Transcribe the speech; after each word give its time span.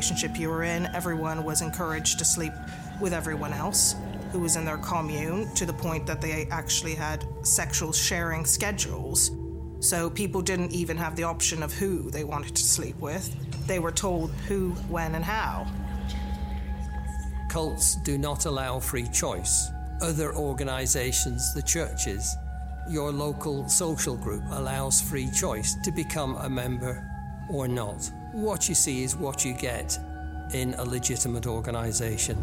relationship 0.00 0.40
you 0.40 0.48
were 0.48 0.62
in, 0.62 0.86
everyone 0.94 1.44
was 1.44 1.60
encouraged 1.60 2.18
to 2.18 2.24
sleep 2.24 2.54
with 3.02 3.12
everyone 3.12 3.52
else 3.52 3.96
who 4.32 4.40
was 4.40 4.56
in 4.56 4.64
their 4.64 4.78
commune 4.78 5.46
to 5.54 5.66
the 5.66 5.74
point 5.74 6.06
that 6.06 6.22
they 6.22 6.48
actually 6.50 6.94
had 6.94 7.22
sexual 7.42 7.92
sharing 7.92 8.46
schedules. 8.46 9.30
So 9.80 10.08
people 10.08 10.40
didn't 10.40 10.72
even 10.72 10.96
have 10.96 11.16
the 11.16 11.24
option 11.24 11.62
of 11.62 11.74
who 11.74 12.10
they 12.10 12.24
wanted 12.24 12.56
to 12.56 12.62
sleep 12.62 12.98
with. 12.98 13.28
They 13.66 13.78
were 13.78 13.92
told 13.92 14.30
who, 14.48 14.70
when, 14.88 15.14
and 15.16 15.22
how. 15.22 15.66
Cults 17.50 17.96
do 17.96 18.16
not 18.16 18.46
allow 18.46 18.80
free 18.80 19.06
choice. 19.08 19.68
Other 20.00 20.34
organizations, 20.34 21.52
the 21.52 21.60
churches, 21.62 22.34
your 22.88 23.12
local 23.12 23.68
social 23.68 24.16
group 24.16 24.44
allows 24.52 25.02
free 25.02 25.30
choice 25.30 25.74
to 25.84 25.92
become 25.92 26.36
a 26.36 26.48
member 26.48 27.06
or 27.50 27.68
not. 27.68 28.10
What 28.32 28.68
you 28.68 28.76
see 28.76 29.02
is 29.02 29.16
what 29.16 29.44
you 29.44 29.54
get 29.54 29.98
in 30.52 30.74
a 30.74 30.84
legitimate 30.84 31.48
organization. 31.48 32.36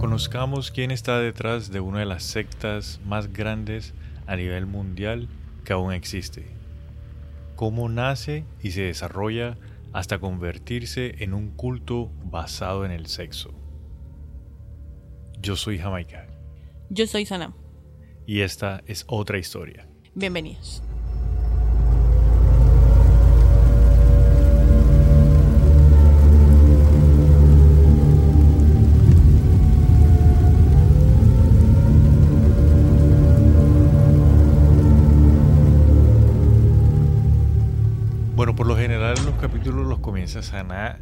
Conozcamos 0.00 0.72
quién 0.72 0.90
está 0.90 1.20
detrás 1.20 1.70
de 1.70 1.78
una 1.78 2.00
de 2.00 2.06
las 2.06 2.24
sectas 2.24 2.98
más 3.04 3.32
grandes 3.32 3.94
a 4.26 4.34
nivel 4.34 4.66
mundial 4.66 5.28
que 5.64 5.72
aún 5.72 5.92
existe. 5.92 6.46
Cómo 7.54 7.88
nace 7.88 8.44
y 8.60 8.72
se 8.72 8.82
desarrolla 8.82 9.56
hasta 9.92 10.18
convertirse 10.18 11.22
en 11.22 11.32
un 11.32 11.50
culto 11.50 12.10
basado 12.24 12.84
en 12.84 12.90
el 12.90 13.06
sexo. 13.06 13.54
Yo 15.40 15.54
soy 15.54 15.78
Jamaica. 15.78 16.26
Yo 16.88 17.06
soy 17.08 17.26
Sanam. 17.26 17.52
Y 18.26 18.42
esta 18.42 18.82
es 18.86 19.04
otra 19.08 19.38
historia. 19.38 19.88
Bienvenidos. 20.14 20.82
Bueno, 38.36 38.54
por 38.54 38.66
lo 38.66 38.76
general 38.76 39.16
los 39.24 39.34
capítulos 39.40 39.86
los 39.86 39.98
comienza 39.98 40.42
Sana 40.42 41.00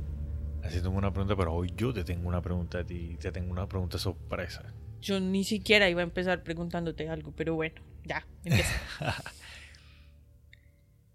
haciéndome 0.63 0.97
una 0.97 1.13
pregunta, 1.13 1.37
pero 1.37 1.53
hoy 1.53 1.73
yo 1.77 1.93
te 1.93 2.05
tengo 2.05 2.27
una 2.29 2.41
pregunta 2.41 2.79
a 2.79 2.85
ti, 2.85 3.17
te 3.21 3.31
tengo 3.33 3.53
una 3.53 3.69
pregunta 3.69 3.99
sorpresa. 3.99 4.73
Yo 5.05 5.21
ni 5.21 5.45
siquiera 5.45 5.91
iba 5.91 6.01
a 6.01 6.05
empezar 6.05 6.43
preguntándote 6.43 7.11
algo, 7.11 7.31
pero 7.37 7.55
bueno, 7.55 7.83
ya, 8.05 8.27
empieza. 8.43 8.75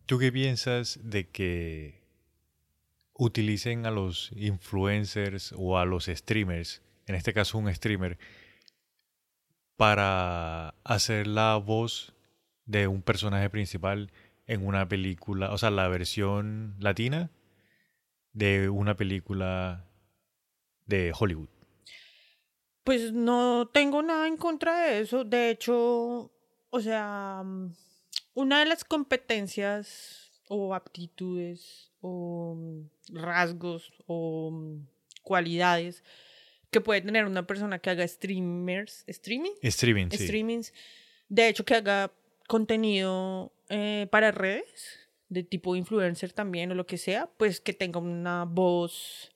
¿Tú 0.06 0.20
qué 0.20 0.32
piensas 0.32 1.00
de 1.02 1.28
que 1.28 2.04
utilicen 3.14 3.88
a 3.88 3.92
los 3.92 4.32
influencers 4.36 5.56
o 5.58 5.80
a 5.80 5.86
los 5.86 6.06
streamers, 6.06 6.84
en 7.08 7.16
este 7.16 7.34
caso 7.34 7.58
un 7.58 7.74
streamer, 7.74 8.20
para 9.76 10.76
hacer 10.84 11.26
la 11.26 11.58
voz 11.58 12.14
de 12.68 12.88
un 12.88 13.02
personaje 13.02 13.50
principal 13.50 14.12
en 14.46 14.68
una 14.68 14.88
película, 14.88 15.52
o 15.52 15.58
sea, 15.58 15.72
la 15.72 15.88
versión 15.88 16.76
latina 16.80 17.32
de 18.34 18.70
una 18.70 18.96
película 18.96 19.88
de 20.86 21.12
Hollywood. 21.18 21.59
Pues 22.90 23.14
no 23.14 23.70
tengo 23.72 24.02
nada 24.02 24.28
en 24.28 24.36
contra 24.36 24.88
de 24.88 25.02
eso. 25.02 25.24
De 25.24 25.52
hecho, 25.52 26.32
o 26.72 26.80
sea, 26.82 27.44
mm, 27.46 27.72
una 28.34 28.62
de 28.62 28.66
las 28.66 28.84
competencias 28.84 30.32
o 30.48 30.74
aptitudes 30.74 31.92
o 32.02 32.56
mm, 32.58 33.16
rasgos 33.16 33.94
o 34.08 34.50
mm, 34.50 34.88
cualidades 35.22 36.04
que 36.72 36.82
puede 36.82 37.02
tener 37.02 37.26
una 37.26 37.46
persona 37.46 37.78
que 37.78 37.92
haga 37.92 38.08
streamers, 38.08 39.04
streaming, 39.06 39.54
Streaming, 39.62 40.10
sí. 40.10 40.26
streamings, 40.26 40.74
de 41.28 41.48
hecho 41.48 41.66
que 41.66 41.76
haga 41.76 42.12
contenido 42.48 43.54
eh, 43.70 44.08
para 44.10 44.32
redes, 44.32 44.98
de 45.28 45.44
tipo 45.44 45.76
influencer 45.76 46.34
también 46.34 46.72
o 46.72 46.74
lo 46.74 46.88
que 46.88 46.98
sea, 46.98 47.30
pues 47.38 47.62
que 47.62 47.74
tenga 47.74 48.00
una 48.00 48.46
voz 48.46 49.32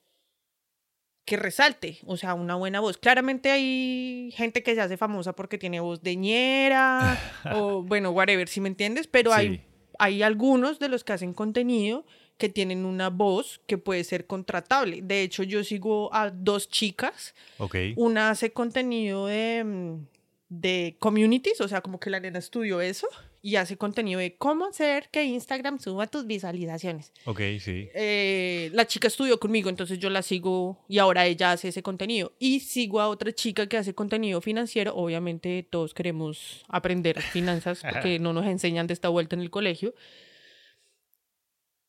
que 1.24 1.36
resalte, 1.36 1.98
o 2.04 2.16
sea, 2.16 2.34
una 2.34 2.54
buena 2.54 2.80
voz. 2.80 2.98
Claramente 2.98 3.50
hay 3.50 4.30
gente 4.36 4.62
que 4.62 4.74
se 4.74 4.80
hace 4.82 4.96
famosa 4.96 5.32
porque 5.34 5.56
tiene 5.58 5.80
voz 5.80 6.02
de 6.02 6.16
ñera 6.16 7.18
o 7.54 7.82
bueno, 7.82 8.10
whatever, 8.10 8.46
si 8.48 8.60
me 8.60 8.68
entiendes, 8.68 9.06
pero 9.06 9.32
hay, 9.32 9.48
Sí. 9.56 9.60
hay 9.98 10.22
algunos 10.22 10.78
de 10.78 10.88
los 10.88 11.02
que 11.04 11.14
hacen 11.14 11.32
contenido 11.32 12.04
que 12.36 12.48
tienen 12.48 12.84
una 12.84 13.10
voz 13.10 13.60
que 13.66 13.78
puede 13.78 14.02
ser 14.04 14.26
contratable. 14.26 15.00
De 15.02 15.22
hecho, 15.22 15.44
yo 15.44 15.62
sigo 15.64 16.12
a 16.12 16.30
dos 16.30 16.68
chicas 16.68 17.34
Ok. 17.58 17.76
una 17.96 18.30
hace 18.30 18.52
contenido 18.52 19.26
de, 19.28 19.62
mm, 19.64 20.06
de 20.48 20.96
communities, 20.98 21.60
o 21.60 21.68
sea, 21.68 21.80
como 21.80 22.00
que 22.00 22.10
la 22.10 22.20
nena 22.20 22.38
estudió 22.40 22.80
eso 22.80 23.06
y 23.44 23.56
hace 23.56 23.76
contenido 23.76 24.20
de 24.20 24.38
cómo 24.38 24.64
hacer 24.64 25.10
que 25.10 25.22
Instagram 25.22 25.78
suba 25.78 26.06
tus 26.06 26.26
visualizaciones. 26.26 27.12
Ok, 27.26 27.40
sí. 27.60 27.90
Eh, 27.94 28.70
la 28.72 28.86
chica 28.86 29.08
estudió 29.08 29.38
conmigo, 29.38 29.68
entonces 29.68 29.98
yo 29.98 30.08
la 30.08 30.22
sigo 30.22 30.82
y 30.88 30.96
ahora 30.96 31.26
ella 31.26 31.52
hace 31.52 31.68
ese 31.68 31.82
contenido. 31.82 32.32
Y 32.38 32.60
sigo 32.60 33.02
a 33.02 33.08
otra 33.08 33.34
chica 33.34 33.66
que 33.66 33.76
hace 33.76 33.94
contenido 33.94 34.40
financiero. 34.40 34.96
Obviamente 34.96 35.62
todos 35.68 35.92
queremos 35.92 36.64
aprender 36.68 37.20
finanzas 37.20 37.82
porque 37.92 38.18
no 38.18 38.32
nos 38.32 38.46
enseñan 38.46 38.86
de 38.86 38.94
esta 38.94 39.10
vuelta 39.10 39.36
en 39.36 39.42
el 39.42 39.50
colegio. 39.50 39.94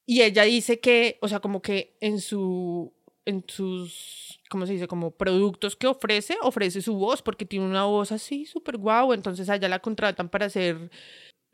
Y 0.05 0.23
ella 0.23 0.43
dice 0.43 0.81
que, 0.81 1.19
o 1.22 1.29
sea, 1.29 1.39
como 1.39 1.61
que 1.61 1.95
en 2.01 2.19
su, 2.19 2.93
en 3.23 3.45
sus, 3.47 4.41
¿cómo 4.49 4.66
se 4.66 4.73
dice? 4.73 4.89
Como 4.89 5.11
productos 5.11 5.77
que 5.77 5.87
ofrece, 5.87 6.35
ofrece 6.41 6.81
su 6.81 6.95
voz 6.95 7.22
porque 7.22 7.45
tiene 7.45 7.66
una 7.66 7.85
voz 7.85 8.11
así 8.11 8.45
súper 8.45 8.75
guau. 8.75 9.13
Entonces 9.13 9.49
a 9.49 9.55
ella 9.55 9.69
la 9.69 9.79
contratan 9.79 10.27
para 10.27 10.49
ser 10.49 10.91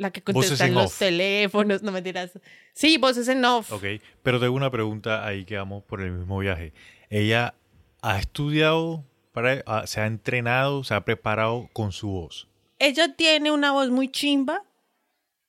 la 0.02 0.12
que 0.12 0.22
Voces 0.22 0.50
contesta 0.52 0.66
en 0.66 0.72
en 0.72 0.76
los 0.76 0.86
off. 0.92 1.00
teléfonos, 1.00 1.84
no 1.84 1.92
me 1.92 2.02
dirás. 2.02 2.32
Sí, 2.74 2.98
voces 2.98 3.28
en 3.28 3.46
off. 3.46 3.72
Ok. 3.72 3.84
Pero 4.24 4.40
tengo 4.40 4.54
una 4.56 4.72
pregunta 4.72 5.26
ahí 5.26 5.46
que 5.46 5.56
vamos 5.58 5.84
por 5.84 6.02
el 6.02 6.12
mismo 6.12 6.40
viaje. 6.40 6.74
Ella 7.10 7.54
ha 8.02 8.18
estudiado, 8.20 9.06
para, 9.32 9.64
ah, 9.66 9.84
se 9.86 10.02
ha 10.02 10.08
entrenado, 10.08 10.84
se 10.84 10.94
ha 10.94 11.06
preparado 11.06 11.70
con 11.74 11.92
su 11.92 12.10
voz. 12.10 12.48
ella 12.80 13.16
tiene 13.16 13.52
una 13.52 13.72
voz 13.72 13.90
muy 13.92 14.10
chimba 14.10 14.64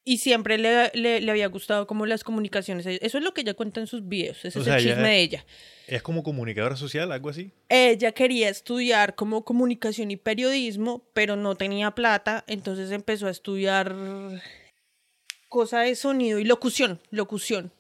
y 0.05 0.19
siempre 0.19 0.59
le, 0.59 0.91
le, 0.95 1.21
le 1.21 1.31
había 1.31 1.47
gustado 1.49 1.87
como 1.87 2.07
las 2.07 2.25
comunicaciones. 2.25 2.87
Eso 2.87 3.19
es 3.19 3.25
lo 3.25 3.33
que 3.35 3.43
ella 3.43 3.55
cuenta 3.55 3.81
en 3.81 3.87
sus 3.87 4.07
videos. 4.09 4.45
Ese 4.45 4.59
O 4.59 4.63
es 4.63 4.67
sea, 4.67 4.77
el 4.77 4.83
ella- 4.85 4.95
chisme 4.95 5.09
de 5.09 5.21
ella. 5.21 5.47
¿Es 5.87 6.03
como 6.03 6.23
comunicadora 6.23 6.77
social, 6.77 7.13
algo 7.13 7.29
así? 7.29 7.53
Ella 7.69 8.13
quería 8.13 8.49
estudiar 8.49 9.15
como 9.15 9.45
comunicación 9.45 10.11
y 10.11 10.17
periodismo, 10.17 11.05
pero 11.13 11.37
no 11.37 11.55
tenía 11.57 11.91
plata, 11.93 12.45
entonces 12.47 12.91
empezó 12.93 13.27
a 13.27 13.31
estudiar 13.31 13.95
cosa 15.49 15.81
de 15.81 15.95
sonido 15.95 16.39
y 16.39 16.45
locución, 16.45 17.01
locución. 17.11 17.73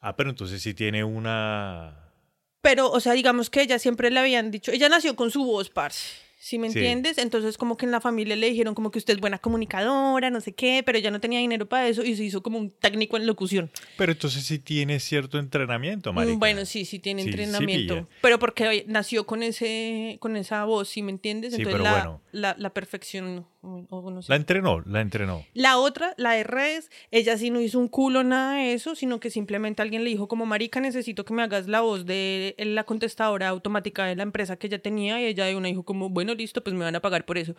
Ah, 0.00 0.16
pero 0.16 0.30
entonces 0.30 0.60
sí 0.62 0.74
tiene 0.74 1.02
una... 1.04 2.12
Pero, 2.60 2.90
o 2.90 3.00
sea, 3.00 3.12
digamos 3.12 3.48
que 3.48 3.62
ella 3.62 3.78
siempre 3.78 4.10
le 4.10 4.18
habían 4.20 4.50
dicho, 4.50 4.70
ella 4.72 4.88
nació 4.88 5.16
con 5.16 5.30
su 5.30 5.44
voz, 5.44 5.70
parce. 5.70 6.14
¿Sí 6.46 6.60
me 6.60 6.70
Sí. 6.70 6.78
entiendes? 6.78 7.18
Entonces 7.18 7.58
como 7.58 7.76
que 7.76 7.86
en 7.86 7.90
la 7.90 8.00
familia 8.00 8.36
le 8.36 8.48
dijeron 8.48 8.72
como 8.76 8.92
que 8.92 9.00
usted 9.00 9.14
es 9.14 9.20
buena 9.20 9.38
comunicadora, 9.38 10.30
no 10.30 10.40
sé 10.40 10.54
qué, 10.54 10.84
pero 10.86 10.96
ella 10.96 11.10
no 11.10 11.18
tenía 11.18 11.40
dinero 11.40 11.66
para 11.68 11.88
eso 11.88 12.04
y 12.04 12.14
se 12.14 12.22
hizo 12.22 12.40
como 12.40 12.56
un 12.56 12.70
técnico 12.70 13.16
en 13.16 13.26
locución. 13.26 13.68
Pero 13.96 14.12
entonces 14.12 14.44
sí 14.44 14.60
tiene 14.60 15.00
cierto 15.00 15.40
entrenamiento, 15.40 16.12
marica. 16.12 16.36
Mm, 16.36 16.38
Bueno, 16.38 16.64
sí, 16.64 16.84
sí 16.84 17.00
tiene 17.00 17.22
Sí, 17.24 17.32
sí 17.32 17.34
entrenamiento. 17.34 17.94
pilla. 17.94 18.06
pero 18.22 18.38
porque 18.38 18.84
nació 18.86 19.26
con 19.26 19.42
ese 19.42 20.18
con 20.20 20.36
esa 20.36 20.64
voz, 20.64 20.88
¿sí 20.88 21.02
me 21.02 21.10
entiendes? 21.10 21.52
Sí, 21.52 21.62
Entonces 21.62 21.80
pero 21.80 21.82
la, 21.82 21.90
bueno. 22.04 22.22
la, 22.30 22.54
la 22.56 22.70
perfección, 22.72 23.44
o- 23.66 23.86
o 23.90 24.10
no 24.10 24.22
sé. 24.22 24.30
La 24.32 24.36
entrenó, 24.36 24.80
la 24.86 25.00
entrenó. 25.00 25.44
La 25.54 25.78
otra, 25.78 26.14
la 26.16 26.32
de 26.32 26.44
redes, 26.44 26.90
ella 27.10 27.36
sí 27.36 27.50
no 27.50 27.60
hizo 27.60 27.78
un 27.78 27.88
culo 27.88 28.22
nada 28.24 28.54
de 28.56 28.72
eso, 28.72 28.94
sino 28.94 29.20
que 29.20 29.30
simplemente 29.30 29.82
alguien 29.82 30.04
le 30.04 30.10
dijo 30.10 30.28
como, 30.28 30.46
marica, 30.46 30.80
necesito 30.80 31.24
que 31.24 31.34
me 31.34 31.42
hagas 31.42 31.66
la 31.68 31.80
voz 31.80 32.06
de 32.06 32.54
la 32.58 32.84
contestadora 32.84 33.48
automática 33.48 34.06
de 34.06 34.16
la 34.16 34.22
empresa 34.22 34.56
que 34.56 34.68
ella 34.68 34.78
tenía, 34.80 35.20
y 35.20 35.26
ella 35.26 35.44
de 35.46 35.56
una 35.56 35.68
dijo 35.68 35.82
como, 35.82 36.08
bueno, 36.08 36.34
listo, 36.34 36.62
pues 36.62 36.74
me 36.74 36.84
van 36.84 36.96
a 36.96 37.00
pagar 37.00 37.24
por 37.24 37.38
eso. 37.38 37.54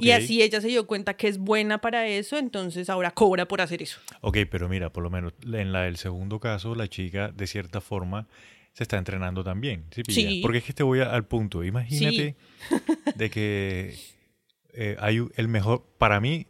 Y 0.00 0.10
así 0.12 0.42
ella 0.42 0.60
se 0.60 0.68
dio 0.68 0.86
cuenta 0.86 1.14
que 1.14 1.28
es 1.28 1.38
buena 1.38 1.80
para 1.80 2.06
eso, 2.06 2.38
entonces 2.38 2.88
ahora 2.88 3.10
cobra 3.10 3.46
por 3.48 3.60
hacer 3.60 3.82
eso. 3.82 3.98
Ok, 4.20 4.38
pero 4.50 4.68
mira, 4.68 4.90
por 4.92 5.02
lo 5.02 5.10
menos 5.10 5.32
en 5.52 5.72
la 5.72 5.82
del 5.82 5.96
segundo 5.96 6.38
caso, 6.40 6.74
la 6.74 6.88
chica 6.88 7.32
de 7.32 7.46
cierta 7.46 7.80
forma 7.80 8.26
se 8.72 8.84
está 8.84 8.96
entrenando 8.96 9.42
también. 9.42 9.84
¿sí, 9.90 10.02
pilla? 10.04 10.28
Sí. 10.30 10.40
Porque 10.40 10.58
es 10.58 10.64
que 10.64 10.72
te 10.72 10.84
voy 10.84 11.00
a- 11.00 11.10
al 11.12 11.24
punto. 11.26 11.64
Imagínate 11.64 12.36
de 13.16 13.30
que 13.30 13.96
eh, 14.80 14.96
hay 15.00 15.20
el 15.36 15.48
mejor, 15.48 15.84
para 15.98 16.20
mí, 16.20 16.46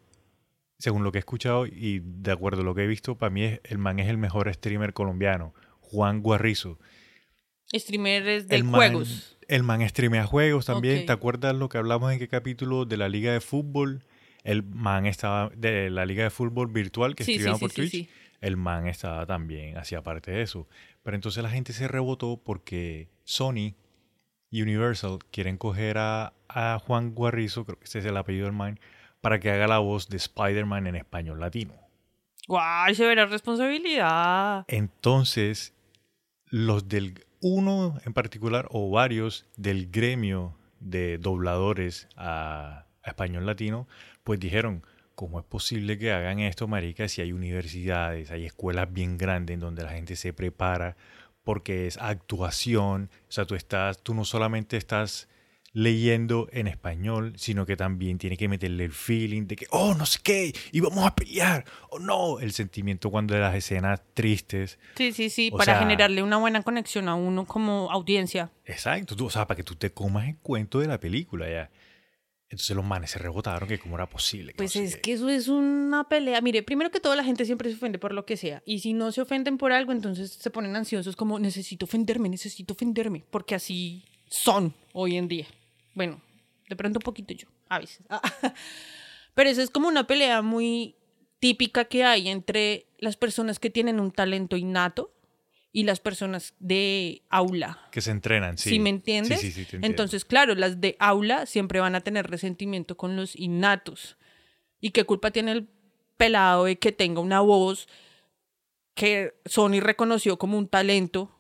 según 0.78 1.02
lo 1.02 1.10
que 1.12 1.18
he 1.18 1.20
escuchado 1.20 1.66
y 1.66 2.00
de 2.04 2.30
acuerdo 2.30 2.60
a 2.62 2.64
lo 2.64 2.74
que 2.74 2.84
he 2.84 2.86
visto, 2.86 3.16
para 3.16 3.30
mí 3.30 3.42
es- 3.44 3.60
el 3.64 3.78
man 3.78 3.98
es 3.98 4.08
el 4.08 4.18
mejor 4.18 4.52
streamer 4.52 4.92
colombiano, 4.92 5.54
Juan 5.80 6.20
Guarrizo. 6.20 6.78
Streamers 7.74 8.48
de 8.48 8.56
el 8.56 8.64
man, 8.64 8.74
juegos. 8.92 9.36
El 9.48 9.62
man 9.62 9.86
streamea 9.88 10.24
juegos 10.24 10.66
también. 10.66 11.06
¿Te 11.06 11.12
acuerdas 11.12 11.54
lo 11.54 11.68
que 11.68 11.78
hablamos 11.78 12.12
en 12.12 12.18
qué 12.18 12.28
capítulo 12.28 12.84
de 12.84 12.96
la 12.96 13.08
liga 13.08 13.32
de 13.32 13.40
fútbol? 13.40 14.04
el 14.44 14.62
man 14.62 15.04
estaba 15.04 15.50
de 15.56 15.90
la 15.90 16.06
liga 16.06 16.22
de 16.22 16.30
fútbol 16.30 16.68
virtual 16.68 17.14
que 17.14 17.24
Sí, 17.24 17.32
escribían 17.32 17.56
sí, 17.56 17.60
por 17.60 17.70
sí, 17.70 17.76
Twitch, 17.90 18.08
el 18.40 18.56
man 18.56 18.86
estaba 18.86 19.26
también, 19.26 19.76
hacía 19.76 20.02
parte 20.02 20.30
de 20.30 20.40
eso. 20.42 20.66
Pero 21.02 21.16
entonces 21.16 21.42
la 21.42 21.50
gente 21.50 21.72
se 21.74 21.86
rebotó 21.88 22.40
porque 22.42 23.08
Sony 23.24 23.74
Universal 24.52 25.18
quieren 25.30 25.56
coger 25.56 25.98
a, 25.98 26.32
a 26.48 26.78
Juan 26.78 27.14
Guarrizo, 27.14 27.64
creo 27.64 27.78
que 27.78 27.84
ese 27.84 28.00
es 28.00 28.04
el 28.04 28.16
apellido 28.16 28.46
del 28.46 28.54
man, 28.54 28.80
para 29.20 29.40
que 29.40 29.50
haga 29.50 29.66
la 29.66 29.78
voz 29.78 30.08
de 30.08 30.16
Spider-Man 30.16 30.86
en 30.86 30.96
español 30.96 31.40
latino. 31.40 31.74
¡Guay! 32.46 32.94
Se 32.94 33.06
verá 33.06 33.26
responsabilidad. 33.26 34.64
Entonces, 34.68 35.74
los 36.46 36.88
del 36.88 37.26
uno 37.40 37.98
en 38.04 38.14
particular 38.14 38.66
o 38.70 38.90
varios 38.90 39.46
del 39.56 39.90
gremio 39.90 40.56
de 40.80 41.18
dobladores 41.18 42.08
a, 42.16 42.86
a 43.02 43.10
español 43.10 43.44
latino, 43.46 43.86
pues 44.24 44.40
dijeron, 44.40 44.82
¿cómo 45.14 45.40
es 45.40 45.44
posible 45.44 45.98
que 45.98 46.12
hagan 46.12 46.38
esto, 46.40 46.68
marica, 46.68 47.08
si 47.08 47.20
hay 47.20 47.32
universidades, 47.32 48.30
hay 48.30 48.46
escuelas 48.46 48.92
bien 48.92 49.18
grandes 49.18 49.54
en 49.54 49.60
donde 49.60 49.82
la 49.82 49.90
gente 49.90 50.16
se 50.16 50.32
prepara 50.32 50.96
porque 51.48 51.86
es 51.86 51.96
actuación, 51.96 53.08
o 53.26 53.32
sea, 53.32 53.46
tú 53.46 53.54
estás 53.54 54.02
tú 54.02 54.12
no 54.12 54.26
solamente 54.26 54.76
estás 54.76 55.28
leyendo 55.72 56.46
en 56.52 56.66
español, 56.66 57.32
sino 57.36 57.64
que 57.64 57.74
también 57.74 58.18
tiene 58.18 58.36
que 58.36 58.48
meterle 58.48 58.84
el 58.84 58.92
feeling 58.92 59.46
de 59.46 59.56
que, 59.56 59.66
oh, 59.70 59.94
no 59.94 60.04
sé 60.04 60.18
qué, 60.22 60.52
y 60.72 60.80
vamos 60.80 61.06
a 61.06 61.14
pelear, 61.14 61.64
o 61.88 61.98
no, 61.98 62.38
el 62.40 62.52
sentimiento 62.52 63.10
cuando 63.10 63.32
de 63.34 63.40
las 63.40 63.54
escenas 63.54 64.02
tristes, 64.12 64.78
Sí, 64.96 65.12
sí, 65.12 65.30
sí, 65.30 65.48
O 65.50 65.56
para 65.56 65.72
sea- 65.72 65.78
generarle 65.78 66.22
una 66.22 66.36
buena 66.36 66.62
conexión 66.62 67.08
a 67.08 67.14
uno 67.14 67.46
como 67.46 67.90
audiencia. 67.90 68.50
Exacto, 68.66 69.16
tú, 69.16 69.24
o 69.26 69.30
sea, 69.30 69.46
para 69.46 69.56
que 69.56 69.64
tú 69.64 69.74
te 69.74 69.90
comas 69.90 70.28
el 70.28 70.36
cuento 70.36 70.80
de 70.80 70.86
la 70.88 71.00
película 71.00 71.48
ya. 71.48 71.70
Entonces 72.50 72.74
los 72.74 72.84
manes 72.84 73.10
se 73.10 73.18
rebotaron 73.18 73.68
que 73.68 73.78
cómo 73.78 73.96
era 73.96 74.08
posible. 74.08 74.54
Pues 74.56 74.74
no 74.74 74.82
es 74.82 74.96
que 74.96 75.12
eso 75.12 75.28
es 75.28 75.48
una 75.48 76.08
pelea. 76.08 76.40
Mire, 76.40 76.62
primero 76.62 76.90
que 76.90 76.98
todo 76.98 77.14
la 77.14 77.22
gente 77.22 77.44
siempre 77.44 77.68
se 77.68 77.76
ofende 77.76 77.98
por 77.98 78.14
lo 78.14 78.24
que 78.24 78.38
sea. 78.38 78.62
Y 78.64 78.78
si 78.78 78.94
no 78.94 79.12
se 79.12 79.20
ofenden 79.20 79.58
por 79.58 79.70
algo, 79.72 79.92
entonces 79.92 80.32
se 80.32 80.50
ponen 80.50 80.74
ansiosos 80.74 81.14
como 81.14 81.38
necesito 81.38 81.84
ofenderme, 81.84 82.30
necesito 82.30 82.72
ofenderme. 82.72 83.24
Porque 83.30 83.54
así 83.54 84.04
son 84.28 84.74
hoy 84.94 85.16
en 85.16 85.28
día. 85.28 85.46
Bueno, 85.94 86.22
de 86.68 86.76
pronto 86.76 87.00
un 87.00 87.02
poquito 87.02 87.34
yo, 87.34 87.48
a 87.68 87.80
veces. 87.80 88.00
Pero 89.34 89.50
eso 89.50 89.60
es 89.60 89.68
como 89.68 89.88
una 89.88 90.06
pelea 90.06 90.40
muy 90.40 90.96
típica 91.40 91.84
que 91.84 92.04
hay 92.04 92.28
entre 92.28 92.86
las 92.98 93.16
personas 93.16 93.58
que 93.58 93.68
tienen 93.68 94.00
un 94.00 94.10
talento 94.10 94.56
innato 94.56 95.12
y 95.78 95.84
las 95.84 96.00
personas 96.00 96.54
de 96.58 97.22
aula. 97.28 97.78
Que 97.92 98.00
se 98.00 98.10
entrenan, 98.10 98.58
sí. 98.58 98.70
¿Sí 98.70 98.78
me 98.80 98.90
entiendes? 98.90 99.40
Sí, 99.40 99.52
sí, 99.52 99.64
sí. 99.64 99.76
Entonces, 99.80 100.24
claro, 100.24 100.56
las 100.56 100.80
de 100.80 100.96
aula 100.98 101.46
siempre 101.46 101.78
van 101.78 101.94
a 101.94 102.00
tener 102.00 102.28
resentimiento 102.28 102.96
con 102.96 103.14
los 103.14 103.36
innatos. 103.36 104.16
¿Y 104.80 104.90
qué 104.90 105.04
culpa 105.04 105.30
tiene 105.30 105.52
el 105.52 105.68
pelado 106.16 106.64
de 106.64 106.80
que 106.80 106.90
tenga 106.90 107.20
una 107.20 107.42
voz 107.42 107.86
que 108.94 109.34
Sony 109.44 109.78
reconoció 109.78 110.36
como 110.36 110.58
un 110.58 110.66
talento 110.66 111.30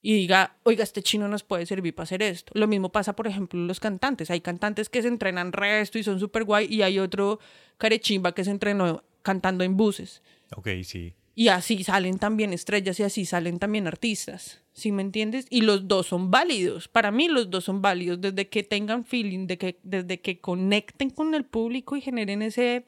y 0.00 0.14
diga, 0.14 0.56
oiga, 0.62 0.84
este 0.84 1.02
chino 1.02 1.26
nos 1.26 1.42
puede 1.42 1.66
servir 1.66 1.96
para 1.96 2.04
hacer 2.04 2.22
esto? 2.22 2.52
Lo 2.54 2.68
mismo 2.68 2.92
pasa, 2.92 3.16
por 3.16 3.26
ejemplo, 3.26 3.58
los 3.58 3.80
cantantes. 3.80 4.30
Hay 4.30 4.40
cantantes 4.40 4.88
que 4.88 5.02
se 5.02 5.08
entrenan 5.08 5.50
resto 5.50 5.98
y 5.98 6.04
son 6.04 6.20
súper 6.20 6.44
guay 6.44 6.72
y 6.72 6.82
hay 6.82 7.00
otro 7.00 7.40
carechimba 7.78 8.36
que 8.36 8.44
se 8.44 8.52
entrenó 8.52 9.02
cantando 9.22 9.64
en 9.64 9.76
buses. 9.76 10.22
Ok, 10.54 10.68
sí. 10.84 11.12
Y 11.36 11.48
así 11.48 11.82
salen 11.82 12.18
también 12.18 12.52
estrellas 12.52 13.00
y 13.00 13.02
así 13.02 13.24
salen 13.26 13.58
también 13.58 13.86
artistas. 13.86 14.60
¿Sí 14.72 14.92
me 14.92 15.02
entiendes? 15.02 15.46
Y 15.50 15.62
los 15.62 15.88
dos 15.88 16.06
son 16.06 16.30
válidos. 16.30 16.86
Para 16.88 17.10
mí 17.10 17.28
los 17.28 17.50
dos 17.50 17.64
son 17.64 17.82
válidos 17.82 18.20
desde 18.20 18.48
que 18.48 18.62
tengan 18.62 19.04
feeling, 19.04 19.46
de 19.46 19.58
que, 19.58 19.78
desde 19.82 20.20
que 20.20 20.40
conecten 20.40 21.10
con 21.10 21.34
el 21.34 21.44
público 21.44 21.96
y 21.96 22.00
generen 22.00 22.42
ese, 22.42 22.86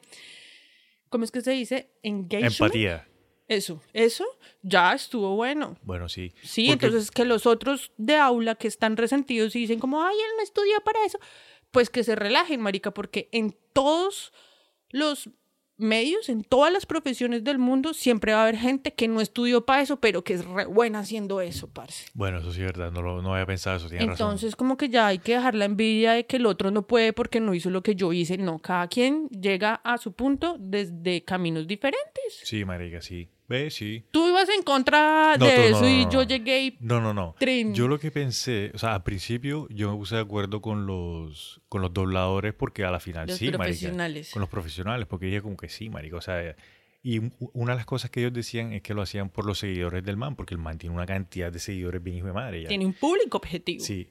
¿cómo 1.09 1.23
es 1.25 1.31
que 1.31 1.41
se 1.41 1.51
dice? 1.51 1.89
Engagement. 2.03 2.53
Empatía. 2.53 3.07
Eso, 3.49 3.81
eso 3.93 4.25
ya 4.61 4.93
estuvo 4.93 5.35
bueno. 5.35 5.77
Bueno, 5.83 6.09
sí. 6.09 6.33
Sí, 6.43 6.67
Porque- 6.69 6.87
entonces 6.87 7.11
que 7.11 7.23
los 7.25 7.45
otros 7.45 7.91
de 7.97 8.17
aula 8.17 8.55
que 8.55 8.67
están 8.67 8.97
resentidos 8.97 9.55
y 9.55 9.59
dicen 9.59 9.79
como, 9.79 10.03
ay, 10.03 10.15
él 10.15 10.31
no 10.37 10.43
estudió 10.43 10.79
para 10.81 11.05
eso, 11.05 11.17
pues 11.71 11.89
que 11.89 12.03
se 12.03 12.15
relajen, 12.15 12.59
marica, 12.61 12.91
porque 12.93 13.29
en 13.31 13.55
todos 13.73 14.33
los 14.89 15.29
medios, 15.77 16.29
en 16.29 16.43
todas 16.43 16.71
las 16.71 16.85
profesiones 16.85 17.43
del 17.43 17.59
mundo, 17.59 17.93
siempre 17.93 18.33
va 18.33 18.39
a 18.39 18.43
haber 18.43 18.57
gente 18.57 18.93
que 18.93 19.07
no 19.07 19.21
estudió 19.21 19.65
para 19.65 19.81
eso, 19.81 19.99
pero 19.99 20.23
que 20.23 20.33
es 20.33 20.45
re 20.45 20.65
buena 20.65 20.99
haciendo 20.99 21.41
eso, 21.41 21.69
parce. 21.69 22.05
Bueno, 22.13 22.39
eso 22.39 22.51
sí 22.51 22.61
es 22.61 22.67
verdad. 22.67 22.91
No, 22.91 23.01
lo, 23.01 23.21
no 23.21 23.33
había 23.33 23.45
pensado 23.45 23.77
eso. 23.77 23.87
Razón. 23.87 24.09
Entonces, 24.09 24.55
como 24.55 24.77
que 24.77 24.89
ya 24.89 25.07
hay 25.07 25.19
que 25.19 25.33
dejar 25.33 25.55
la 25.55 25.65
envidia 25.65 26.13
de 26.13 26.25
que 26.25 26.37
el 26.37 26.45
otro 26.45 26.71
no 26.71 26.87
puede 26.87 27.13
porque 27.13 27.39
no 27.39 27.53
hizo 27.53 27.69
lo 27.69 27.83
que 27.83 27.95
yo 27.95 28.13
hice. 28.13 28.37
No, 28.37 28.59
cada 28.59 28.87
quien 28.87 29.27
llega 29.29 29.75
a 29.83 29.97
su 29.97 30.13
punto 30.13 30.57
desde 30.59 31.23
caminos 31.23 31.67
diferentes. 31.67 32.41
Sí, 32.43 32.65
marica, 32.65 33.01
sí. 33.01 33.29
Ve, 33.47 33.71
sí. 33.71 34.03
Tú 34.11 34.27
ibas 34.27 34.49
en 34.49 34.61
contra 34.61 35.37
No, 35.37 35.45
de 35.45 35.51
tú 35.55 35.61
no, 35.61 35.67
eso 35.67 35.81
no, 35.81 35.89
y 35.89 36.07
yo 36.11 36.23
llegué 36.23 36.63
y 36.63 36.77
No, 36.81 36.99
no, 36.99 37.13
no. 37.13 37.35
Trin. 37.39 37.73
Yo 37.73 37.87
lo 37.87 37.97
que 37.97 38.11
pensé, 38.11 38.71
o 38.73 38.77
sea, 38.77 38.93
al 38.95 39.03
principio 39.03 39.67
yo 39.69 39.91
me 39.91 39.97
puse 39.97 40.15
de 40.15 40.21
acuerdo 40.21 40.61
con 40.61 40.85
los, 40.85 41.61
con 41.69 41.81
los 41.81 41.93
dobladores 41.93 42.53
porque 42.53 42.83
a 42.83 42.91
la 42.91 42.99
final 42.99 43.27
Los 43.27 43.37
sí, 43.37 43.45
marica. 43.45 43.59
profesionales. 43.59 44.31
Con 44.31 44.41
los 44.41 44.49
profesionales, 44.49 45.07
porque 45.07 45.27
dije 45.27 45.41
como 45.41 45.55
que 45.55 45.69
sí, 45.69 45.89
marica. 45.89 46.17
O 46.17 46.21
sea, 46.21 46.55
y 47.03 47.19
una 47.53 47.71
de 47.71 47.77
las 47.77 47.85
cosas 47.85 48.11
que 48.11 48.19
ellos 48.19 48.33
decían 48.33 48.73
es 48.73 48.81
que 48.81 48.93
lo 48.93 49.01
hacían 49.01 49.29
por 49.29 49.45
los 49.45 49.59
seguidores 49.59 50.03
del 50.03 50.17
man, 50.17 50.35
porque 50.35 50.53
el 50.53 50.59
man 50.59 50.77
tiene 50.77 50.93
una 50.93 51.05
cantidad 51.05 51.49
de 51.51 51.59
seguidores 51.59 52.03
bien 52.03 52.17
hijo 52.17 52.27
de 52.27 52.33
madre. 52.33 52.63
Ya. 52.63 52.67
tiene 52.67 52.85
un 52.85 52.93
público 52.93 53.37
objetivo. 53.37 53.81
Sí. 53.83 54.09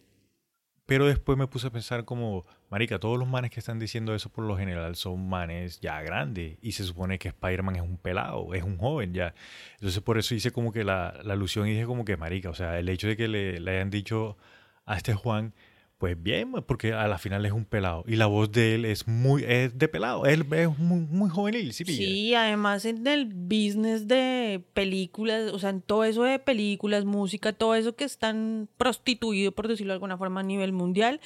Pero 0.87 1.06
después 1.06 1.37
me 1.37 1.49
puse 1.49 1.67
a 1.67 1.71
pensar 1.71 2.05
como, 2.05 2.47
marica, 2.71 3.00
todos 3.00 3.19
los 3.19 3.29
manes 3.29 3.50
que 3.50 3.59
están 3.59 3.79
diciendo 3.81 4.15
eso 4.15 4.31
por 4.31 4.44
lo 4.44 4.56
general 4.56 4.94
son 4.94 5.29
manes 5.29 5.81
ya 5.81 6.00
grandes 6.03 6.59
y 6.62 6.73
se 6.73 6.85
supone 6.85 7.19
que 7.19 7.29
Spider-Man 7.29 7.77
es 7.77 7.83
un 7.83 7.99
pelado, 7.99 8.55
es 8.55 8.62
un 8.62 8.79
joven 8.79 9.12
ya. 9.12 9.35
Entonces 9.75 10.00
por 10.00 10.17
eso 10.17 10.35
hice 10.35 10.53
como 10.53 10.73
que 10.73 10.85
la, 10.85 11.21
la 11.25 11.35
alusión 11.35 11.67
y 11.67 11.73
dije 11.73 11.87
como 11.87 12.05
que, 12.05 12.17
marica, 12.17 12.50
o 12.50 12.55
sea, 12.55 12.79
el 12.79 12.88
hecho 12.88 13.09
de 13.09 13.17
que 13.17 13.27
le, 13.27 13.59
le 13.61 13.71
hayan 13.73 13.91
dicho 13.91 14.37
a 14.85 14.97
este 14.97 15.15
Juan, 15.15 15.55
pues 15.98 16.22
bien, 16.22 16.52
porque 16.66 16.93
a 16.93 17.08
la 17.08 17.16
final 17.16 17.46
es 17.46 17.52
un 17.52 17.64
pelado 17.64 18.04
y 18.06 18.16
la 18.16 18.26
voz 18.26 18.52
de 18.52 18.75
él 18.75 18.84
es 18.84 19.08
muy, 19.08 19.44
es 19.44 19.78
de 19.78 19.88
pelado, 19.88 20.26
él 20.26 20.44
es 20.52 20.78
muy, 20.78 21.00
muy 21.00 21.31
juvenil, 21.31 21.72
¿sí? 21.72 22.34
además 22.34 22.84
en 22.84 23.06
el 23.06 23.25
business 23.26 24.06
de 24.06 24.62
películas, 24.75 25.52
o 25.52 25.58
sea, 25.58 25.70
en 25.70 25.81
todo 25.81 26.04
eso 26.04 26.25
de 26.25 26.38
películas, 26.38 27.06
música, 27.06 27.54
todo 27.54 27.75
eso 27.75 27.96
que 27.96 28.04
están 28.04 28.69
prostituido, 28.76 29.53
por 29.53 29.69
decirlo 29.69 29.93
de 29.93 29.96
alguna 29.96 30.19
forma, 30.19 30.41
a 30.41 30.43
nivel 30.44 30.72
mundial, 30.72 31.20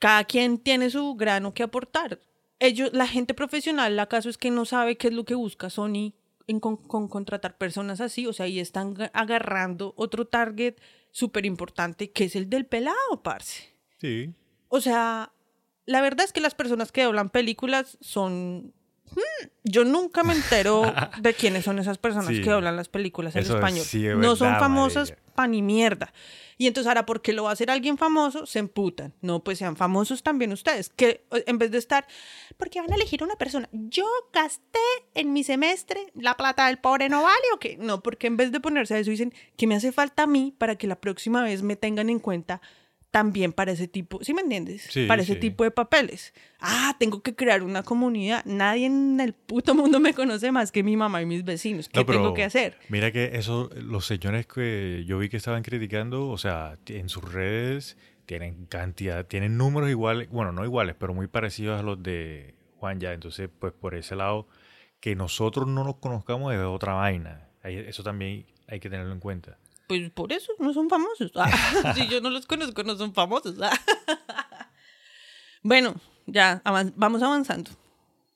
cada 0.00 0.24
quien 0.24 0.58
tiene 0.58 0.90
su 0.90 1.14
grano 1.14 1.54
que 1.54 1.62
aportar. 1.62 2.18
Ellos, 2.58 2.90
la 2.92 3.06
gente 3.06 3.32
profesional, 3.32 3.94
la 3.94 4.06
caso 4.06 4.28
es 4.28 4.38
que 4.38 4.50
no 4.50 4.64
sabe 4.64 4.96
qué 4.96 5.08
es 5.08 5.14
lo 5.14 5.24
que 5.24 5.34
busca 5.34 5.70
Sony 5.70 6.14
en 6.50 6.60
con, 6.60 6.76
con 6.76 7.08
contratar 7.08 7.56
personas 7.58 8.00
así, 8.00 8.26
o 8.26 8.32
sea, 8.32 8.46
y 8.48 8.58
están 8.60 8.94
ga- 8.94 9.10
agarrando 9.14 9.94
otro 9.96 10.26
target 10.26 10.74
súper 11.10 11.46
importante, 11.46 12.10
que 12.10 12.24
es 12.24 12.36
el 12.36 12.50
del 12.50 12.66
pelado, 12.66 13.22
parce. 13.22 13.70
Sí. 13.98 14.32
O 14.68 14.80
sea, 14.80 15.32
la 15.86 16.00
verdad 16.00 16.24
es 16.24 16.32
que 16.32 16.40
las 16.40 16.54
personas 16.54 16.92
que 16.92 17.04
doblan 17.04 17.30
películas 17.30 17.98
son... 18.00 18.74
Hmm, 19.14 19.48
Yo 19.64 19.84
nunca 19.84 20.22
me 20.22 20.32
entero 20.34 20.82
de 21.20 21.34
quiénes 21.34 21.64
son 21.64 21.78
esas 21.78 21.98
personas 21.98 22.28
Sí. 22.28 22.42
que 22.42 22.50
doblan 22.50 22.76
las 22.76 22.88
películas 22.88 23.34
en 23.36 23.42
Eso 23.42 23.56
español. 23.56 23.84
sí, 23.84 24.06
es 24.06 24.16
no 24.16 24.36
son 24.36 24.56
famosas 24.58 25.10
marica. 25.10 25.32
pa' 25.34 25.46
ni 25.46 25.62
mierda. 25.62 26.12
Y 26.58 26.66
entonces 26.66 26.88
ahora, 26.88 27.06
porque 27.06 27.32
lo 27.32 27.44
va 27.44 27.50
a 27.50 27.52
hacer 27.54 27.70
alguien 27.70 27.96
famoso, 27.96 28.44
se 28.44 28.58
emputan. 28.58 29.14
No, 29.22 29.42
pues 29.42 29.56
sean 29.58 29.76
famosos 29.76 30.22
también 30.22 30.52
ustedes. 30.52 30.90
Que 30.90 31.24
en 31.46 31.56
vez 31.56 31.70
de 31.70 31.78
estar, 31.78 32.06
porque 32.58 32.80
van 32.82 32.92
a 32.92 32.96
elegir 32.96 33.22
una 33.24 33.34
persona. 33.36 33.66
Yo 33.72 34.04
gasté 34.34 34.78
en 35.14 35.32
mi 35.32 35.42
semestre 35.42 36.12
la 36.14 36.36
plata 36.36 36.66
del 36.66 36.76
pobre, 36.78 37.08
¿no 37.08 37.22
vale 37.22 37.44
o 37.54 37.58
qué? 37.58 37.78
No, 37.78 38.02
porque 38.02 38.26
en 38.26 38.36
vez 38.36 38.52
de 38.52 38.60
ponerse 38.60 38.94
a 38.94 38.98
eso, 38.98 39.10
dicen, 39.10 39.32
¿qué 39.56 39.66
me 39.66 39.74
hace 39.74 39.90
falta 39.90 40.24
a 40.24 40.26
mí 40.26 40.54
para 40.58 40.76
que 40.76 40.86
la 40.86 40.96
próxima 40.96 41.42
vez 41.42 41.62
me 41.62 41.76
tengan 41.76 42.10
en 42.10 42.18
cuenta 42.18 42.60
también 43.10 43.52
para 43.52 43.72
ese 43.72 43.88
tipo, 43.88 44.22
¿sí 44.22 44.32
me 44.34 44.42
entiendes? 44.42 44.82
Sí, 44.88 45.06
para 45.06 45.22
ese 45.22 45.34
sí. 45.34 45.40
tipo 45.40 45.64
de 45.64 45.70
papeles. 45.70 46.32
Ah, 46.60 46.94
tengo 46.98 47.22
que 47.22 47.34
crear 47.34 47.62
una 47.62 47.82
comunidad. 47.82 48.44
Nadie 48.44 48.86
en 48.86 49.20
el 49.20 49.32
puto 49.32 49.74
mundo 49.74 49.98
me 49.98 50.14
conoce 50.14 50.52
más 50.52 50.70
que 50.70 50.82
mi 50.82 50.96
mamá 50.96 51.20
y 51.22 51.26
mis 51.26 51.44
vecinos. 51.44 51.88
¿Qué 51.88 52.00
No, 52.00 52.06
tengo 52.06 52.34
que 52.34 52.44
hacer? 52.44 52.78
Mira 52.88 53.10
que 53.10 53.32
eso, 53.34 53.70
los 53.74 54.06
señores 54.06 54.46
que 54.46 55.04
yo 55.06 55.18
vi 55.18 55.28
que 55.28 55.36
estaban 55.36 55.62
criticando, 55.62 56.28
o 56.28 56.38
sea, 56.38 56.78
en 56.86 57.08
sus 57.08 57.32
redes 57.32 57.96
tienen 58.26 58.66
cantidad, 58.66 59.26
tienen 59.26 59.56
números 59.56 59.90
iguales, 59.90 60.28
bueno, 60.30 60.52
no 60.52 60.64
iguales, 60.64 60.94
pero 60.98 61.12
muy 61.12 61.26
parecidos 61.26 61.80
a 61.80 61.82
los 61.82 62.00
de 62.02 62.54
Juan 62.76 63.00
ya. 63.00 63.12
Entonces, 63.12 63.50
pues 63.58 63.72
por 63.72 63.96
ese 63.96 64.14
lado, 64.14 64.46
que 65.00 65.16
nosotros 65.16 65.66
no 65.66 65.82
nos 65.82 65.96
conozcamos 65.96 66.54
es 66.54 66.60
otra 66.60 66.94
vaina. 66.94 67.48
Eso 67.64 68.04
también 68.04 68.46
hay 68.68 68.78
que 68.78 68.88
tenerlo 68.88 69.12
en 69.12 69.20
cuenta. 69.20 69.58
Pues 69.90 70.08
por 70.12 70.32
eso 70.32 70.52
no 70.60 70.72
son 70.72 70.88
famosos. 70.88 71.32
Ah, 71.34 71.94
si 71.96 72.06
yo 72.06 72.20
no 72.20 72.30
los 72.30 72.46
conozco, 72.46 72.84
no 72.84 72.96
son 72.96 73.12
famosos. 73.12 73.56
Ah. 73.60 73.72
Bueno, 75.62 75.94
ya 76.26 76.62
vamos 76.96 77.22
avanzando 77.22 77.70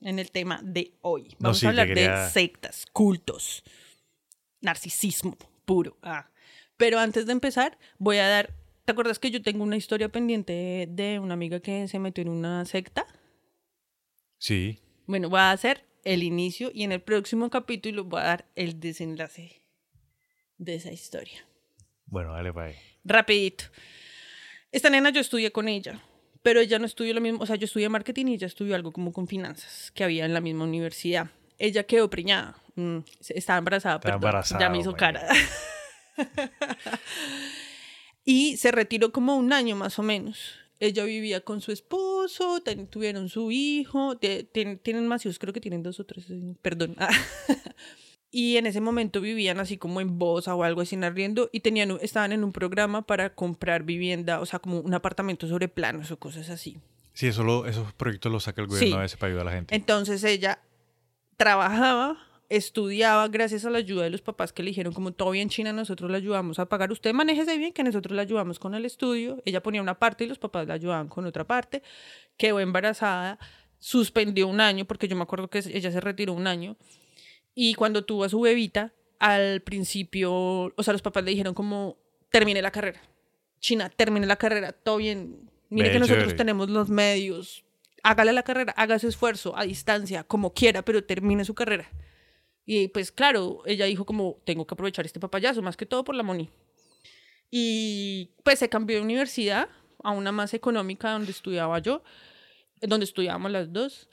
en 0.02 0.18
el 0.18 0.30
tema 0.30 0.60
de 0.62 0.92
hoy. 1.00 1.28
No, 1.38 1.48
Vamos 1.48 1.60
sí, 1.60 1.66
a 1.66 1.68
hablar 1.70 1.86
quería- 1.86 2.24
de 2.24 2.30
sectas, 2.30 2.84
cultos, 2.92 3.62
narcisismo 4.60 5.36
puro. 5.64 5.96
Ah. 6.02 6.28
Pero 6.76 6.98
antes 6.98 7.24
de 7.26 7.32
empezar, 7.32 7.78
voy 7.98 8.18
a 8.18 8.28
dar. 8.28 8.52
¿Te 8.84 8.92
acuerdas 8.92 9.18
que 9.18 9.30
yo 9.30 9.40
tengo 9.40 9.62
una 9.62 9.76
historia 9.76 10.10
pendiente 10.10 10.52
de, 10.52 10.86
de 10.90 11.18
una 11.18 11.32
amiga 11.34 11.60
que 11.60 11.88
se 11.88 11.98
metió 11.98 12.20
en 12.22 12.28
una 12.28 12.64
secta? 12.66 13.06
Sí. 14.38 14.80
Bueno, 15.06 15.30
voy 15.30 15.38
a 15.40 15.52
hacer 15.52 15.86
el 16.04 16.22
inicio 16.24 16.70
y 16.74 16.82
en 16.82 16.92
el 16.92 17.00
próximo 17.00 17.48
capítulo 17.48 18.04
voy 18.04 18.20
a 18.20 18.24
dar 18.24 18.48
el 18.56 18.80
desenlace 18.80 19.62
de 20.64 20.74
esa 20.76 20.92
historia. 20.92 21.46
Bueno, 22.06 22.32
dale 22.32 22.52
para 22.52 22.68
ahí. 22.68 22.74
Rapidito. 23.04 23.64
Esta 24.72 24.90
nena 24.90 25.10
yo 25.10 25.20
estudié 25.20 25.52
con 25.52 25.68
ella, 25.68 26.00
pero 26.42 26.60
ella 26.60 26.78
no 26.78 26.86
estudió 26.86 27.14
lo 27.14 27.20
mismo, 27.20 27.40
o 27.42 27.46
sea, 27.46 27.56
yo 27.56 27.64
estudié 27.66 27.88
marketing 27.88 28.26
y 28.26 28.34
ella 28.34 28.46
estudió 28.46 28.74
algo 28.74 28.92
como 28.92 29.12
con 29.12 29.28
finanzas, 29.28 29.90
que 29.92 30.04
había 30.04 30.24
en 30.24 30.34
la 30.34 30.40
misma 30.40 30.64
universidad. 30.64 31.30
Ella 31.58 31.84
quedó 31.84 32.10
preñada, 32.10 32.56
mm, 32.74 32.98
estaba 33.28 33.58
embarazada, 33.58 33.96
Estaba 33.96 34.14
perdón, 34.14 34.28
embarazada, 34.28 34.60
ya 34.60 34.68
me 34.70 34.78
hizo 34.78 34.90
my 34.92 34.96
cara. 34.96 35.28
y 38.24 38.56
se 38.56 38.72
retiró 38.72 39.12
como 39.12 39.36
un 39.36 39.52
año 39.52 39.76
más 39.76 39.98
o 39.98 40.02
menos. 40.02 40.56
Ella 40.80 41.04
vivía 41.04 41.40
con 41.40 41.60
su 41.60 41.70
esposo, 41.72 42.60
ten- 42.62 42.88
tuvieron 42.88 43.28
su 43.28 43.50
hijo, 43.52 44.18
te- 44.18 44.42
ten- 44.44 44.78
tienen 44.78 45.06
más 45.06 45.24
hijos, 45.24 45.38
creo 45.38 45.52
que 45.52 45.60
tienen 45.60 45.82
dos 45.82 46.00
o 46.00 46.04
tres, 46.04 46.26
perdón. 46.62 46.96
y 48.36 48.56
en 48.56 48.66
ese 48.66 48.80
momento 48.80 49.20
vivían 49.20 49.60
así 49.60 49.78
como 49.78 50.00
en 50.00 50.18
Bosa 50.18 50.56
o 50.56 50.64
algo 50.64 50.80
así 50.80 50.96
en 50.96 51.04
arriendo 51.04 51.48
y 51.52 51.60
tenían, 51.60 51.96
estaban 52.02 52.32
en 52.32 52.42
un 52.42 52.52
programa 52.52 53.02
para 53.02 53.32
comprar 53.34 53.84
vivienda, 53.84 54.40
o 54.40 54.46
sea, 54.46 54.58
como 54.58 54.80
un 54.80 54.92
apartamento 54.92 55.46
sobre 55.46 55.68
planos 55.68 56.10
o 56.10 56.18
cosas 56.18 56.50
así. 56.50 56.76
Sí, 57.12 57.28
eso 57.28 57.44
lo- 57.44 57.64
esos 57.66 57.92
proyectos 57.92 58.32
los 58.32 58.42
saca 58.42 58.60
el 58.60 58.66
gobierno 58.66 58.88
Sí. 58.88 58.92
a 58.94 59.02
veces 59.02 59.16
para 59.18 59.28
ayudar 59.30 59.46
a 59.46 59.50
la 59.50 59.56
gente. 59.56 59.74
Entonces 59.76 60.24
ella 60.24 60.58
trabajaba, 61.36 62.18
estudiaba 62.48 63.28
gracias 63.28 63.64
a 63.64 63.70
la 63.70 63.78
ayuda 63.78 64.04
de 64.04 64.10
los 64.10 64.20
papás 64.22 64.52
que 64.52 64.62
le 64.62 64.70
dijeron 64.70 64.92
como 64.92 65.12
todo 65.12 65.30
bien 65.30 65.48
China, 65.48 65.72
nosotros 65.72 66.10
le 66.10 66.16
ayudamos 66.16 66.58
a 66.58 66.66
pagar, 66.68 66.92
usted 66.92 67.12
manéjese 67.14 67.56
bien 67.56 67.72
que 67.72 67.82
nosotros 67.84 68.14
le 68.16 68.22
ayudamos 68.22 68.58
con 68.58 68.74
el 68.74 68.84
estudio. 68.84 69.40
Ella 69.44 69.62
ponía 69.62 69.80
una 69.80 69.98
parte 69.98 70.24
y 70.24 70.26
los 70.26 70.38
papás 70.38 70.66
la 70.66 70.74
ayudaban 70.74 71.08
con 71.08 71.24
otra 71.24 71.44
parte. 71.44 71.82
Quedó 72.36 72.60
embarazada, 72.60 73.38
suspendió 73.78 74.48
un 74.48 74.60
año 74.60 74.84
porque 74.84 75.08
yo 75.08 75.16
me 75.16 75.22
acuerdo 75.22 75.48
que 75.48 75.58
ella 75.58 75.90
se 75.90 76.00
retiró 76.00 76.32
un 76.32 76.46
año 76.46 76.76
y 77.54 77.74
cuando 77.74 78.04
tuvo 78.04 78.24
a 78.24 78.28
su 78.28 78.40
bebita, 78.40 78.92
al 79.18 79.62
principio, 79.62 80.32
o 80.32 80.82
sea, 80.82 80.92
los 80.92 81.02
papás 81.02 81.24
le 81.24 81.30
dijeron 81.30 81.54
como 81.54 81.96
termine 82.30 82.60
la 82.60 82.70
carrera. 82.70 83.00
China, 83.60 83.88
termine 83.88 84.26
la 84.26 84.36
carrera, 84.36 84.72
todo 84.72 84.98
bien. 84.98 85.48
Mire 85.70 85.92
que 85.92 85.98
nosotros 85.98 86.24
chévere. 86.24 86.38
tenemos 86.38 86.68
los 86.68 86.88
medios. 86.88 87.64
Hágale 88.02 88.32
la 88.32 88.42
carrera, 88.42 88.74
haga 88.76 88.96
ese 88.96 89.08
esfuerzo 89.08 89.56
a 89.56 89.64
distancia, 89.64 90.24
como 90.24 90.52
quiera, 90.52 90.84
pero 90.84 91.04
termine 91.04 91.44
su 91.44 91.54
carrera. 91.54 91.90
Y 92.66 92.88
pues 92.88 93.12
claro, 93.12 93.62
ella 93.66 93.86
dijo 93.86 94.04
como, 94.04 94.38
tengo 94.44 94.66
que 94.66 94.74
aprovechar 94.74 95.06
este 95.06 95.20
papayazo, 95.20 95.62
más 95.62 95.76
que 95.76 95.86
todo 95.86 96.04
por 96.04 96.14
la 96.14 96.22
money. 96.22 96.50
Y 97.50 98.30
pues 98.42 98.58
se 98.58 98.68
cambió 98.68 98.96
de 98.96 99.02
universidad 99.02 99.68
a 100.02 100.10
una 100.10 100.32
más 100.32 100.54
económica 100.54 101.12
donde 101.12 101.30
estudiaba 101.30 101.78
yo, 101.78 102.02
donde 102.80 103.04
estudiábamos 103.04 103.50
las 103.50 103.72
dos, 103.72 104.08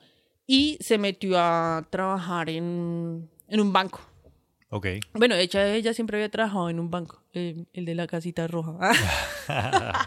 y 0.51 0.77
se 0.81 0.97
metió 0.97 1.39
a 1.39 1.87
trabajar 1.89 2.49
en, 2.49 3.29
en 3.47 3.59
un 3.61 3.71
banco. 3.71 4.01
Ok. 4.69 4.85
Bueno, 5.13 5.35
ella, 5.35 5.73
ella 5.73 5.93
siempre 5.93 6.17
había 6.17 6.27
trabajado 6.27 6.69
en 6.69 6.77
un 6.77 6.91
banco, 6.91 7.23
eh, 7.31 7.63
el 7.71 7.85
de 7.85 7.95
la 7.95 8.05
casita 8.05 8.47
roja. 8.47 8.77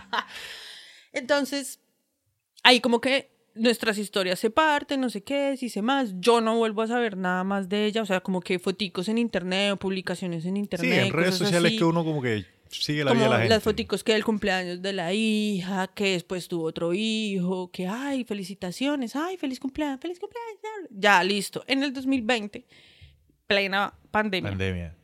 Entonces, 1.14 1.80
ahí 2.62 2.80
como 2.80 3.00
que 3.00 3.30
nuestras 3.54 3.96
historias 3.96 4.38
se 4.38 4.50
parten, 4.50 5.00
no 5.00 5.08
sé 5.08 5.22
qué, 5.22 5.56
si 5.56 5.70
sé 5.70 5.80
más. 5.80 6.12
Yo 6.18 6.42
no 6.42 6.58
vuelvo 6.58 6.82
a 6.82 6.88
saber 6.88 7.16
nada 7.16 7.42
más 7.42 7.70
de 7.70 7.86
ella, 7.86 8.02
o 8.02 8.06
sea, 8.06 8.20
como 8.20 8.42
que 8.42 8.58
foticos 8.58 9.08
en 9.08 9.16
internet 9.16 9.72
o 9.72 9.76
publicaciones 9.78 10.44
en 10.44 10.58
internet. 10.58 10.92
Sí, 10.92 11.06
en 11.06 11.12
redes 11.14 11.36
sociales 11.36 11.70
así. 11.70 11.78
que 11.78 11.84
uno 11.84 12.04
como 12.04 12.20
que 12.20 12.44
sigue 12.82 13.04
la 13.04 13.10
como 13.10 13.20
vida 13.20 13.24
de 13.24 13.30
la 13.30 13.38
gente. 13.40 13.54
las 13.54 13.62
foticos 13.62 14.02
que 14.04 14.12
del 14.12 14.24
cumpleaños 14.24 14.82
de 14.82 14.92
la 14.92 15.12
hija, 15.12 15.86
que 15.88 16.12
después 16.12 16.48
tuvo 16.48 16.64
otro 16.64 16.92
hijo, 16.94 17.70
que 17.70 17.86
ay, 17.86 18.24
felicitaciones, 18.24 19.14
ay, 19.16 19.36
feliz 19.36 19.60
cumpleaños, 19.60 20.00
feliz 20.00 20.18
cumpleaños. 20.18 20.88
Ya, 20.90 21.22
listo. 21.24 21.64
En 21.66 21.82
el 21.82 21.92
2020, 21.92 22.66
plena 23.46 23.94
pandemia, 24.10 24.50
Pandemia. 24.50 24.96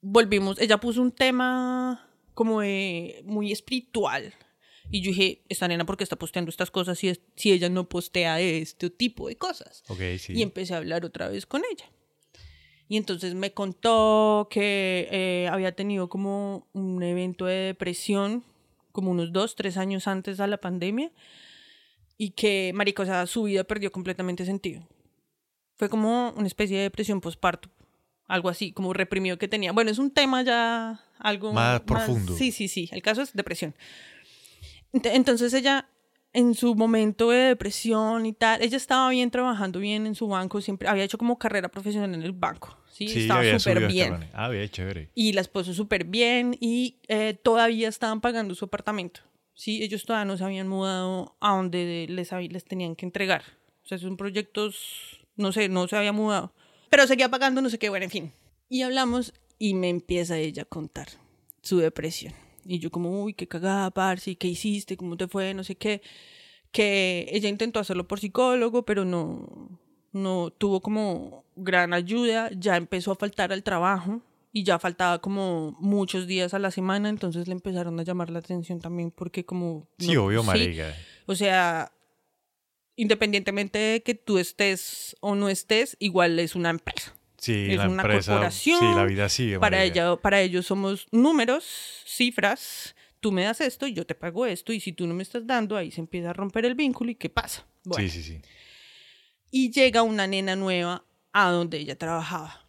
volvimos, 0.00 0.58
ella 0.60 0.78
puso 0.78 1.00
un 1.02 1.12
tema 1.12 2.08
como 2.34 2.60
de 2.60 3.22
muy 3.24 3.52
espiritual. 3.52 4.32
Y 4.90 5.00
yo 5.00 5.10
dije, 5.10 5.42
esta 5.48 5.68
nena, 5.68 5.86
¿por 5.86 5.96
qué 5.96 6.04
está 6.04 6.16
posteando 6.16 6.50
estas 6.50 6.70
cosas 6.70 6.98
si, 6.98 7.08
es- 7.08 7.20
si 7.36 7.52
ella 7.52 7.68
no 7.70 7.88
postea 7.88 8.40
este 8.40 8.90
tipo 8.90 9.28
de 9.28 9.36
cosas? 9.36 9.84
Ok, 9.88 10.00
sí. 10.18 10.34
Y 10.34 10.42
empecé 10.42 10.74
a 10.74 10.78
hablar 10.78 11.04
otra 11.04 11.28
vez 11.28 11.46
con 11.46 11.62
ella. 11.70 11.90
Y 12.92 12.98
entonces 12.98 13.32
me 13.34 13.52
contó 13.54 14.48
que 14.50 15.08
eh, 15.10 15.48
había 15.50 15.74
tenido 15.74 16.10
como 16.10 16.66
un 16.74 17.02
evento 17.02 17.46
de 17.46 17.54
depresión, 17.54 18.44
como 18.92 19.10
unos 19.10 19.32
dos, 19.32 19.56
tres 19.56 19.78
años 19.78 20.06
antes 20.06 20.36
de 20.36 20.46
la 20.46 20.58
pandemia, 20.58 21.10
y 22.18 22.32
que, 22.32 22.70
marica, 22.74 23.02
o 23.02 23.06
sea, 23.06 23.26
su 23.26 23.44
vida 23.44 23.64
perdió 23.64 23.90
completamente 23.90 24.44
sentido. 24.44 24.86
Fue 25.76 25.88
como 25.88 26.34
una 26.36 26.46
especie 26.46 26.76
de 26.76 26.82
depresión 26.82 27.22
postparto, 27.22 27.70
algo 28.26 28.50
así, 28.50 28.72
como 28.72 28.92
reprimido 28.92 29.38
que 29.38 29.48
tenía. 29.48 29.72
Bueno, 29.72 29.90
es 29.90 29.98
un 29.98 30.10
tema 30.10 30.42
ya 30.42 31.00
algo 31.18 31.50
Más 31.54 31.80
profundo. 31.80 32.36
Sí, 32.36 32.52
sí, 32.52 32.68
sí, 32.68 32.90
el 32.92 33.00
caso 33.00 33.22
es 33.22 33.32
depresión. 33.32 33.74
Ent- 34.92 35.10
Entonces 35.14 35.54
ella, 35.54 35.88
en 36.32 36.54
su 36.54 36.74
momento 36.74 37.30
de 37.30 37.38
depresión 37.38 38.24
y 38.26 38.32
tal, 38.32 38.62
ella 38.62 38.76
estaba 38.76 39.10
bien 39.10 39.30
trabajando 39.30 39.78
bien 39.78 40.06
en 40.06 40.14
su 40.14 40.28
banco, 40.28 40.60
siempre 40.60 40.88
había 40.88 41.04
hecho 41.04 41.18
como 41.18 41.38
carrera 41.38 41.68
profesional 41.68 42.14
en 42.14 42.22
el 42.22 42.32
banco, 42.32 42.76
¿sí? 42.90 43.08
Sí, 43.08 43.20
estaba 43.22 43.42
súper 43.58 43.86
bien. 43.86 44.06
escalones. 44.06 44.30
Ah, 44.32 44.48
bien, 44.48 44.68
chévere. 44.68 45.10
Y 45.14 45.32
la 45.32 45.42
esposa 45.42 45.74
súper 45.74 46.04
bien 46.04 46.56
y 46.60 47.00
eh, 47.08 47.34
todavía 47.34 47.88
estaban 47.88 48.20
pagando 48.20 48.54
su 48.54 48.64
apartamento. 48.64 49.20
Sí, 49.54 49.82
ellos 49.82 50.04
todavía 50.04 50.24
no 50.24 50.36
se 50.36 50.44
habían 50.44 50.68
mudado 50.68 51.36
a 51.40 51.54
donde 51.54 52.06
les, 52.08 52.32
les 52.32 52.64
tenían 52.64 52.96
que 52.96 53.04
entregar. 53.04 53.42
O 53.84 53.86
sea, 53.86 53.98
son 53.98 54.16
proyectos, 54.16 55.20
no 55.36 55.52
sé, 55.52 55.68
no 55.68 55.86
se 55.88 55.96
había 55.96 56.12
mudado. 56.12 56.54
Pero 56.88 57.06
seguía 57.06 57.28
pagando, 57.28 57.60
no 57.60 57.68
sé 57.68 57.78
qué, 57.78 57.88
bueno, 57.88 58.04
en 58.04 58.10
fin. 58.10 58.32
Y 58.68 58.82
hablamos 58.82 59.34
y 59.58 59.74
me 59.74 59.90
empieza 59.90 60.38
ella 60.38 60.62
a 60.62 60.66
contar 60.66 61.08
su 61.60 61.78
depresión. 61.78 62.32
Y 62.64 62.78
yo 62.78 62.90
como, 62.90 63.22
uy, 63.24 63.34
qué 63.34 63.46
cagada, 63.48 63.90
parce, 63.90 64.36
¿qué 64.36 64.48
hiciste? 64.48 64.96
¿Cómo 64.96 65.16
te 65.16 65.26
fue? 65.28 65.52
No 65.54 65.64
sé 65.64 65.74
qué. 65.76 66.02
Que 66.70 67.26
ella 67.32 67.48
intentó 67.48 67.80
hacerlo 67.80 68.06
por 68.08 68.20
psicólogo, 68.20 68.84
pero 68.84 69.04
no, 69.04 69.68
no 70.12 70.50
tuvo 70.50 70.80
como 70.80 71.44
gran 71.56 71.92
ayuda. 71.92 72.50
Ya 72.56 72.76
empezó 72.76 73.12
a 73.12 73.16
faltar 73.16 73.52
al 73.52 73.62
trabajo 73.62 74.22
y 74.52 74.64
ya 74.64 74.78
faltaba 74.78 75.20
como 75.20 75.76
muchos 75.80 76.26
días 76.26 76.54
a 76.54 76.58
la 76.58 76.70
semana, 76.70 77.08
entonces 77.08 77.46
le 77.48 77.52
empezaron 77.54 77.98
a 77.98 78.02
llamar 78.02 78.30
la 78.30 78.38
atención 78.40 78.80
también 78.80 79.10
porque 79.10 79.44
como... 79.46 79.88
Sí, 79.98 80.14
no- 80.14 80.24
obvio, 80.26 80.40
sí, 80.42 80.46
marica. 80.46 80.94
o 81.26 81.34
sea, 81.34 81.90
independientemente 82.96 83.78
de 83.78 84.02
que 84.02 84.14
tú 84.14 84.38
estés 84.38 85.16
o 85.20 85.34
no 85.34 85.48
estés, 85.48 85.96
igual 86.00 86.38
es 86.38 86.54
una 86.54 86.70
empresa. 86.70 87.14
Sí, 87.42 87.66
es 87.72 87.76
la 87.78 87.88
una 87.88 88.02
empresa. 88.02 88.32
corporación. 88.32 88.78
Sí, 88.78 88.86
la 88.94 89.04
vida 89.04 89.28
sigue. 89.28 89.58
Para, 89.58 89.82
ella, 89.82 90.14
para 90.16 90.40
ellos 90.40 90.64
somos 90.64 91.06
números, 91.10 91.64
cifras. 92.06 92.94
Tú 93.18 93.32
me 93.32 93.42
das 93.42 93.60
esto 93.60 93.86
y 93.88 93.92
yo 93.94 94.06
te 94.06 94.14
pago 94.14 94.46
esto. 94.46 94.72
Y 94.72 94.78
si 94.78 94.92
tú 94.92 95.06
no 95.08 95.14
me 95.14 95.24
estás 95.24 95.44
dando, 95.46 95.76
ahí 95.76 95.90
se 95.90 96.00
empieza 96.00 96.30
a 96.30 96.32
romper 96.32 96.64
el 96.66 96.74
vínculo. 96.76 97.10
¿Y 97.10 97.16
qué 97.16 97.28
pasa? 97.28 97.66
Bueno, 97.84 98.02
Sí, 98.08 98.10
sí, 98.10 98.22
sí. 98.22 98.40
y 99.50 99.70
llega 99.72 100.02
una 100.02 100.26
nena 100.28 100.54
nueva 100.56 101.04
a 101.32 101.50
donde 101.50 101.78
ella 101.78 101.98
trabajaba. 101.98 102.66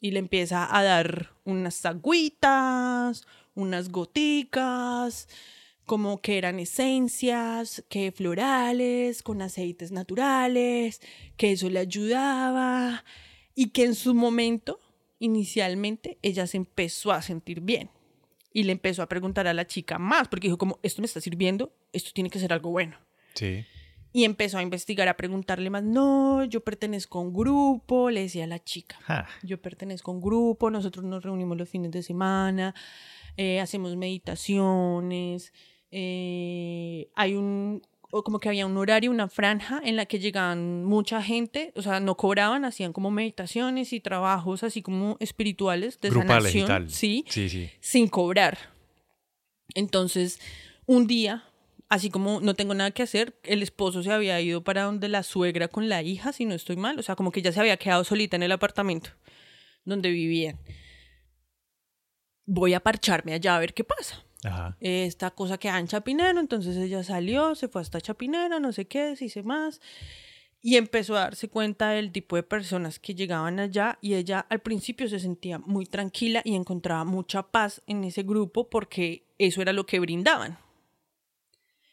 Y 0.00 0.10
le 0.10 0.18
empieza 0.18 0.76
a 0.76 0.82
dar 0.82 1.30
unas 1.44 1.84
agüitas, 1.86 3.24
unas 3.54 3.88
goticas, 3.88 5.28
como 5.86 6.20
que 6.20 6.38
eran 6.38 6.58
esencias, 6.60 7.84
que 7.88 8.12
florales, 8.12 9.22
con 9.22 9.42
aceites 9.42 9.90
naturales, 9.92 11.00
que 11.36 11.52
eso 11.52 11.68
le 11.70 11.78
ayudaba. 11.80 13.04
Y 13.60 13.70
que 13.70 13.82
en 13.82 13.96
su 13.96 14.14
momento, 14.14 14.78
inicialmente, 15.18 16.16
ella 16.22 16.46
se 16.46 16.58
empezó 16.58 17.10
a 17.10 17.22
sentir 17.22 17.60
bien. 17.60 17.90
Y 18.52 18.62
le 18.62 18.70
empezó 18.70 19.02
a 19.02 19.08
preguntar 19.08 19.48
a 19.48 19.52
la 19.52 19.66
chica 19.66 19.98
más, 19.98 20.28
porque 20.28 20.46
dijo 20.46 20.58
como, 20.58 20.78
esto 20.84 21.02
me 21.02 21.06
está 21.06 21.20
sirviendo, 21.20 21.72
esto 21.92 22.12
tiene 22.14 22.30
que 22.30 22.38
ser 22.38 22.52
algo 22.52 22.70
bueno. 22.70 22.96
Sí. 23.34 23.64
Y 24.12 24.22
empezó 24.22 24.58
a 24.58 24.62
investigar, 24.62 25.08
a 25.08 25.16
preguntarle 25.16 25.70
más, 25.70 25.82
no, 25.82 26.44
yo 26.44 26.60
pertenezco 26.60 27.18
a 27.18 27.22
un 27.22 27.34
grupo, 27.34 28.10
le 28.10 28.20
decía 28.20 28.44
a 28.44 28.46
la 28.46 28.62
chica, 28.62 29.26
yo 29.42 29.60
pertenezco 29.60 30.12
a 30.12 30.14
un 30.14 30.20
grupo, 30.20 30.70
nosotros 30.70 31.04
nos 31.04 31.24
reunimos 31.24 31.58
los 31.58 31.68
fines 31.68 31.90
de 31.90 32.04
semana, 32.04 32.76
eh, 33.36 33.58
hacemos 33.58 33.96
meditaciones, 33.96 35.52
eh, 35.90 37.10
hay 37.16 37.34
un, 37.34 37.82
o 38.10 38.22
como 38.24 38.40
que 38.40 38.48
había 38.48 38.66
un 38.66 38.76
horario, 38.76 39.10
una 39.10 39.28
franja 39.28 39.80
en 39.84 39.96
la 39.96 40.06
que 40.06 40.18
llegaban 40.18 40.84
mucha 40.84 41.22
gente, 41.22 41.72
o 41.76 41.82
sea, 41.82 42.00
no 42.00 42.16
cobraban, 42.16 42.64
hacían 42.64 42.92
como 42.92 43.10
meditaciones 43.10 43.92
y 43.92 44.00
trabajos 44.00 44.62
así 44.62 44.80
como 44.82 45.16
espirituales 45.20 46.00
de 46.00 46.10
Grupales 46.10 46.54
y 46.54 46.60
sanación, 46.60 46.66
tal. 46.84 46.90
sí, 46.90 47.24
Sí, 47.28 47.48
sí. 47.48 47.70
sin 47.80 48.08
cobrar. 48.08 48.58
Entonces, 49.74 50.40
un 50.86 51.06
día, 51.06 51.44
así 51.90 52.08
como 52.08 52.40
no 52.40 52.54
tengo 52.54 52.72
nada 52.72 52.90
que 52.92 53.02
hacer, 53.02 53.38
el 53.42 53.62
esposo 53.62 54.02
se 54.02 54.10
había 54.10 54.40
ido 54.40 54.64
para 54.64 54.84
donde 54.84 55.08
la 55.08 55.22
suegra 55.22 55.68
con 55.68 55.90
la 55.90 56.02
hija, 56.02 56.32
si 56.32 56.46
no 56.46 56.54
estoy 56.54 56.76
mal, 56.76 56.98
o 56.98 57.02
sea, 57.02 57.14
como 57.14 57.30
que 57.30 57.42
ya 57.42 57.52
se 57.52 57.60
había 57.60 57.76
quedado 57.76 58.04
solita 58.04 58.36
en 58.36 58.42
el 58.42 58.52
apartamento 58.52 59.10
donde 59.84 60.10
vivían. 60.10 60.58
Voy 62.46 62.72
a 62.72 62.80
parcharme 62.80 63.34
allá 63.34 63.56
a 63.56 63.58
ver 63.58 63.74
qué 63.74 63.84
pasa. 63.84 64.24
Ajá. 64.44 64.76
Esta 64.80 65.30
cosa 65.32 65.58
queda 65.58 65.78
en 65.78 65.88
Chapinero, 65.88 66.38
entonces 66.38 66.76
ella 66.76 67.02
salió, 67.02 67.54
se 67.54 67.68
fue 67.68 67.82
hasta 67.82 68.00
Chapinero, 68.00 68.60
no 68.60 68.72
sé 68.72 68.86
qué, 68.86 69.16
se 69.16 69.26
hice 69.26 69.42
más. 69.42 69.80
y 70.60 70.76
empezó 70.76 71.16
a 71.16 71.20
darse 71.20 71.48
cuenta 71.48 71.90
del 71.90 72.10
tipo 72.10 72.34
de 72.36 72.42
personas 72.42 72.98
que 72.98 73.14
llegaban 73.14 73.60
allá 73.60 73.98
y 74.00 74.14
ella 74.14 74.44
al 74.48 74.60
principio 74.60 75.08
se 75.08 75.20
sentía 75.20 75.58
muy 75.58 75.86
tranquila 75.86 76.42
y 76.44 76.54
encontraba 76.56 77.04
mucha 77.04 77.44
paz 77.44 77.80
en 77.86 78.02
ese 78.04 78.22
grupo 78.24 78.68
porque 78.68 79.24
eso 79.38 79.62
era 79.62 79.72
lo 79.72 79.86
que 79.86 80.00
brindaban. 80.00 80.58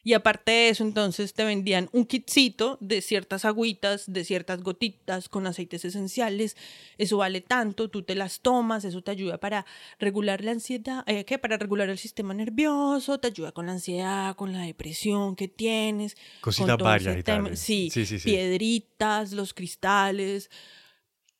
Y 0.05 0.13
aparte 0.13 0.51
de 0.51 0.69
eso, 0.69 0.83
entonces 0.83 1.33
te 1.33 1.43
vendían 1.43 1.89
un 1.91 2.05
kitcito 2.05 2.77
de 2.79 3.01
ciertas 3.01 3.43
agüitas, 3.43 4.03
de 4.05 4.23
ciertas 4.23 4.61
gotitas 4.61 5.29
con 5.29 5.47
aceites 5.47 5.83
esenciales. 5.83 6.55
Eso 6.99 7.17
vale 7.17 7.41
tanto, 7.41 7.89
tú 7.89 8.03
te 8.03 8.13
las 8.13 8.41
tomas, 8.41 8.85
eso 8.85 9.01
te 9.01 9.09
ayuda 9.09 9.39
para 9.39 9.65
regular 9.97 10.43
la 10.43 10.51
ansiedad, 10.51 11.03
eh, 11.07 11.25
¿qué? 11.25 11.39
Para 11.39 11.57
regular 11.57 11.89
el 11.89 11.97
sistema 11.97 12.35
nervioso, 12.35 13.19
te 13.19 13.29
ayuda 13.29 13.51
con 13.51 13.65
la 13.65 13.71
ansiedad, 13.71 14.35
con 14.35 14.53
la 14.53 14.61
depresión 14.61 15.35
que 15.35 15.47
tienes. 15.47 16.15
Cositas 16.39 16.77
varias 16.77 17.17
y 17.17 17.23
tal. 17.23 17.57
Sí, 17.57 17.89
sí, 17.91 18.05
sí, 18.05 18.19
sí, 18.19 18.29
piedritas, 18.29 19.31
los 19.31 19.55
cristales. 19.55 20.51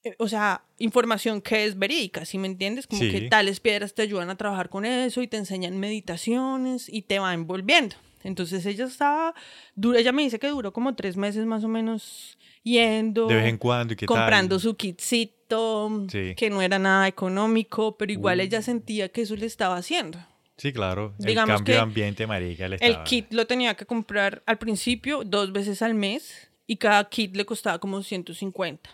Eh, 0.03 0.15
o 0.17 0.27
sea, 0.27 0.63
información 0.79 1.39
que 1.39 1.65
es 1.65 1.77
verídica, 1.77 2.25
¿sí 2.25 2.39
me 2.39 2.47
entiendes? 2.47 2.87
Como 2.87 3.01
que 3.01 3.27
tales 3.29 3.59
piedras 3.59 3.93
te 3.93 4.01
ayudan 4.01 4.31
a 4.31 4.37
trabajar 4.37 4.69
con 4.69 4.85
eso 4.85 5.21
y 5.21 5.27
te 5.27 5.37
enseñan 5.37 5.79
meditaciones 5.79 6.89
y 6.89 7.03
te 7.03 7.19
va 7.19 7.31
envolviendo. 7.35 7.95
Entonces 8.25 8.65
ella 8.65 8.85
estaba, 8.85 9.35
dura, 9.75 9.99
ella 9.99 10.11
me 10.11 10.23
dice 10.23 10.39
que 10.39 10.49
duró 10.49 10.73
como 10.73 10.95
tres 10.95 11.15
meses 11.15 11.45
más 11.45 11.63
o 11.63 11.67
menos 11.67 12.39
yendo. 12.63 13.27
De 13.27 13.35
vez 13.35 13.45
en 13.45 13.57
cuando, 13.57 13.93
¿y 13.93 13.97
Comprando 13.97 14.57
su 14.57 14.75
kitcito, 14.75 16.07
que 16.09 16.49
no 16.49 16.59
era 16.63 16.79
nada 16.79 17.07
económico, 17.07 17.95
pero 17.95 18.11
igual 18.11 18.41
ella 18.41 18.63
sentía 18.63 19.09
que 19.09 19.21
eso 19.21 19.35
le 19.35 19.45
estaba 19.45 19.77
haciendo. 19.77 20.17
Sí, 20.57 20.73
claro. 20.73 21.13
el 21.23 21.35
cambio 21.35 21.75
de 21.75 21.79
ambiente, 21.79 22.25
marica, 22.25 22.67
le 22.67 22.77
El 22.77 23.03
kit 23.03 23.31
lo 23.31 23.45
tenía 23.45 23.75
que 23.75 23.85
comprar 23.85 24.41
al 24.47 24.57
principio 24.57 25.23
dos 25.23 25.51
veces 25.51 25.83
al 25.83 25.93
mes 25.93 26.49
y 26.65 26.77
cada 26.77 27.07
kit 27.07 27.35
le 27.35 27.45
costaba 27.45 27.77
como 27.77 28.01
150. 28.01 28.89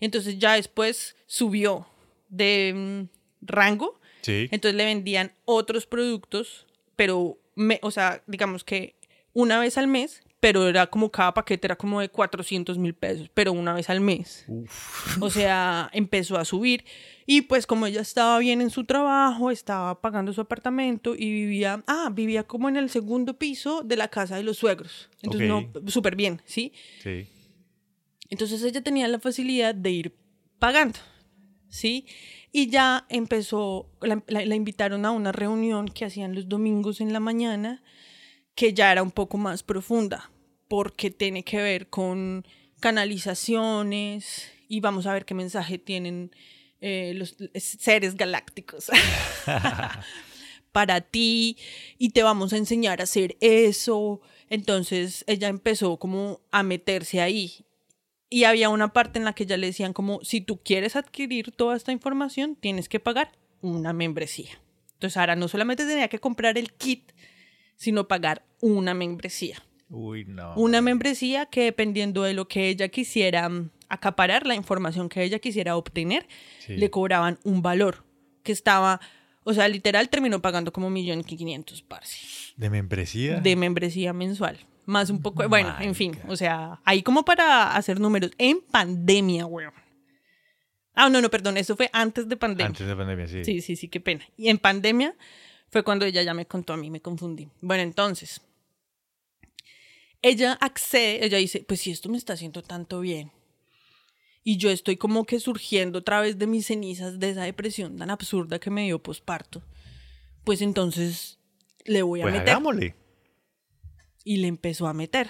Entonces 0.00 0.40
ya 0.40 0.54
después 0.54 1.14
subió 1.26 1.86
de 2.28 2.72
mm, 2.74 3.46
rango. 3.46 4.00
Sí. 4.22 4.48
Entonces 4.50 4.74
le 4.74 4.86
vendían 4.86 5.32
otros 5.44 5.86
productos, 5.86 6.66
pero 6.96 7.38
o 7.82 7.90
sea, 7.90 8.22
digamos 8.26 8.64
que 8.64 8.96
una 9.32 9.58
vez 9.58 9.78
al 9.78 9.88
mes, 9.88 10.22
pero 10.40 10.68
era 10.68 10.86
como 10.88 11.10
cada 11.10 11.32
paquete 11.32 11.66
era 11.66 11.76
como 11.76 12.00
de 12.00 12.10
400 12.10 12.76
mil 12.76 12.94
pesos, 12.94 13.30
pero 13.32 13.52
una 13.52 13.72
vez 13.72 13.88
al 13.88 14.00
mes. 14.00 14.44
O 15.20 15.30
sea, 15.30 15.88
empezó 15.94 16.36
a 16.36 16.44
subir 16.44 16.84
y 17.24 17.40
pues 17.42 17.66
como 17.66 17.86
ella 17.86 18.02
estaba 18.02 18.38
bien 18.38 18.60
en 18.60 18.68
su 18.68 18.84
trabajo, 18.84 19.50
estaba 19.50 20.00
pagando 20.02 20.34
su 20.34 20.42
apartamento 20.42 21.14
y 21.14 21.30
vivía, 21.30 21.82
ah, 21.86 22.10
vivía 22.12 22.44
como 22.44 22.68
en 22.68 22.76
el 22.76 22.90
segundo 22.90 23.38
piso 23.38 23.82
de 23.82 23.96
la 23.96 24.08
casa 24.08 24.36
de 24.36 24.42
los 24.42 24.58
suegros. 24.58 25.08
Entonces, 25.22 25.48
no, 25.48 25.66
súper 25.86 26.14
bien, 26.14 26.42
¿sí? 26.44 26.74
Sí. 27.02 27.26
Entonces 28.28 28.62
ella 28.62 28.82
tenía 28.82 29.08
la 29.08 29.20
facilidad 29.20 29.74
de 29.74 29.90
ir 29.90 30.14
pagando, 30.58 30.98
¿sí? 31.68 32.06
Y 32.56 32.70
ya 32.70 33.04
empezó, 33.08 33.90
la, 34.00 34.54
invitaron 34.54 35.04
a 35.04 35.10
una 35.10 35.32
reunión 35.32 35.88
que 35.88 36.04
hacían 36.04 36.36
los 36.36 36.48
domingos 36.48 37.00
en 37.00 37.12
la 37.12 37.18
mañana, 37.18 37.82
que 38.54 38.72
ya 38.72 38.92
era 38.92 39.02
un 39.02 39.10
poco 39.10 39.38
más 39.38 39.64
profunda, 39.64 40.30
porque 40.68 41.10
tiene 41.10 41.42
que 41.42 41.56
ver 41.56 41.88
con 41.88 42.46
canalizaciones 42.78 44.52
y 44.68 44.78
vamos 44.78 45.06
a 45.06 45.14
ver 45.14 45.24
qué 45.24 45.34
mensaje 45.34 45.78
tienen 45.78 46.30
eh, 46.80 47.14
los 47.16 47.34
seres 47.56 48.14
galácticos 48.14 48.88
para 50.70 51.00
ti 51.00 51.58
y 51.98 52.10
te 52.10 52.22
vamos 52.22 52.52
a 52.52 52.56
enseñar 52.56 53.00
a 53.00 53.02
hacer 53.02 53.36
eso. 53.40 54.20
Entonces 54.48 55.24
ella 55.26 55.48
empezó 55.48 55.96
como 55.96 56.40
a 56.52 56.62
meterse 56.62 57.20
ahí 57.20 57.66
y 58.30 58.44
había 58.44 58.68
una 58.68 58.92
parte 58.92 59.18
en 59.18 59.24
la 59.24 59.34
que 59.34 59.46
ya 59.46 59.56
le 59.56 59.66
decían 59.66 59.92
como, 59.92 60.20
si 60.22 60.40
tú 60.40 60.60
quieres 60.62 60.96
adquirir 60.96 61.52
toda 61.52 61.76
esta 61.76 61.92
información, 61.92 62.56
tienes 62.56 62.88
que 62.88 63.00
pagar 63.00 63.32
una 63.60 63.92
membresía. 63.92 64.60
Entonces 64.94 65.16
ahora 65.16 65.36
no 65.36 65.48
solamente 65.48 65.86
tenía 65.86 66.08
que 66.08 66.18
comprar 66.18 66.58
el 66.58 66.72
kit, 66.72 67.12
sino 67.76 68.08
pagar 68.08 68.44
una 68.60 68.94
membresía. 68.94 69.62
Uy, 69.88 70.24
no. 70.24 70.54
Una 70.56 70.80
membresía 70.80 71.46
que 71.46 71.64
dependiendo 71.64 72.22
de 72.22 72.34
lo 72.34 72.48
que 72.48 72.68
ella 72.68 72.88
quisiera 72.88 73.48
mm, 73.48 73.70
acaparar, 73.88 74.46
la 74.46 74.54
información 74.54 75.08
que 75.08 75.22
ella 75.22 75.38
quisiera 75.38 75.76
obtener, 75.76 76.26
le 76.68 76.90
cobraban 76.90 77.38
un 77.44 77.62
valor 77.62 78.04
que 78.42 78.52
estaba, 78.52 79.00
o 79.44 79.52
sea, 79.52 79.68
literal 79.68 80.08
terminó 80.08 80.40
pagando 80.40 80.72
como 80.72 80.90
millón 80.90 81.22
quinientos, 81.22 81.82
parce. 81.82 82.54
¿De 82.56 82.70
membresía? 82.70 83.40
De 83.40 83.56
membresía 83.56 84.12
mensual 84.12 84.58
más 84.86 85.10
un 85.10 85.22
poco, 85.22 85.48
bueno, 85.48 85.74
en 85.80 85.94
fin, 85.94 86.18
o 86.28 86.36
sea, 86.36 86.80
ahí 86.84 87.02
como 87.02 87.24
para 87.24 87.74
hacer 87.74 88.00
números, 88.00 88.30
en 88.38 88.60
pandemia, 88.60 89.46
weón. 89.46 89.72
Ah, 90.94 91.08
no, 91.08 91.20
no, 91.20 91.28
perdón, 91.28 91.56
eso 91.56 91.76
fue 91.76 91.90
antes 91.92 92.28
de 92.28 92.36
pandemia. 92.36 92.66
Antes 92.66 92.86
de 92.86 92.94
pandemia, 92.94 93.26
sí. 93.26 93.44
Sí, 93.44 93.60
sí, 93.60 93.76
sí, 93.76 93.88
qué 93.88 94.00
pena. 94.00 94.24
Y 94.36 94.48
en 94.48 94.58
pandemia 94.58 95.16
fue 95.70 95.82
cuando 95.82 96.04
ella 96.04 96.22
ya 96.22 96.34
me 96.34 96.46
contó 96.46 96.72
a 96.72 96.76
mí, 96.76 96.90
me 96.90 97.00
confundí. 97.00 97.48
Bueno, 97.60 97.82
entonces, 97.82 98.40
ella 100.22 100.52
accede, 100.60 101.24
ella 101.24 101.38
dice, 101.38 101.64
pues 101.66 101.80
si 101.80 101.90
esto 101.90 102.08
me 102.08 102.16
está 102.16 102.34
haciendo 102.34 102.62
tanto 102.62 103.00
bien, 103.00 103.32
y 104.44 104.58
yo 104.58 104.70
estoy 104.70 104.96
como 104.96 105.24
que 105.24 105.40
surgiendo 105.40 106.00
otra 106.00 106.20
vez 106.20 106.38
de 106.38 106.46
mis 106.46 106.66
cenizas 106.66 107.18
de 107.18 107.30
esa 107.30 107.42
depresión 107.42 107.96
tan 107.96 108.10
absurda 108.10 108.58
que 108.58 108.70
me 108.70 108.84
dio 108.84 109.02
posparto, 109.02 109.62
pues 110.44 110.60
entonces 110.60 111.38
le 111.86 112.02
voy 112.02 112.20
a 112.20 112.24
pues 112.24 112.34
meter. 112.34 112.50
Hagámosle 112.50 113.03
y 114.24 114.38
le 114.38 114.48
empezó 114.48 114.86
a 114.86 114.94
meter. 114.94 115.28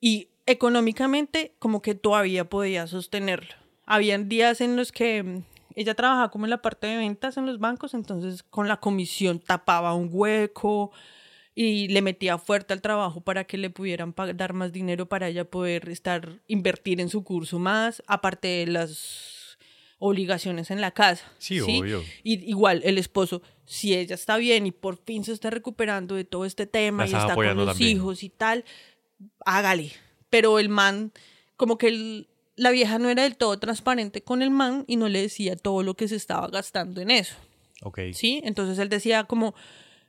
Y 0.00 0.28
económicamente 0.46 1.54
como 1.58 1.82
que 1.82 1.94
todavía 1.94 2.48
podía 2.48 2.86
sostenerlo. 2.86 3.54
Habían 3.86 4.28
días 4.28 4.60
en 4.60 4.76
los 4.76 4.92
que 4.92 5.22
mm, 5.22 5.42
ella 5.74 5.94
trabajaba 5.94 6.30
como 6.30 6.46
en 6.46 6.50
la 6.50 6.62
parte 6.62 6.86
de 6.86 6.96
ventas 6.96 7.36
en 7.36 7.46
los 7.46 7.58
bancos, 7.58 7.94
entonces 7.94 8.42
con 8.42 8.68
la 8.68 8.78
comisión 8.78 9.40
tapaba 9.40 9.94
un 9.94 10.08
hueco 10.12 10.92
y 11.54 11.88
le 11.88 12.02
metía 12.02 12.38
fuerte 12.38 12.72
al 12.72 12.82
trabajo 12.82 13.20
para 13.20 13.44
que 13.44 13.58
le 13.58 13.70
pudieran 13.70 14.14
dar 14.34 14.52
más 14.52 14.72
dinero 14.72 15.08
para 15.08 15.28
ella 15.28 15.44
poder 15.44 15.88
estar 15.88 16.40
invertir 16.46 17.00
en 17.00 17.08
su 17.08 17.24
curso 17.24 17.58
más, 17.58 18.02
aparte 18.06 18.48
de 18.48 18.66
las 18.66 19.58
obligaciones 19.98 20.70
en 20.70 20.80
la 20.80 20.92
casa. 20.92 21.30
Sí, 21.38 21.60
obvio. 21.60 22.02
Y 22.22 22.48
igual 22.48 22.80
el 22.84 22.98
esposo, 22.98 23.42
si 23.70 23.94
ella 23.94 24.16
está 24.16 24.36
bien 24.36 24.66
y 24.66 24.72
por 24.72 24.96
fin 24.96 25.22
se 25.22 25.32
está 25.32 25.48
recuperando 25.48 26.16
de 26.16 26.24
todo 26.24 26.44
este 26.44 26.66
tema 26.66 27.06
y 27.06 27.14
está 27.14 27.36
con 27.36 27.56
los 27.56 27.80
hijos 27.80 28.24
y 28.24 28.28
tal, 28.28 28.64
hágale. 29.46 29.92
Pero 30.28 30.58
el 30.58 30.68
man, 30.68 31.12
como 31.54 31.78
que 31.78 32.26
la 32.56 32.72
vieja 32.72 32.98
no 32.98 33.10
era 33.10 33.22
del 33.22 33.36
todo 33.36 33.60
transparente 33.60 34.22
con 34.22 34.42
el 34.42 34.50
man 34.50 34.82
y 34.88 34.96
no 34.96 35.08
le 35.08 35.22
decía 35.22 35.54
todo 35.54 35.84
lo 35.84 35.94
que 35.94 36.08
se 36.08 36.16
estaba 36.16 36.48
gastando 36.48 37.00
en 37.00 37.12
eso. 37.12 37.36
Ok. 37.82 38.00
Sí, 38.12 38.40
entonces 38.42 38.76
él 38.80 38.88
decía 38.88 39.22
como, 39.22 39.54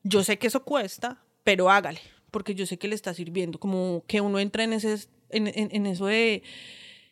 yo 0.02 0.24
sé 0.24 0.39
que 0.39 0.47
eso 0.47 0.63
cuesta, 0.63 1.21
pero 1.43 1.69
hágale, 1.69 2.02
porque 2.32 2.56
yo 2.56 2.65
sé 2.65 2.80
que 2.80 2.88
le 2.88 2.95
está 2.95 3.13
sirviendo. 3.13 3.60
Como 3.60 4.04
que 4.08 4.21
uno 4.21 4.39
entra 4.39 4.63
en, 4.63 4.74
ese, 4.74 5.08
en 5.30 5.86
eso 5.86 6.08
de 6.08 6.41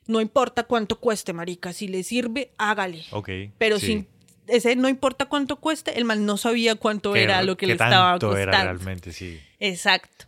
no 0.08 0.20
importa 0.20 0.64
cuánto 0.64 1.00
cueste, 1.00 1.32
marica, 1.32 1.74
si 1.74 1.88
le 1.88 2.02
sirve, 2.02 2.54
hágale. 2.58 3.04
Ok. 3.12 3.30
Pero 3.60 3.78
sin 3.78 4.08
ese 4.50 4.76
no 4.76 4.90
importa 4.90 5.26
cuánto 5.26 5.58
cueste, 5.58 5.98
el 5.98 6.06
man 6.06 6.26
no 6.26 6.38
sabía 6.38 6.76
cuánto 6.76 7.16
era 7.16 7.42
lo 7.44 7.58
que 7.58 7.68
le 7.68 7.74
estaba 7.74 8.14
costando. 8.14 8.38
era 8.38 8.64
realmente, 8.64 9.12
sí. 9.12 9.40
Exacto. 9.60 10.26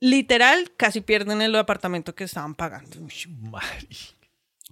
Literal, 0.00 0.72
casi 0.76 1.00
pierden 1.00 1.40
el 1.40 1.54
apartamento 1.56 2.14
que 2.14 2.24
estaban 2.24 2.54
pagando. 2.54 2.96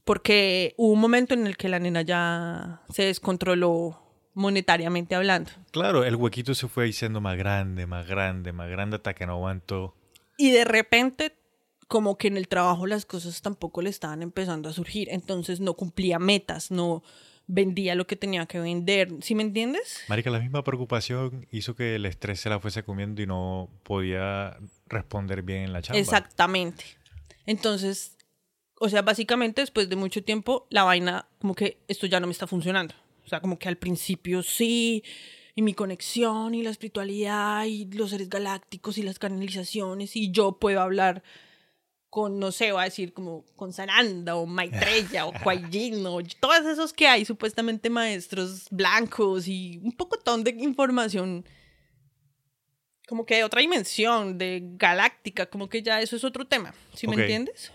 Porque 0.05 0.75
hubo 0.77 0.93
un 0.93 1.01
momento 1.01 1.35
en 1.35 1.47
el 1.47 1.57
que 1.57 1.69
la 1.69 1.79
nena 1.79 2.03
ya 2.03 2.83
se 2.93 3.05
descontroló 3.05 4.03
monetariamente 4.35 5.15
hablando. 5.15 5.51
Claro, 5.71 6.05
el 6.05 6.17
huequito 6.17 6.55
se 6.55 6.69
fue 6.69 6.85
diciendo 6.87 7.21
más 7.21 7.37
grande, 7.37 7.87
más 7.87 8.07
grande, 8.07 8.53
más 8.53 8.69
grande 8.69 8.97
hasta 8.97 9.15
que 9.15 9.27
no 9.27 9.35
aguantó. 9.35 9.95
Y 10.37 10.51
de 10.51 10.65
repente 10.65 11.37
como 11.93 12.17
que 12.17 12.29
en 12.29 12.39
el 12.39 12.49
trabajo 12.49 12.87
las 12.87 13.05
cosas 13.05 13.43
tampoco 13.43 13.83
le 13.83 13.91
estaban 13.91 14.23
empezando 14.23 14.71
a 14.71 14.73
surgir, 14.73 15.09
entonces 15.11 15.61
no 15.61 15.75
cumplía 15.75 16.19
metas, 16.19 16.71
no 16.71 17.03
vendía 17.53 17.95
lo 17.95 18.07
que 18.07 18.17
tenía 18.17 18.47
que 18.47 18.59
vender, 18.59 19.11
¿sí 19.21 19.35
me 19.35 19.43
entiendes? 19.43 20.01
Marica, 20.09 20.31
la 20.31 20.41
misma 20.41 20.65
preocupación 20.65 21.47
hizo 21.53 21.77
que 21.77 21.97
el 21.97 22.07
estrés 22.07 22.41
se 22.41 22.49
la 22.49 22.59
fuese 22.59 22.83
comiendo 22.83 23.21
y 23.21 23.27
no 23.27 23.69
podía 23.83 24.57
responder 24.87 25.43
bien 25.43 25.65
en 25.65 25.73
la 25.75 25.83
chamba. 25.83 26.01
Exactamente. 26.01 26.85
Entonces, 27.45 28.17
o 28.81 28.89
sea, 28.89 29.03
básicamente 29.03 29.61
después 29.61 29.91
de 29.91 29.97
mucho 29.97 30.25
tiempo, 30.25 30.67
la 30.71 30.85
vaina, 30.85 31.29
como 31.41 31.55
que 31.55 31.77
esto 31.89 32.07
ya 32.07 32.21
no 32.21 32.27
me 32.27 32.33
está 32.33 32.47
funcionando. 32.47 32.95
O 33.25 33.29
sea, 33.29 33.41
como 33.41 33.59
que 33.59 33.69
al 33.69 33.77
principio 33.77 34.43
sí, 34.43 35.05
y 35.55 35.61
mi 35.61 35.75
conexión 35.75 36.55
y 36.55 36.63
la 36.63 36.71
espiritualidad 36.71 37.67
y 37.67 37.85
los 37.93 38.11
seres 38.11 38.31
galácticos 38.31 38.97
y 38.97 39.03
las 39.03 39.19
canalizaciones 39.19 40.17
y 40.17 40.31
yo 40.31 40.59
puedo 40.59 40.81
hablar 40.81 41.23
con, 42.13 42.39
no 42.39 42.53
sé, 42.53 42.73
va 42.73 42.83
a 42.83 42.85
decir 42.85 43.15
como 43.15 43.43
con 43.57 43.73
Sananda 43.73 44.37
o 44.37 44.45
Maitreya 44.45 45.25
o 45.25 45.33
Kuai 45.43 45.65
o 46.05 46.21
todos 46.39 46.67
esos 46.67 46.93
que 46.93 47.07
hay, 47.09 47.25
supuestamente 47.25 47.89
maestros 47.89 48.67
blancos 48.71 49.49
y 49.49 49.81
un 49.83 49.93
poco 49.93 50.19
de 50.45 50.51
información 50.59 51.47
como 53.09 53.25
que 53.25 53.37
de 53.37 53.45
otra 53.45 53.63
dimensión, 53.63 54.37
de 54.37 54.61
galáctica, 54.77 55.47
como 55.47 55.71
que 55.71 55.83
ya 55.83 56.03
eso 56.03 56.15
es 56.17 56.23
otro 56.25 56.47
tema, 56.47 56.75
¿sí 56.95 57.07
Ok. 57.07 57.17
me 57.17 57.23
entiendes? 57.23 57.73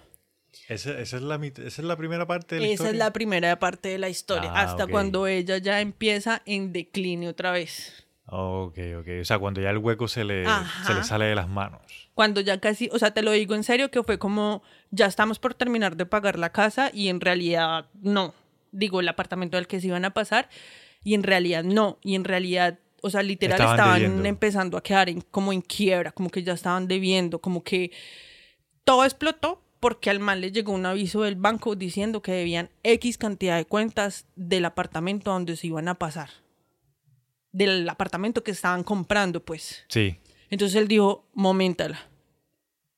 Esa, 0.69 1.00
esa 1.00 1.17
es 1.17 1.23
la, 1.23 1.36
esa 1.43 1.63
es 1.65 1.80
la 1.80 1.95
primera 1.97 2.28
parte 2.28 2.56
de 2.56 2.62
la 2.62 2.67
Esa 2.67 2.73
historia. 2.73 2.91
es 2.91 2.97
la 2.97 3.13
primera 3.13 3.60
parte 3.60 3.89
de 3.89 3.97
la 3.97 4.10
historia, 4.10 4.52
Ah, 4.54 4.62
hasta 4.63 4.86
cuando 4.86 5.26
ella 5.26 5.58
ya 5.58 5.82
empieza 5.82 6.43
en 6.45 6.73
decline 6.73 7.28
otra 7.28 7.52
vez. 7.52 8.07
Ok, 8.30 8.78
ok. 9.00 9.08
O 9.22 9.26
sea, 9.26 9.40
cuando 9.40 9.62
ya 9.62 9.70
el 9.70 9.78
hueco 9.78 10.08
se 10.08 10.24
le, 10.26 10.44
se 10.86 10.94
le 10.94 11.04
sale 11.04 11.26
de 11.26 11.36
las 11.36 11.48
manos. 11.48 11.82
Cuando 12.13 12.42
ya 12.42 12.60
casi, 12.60 12.90
o 12.92 13.00
sea, 13.00 13.12
te 13.12 13.22
lo 13.22 13.32
digo 13.32 13.56
en 13.56 13.63
serio, 13.63 13.90
que 13.90 14.04
fue 14.04 14.20
como, 14.20 14.63
ya 14.92 15.06
estamos 15.06 15.40
por 15.40 15.54
terminar 15.54 15.96
de 15.96 16.06
pagar 16.06 16.38
la 16.38 16.52
casa 16.52 16.92
y 16.94 17.08
en 17.08 17.22
realidad 17.22 17.88
no. 18.02 18.34
Digo, 18.72 19.00
el 19.00 19.08
apartamento 19.08 19.58
al 19.58 19.68
que 19.68 19.80
se 19.80 19.88
iban 19.88 20.04
a 20.04 20.12
pasar 20.13 20.50
y 21.04 21.13
en 21.13 21.24
realidad 21.24 21.63
no. 21.63 22.00
Y 22.04 22.16
en 22.16 22.26
realidad, 22.26 22.80
o 23.02 23.10
sea, 23.10 23.24
literal 23.24 23.60
Estaban 23.72 24.02
empezando 24.26 24.78
a 24.78 24.84
quedar 24.84 25.08
en- 25.10 25.22
como 25.22 25.54
en 25.54 25.62
quiebra, 25.62 26.12
como 26.12 26.30
que 26.30 26.44
ya 26.44 26.54
estaban 26.54 26.88
debiendo, 26.88 27.40
como 27.40 27.63
que 27.63 27.92
todo 28.84 29.06
explotó 29.06 29.62
porque 29.80 30.10
al 30.10 30.20
mal 30.20 30.42
le 30.42 30.52
llegó 30.52 30.74
un 30.74 30.86
aviso 30.86 31.22
del 31.22 31.36
banco 31.36 31.76
diciendo 31.76 32.22
que 32.22 32.32
debían 32.32 32.72
X 32.84 33.18
cantidad 33.18 33.56
de 33.58 33.66
cuentas 33.66 34.26
del 34.36 34.66
apartamento 34.66 35.32
donde 35.32 35.56
se 35.56 35.68
iban 35.68 35.88
a 35.88 35.96
pasar. 35.96 36.30
Del 37.58 37.89
apartamento 37.89 38.43
que 38.43 38.52
estaban 38.52 38.84
comprando, 38.84 39.43
pues. 39.43 39.86
Sí. 39.88 40.20
Entonces 40.50 40.76
él 40.80 40.88
dijo, 40.88 41.28
momentala. 41.34 42.00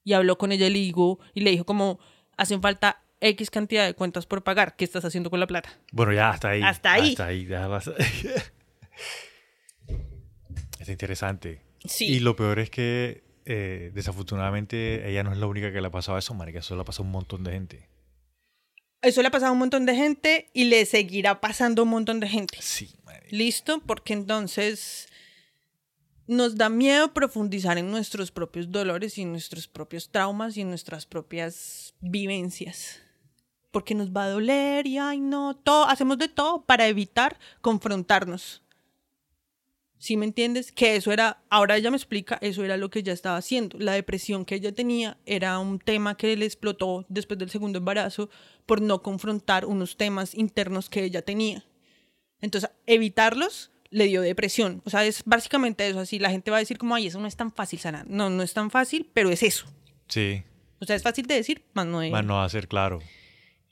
Y 0.04 0.14
habló 0.14 0.38
con 0.38 0.52
ella 0.52 0.68
y 0.68 0.72
le 0.72 0.80
dijo, 0.80 1.20
y 1.34 1.42
le 1.42 1.52
dijo 1.52 1.66
como, 1.66 2.00
hacen 2.38 2.62
falta 2.62 3.04
X 3.22 3.50
cantidad 3.52 3.86
de 3.86 3.94
cuentas 3.94 4.26
por 4.26 4.44
pagar. 4.44 4.76
¿Qué 4.76 4.86
estás 4.86 5.06
haciendo 5.06 5.30
con 5.30 5.40
la 5.40 5.48
plata? 5.48 5.70
Bueno, 5.92 6.14
ya 6.14 6.30
hasta 6.30 6.50
ahí. 6.50 6.62
Hasta 6.62 6.94
ahí. 6.94 7.10
Hasta 7.12 7.26
ahí. 7.28 7.48
hasta- 7.54 7.94
Está 10.80 10.92
interesante. 10.92 11.62
Sí. 11.86 12.06
Y 12.06 12.20
lo 12.20 12.36
peor 12.36 12.60
es 12.60 12.70
que, 12.70 13.24
eh, 13.46 13.92
desafortunadamente, 13.94 15.10
ella 15.10 15.24
no 15.24 15.32
es 15.32 15.38
la 15.38 15.48
única 15.48 15.72
que 15.72 15.82
le 15.82 15.88
ha 15.88 15.92
pasado 15.92 16.18
eso, 16.18 16.34
marica. 16.34 16.60
Eso 16.60 16.76
le 16.76 16.82
ha 16.82 16.86
pasado 16.86 17.04
a 17.04 17.08
un 17.08 17.12
montón 17.12 17.44
de 17.44 17.52
gente. 17.52 17.89
Eso 19.02 19.22
le 19.22 19.30
ha 19.30 19.32
pasado 19.32 19.50
a 19.50 19.54
un 19.54 19.60
montón 19.60 19.86
de 19.86 19.96
gente 19.96 20.50
y 20.54 20.66
le 20.66 20.86
seguirá 20.86 21.40
pasando 21.40 21.82
a 21.82 21.86
un 21.86 21.92
montón 21.92 22.20
de 22.20 22.28
gente. 22.28 22.58
Sí, 22.62 22.92
marica. 23.06 23.28
¿Listo? 23.32 23.82
Porque 23.86 24.14
entonces 24.14 25.08
nos 26.30 26.58
da 26.58 26.70
miedo 26.70 27.12
profundizar 27.12 27.80
en 27.80 27.90
nuestros 27.90 28.32
propios 28.32 28.72
dolores 28.72 29.18
y 29.18 29.24
en 29.24 29.32
nuestros 29.32 29.68
propios 29.68 30.12
traumas 30.12 30.58
y 30.58 30.62
en 30.62 30.70
nuestras 30.70 31.08
propias 31.08 31.96
vivencias. 32.02 33.00
Porque 33.72 33.96
nos 33.96 34.12
va 34.12 34.26
a 34.26 34.30
doler 34.30 34.86
y 34.86 34.98
ay 34.98 35.20
no, 35.20 35.56
todo, 35.56 35.86
hacemos 35.86 36.18
de 36.18 36.28
todo 36.28 36.66
para 36.66 36.88
evitar 36.88 37.40
confrontarnos. 37.62 38.62
¿Sí 40.00 40.16
me 40.16 40.26
entiendes? 40.26 40.72
Que 40.72 40.96
eso 40.96 41.12
era, 41.12 41.44
ahora 41.50 41.76
ella 41.76 41.92
me 41.92 41.98
explica, 41.98 42.38
eso 42.42 42.64
era 42.64 42.78
lo 42.78 42.90
que 42.90 43.00
ella 43.00 43.12
estaba 43.12 43.36
haciendo. 43.36 43.78
La 43.78 43.92
depresión 43.92 44.46
que 44.46 44.56
ella 44.56 44.72
tenía 44.72 45.18
era 45.26 45.60
un 45.60 45.78
tema 45.78 46.16
que 46.16 46.36
le 46.38 46.46
explotó 46.46 47.06
después 47.10 47.38
del 47.38 47.50
segundo 47.50 47.80
embarazo 47.80 48.30
por 48.66 48.82
no 48.82 49.04
confrontar 49.04 49.66
unos 49.66 49.98
temas 49.98 50.34
internos 50.36 50.90
que 50.90 51.04
ella 51.04 51.22
tenía. 51.22 51.66
Entonces, 52.40 52.70
evitarlos 52.88 53.72
le 53.90 54.06
dio 54.06 54.22
depresión. 54.22 54.82
O 54.86 54.90
sea, 54.90 55.06
es 55.06 55.22
básicamente 55.26 55.86
eso. 55.86 56.00
Así 56.00 56.18
la 56.18 56.30
gente 56.30 56.50
va 56.50 56.58
a 56.58 56.62
decir 56.62 56.78
como, 56.78 56.96
ay, 56.96 57.08
eso 57.08 57.20
no 57.20 57.28
es 57.28 57.36
tan 57.36 57.52
fácil 57.52 57.80
sanar. 57.80 58.08
No, 58.08 58.30
no 58.30 58.42
es 58.42 58.54
tan 58.54 58.72
fácil, 58.72 59.10
pero 59.14 59.30
es 59.30 59.44
eso. 59.44 59.66
Sí. 60.08 60.44
O 60.80 60.86
sea, 60.86 60.96
es 60.96 61.04
fácil 61.04 61.26
de 61.26 61.36
decir, 61.36 61.66
más 61.74 61.86
no 61.86 62.00
de... 62.00 62.10
Más 62.10 62.24
no 62.24 62.36
va 62.36 62.46
a 62.46 62.50
ser 62.50 62.70
claro. 62.70 63.00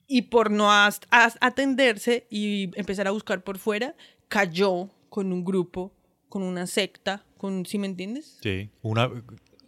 Y 0.07 0.23
por 0.23 0.51
no 0.51 0.69
atenderse 0.71 2.27
y 2.29 2.71
empezar 2.77 3.07
a 3.07 3.11
buscar 3.11 3.43
por 3.45 3.59
fuera, 3.59 3.95
cayó 4.27 4.89
con 5.09 5.31
un 5.31 5.45
grupo, 5.45 5.93
con 6.29 6.43
una 6.43 6.67
secta, 6.67 7.23
con, 7.37 7.65
¿sí 7.65 7.77
me 7.79 7.87
entiendes? 7.87 8.37
Sí. 8.41 8.69
Una, 8.81 9.07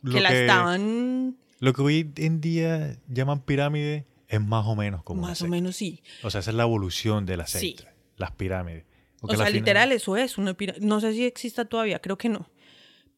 lo 0.02 0.12
que 0.14 0.22
la 0.22 0.34
estaban, 0.34 1.38
Lo 1.60 1.74
que 1.74 1.82
hoy 1.82 2.12
en 2.18 2.42
día 2.42 2.98
llaman 3.08 3.42
pirámide 3.42 4.06
es 4.28 4.42
más 4.42 4.66
o 4.66 4.76
menos 4.76 5.04
como 5.04 5.20
una 5.22 5.30
más 5.30 5.42
o 5.42 5.48
menos 5.48 5.76
sí. 5.76 6.02
O 6.24 6.30
sea, 6.30 6.40
esa 6.40 6.52
es 6.52 6.56
la 6.56 6.64
evolución 6.64 7.26
de 7.26 7.38
la 7.38 7.48
Sí. 7.48 7.72
secta. 7.76 7.94
Las 8.18 8.32
pirámides. 8.32 8.86
O 9.22 9.28
sea, 9.28 9.38
final- 9.38 9.54
literal, 9.54 9.92
eso 9.92 10.16
es 10.18 10.38
una 10.38 10.54
pirámide. 10.54 10.86
No 10.86 11.02
sé 11.02 11.14
si 11.14 11.26
exista 11.26 11.66
todavía, 11.66 12.00
creo 12.00 12.18
que 12.18 12.30
no. 12.30 12.50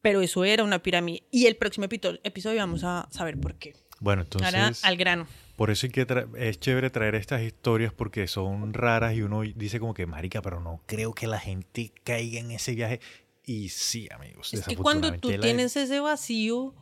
Pero 0.00 0.20
eso 0.20 0.44
era 0.44 0.64
una 0.64 0.82
pirámide. 0.82 1.22
Y 1.30 1.46
el 1.46 1.54
próximo 1.56 1.86
episodio, 1.86 2.58
vamos 2.58 2.82
a 2.82 3.06
saber 3.12 3.38
por 3.38 3.54
qué. 3.54 3.74
Bueno, 4.00 4.22
entonces... 4.22 4.52
Ahora 4.52 4.72
al 4.82 4.96
grano. 4.96 5.26
Por 5.54 5.70
eso 5.70 5.86
hay 5.86 5.92
que 5.92 6.06
es 6.38 6.58
chévere 6.58 6.90
traer 6.90 7.14
estas 7.14 7.42
historias 7.42 7.92
porque 7.92 8.26
son 8.26 8.72
raras 8.74 9.14
y 9.14 9.22
uno 9.22 9.42
dice 9.42 9.78
como 9.78 9.94
que, 9.94 10.06
marica, 10.06 10.42
pero 10.42 10.58
no 10.60 10.82
creo 10.86 11.12
que 11.14 11.28
la 11.28 11.38
gente 11.38 11.92
caiga 12.02 12.40
en 12.40 12.50
ese 12.50 12.74
viaje. 12.74 13.00
Y 13.44 13.68
sí, 13.70 14.08
amigos. 14.12 14.52
Es 14.54 14.64
que 14.66 14.76
cuando 14.76 15.12
tú 15.18 15.30
tienes 15.40 15.76
ese 15.76 16.00
vacío, 16.00 16.74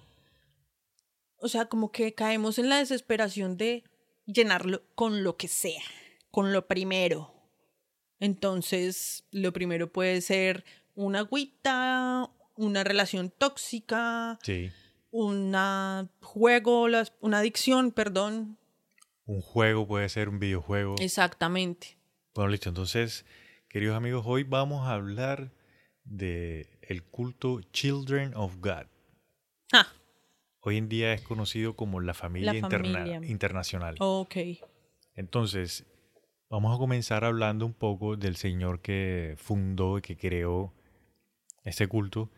o 1.39 1.49
sea, 1.49 1.67
como 1.67 1.91
que 1.91 2.15
caemos 2.15 2.59
en 2.59 2.69
la 2.69 2.79
desesperación 2.79 3.57
de 3.57 3.83
llenarlo 4.27 4.83
con 4.95 5.25
lo 5.25 5.37
que 5.37 5.49
sea, 5.49 5.83
con 6.31 6.53
lo 6.53 6.67
primero. 6.67 7.35
Entonces, 8.19 9.25
lo 9.31 9.53
primero 9.53 9.91
puede 9.91 10.21
ser 10.21 10.65
una 10.95 11.21
agüita, 11.21 12.31
una 12.57 12.85
relación 12.85 13.31
tóxica, 13.31 14.39
Sí, 14.43 14.71
una 15.11 16.11
juego, 16.21 16.89
las- 16.89 17.15
una 17.21 17.39
adicción, 17.39 17.91
perdón. 17.93 18.59
un 19.25 19.41
juego 19.41 19.87
puede 19.87 20.09
ser 20.11 20.29
un 20.29 20.39
videojuego. 20.41 20.97
Exactamente. 20.99 21.97
Bueno, 22.35 22.51
listo. 22.51 22.69
Entonces, 22.69 23.25
queridos 23.69 23.97
amigos, 23.97 24.25
hoy 24.27 24.43
vamos 24.43 24.87
a 24.87 24.93
hablar 24.95 25.53
de 26.11 26.79
el 26.83 27.03
culto 27.05 27.61
Children 27.73 28.33
of 28.35 28.57
God. 28.61 28.87
Ah, 29.73 29.87
Hoy 30.61 30.77
en 30.77 30.89
día 30.91 31.15
es 31.15 31.23
conocido 31.23 31.75
como 31.75 32.01
la 32.01 32.13
familia, 32.13 32.53
interna- 32.55 32.99
familia. 33.05 33.27
internacional. 33.29 33.95
ok. 33.99 34.37
Entonces, 35.15 35.87
vamos 36.51 36.75
a 36.75 36.79
comenzar 36.79 37.25
hablando 37.25 37.65
un 37.65 37.73
poco 37.73 38.17
del 38.17 38.37
señor 38.37 38.81
que 38.83 39.35
fundó 39.39 39.99
y 39.99 40.03
que 40.03 40.17
creó 40.17 40.75
este 41.65 41.87
culto. 41.89 42.31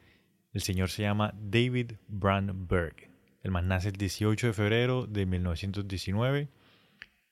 El 0.52 0.62
señor 0.62 0.90
se 0.90 1.02
llama 1.02 1.32
David 1.37 1.92
Brandberg. 2.08 3.11
El 3.42 3.50
más 3.50 3.64
nace 3.64 3.88
el 3.88 3.96
18 3.96 4.48
de 4.48 4.52
febrero 4.52 5.06
de 5.06 5.26
1919. 5.26 6.48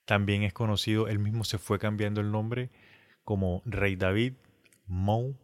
También 0.07 0.42
es 0.42 0.53
conocido, 0.53 1.07
él 1.07 1.18
mismo 1.20 1.44
se 1.44 1.59
fue 1.59 1.79
cambiando 1.79 2.20
el 2.20 2.33
nombre 2.33 2.70
como 3.22 3.62
Rey 3.64 3.94
David, 3.94 4.33
Mo, 4.87 5.35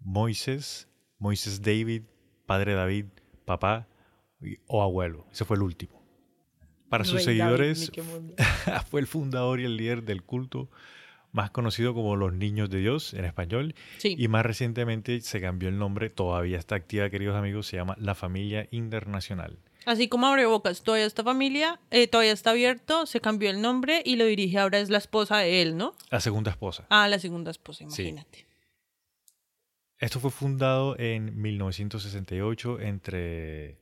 Moisés, 0.00 0.88
Moisés 1.18 1.62
David, 1.62 2.02
Padre 2.46 2.74
David, 2.74 3.06
Papá 3.44 3.86
o 4.66 4.82
Abuelo. 4.82 5.26
Ese 5.32 5.44
fue 5.44 5.56
el 5.56 5.62
último. 5.62 6.00
Para 6.88 7.04
sus 7.04 7.16
Rey 7.16 7.24
seguidores, 7.24 7.92
fue 8.90 9.00
el 9.00 9.06
fundador 9.06 9.60
y 9.60 9.64
el 9.64 9.76
líder 9.76 10.02
del 10.02 10.22
culto 10.22 10.68
más 11.32 11.50
conocido 11.52 11.94
como 11.94 12.16
los 12.16 12.32
Niños 12.32 12.70
de 12.70 12.78
Dios 12.78 13.14
en 13.14 13.24
español 13.24 13.76
Sí. 13.98 14.16
y 14.18 14.26
más 14.26 14.44
recientemente 14.44 15.20
se 15.20 15.40
cambió 15.40 15.68
el 15.68 15.78
nombre, 15.78 16.10
todavía 16.10 16.58
está 16.58 16.74
activa 16.74 17.08
queridos 17.08 17.36
amigos, 17.36 17.68
se 17.68 17.76
llama 17.76 17.94
La 18.00 18.16
Familia 18.16 18.66
Internacional. 18.72 19.56
Así 19.86 20.08
como 20.08 20.26
abre 20.26 20.44
bocas, 20.46 20.82
todavía 20.82 21.06
esta 21.06 21.22
familia, 21.22 21.78
eh, 21.92 22.08
todavía 22.08 22.32
está 22.32 22.50
abierto, 22.50 23.06
se 23.06 23.20
cambió 23.20 23.48
el 23.48 23.62
nombre 23.62 24.02
y 24.04 24.16
lo 24.16 24.24
dirige 24.26 24.58
ahora 24.58 24.80
es 24.80 24.90
la 24.90 24.98
esposa 24.98 25.38
de 25.38 25.62
él, 25.62 25.76
¿no? 25.76 25.94
La 26.10 26.20
segunda 26.20 26.50
esposa. 26.50 26.84
Ah, 26.90 27.06
la 27.06 27.20
segunda 27.20 27.52
esposa, 27.52 27.84
Sí. 27.88 28.12
Esto 30.00 30.18
fue 30.18 30.30
fundado 30.30 30.98
en 30.98 31.40
1968 31.40 32.80
entre 32.80 33.76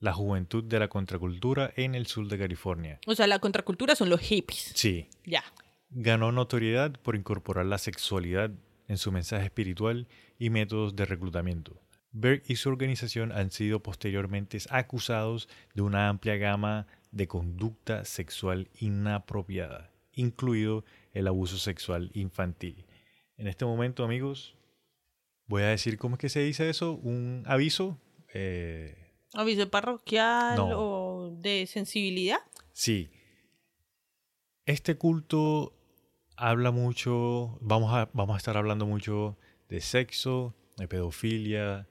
la 0.00 0.12
juventud 0.12 0.64
de 0.64 0.78
la 0.78 0.88
contracultura 0.88 1.72
en 1.76 1.94
el 1.94 2.06
sur 2.06 2.28
de 2.28 2.38
California. 2.38 2.98
O 3.06 3.14
sea, 3.14 3.26
la 3.26 3.38
contracultura 3.38 3.94
son 3.94 4.10
los 4.10 4.20
hippies. 4.20 4.72
Sí, 4.74 5.08
Ya. 5.24 5.42
ganó 5.90 6.30
notoriedad 6.32 6.92
por 7.00 7.16
incorporar 7.16 7.64
la 7.66 7.78
sexualidad 7.78 8.50
en 8.88 8.98
su 8.98 9.12
mensaje 9.12 9.44
espiritual 9.46 10.08
y 10.38 10.50
métodos 10.50 10.94
de 10.94 11.06
reclutamiento. 11.06 11.80
Berg 12.10 12.42
y 12.46 12.56
su 12.56 12.68
organización 12.68 13.32
han 13.32 13.50
sido 13.50 13.80
posteriormente 13.82 14.58
acusados 14.68 15.48
de 15.74 15.80
una 15.80 16.10
amplia 16.10 16.36
gama 16.36 16.86
de 17.12 17.26
conducta 17.28 18.04
sexual 18.04 18.68
inapropiada, 18.78 19.90
incluido 20.12 20.84
el 21.14 21.26
abuso 21.28 21.56
sexual 21.56 22.10
infantil. 22.12 22.84
En 23.38 23.46
este 23.46 23.64
momento, 23.64 24.04
amigos, 24.04 24.56
voy 25.52 25.64
a 25.64 25.68
decir 25.68 25.98
cómo 25.98 26.14
es 26.14 26.18
que 26.20 26.28
se 26.30 26.40
dice 26.40 26.70
eso, 26.70 26.94
un 26.94 27.42
aviso. 27.46 27.98
eh, 28.32 28.96
Aviso 29.34 29.68
parroquial 29.70 30.56
No. 30.56 30.68
o 30.72 31.30
de 31.36 31.66
sensibilidad. 31.66 32.38
Sí. 32.72 33.10
Este 34.64 34.96
culto 34.96 35.74
habla 36.36 36.70
mucho, 36.70 37.58
vamos 37.60 37.92
a, 37.92 38.08
vamos 38.14 38.34
a 38.34 38.38
estar 38.38 38.56
hablando 38.56 38.86
mucho 38.86 39.36
de 39.68 39.80
sexo, 39.82 40.54
de 40.78 40.88
pedofilia, 40.88 41.86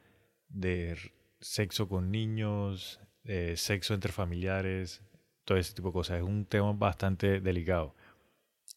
de 0.50 0.98
sexo 1.40 1.88
con 1.88 2.10
niños, 2.12 3.00
de 3.24 3.58
sexo 3.58 3.94
entre 3.94 4.12
familiares, 4.12 5.02
todo 5.46 5.58
ese 5.60 5.74
tipo 5.76 5.90
de 5.90 5.94
cosas. 5.94 6.18
Es 6.18 6.24
un 6.24 6.46
tema 6.46 6.74
bastante 6.74 7.42
delicado. 7.42 7.96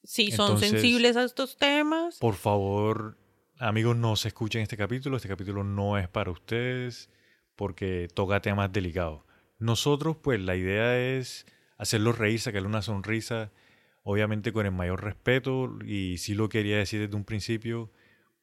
Si 0.03 0.31
son 0.31 0.47
Entonces- 0.53 0.71
sensibles 0.73 1.17
a 1.17 1.25
estos 1.25 1.57
temas. 1.57 2.19
Por 2.19 2.35
favor, 2.35 3.17
amigos, 3.59 3.97
no 3.97 4.17
se 4.17 4.29
escuchen 4.29 4.63
este 4.63 4.77
capítulo. 4.77 5.17
Este 5.17 5.29
capítulo 5.29 5.65
no 5.65 5.99
es 5.99 6.09
para 6.09 6.31
ustedes. 6.31 7.11
porque 7.57 8.09
toca 8.13 8.43
temas 8.43 8.73
delicados. 8.73 9.23
Nosotros, 9.59 10.17
pues, 10.21 10.41
la 10.41 10.57
idea 10.57 10.99
es 10.99 11.47
hacerlo 11.79 12.13
reír, 12.13 12.41
sacarle 12.41 12.67
una 12.69 12.83
sonrisa, 12.83 13.53
obviamente 14.03 14.53
con 14.53 14.67
el 14.67 14.73
mayor 14.73 15.05
respeto, 15.05 15.71
y 15.87 16.19
sí 16.19 16.35
lo 16.35 16.49
quería 16.49 16.79
decir 16.79 17.01
desde 17.01 17.17
un 17.17 17.25
principio, 17.25 17.93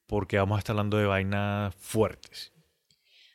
porque 0.06 0.38
vamos 0.38 0.56
a 0.56 0.58
estar 0.60 0.74
hablando 0.74 0.96
de 0.96 1.06
vainas 1.06 1.74
fuertes. 1.74 2.52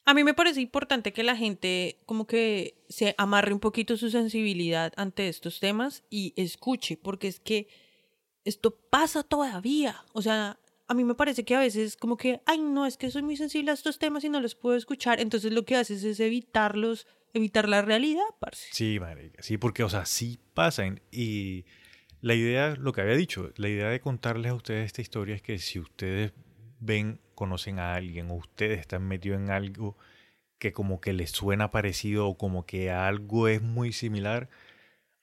A 0.06 0.14
mí 0.14 0.24
me 0.24 0.34
parece 0.34 0.62
importante 0.62 1.12
que 1.12 1.22
la 1.22 1.36
gente 1.36 2.00
como 2.06 2.26
que 2.28 2.84
se 2.88 3.14
amarre 3.18 3.54
un 3.54 3.60
poquito 3.60 3.98
su 3.98 4.10
sensibilidad 4.10 4.94
ante 4.96 5.28
estos 5.28 5.60
temas 5.60 6.06
y 6.10 6.34
escuche, 6.38 6.98
porque 6.98 7.28
es 7.28 7.40
que 7.40 7.68
esto 8.46 8.72
pasa 8.90 9.24
todavía. 9.24 10.06
O 10.14 10.22
sea, 10.22 10.58
a 10.88 10.94
mí 10.94 11.04
me 11.04 11.16
parece 11.16 11.44
que 11.44 11.56
a 11.56 11.60
veces 11.60 11.98
como 11.98 12.18
que, 12.18 12.42
ay, 12.46 12.60
no, 12.60 12.86
es 12.86 12.98
que 12.98 13.12
soy 13.12 13.22
muy 13.22 13.36
sensible 13.36 13.72
a 13.72 13.74
estos 13.74 14.00
temas 14.00 14.24
y 14.24 14.30
no 14.30 14.40
los 14.40 14.56
puedo 14.56 14.78
escuchar. 14.78 15.20
Entonces 15.20 15.52
lo 15.52 15.66
que 15.66 15.76
haces 15.76 16.04
es 16.04 16.20
evitarlos, 16.20 17.08
evitar 17.34 17.68
la 17.68 17.82
realidad, 17.82 18.24
parce. 18.40 18.70
Sí, 18.72 19.00
marica, 19.00 19.42
sí, 19.44 19.58
porque, 19.58 19.84
o 19.84 19.90
sea, 19.90 20.06
sí 20.06 20.40
pasan. 20.54 21.02
Y 21.12 21.66
la 22.22 22.36
idea, 22.36 22.76
lo 22.76 22.94
que 22.94 23.02
había 23.02 23.16
dicho, 23.16 23.52
la 23.58 23.68
idea 23.68 23.90
de 23.90 24.00
contarles 24.00 24.52
a 24.52 24.56
ustedes 24.56 24.86
esta 24.86 25.02
historia 25.02 25.36
es 25.36 25.42
que 25.42 25.60
si 25.60 25.80
ustedes 25.80 26.34
ven, 26.80 27.20
conocen 27.36 27.80
a 27.80 27.94
alguien 27.94 28.32
o 28.32 28.36
ustedes 28.36 28.80
están 28.80 29.08
metidos 29.08 29.40
en 29.40 29.52
algo 29.52 29.98
que 30.58 30.74
como 30.74 31.02
que 31.02 31.14
les 31.14 31.32
suena 31.32 31.70
parecido 31.70 32.28
o 32.28 32.38
como 32.38 32.66
que 32.66 32.92
algo 32.92 33.48
es 33.48 33.62
muy 33.62 33.92
similar, 33.92 34.50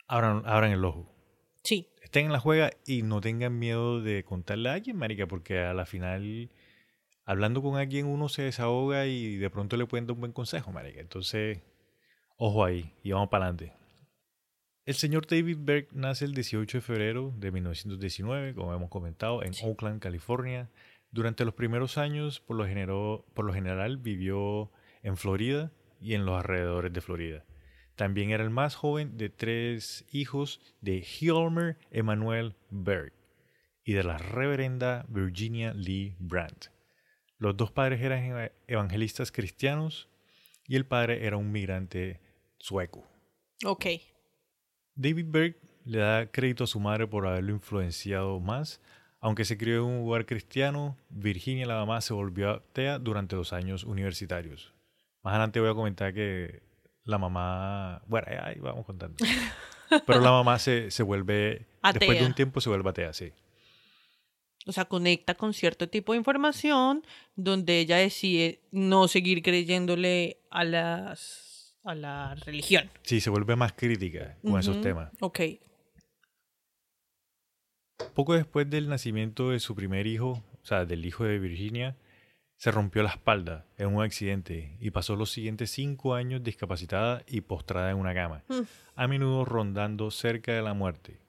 abran, 0.06 0.42
abran 0.46 0.72
el 0.72 0.84
ojo. 0.84 1.13
Sí. 1.64 1.88
Estén 2.02 2.26
en 2.26 2.32
la 2.32 2.38
juega 2.38 2.70
y 2.86 3.02
no 3.02 3.20
tengan 3.20 3.58
miedo 3.58 4.00
de 4.00 4.22
contarle 4.24 4.68
a 4.68 4.74
alguien, 4.74 4.96
marica, 4.96 5.26
porque 5.26 5.58
a 5.60 5.74
la 5.74 5.86
final, 5.86 6.50
hablando 7.24 7.62
con 7.62 7.76
alguien, 7.76 8.06
uno 8.06 8.28
se 8.28 8.42
desahoga 8.42 9.06
y 9.06 9.36
de 9.36 9.50
pronto 9.50 9.76
le 9.76 9.86
pueden 9.86 10.06
dar 10.06 10.14
un 10.14 10.20
buen 10.20 10.32
consejo, 10.32 10.70
marica. 10.70 11.00
Entonces, 11.00 11.60
ojo 12.36 12.64
ahí 12.64 12.92
y 13.02 13.10
vamos 13.12 13.30
para 13.30 13.46
adelante. 13.46 13.72
El 14.86 14.94
señor 14.94 15.26
David 15.26 15.56
Berg 15.60 15.88
nace 15.92 16.26
el 16.26 16.34
18 16.34 16.78
de 16.78 16.82
febrero 16.82 17.32
de 17.38 17.50
1919, 17.50 18.54
como 18.54 18.74
hemos 18.74 18.90
comentado, 18.90 19.42
en 19.42 19.52
Oakland, 19.64 20.00
California. 20.00 20.68
Durante 21.10 21.44
los 21.46 21.54
primeros 21.54 21.96
años, 21.96 22.40
por 22.40 22.56
lo, 22.56 22.66
genero- 22.66 23.24
por 23.34 23.46
lo 23.46 23.54
general, 23.54 23.96
vivió 23.96 24.70
en 25.02 25.16
Florida 25.16 25.72
y 26.00 26.12
en 26.14 26.26
los 26.26 26.36
alrededores 26.36 26.92
de 26.92 27.00
Florida. 27.00 27.44
También 27.96 28.30
era 28.30 28.42
el 28.42 28.50
más 28.50 28.74
joven 28.74 29.16
de 29.16 29.28
tres 29.28 30.04
hijos 30.10 30.60
de 30.80 31.04
Hilmer 31.20 31.76
Emanuel 31.90 32.54
Berg 32.70 33.12
y 33.84 33.92
de 33.92 34.02
la 34.02 34.18
reverenda 34.18 35.04
Virginia 35.08 35.72
Lee 35.74 36.16
Brandt. 36.18 36.66
Los 37.38 37.56
dos 37.56 37.70
padres 37.70 38.00
eran 38.00 38.24
eva- 38.24 38.50
evangelistas 38.66 39.30
cristianos 39.30 40.08
y 40.66 40.76
el 40.76 40.86
padre 40.86 41.26
era 41.26 41.36
un 41.36 41.52
migrante 41.52 42.20
sueco. 42.58 43.06
Ok. 43.64 43.86
David 44.94 45.26
Berg 45.28 45.56
le 45.84 45.98
da 45.98 46.26
crédito 46.30 46.64
a 46.64 46.66
su 46.66 46.80
madre 46.80 47.06
por 47.06 47.26
haberlo 47.26 47.52
influenciado 47.52 48.40
más. 48.40 48.80
Aunque 49.20 49.44
se 49.44 49.56
crió 49.56 49.76
en 49.78 49.84
un 49.84 49.98
lugar 50.00 50.26
cristiano, 50.26 50.96
Virginia, 51.08 51.66
la 51.66 51.76
mamá, 51.76 52.00
se 52.00 52.12
volvió 52.12 52.50
atea 52.50 52.98
durante 52.98 53.36
los 53.36 53.52
años 53.52 53.84
universitarios. 53.84 54.72
Más 55.22 55.32
adelante 55.32 55.60
voy 55.60 55.70
a 55.70 55.74
comentar 55.74 56.12
que 56.12 56.62
la 57.04 57.18
mamá... 57.18 58.02
Bueno, 58.06 58.26
ahí- 58.42 58.58
vamos 58.58 58.84
contando. 58.86 59.16
Pero 60.06 60.20
la 60.20 60.30
mamá 60.30 60.58
se, 60.58 60.90
se 60.90 61.02
vuelve... 61.02 61.66
Después 61.92 62.18
de 62.18 62.26
un 62.26 62.34
tiempo 62.34 62.60
se 62.60 62.68
vuelve 62.68 62.90
atea, 62.90 63.12
sí. 63.12 63.32
O 64.66 64.72
sea, 64.72 64.86
conecta 64.86 65.34
con 65.34 65.52
cierto 65.52 65.88
tipo 65.88 66.12
de 66.12 66.18
información 66.18 67.04
donde 67.36 67.80
ella 67.80 67.98
decide 67.98 68.60
no 68.70 69.08
seguir 69.08 69.42
creyéndole 69.42 70.38
a 70.50 70.64
las 70.64 71.50
a 71.84 71.94
la 71.94 72.34
religión. 72.46 72.90
Sí, 73.02 73.20
se 73.20 73.28
vuelve 73.28 73.56
más 73.56 73.74
crítica 73.74 74.38
con 74.42 74.58
esos 74.58 74.80
temas. 74.80 75.10
Ok. 75.20 75.40
Poco 78.14 78.34
después 78.34 78.68
del 78.70 78.88
nacimiento 78.88 79.50
de 79.50 79.60
su 79.60 79.74
primer 79.74 80.06
hijo, 80.06 80.30
o 80.62 80.64
sea, 80.66 80.86
del 80.86 81.04
hijo 81.04 81.24
de 81.24 81.38
Virginia, 81.38 81.96
se 82.56 82.70
rompió 82.70 83.02
la 83.02 83.10
espalda 83.10 83.66
en 83.76 83.94
un 83.94 84.02
accidente 84.02 84.76
y 84.80 84.90
pasó 84.90 85.16
los 85.16 85.30
siguientes 85.30 85.70
cinco 85.70 86.14
años 86.14 86.42
discapacitada 86.42 87.22
y 87.26 87.42
postrada 87.42 87.90
en 87.90 87.98
una 87.98 88.14
cama, 88.14 88.44
Mm. 88.48 88.62
a 88.94 89.08
menudo 89.08 89.44
rondando 89.44 90.10
cerca 90.10 90.52
de 90.52 90.62
la 90.62 90.74
muerte. 90.74 91.20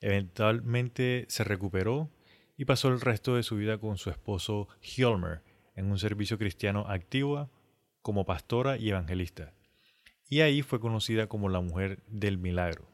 Eventualmente 0.00 1.24
se 1.28 1.44
recuperó 1.44 2.10
y 2.56 2.64
pasó 2.64 2.88
el 2.88 3.00
resto 3.00 3.34
de 3.36 3.42
su 3.42 3.56
vida 3.56 3.78
con 3.78 3.98
su 3.98 4.10
esposo 4.10 4.68
Hilmer 4.82 5.42
en 5.74 5.90
un 5.90 5.98
servicio 5.98 6.38
cristiano 6.38 6.86
activo 6.88 7.50
como 8.02 8.24
pastora 8.24 8.76
y 8.76 8.90
evangelista. 8.90 9.52
Y 10.28 10.40
ahí 10.40 10.62
fue 10.62 10.80
conocida 10.80 11.26
como 11.28 11.48
la 11.48 11.60
mujer 11.60 12.02
del 12.06 12.38
milagro. 12.38 12.88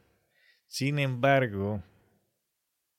Sin 0.66 0.98
embargo, 0.98 1.82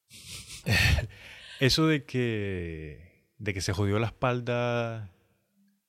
eso 1.59 1.87
de 1.87 2.03
que, 2.03 3.12
de 3.37 3.53
que 3.53 3.61
se 3.61 3.73
jodió 3.73 3.99
la 3.99 4.07
espalda 4.07 5.11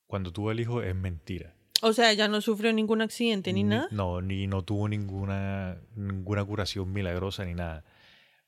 cuando 0.06 0.32
tuvo 0.32 0.50
el 0.50 0.60
hijo 0.60 0.82
es 0.82 0.94
mentira. 0.94 1.54
O 1.82 1.92
sea, 1.92 2.10
ella 2.10 2.28
no 2.28 2.40
sufrió 2.40 2.72
ningún 2.72 3.02
accidente 3.02 3.52
ni, 3.52 3.62
nada. 3.64 3.88
No, 3.90 4.22
ni 4.22 4.46
no 4.46 4.62
tuvo 4.62 4.88
ninguna, 4.88 5.80
ninguna 5.96 6.44
curación 6.44 6.92
milagrosa 6.92 7.44
ni 7.44 7.54
nada. 7.54 7.84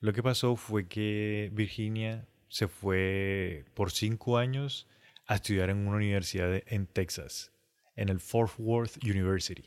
Lo 0.00 0.12
que 0.12 0.22
pasó 0.22 0.56
fue 0.56 0.88
que 0.88 1.50
Virginia 1.52 2.26
se 2.48 2.68
fue 2.68 3.64
por 3.74 3.90
cinco 3.90 4.38
años 4.38 4.87
a 5.26 5.35
estudiar 5.37 5.70
en 5.70 5.87
una 5.87 5.96
universidad 5.96 6.48
de- 6.50 6.64
en 6.68 6.87
Texas, 6.87 7.52
en 7.96 8.09
el 8.09 8.20
Fort 8.20 8.52
Worth 8.59 9.02
University. 9.04 9.64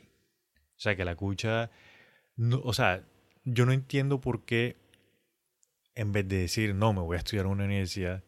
O 0.78 0.80
sea, 0.82 0.96
que 0.96 1.04
la 1.06 1.16
cucha, 1.16 1.70
no, 2.38 2.62
o 2.64 2.74
sea, 2.74 3.04
yo 3.44 3.66
no 3.66 3.74
entiendo 3.74 4.22
por 4.22 4.46
qué 4.46 4.78
en 5.96 6.12
vez 6.14 6.28
de 6.28 6.38
decir, 6.38 6.74
no, 6.74 6.94
me 6.94 7.02
voy 7.02 7.16
a 7.16 7.20
estudiar 7.20 7.46
en 7.46 7.52
una 7.52 7.66
universidad, 7.66 8.24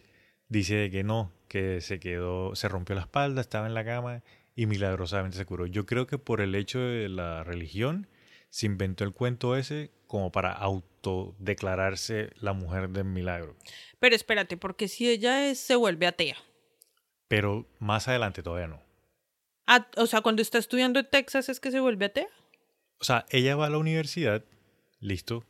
dice 0.52 0.76
de 0.76 0.92
que 0.92 1.04
no, 1.04 1.32
que 1.48 1.80
se 1.80 2.00
quedó, 2.00 2.56
se 2.56 2.68
rompió 2.68 2.94
la 2.94 3.02
espalda, 3.02 3.40
estaba 3.40 3.68
en 3.68 3.74
la 3.74 3.86
cama 3.86 4.22
y 4.54 4.66
milagrosamente 4.66 5.38
se 5.38 5.46
curó. 5.46 5.66
Yo 5.66 5.86
creo 5.86 6.08
que 6.08 6.18
por 6.18 6.42
el 6.42 6.56
hecho 6.56 6.80
de 6.80 7.08
la 7.08 7.44
religión 7.46 8.08
se 8.50 8.66
inventó 8.66 9.06
el 9.06 9.14
cuento 9.14 9.56
ese 9.56 9.92
como 10.08 10.30
para 10.34 10.52
autodeclararse 10.52 12.32
la 12.36 12.52
mujer 12.52 12.90
del 12.90 13.06
milagro. 13.06 13.56
Pero 14.00 14.14
espérate, 14.14 14.58
porque 14.58 14.90
si 14.90 15.10
ella 15.10 15.48
es, 15.48 15.58
se 15.58 15.78
vuelve 15.78 16.06
atea. 16.06 16.36
Pero 17.30 17.66
más 17.80 18.10
adelante 18.10 18.44
todavía 18.44 18.68
no. 18.68 18.82
Ah, 19.68 19.88
o 19.96 20.06
sea, 20.06 20.20
cuando 20.20 20.42
está 20.42 20.58
estudiando 20.58 21.00
en 21.00 21.10
Texas 21.10 21.48
es 21.48 21.62
que 21.62 21.72
se 21.72 21.80
vuelve 21.80 22.06
atea. 22.06 22.28
O 23.00 23.06
sea, 23.06 23.26
ella 23.30 23.56
va 23.56 23.68
a 23.68 23.70
la 23.70 23.78
universidad, 23.78 24.44
listo. 25.00 25.46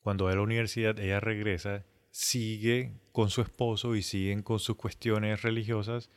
Cuando 0.00 0.26
va 0.26 0.32
a 0.32 0.36
la 0.36 0.42
universidad, 0.42 0.96
ella 1.00 1.18
regresa, 1.18 1.84
sigue 2.18 2.92
con 3.10 3.28
su 3.28 3.40
esposo 3.42 3.96
y 3.96 4.02
siguen 4.02 4.42
con 4.44 4.60
sus 4.60 4.76
cuestiones 4.76 5.42
religiosas, 5.42 6.10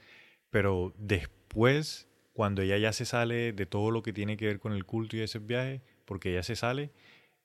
pero 0.51 0.93
después, 0.99 2.07
cuando 2.33 2.61
ella 2.61 2.77
ya 2.77 2.93
se 2.93 3.03
sale 3.03 3.51
de 3.51 3.65
todo 3.65 3.89
lo 3.89 4.03
que 4.03 4.13
tiene 4.13 4.37
que 4.37 4.45
ver 4.45 4.59
con 4.59 4.73
el 4.73 4.85
culto 4.85 5.17
y 5.17 5.21
ese 5.21 5.39
viaje, 5.39 5.81
porque 6.05 6.29
ella 6.29 6.43
se 6.43 6.55
sale, 6.55 6.91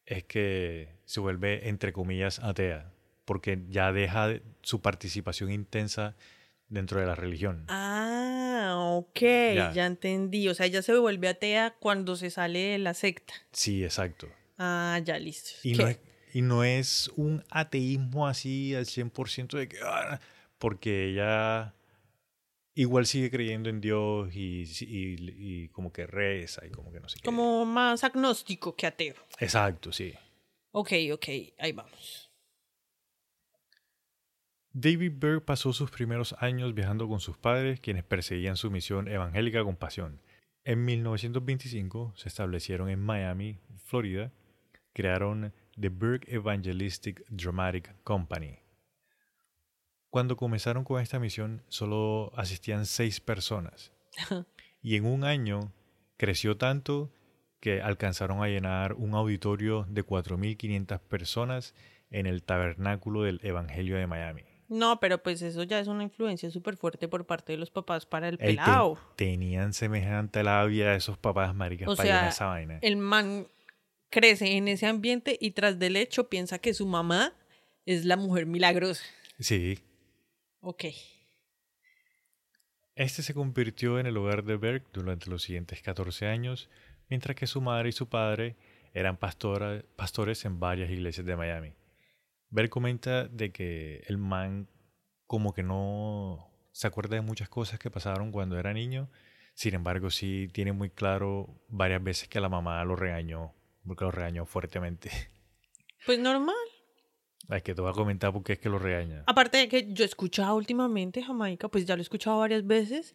es 0.05 0.25
que 0.25 0.91
se 1.07 1.21
vuelve, 1.21 1.67
entre 1.71 1.95
comillas, 1.95 2.41
atea, 2.41 2.93
porque 3.25 3.59
ya 3.71 3.91
deja 3.91 4.29
de- 4.29 4.43
su 4.61 4.83
participación 4.83 5.51
intensa 5.51 6.15
dentro 6.69 7.01
de 7.01 7.07
la 7.07 7.15
religión. 7.15 7.65
Ah, 7.69 8.75
ok, 8.77 9.21
Ya. 9.55 9.73
ya. 9.73 9.87
entendí. 9.87 10.47
O 10.49 10.55
sea, 10.55 10.67
ella 10.67 10.83
se 10.83 10.95
vuelve 10.99 11.29
atea 11.29 11.75
cuando 11.81 12.17
se 12.17 12.29
sale 12.29 12.59
de 12.59 12.79
la 12.79 12.93
secta. 12.93 13.33
Sí, 13.53 13.83
exacto. 13.83 14.29
Ah, 14.59 15.01
ya 15.03 15.19
listo. 15.19 15.53
Y 15.63 15.73
no, 15.73 15.87
es, 15.87 15.99
y 16.33 16.43
no 16.43 16.65
es 16.65 17.09
un 17.17 17.45
ateísmo 17.51 18.27
así 18.27 18.75
al 18.75 18.87
100% 18.87 19.59
de 19.59 19.69
que... 19.69 19.79
"Ah", 19.85 20.21
porque 20.59 21.11
ella 21.11 21.75
igual 22.75 23.05
sigue 23.07 23.31
creyendo 23.31 23.69
en 23.69 23.81
Dios 23.81 24.35
y, 24.35 24.63
y- 24.81 25.17
y 25.65 25.69
como 25.69 25.93
que 25.93 26.07
reza 26.07 26.65
y 26.67 26.71
como 26.71 26.91
que 26.93 27.01
no 27.01 27.09
sé 27.09 27.19
qué. 27.19 27.25
Como 27.25 27.65
más 27.67 28.03
agnóstico 28.05 28.75
que 28.75 28.87
ateo. 28.87 29.15
Exacto, 29.39 29.93
sí. 29.93 30.15
Ok, 30.71 30.93
ok, 31.13 31.29
ahí 31.59 31.73
vamos. 31.73 32.31
David 34.75 35.13
Berg 35.17 35.45
pasó 35.45 35.73
sus 35.73 35.91
primeros 35.91 36.35
años 36.39 36.73
viajando 36.75 37.07
con 37.09 37.21
sus 37.21 37.37
padres, 37.37 37.79
quienes 37.81 38.05
perseguían 38.05 38.57
su 38.57 38.71
misión 38.71 39.07
evangélica 39.07 39.63
con 39.65 39.77
pasión. 39.77 40.21
En 40.65 40.85
1925 40.85 42.15
se 42.17 42.29
establecieron 42.29 42.89
en 42.89 43.01
Miami, 43.01 43.59
Florida, 43.85 44.33
crearon 44.95 45.53
The 45.83 45.89
Berg 45.91 46.23
Evangelistic 46.29 47.25
Dramatic 47.29 47.93
Company. 48.05 48.61
Cuando 50.11 50.37
comenzaron 50.37 50.85
con 50.85 51.01
esta 51.03 51.19
misión 51.19 51.63
solo 51.69 52.31
asistían 52.37 52.87
seis 52.87 53.21
personas 53.21 53.93
y 54.83 54.97
en 54.97 55.07
un 55.07 55.25
año 55.25 55.73
creció 56.17 56.57
tanto 56.57 57.11
que 57.61 57.83
alcanzaron 57.83 58.43
a 58.43 58.47
llenar 58.49 58.93
un 58.95 59.15
auditorio 59.15 59.85
de 59.89 60.05
4.500 60.07 61.01
personas 61.01 61.75
en 62.11 62.27
el 62.27 62.43
Tabernáculo 62.45 63.23
del 63.23 63.41
Evangelio 63.43 63.97
de 63.97 64.07
Miami. 64.07 64.43
No, 64.69 65.01
pero 65.01 65.23
pues 65.23 65.43
eso 65.43 65.65
ya 65.65 65.81
es 65.81 65.89
una 65.89 66.03
influencia 66.05 66.51
súper 66.51 66.77
fuerte 66.77 67.09
por 67.09 67.27
parte 67.27 67.53
de 67.53 67.59
los 67.59 67.71
papás 67.71 68.07
para 68.07 68.29
el 68.29 68.39
te- 68.39 68.45
pelado. 68.47 68.99
tenían 69.17 69.73
semejante 69.73 70.43
labia 70.45 70.91
a 70.91 70.95
esos 70.95 71.19
papás 71.19 71.55
maricas 71.55 71.89
O 71.89 71.97
para 71.97 72.09
sea, 72.09 72.29
esa 72.29 72.47
vaina. 72.47 72.79
el 72.83 72.97
man 72.97 73.49
crece 74.13 74.57
en 74.57 74.69
ese 74.69 74.87
ambiente 74.87 75.37
y 75.41 75.51
tras 75.51 75.81
del 75.81 75.97
hecho 75.97 76.29
piensa 76.29 76.61
que 76.61 76.73
su 76.75 76.87
mamá 76.87 77.35
es 77.85 78.05
la 78.05 78.17
mujer 78.17 78.47
milagrosa. 78.47 79.03
Sí. 79.41 79.81
Ok. 80.61 80.85
Este 82.95 83.23
se 83.23 83.35
convirtió 83.35 83.99
en 83.99 84.07
el 84.07 84.17
hogar 84.17 84.45
de 84.45 84.57
Berg 84.57 84.85
durante 84.93 85.31
los 85.31 85.43
siguientes 85.43 85.81
14 85.83 86.27
años, 86.27 86.69
mientras 87.09 87.35
que 87.37 87.47
su 87.47 87.61
madre 87.61 87.89
y 87.89 87.93
su 87.93 88.09
padre 88.09 88.57
eran 88.95 89.17
pastora- 89.17 89.83
pastores 89.97 90.45
en 90.45 90.61
varias 90.61 90.91
iglesias 90.91 91.27
de 91.27 91.35
Miami. 91.37 91.73
Berg 92.51 92.69
comenta 92.69 93.27
de 93.27 93.51
que 93.51 94.05
el 94.07 94.19
man 94.19 94.69
como 95.27 95.55
que 95.55 95.63
no 95.63 96.51
se 96.73 96.87
acuerda 96.87 97.17
de 97.17 97.23
muchas 97.23 97.49
cosas 97.49 97.79
que 97.79 97.91
pasaron 97.91 98.31
cuando 98.31 98.59
era 98.59 98.75
niño, 98.75 99.11
sin 99.55 99.75
embargo 99.75 100.11
sí 100.11 100.49
tiene 100.53 100.73
muy 100.73 100.91
claro 100.91 101.63
varias 101.69 102.03
veces 102.05 102.29
que 102.29 102.41
la 102.41 102.51
mamá 102.51 102.85
lo 102.85 102.95
regañó, 102.97 103.55
porque 103.87 104.05
lo 104.05 104.11
regañó 104.11 104.47
fuertemente. 104.47 105.11
Pues 106.05 106.19
normal. 106.19 106.57
Es 107.49 107.63
que 107.63 107.77
te 107.77 107.81
voy 107.81 107.91
a 107.91 107.95
comentar 107.95 108.33
por 108.33 108.43
qué 108.43 108.55
es 108.55 108.59
que 108.59 108.69
lo 108.69 108.81
regaña. 108.81 109.23
Aparte 109.29 109.59
de 109.59 109.69
que 109.69 109.93
yo 109.93 110.03
he 110.03 110.07
escuchado 110.07 110.57
últimamente 110.57 111.23
Jamaica, 111.23 111.69
pues 111.69 111.87
ya 111.87 111.95
lo 111.95 112.01
he 112.01 112.03
escuchado 112.03 112.39
varias 112.41 112.67
veces, 112.67 113.15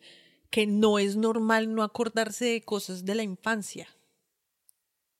que 0.49 0.65
no 0.67 0.97
es 0.97 1.17
normal 1.17 1.75
no 1.75 1.83
acordarse 1.83 2.45
de 2.45 2.61
cosas 2.61 3.03
de 3.03 3.15
la 3.15 3.23
infancia. 3.23 3.89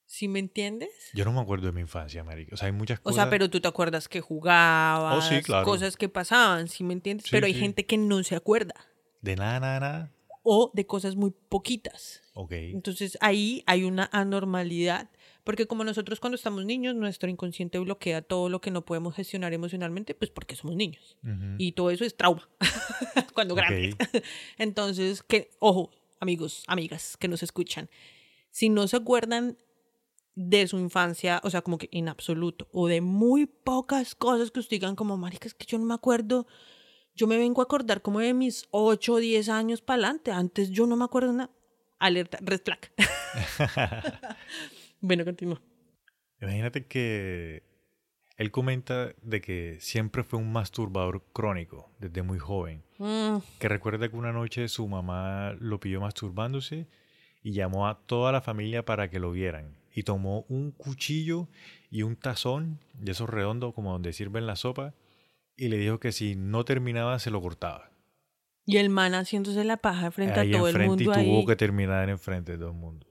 ¿Sí 0.05 0.29
me 0.29 0.39
entiendes? 0.39 0.89
Yo 1.13 1.25
no 1.25 1.33
me 1.33 1.41
acuerdo 1.41 1.65
de 1.65 1.73
mi 1.73 1.81
infancia, 1.81 2.23
marica. 2.23 2.53
O 2.55 2.57
sea, 2.57 2.67
hay 2.67 2.71
muchas 2.71 2.99
O 2.99 3.03
cosas... 3.03 3.15
sea, 3.15 3.29
pero 3.29 3.49
tú 3.49 3.59
te 3.59 3.67
acuerdas 3.67 4.07
que 4.07 4.21
jugabas, 4.21 5.17
Oh, 5.17 5.21
sí, 5.29 5.41
claro. 5.43 5.65
cosas 5.65 5.97
que 5.97 6.07
pasaban, 6.07 6.69
¿sí 6.69 6.85
me 6.85 6.93
entiendes? 6.93 7.25
Sí, 7.25 7.31
pero 7.31 7.47
hay 7.47 7.53
sí. 7.53 7.59
gente 7.59 7.85
que 7.85 7.97
no 7.97 8.23
se 8.23 8.37
acuerda. 8.37 8.75
De 9.19 9.35
nada, 9.35 9.59
nada, 9.59 9.79
nada. 9.81 10.11
O 10.43 10.71
de 10.73 10.85
cosas 10.87 11.17
muy 11.17 11.31
poquitas. 11.31 12.21
Ok. 12.33 12.53
Entonces 12.53 13.17
ahí 13.19 13.61
hay 13.67 13.83
una 13.83 14.09
anormalidad, 14.13 15.09
porque 15.47 15.65
como 15.65 15.85
nosotros 15.85 16.19
cuando 16.19 16.35
estamos 16.35 16.65
niños, 16.65 16.93
nuestro 16.93 17.29
inconsciente 17.29 17.79
bloquea 17.79 18.21
todo 18.21 18.49
lo 18.49 18.59
que 18.59 18.69
no 18.69 18.83
podemos 18.83 19.15
gestionar 19.15 19.53
emocionalmente, 19.53 20.13
pues 20.13 20.29
porque 20.29 20.57
somos 20.57 20.75
niños. 20.75 21.15
Ujú. 21.23 21.55
Y 21.57 21.71
todo 21.71 21.89
eso 21.89 22.03
es 22.03 22.17
trauma 22.17 22.49
cuando 23.33 23.55
grandes. 23.55 23.95
Entonces, 24.57 25.23
que, 25.23 25.51
ojo, 25.59 25.89
amigos, 26.19 26.65
amigas 26.67 27.15
que 27.15 27.29
nos 27.29 27.43
escuchan, 27.43 27.89
si 28.49 28.67
no 28.67 28.89
se 28.89 28.97
acuerdan 28.97 29.57
de 30.35 30.67
su 30.67 30.79
infancia, 30.79 31.39
o 31.45 31.49
sea, 31.49 31.61
como 31.61 31.77
que 31.77 31.87
en 31.93 32.09
absoluto, 32.09 32.67
o 32.73 32.89
de 32.89 32.99
muy 32.99 33.45
pocas 33.45 34.15
cosas 34.15 34.51
que 34.51 34.59
ustedes 34.59 34.81
digan 34.81 34.97
como, 34.97 35.15
marica, 35.15 35.47
es 35.47 35.53
que 35.53 35.65
yo 35.65 35.77
no 35.77 35.85
me 35.85 35.93
acuerdo, 35.93 36.45
yo 37.15 37.25
me 37.25 37.37
vengo 37.37 37.61
a 37.61 37.63
acordar 37.63 38.01
como 38.01 38.19
de 38.19 38.33
mis 38.33 38.67
8 38.71 39.13
o 39.13 39.17
10 39.17 39.47
años 39.47 39.79
para 39.79 39.95
adelante, 39.95 40.31
antes 40.31 40.71
yo 40.71 40.85
no 40.87 40.97
me 40.97 41.05
acuerdo 41.05 41.31
nada. 41.31 41.51
Alerta, 41.99 42.37
red 42.41 42.61
flag. 42.65 42.91
bueno, 45.01 45.25
continúa. 45.25 45.61
Imagínate 46.41 46.85
que 46.85 47.63
él 48.37 48.51
comenta 48.51 49.13
de 49.23 49.41
que 49.41 49.77
siempre 49.79 50.23
fue 50.23 50.39
un 50.39 50.51
masturbador 50.51 51.23
crónico 51.33 51.91
desde 51.99 52.21
muy 52.21 52.37
joven. 52.37 52.83
Mm, 52.99 53.37
Que 53.59 53.67
recuerda 53.67 54.09
que 54.09 54.15
una 54.15 54.31
noche 54.31 54.67
su 54.67 54.87
mamá 54.87 55.53
lo 55.59 55.79
pilló 55.79 56.01
masturbándose 56.01 56.87
y 57.41 57.53
llamó 57.53 57.87
a 57.87 57.99
toda 58.05 58.31
la 58.31 58.41
familia 58.41 58.85
para 58.85 59.09
que 59.09 59.19
lo 59.19 59.31
vieran. 59.31 59.75
Y 59.93 60.03
tomó 60.03 60.45
un 60.49 60.71
cuchillo 60.71 61.47
y 61.89 62.03
un 62.03 62.15
tazón 62.15 62.79
de 62.93 63.13
esos 63.13 63.27
redondos 63.29 63.73
como 63.73 63.91
donde 63.93 64.13
sirven 64.13 64.45
la 64.45 64.55
sopa 64.55 64.93
y 65.55 65.69
le 65.69 65.77
dijo 65.77 65.99
que 65.99 66.11
si 66.11 66.35
no 66.35 66.63
terminaba 66.65 67.17
se 67.17 67.31
lo 67.31 67.41
cortaba. 67.41 67.89
Y 68.65 68.77
el 68.77 68.89
man 68.89 69.13
haciéndose 69.15 69.63
la 69.63 69.77
paja 69.77 70.11
frente 70.11 70.39
ahí 70.39 70.53
a 70.53 70.57
todo 70.57 70.67
el 70.67 70.77
mundo 70.85 71.01
y 71.01 71.05
tuvo 71.05 71.13
ahí. 71.15 71.45
que 71.47 71.55
terminar 71.55 72.09
enfrente 72.09 72.51
de 72.51 72.57
todo 72.59 72.67
el 72.67 72.75
mundo. 72.75 73.06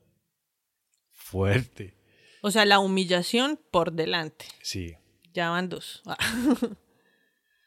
Fuerte. 1.26 1.92
O 2.40 2.52
sea, 2.52 2.64
la 2.64 2.78
humillación 2.78 3.58
por 3.72 3.92
delante. 3.92 4.46
Sí. 4.62 4.94
Ya 5.34 5.50
van 5.50 5.68
dos. 5.68 6.02
Ah. 6.06 6.16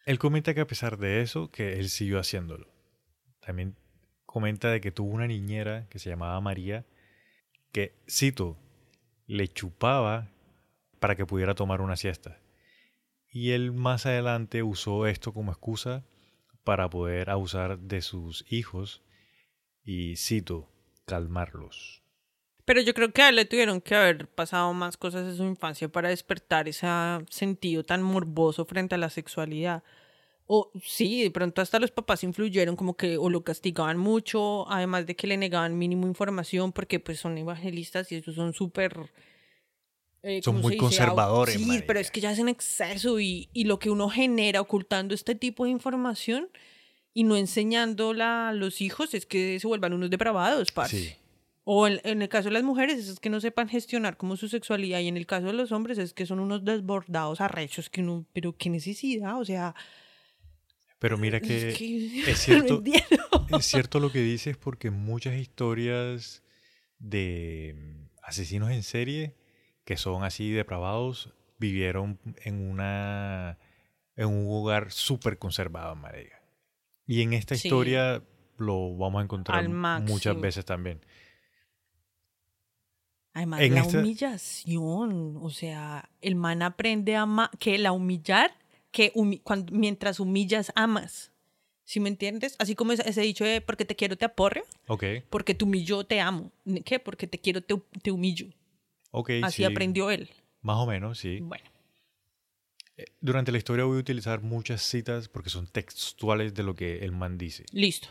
Él 0.05 0.17
comenta 0.17 0.53
que 0.53 0.61
a 0.61 0.67
pesar 0.67 0.97
de 0.97 1.21
eso, 1.21 1.51
que 1.51 1.73
él 1.73 1.89
siguió 1.89 2.19
haciéndolo. 2.19 2.71
También 3.41 3.75
comenta 4.25 4.71
de 4.71 4.79
que 4.79 4.91
tuvo 4.91 5.11
una 5.11 5.27
niñera 5.27 5.89
que 5.89 5.99
se 5.99 6.09
llamaba 6.09 6.39
María, 6.39 6.85
que, 7.73 7.95
cito, 8.09 8.57
le 9.27 9.49
chupaba 9.49 10.29
para 11.01 11.17
que 11.17 11.25
pudiera 11.25 11.53
tomar 11.53 11.81
una 11.81 11.97
siesta. 11.97 12.39
Y 13.29 13.51
él 13.51 13.73
más 13.73 14.05
adelante 14.05 14.63
usó 14.63 15.05
esto 15.05 15.33
como 15.33 15.51
excusa 15.51 16.05
para 16.63 16.89
poder 16.89 17.29
abusar 17.29 17.77
de 17.77 18.01
sus 18.01 18.45
hijos 18.49 19.03
y, 19.83 20.15
cito, 20.15 20.71
calmarlos. 21.05 21.98
Pero 22.69 22.81
yo 22.81 22.93
creo 22.93 23.11
que 23.11 23.23
a 23.23 23.29
él 23.29 23.35
le 23.37 23.45
tuvieron 23.45 23.81
que 23.81 23.95
haber 23.95 24.27
pasado 24.27 24.71
más 24.75 24.95
cosas 24.95 25.27
en 25.27 25.35
su 25.35 25.43
infancia 25.43 25.89
para 25.89 26.09
despertar 26.09 26.67
ese 26.67 26.85
sentido 27.27 27.83
tan 27.83 28.03
morboso 28.03 28.63
frente 28.63 28.93
a 28.93 28.99
la 28.99 29.09
sexualidad. 29.09 29.81
O 30.45 30.71
sí, 30.85 31.23
de 31.23 31.31
pronto 31.31 31.63
hasta 31.63 31.79
los 31.79 31.89
papás 31.89 32.23
influyeron 32.23 32.75
como 32.75 32.95
que 32.95 33.17
o 33.17 33.31
lo 33.31 33.43
castigaban 33.43 33.97
mucho, 33.97 34.69
además 34.69 35.07
de 35.07 35.15
que 35.15 35.25
le 35.25 35.35
negaban 35.37 35.79
mínimo 35.79 36.05
información 36.05 36.71
porque 36.71 36.99
pues 36.99 37.19
son 37.19 37.39
evangelistas 37.39 38.11
y 38.11 38.17
ellos 38.17 38.35
son 38.35 38.53
súper... 38.53 38.95
eh, 40.21 40.39
Son 40.43 40.57
¿cómo 40.57 40.67
muy 40.67 40.77
conservadores, 40.77 41.55
Sí, 41.55 41.65
marica. 41.65 41.87
pero 41.87 41.99
es 41.99 42.11
que 42.11 42.21
ya 42.21 42.33
es 42.33 42.37
en 42.37 42.49
exceso 42.49 43.19
y, 43.19 43.49
y 43.51 43.63
lo 43.63 43.79
que 43.79 43.89
uno 43.89 44.09
genera 44.09 44.61
ocultando 44.61 45.15
este 45.15 45.33
tipo 45.33 45.63
de 45.65 45.71
información 45.71 46.49
y 47.15 47.23
no 47.23 47.35
enseñándola 47.35 48.49
a 48.49 48.53
los 48.53 48.79
hijos 48.81 49.15
es 49.15 49.25
que 49.25 49.59
se 49.59 49.65
vuelvan 49.65 49.93
unos 49.93 50.11
depravados, 50.11 50.71
parce. 50.71 50.99
Sí. 50.99 51.15
O 51.71 51.85
en, 51.87 52.01
en 52.03 52.23
el 52.23 52.29
caso 52.29 52.47
de 52.49 52.53
las 52.53 52.63
mujeres 52.63 53.07
es 53.07 53.19
que 53.19 53.29
no 53.29 53.39
sepan 53.39 53.69
gestionar 53.69 54.17
como 54.17 54.35
su 54.37 54.49
sexualidad 54.49 55.01
y 55.01 55.07
en 55.07 55.17
el 55.17 55.27
caso 55.27 55.45
de 55.45 55.53
los 55.53 55.71
hombres 55.71 55.99
es 55.99 56.13
que 56.13 56.25
son 56.25 56.39
unos 56.39 56.65
desbordados 56.65 57.41
arrechos 57.41 57.91
que 57.91 58.01
uno, 58.01 58.25
pero 58.33 58.57
qué 58.57 58.71
necesidad, 58.71 59.39
o 59.39 59.45
sea, 59.45 59.75
Pero 60.97 61.19
mira 61.19 61.39
que, 61.39 61.69
es, 61.69 61.77
que 61.77 62.31
es 62.31 62.39
cierto, 62.39 62.81
no. 63.49 63.57
Es 63.59 63.67
cierto 63.67 63.99
lo 63.99 64.11
que 64.11 64.19
dices 64.19 64.57
porque 64.57 64.89
muchas 64.89 65.35
historias 65.35 66.41
de 66.97 67.75
mm, 67.77 68.05
asesinos 68.23 68.71
en 68.71 68.81
serie 68.81 69.35
que 69.85 69.95
son 69.95 70.23
así 70.23 70.49
depravados 70.51 71.33
vivieron 71.59 72.19
en 72.45 72.67
una 72.67 73.59
en 74.15 74.27
un 74.27 74.47
hogar 74.49 74.91
súper 74.91 75.37
conservado, 75.37 75.95
marica. 75.95 76.41
Y 77.05 77.21
en 77.21 77.33
esta 77.33 77.53
Sí. 77.55 77.67
historia 77.67 78.23
lo 78.57 78.97
vamos 78.97 79.21
a 79.21 79.23
encontrar 79.23 79.69
muchas 79.69 80.39
veces 80.41 80.65
también. 80.65 80.99
Además, 83.39 83.61
en 83.61 83.73
la 83.75 83.81
esta- 83.81 83.99
humillación, 83.99 85.37
o 85.41 85.49
sea, 85.49 86.09
el 86.21 86.35
man 86.35 86.61
aprende 86.61 87.15
a 87.15 87.23
ama 87.23 87.49
que 87.59 87.77
la 87.77 87.91
humillar, 87.91 88.51
que 88.91 89.11
humi- 89.13 89.41
cuando, 89.43 89.71
mientras 89.73 90.19
humillas 90.19 90.71
amas. 90.75 91.31
¿Sí 91.85 91.99
me 91.99 92.09
entiendes? 92.09 92.55
Así 92.59 92.75
como 92.75 92.91
ese, 92.91 93.09
ese 93.09 93.21
dicho 93.21 93.43
de 93.43 93.61
porque 93.61 93.83
te 93.85 93.95
quiero 93.95 94.15
te 94.15 94.25
aporreo, 94.25 94.63
Ok, 94.87 95.03
porque 95.29 95.55
te 95.55 95.63
humillo 95.65 96.03
te 96.03 96.19
amo. 96.21 96.51
¿Qué? 96.85 96.99
Porque 96.99 97.25
te 97.27 97.39
quiero 97.39 97.61
te, 97.61 97.75
te 98.03 98.11
humillo. 98.11 98.47
ok. 99.11 99.31
Así 99.43 99.57
sí, 99.57 99.63
aprendió 99.63 100.11
él. 100.11 100.29
Más 100.61 100.77
o 100.77 100.85
menos, 100.85 101.17
sí. 101.17 101.39
Bueno, 101.41 101.65
Durante 103.21 103.51
la 103.53 103.57
historia 103.57 103.85
voy 103.85 103.95
a 103.97 103.99
utilizar 104.01 104.41
muchas 104.41 104.81
citas 104.81 105.29
porque 105.29 105.49
son 105.49 105.67
textuales 105.67 106.53
de 106.53 106.63
lo 106.63 106.75
que 106.75 106.99
el 106.99 107.11
man 107.13 107.37
dice. 107.37 107.63
listo. 107.71 108.09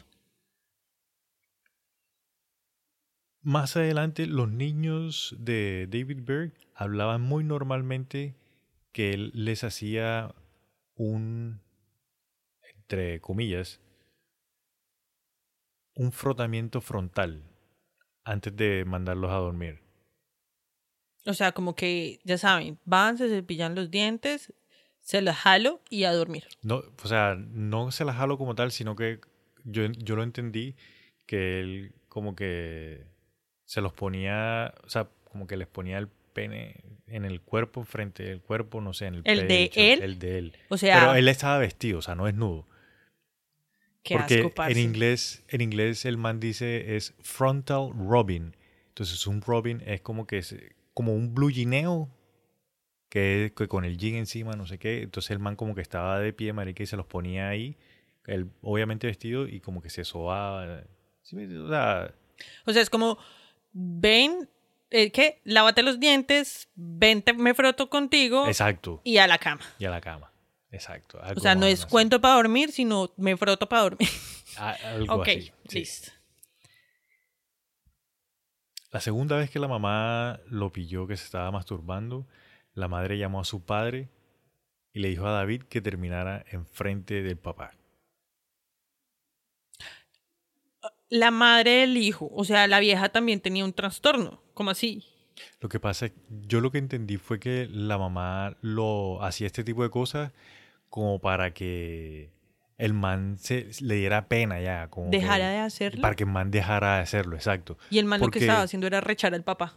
Más 3.42 3.76
adelante, 3.76 4.26
los 4.26 4.50
niños 4.50 5.36
de 5.38 5.86
David 5.88 6.20
Berg 6.22 6.52
hablaban 6.74 7.20
muy 7.20 7.44
normalmente 7.44 8.34
que 8.92 9.12
él 9.12 9.30
les 9.34 9.64
hacía 9.64 10.34
un, 10.96 11.60
entre 12.74 13.20
comillas, 13.20 13.80
un 15.94 16.12
frotamiento 16.12 16.80
frontal 16.80 17.42
antes 18.24 18.54
de 18.54 18.84
mandarlos 18.84 19.30
a 19.30 19.36
dormir. 19.36 19.80
O 21.26 21.34
sea, 21.34 21.52
como 21.52 21.74
que, 21.74 22.20
ya 22.24 22.38
saben, 22.38 22.78
van, 22.84 23.18
se 23.18 23.28
cepillan 23.28 23.74
los 23.74 23.90
dientes, 23.90 24.52
se 25.00 25.22
los 25.22 25.36
jalo 25.36 25.80
y 25.90 26.04
a 26.04 26.12
dormir. 26.12 26.46
No, 26.62 26.82
o 27.02 27.08
sea, 27.08 27.34
no 27.34 27.90
se 27.90 28.04
las 28.04 28.16
jalo 28.16 28.38
como 28.38 28.54
tal, 28.54 28.72
sino 28.72 28.96
que 28.96 29.20
yo, 29.64 29.86
yo 29.86 30.16
lo 30.16 30.22
entendí 30.22 30.76
que 31.26 31.60
él 31.60 31.94
como 32.08 32.34
que 32.34 33.06
se 33.68 33.82
los 33.82 33.92
ponía, 33.92 34.72
o 34.82 34.88
sea, 34.88 35.08
como 35.30 35.46
que 35.46 35.58
les 35.58 35.66
ponía 35.68 35.98
el 35.98 36.08
pene 36.08 36.80
en 37.06 37.26
el 37.26 37.42
cuerpo, 37.42 37.84
frente 37.84 38.22
del 38.22 38.40
cuerpo, 38.40 38.80
no 38.80 38.94
sé, 38.94 39.06
en 39.08 39.16
el 39.16 39.22
¿El 39.24 39.46
de 39.46 39.70
él? 39.74 40.02
El 40.02 40.18
de 40.18 40.38
él. 40.38 40.56
O 40.70 40.78
sea, 40.78 40.98
Pero 40.98 41.14
él 41.14 41.28
estaba 41.28 41.58
vestido, 41.58 41.98
o 41.98 42.02
sea, 42.02 42.14
no 42.14 42.24
desnudo. 42.24 42.66
qué 44.02 44.16
Porque 44.16 44.36
asco, 44.38 44.54
parce. 44.54 44.72
en 44.72 44.78
inglés, 44.88 45.44
en 45.48 45.60
inglés 45.60 46.06
el 46.06 46.16
man 46.16 46.40
dice 46.40 46.96
es 46.96 47.12
frontal 47.20 47.90
robin. 47.94 48.56
Entonces 48.88 49.26
un 49.26 49.42
robin 49.42 49.82
es 49.84 50.00
como 50.00 50.26
que 50.26 50.38
es 50.38 50.56
como 50.94 51.14
un 51.14 51.34
blue 51.34 51.48
guineo, 51.50 52.08
que, 53.10 53.52
que 53.54 53.68
con 53.68 53.84
el 53.84 53.98
jean 53.98 54.14
encima, 54.16 54.52
no 54.52 54.66
sé 54.66 54.78
qué. 54.78 55.02
Entonces 55.02 55.30
el 55.30 55.40
man 55.40 55.56
como 55.56 55.74
que 55.74 55.82
estaba 55.82 56.18
de 56.20 56.32
pie, 56.32 56.54
marica, 56.54 56.82
y 56.82 56.86
se 56.86 56.96
los 56.96 57.04
ponía 57.06 57.48
ahí, 57.50 57.76
él 58.26 58.48
obviamente 58.62 59.06
vestido 59.06 59.46
y 59.46 59.60
como 59.60 59.82
que 59.82 59.90
se 59.90 60.04
sobaba. 60.04 60.82
¿Sí 61.22 61.36
me- 61.36 61.58
o 61.58 61.68
sea, 61.68 62.14
O 62.66 62.72
sea, 62.72 62.80
es 62.82 62.88
como, 62.90 63.18
ven, 63.72 64.48
eh, 64.90 65.10
¿qué? 65.10 65.40
Lávate 65.44 65.82
los 65.82 66.00
dientes, 66.00 66.68
vente, 66.74 67.32
me 67.32 67.54
froto 67.54 67.88
contigo 67.90 68.46
exacto. 68.46 69.00
y 69.04 69.18
a 69.18 69.26
la 69.26 69.38
cama. 69.38 69.62
Y 69.78 69.84
a 69.84 69.90
la 69.90 70.00
cama. 70.00 70.32
Exacto. 70.70 71.18
O 71.36 71.40
sea, 71.40 71.54
no 71.54 71.66
es 71.66 71.80
así. 71.80 71.90
cuento 71.90 72.20
para 72.20 72.34
dormir, 72.34 72.72
sino 72.72 73.10
me 73.16 73.36
froto 73.36 73.68
para 73.68 73.82
dormir. 73.82 74.08
A- 74.58 74.72
algo 74.72 75.14
ok, 75.16 75.28
así. 75.28 75.52
sí. 75.68 75.78
listo. 75.78 76.12
La 78.90 79.00
segunda 79.00 79.36
vez 79.36 79.50
que 79.50 79.58
la 79.58 79.68
mamá 79.68 80.40
lo 80.46 80.72
pilló 80.72 81.06
que 81.06 81.16
se 81.16 81.24
estaba 81.24 81.50
masturbando, 81.50 82.26
la 82.72 82.88
madre 82.88 83.18
llamó 83.18 83.40
a 83.40 83.44
su 83.44 83.64
padre 83.64 84.08
y 84.92 85.00
le 85.00 85.08
dijo 85.08 85.26
a 85.26 85.32
David 85.32 85.64
que 85.64 85.80
terminara 85.80 86.44
enfrente 86.50 87.22
del 87.22 87.36
papá. 87.36 87.72
La 91.10 91.30
madre 91.30 91.70
del 91.80 91.96
hijo, 91.96 92.30
o 92.34 92.44
sea, 92.44 92.66
la 92.66 92.80
vieja 92.80 93.08
también 93.08 93.40
tenía 93.40 93.64
un 93.64 93.72
trastorno. 93.72 94.42
¿Cómo 94.54 94.70
así? 94.70 95.04
Lo 95.60 95.68
que 95.68 95.78
pasa 95.80 96.10
yo 96.46 96.60
lo 96.60 96.70
que 96.70 96.78
entendí 96.78 97.16
fue 97.16 97.38
que 97.38 97.68
la 97.70 97.96
mamá 97.96 98.56
lo 98.60 99.22
hacía 99.22 99.46
este 99.46 99.64
tipo 99.64 99.82
de 99.82 99.90
cosas 99.90 100.32
como 100.90 101.20
para 101.20 101.54
que 101.54 102.30
el 102.76 102.92
man 102.92 103.38
se, 103.38 103.70
le 103.80 103.94
diera 103.96 104.28
pena 104.28 104.60
ya. 104.60 104.88
Como 104.88 105.10
que- 105.10 105.18
¿Dejara 105.18 105.48
de 105.50 105.58
hacerlo? 105.58 106.02
Para 106.02 106.14
que 106.16 106.24
el 106.24 106.30
man 106.30 106.50
dejara 106.50 106.96
de 106.96 107.02
hacerlo, 107.02 107.36
exacto. 107.36 107.78
Y 107.90 107.98
el 107.98 108.04
man 108.04 108.20
lo 108.20 108.28
que 108.28 108.40
estaba 108.40 108.62
haciendo 108.62 108.86
era 108.86 109.00
rechar 109.00 109.32
al 109.34 109.44
papá. 109.44 109.74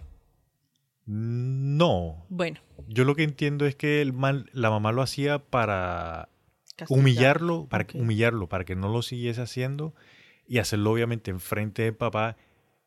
No, 1.05 2.25
Bueno, 2.29 2.59
yo 2.87 3.05
lo 3.05 3.15
que 3.15 3.23
entiendo 3.23 3.65
es 3.65 3.75
que 3.75 4.01
el 4.01 4.13
man, 4.13 4.45
la 4.53 4.69
mamá 4.69 4.91
lo 4.91 5.01
hacía 5.01 5.39
para 5.39 6.29
castigar. 6.75 6.99
humillarlo, 6.99 7.65
para 7.67 7.85
que- 7.85 7.99
humillarlo, 7.99 8.47
para 8.47 8.65
que 8.65 8.75
no 8.75 8.89
lo 8.89 9.01
siguiese 9.01 9.41
haciendo 9.41 9.93
y 10.47 10.57
hacerlo 10.59 10.91
obviamente 10.91 11.31
enfrente 11.31 11.83
del 11.83 11.95
papá 11.95 12.37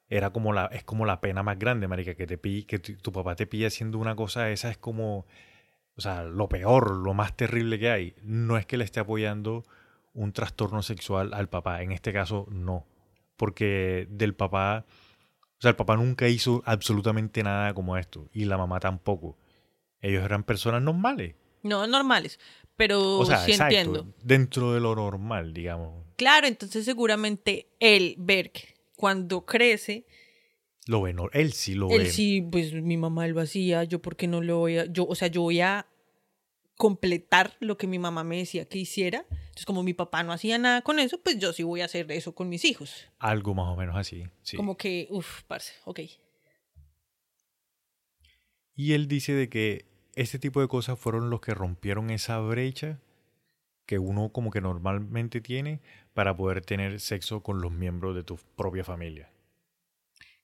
era 0.09 0.31
como 0.31 0.53
la 0.53 0.67
es 0.67 0.85
como 0.85 1.07
la 1.07 1.21
pena 1.21 1.43
más 1.43 1.59
grande, 1.59 1.89
marica, 1.89 2.15
que 2.15 2.27
te 2.27 2.39
pi- 2.39 2.65
que 2.65 2.79
tu, 2.79 2.95
tu 2.97 3.11
papá 3.13 3.35
te 3.37 3.47
pille 3.47 3.67
haciendo 3.67 3.99
una 3.99 4.15
cosa 4.15 4.51
esa 4.51 4.71
es 4.71 4.77
como 4.79 5.27
o 5.97 6.01
sea, 6.01 6.25
lo 6.25 6.49
peor, 6.49 6.97
lo 6.97 7.15
más 7.15 7.37
terrible 7.37 7.79
que 7.79 7.89
hay. 7.89 8.15
No 8.23 8.57
es 8.59 8.67
que 8.67 8.77
le 8.77 8.83
esté 8.85 8.99
apoyando 8.99 9.65
un 10.13 10.33
trastorno 10.33 10.83
sexual 10.83 11.33
al 11.35 11.49
papá, 11.49 11.83
en 11.83 11.93
este 11.93 12.13
caso 12.13 12.47
no, 12.51 12.85
porque 13.37 14.07
del 14.11 14.35
papá 14.35 14.85
o 15.57 15.61
sea, 15.65 15.71
el 15.71 15.77
papá 15.77 15.97
nunca 15.97 16.29
hizo 16.29 16.63
absolutamente 16.67 17.43
nada 17.43 17.73
como 17.75 17.97
esto 17.97 18.29
y 18.33 18.45
la 18.45 18.59
mamá 18.59 18.81
tampoco. 18.81 19.39
Ellos 20.01 20.23
eran 20.25 20.43
personas 20.43 20.83
normales. 20.83 21.37
No, 21.63 21.87
normales. 21.87 22.39
Pero 22.77 23.19
O 23.19 23.25
sea, 23.25 23.39
sí 23.39 23.53
exacto, 23.53 23.75
entiendo. 23.77 24.07
dentro 24.23 24.75
de 24.75 24.81
lo 24.81 24.95
normal, 24.95 25.55
digamos. 25.55 26.04
Claro, 26.17 26.47
entonces 26.47 26.85
seguramente 26.85 27.69
él, 27.81 28.15
Berg, 28.19 28.53
cuando 28.97 29.45
crece, 29.45 30.07
Lo 30.87 31.03
ve, 31.03 31.13
no, 31.13 31.29
él 31.33 31.53
sí 31.53 31.75
lo 31.75 31.91
él 31.91 32.05
ve. 32.05 32.11
sí, 32.11 32.43
pues 32.43 32.73
mi 32.73 32.97
mamá 32.97 33.27
lo 33.29 33.41
hacía, 33.41 33.85
yo 33.85 34.01
por 34.01 34.17
qué 34.17 34.27
no 34.27 34.41
lo 34.43 34.59
voy 34.59 34.79
a, 34.79 34.85
yo, 34.87 35.07
o 35.07 35.15
sea, 35.15 35.29
yo 35.29 35.43
voy 35.43 35.61
a 35.61 35.87
completar 36.77 37.57
lo 37.61 37.77
que 37.79 37.87
mi 37.87 37.99
mamá 37.99 38.25
me 38.25 38.39
decía 38.39 38.69
que 38.69 38.79
hiciera. 38.79 39.25
Entonces, 39.31 39.65
como 39.65 39.83
mi 39.83 39.95
papá 39.95 40.23
no 40.23 40.33
hacía 40.33 40.59
nada 40.59 40.83
con 40.83 40.99
eso, 40.99 41.21
pues 41.23 41.39
yo 41.39 41.53
sí 41.53 41.63
voy 41.63 41.81
a 41.81 41.85
hacer 41.85 42.11
eso 42.11 42.35
con 42.35 42.49
mis 42.49 42.65
hijos. 42.65 43.09
Algo 43.19 43.55
más 43.55 43.69
o 43.69 43.77
menos 43.77 43.97
así. 43.97 44.25
sí. 44.43 44.57
Como 44.57 44.77
que, 44.77 45.07
uff, 45.11 45.43
parce, 45.45 45.73
ok. 45.85 46.01
Y 48.77 48.93
él 48.93 49.07
dice 49.07 49.33
de 49.33 49.49
que 49.49 49.87
este 50.17 50.39
tipo 50.39 50.61
de 50.61 50.69
cosas 50.69 50.99
fueron 50.99 51.31
los 51.31 51.41
que 51.41 51.55
rompieron 51.55 52.11
esa 52.11 52.39
brecha 52.41 53.01
que 53.87 53.99
uno 53.99 54.31
como 54.31 54.51
que 54.51 54.61
normalmente 54.61 55.41
tiene 55.41 55.81
para 56.15 56.37
poder 56.37 56.63
tener 56.65 56.99
sexo 57.01 57.43
con 57.43 57.61
los 57.61 57.73
miembros 57.73 58.15
de 58.15 58.23
tu 58.25 58.37
propia 58.57 58.85
familia. 58.85 59.31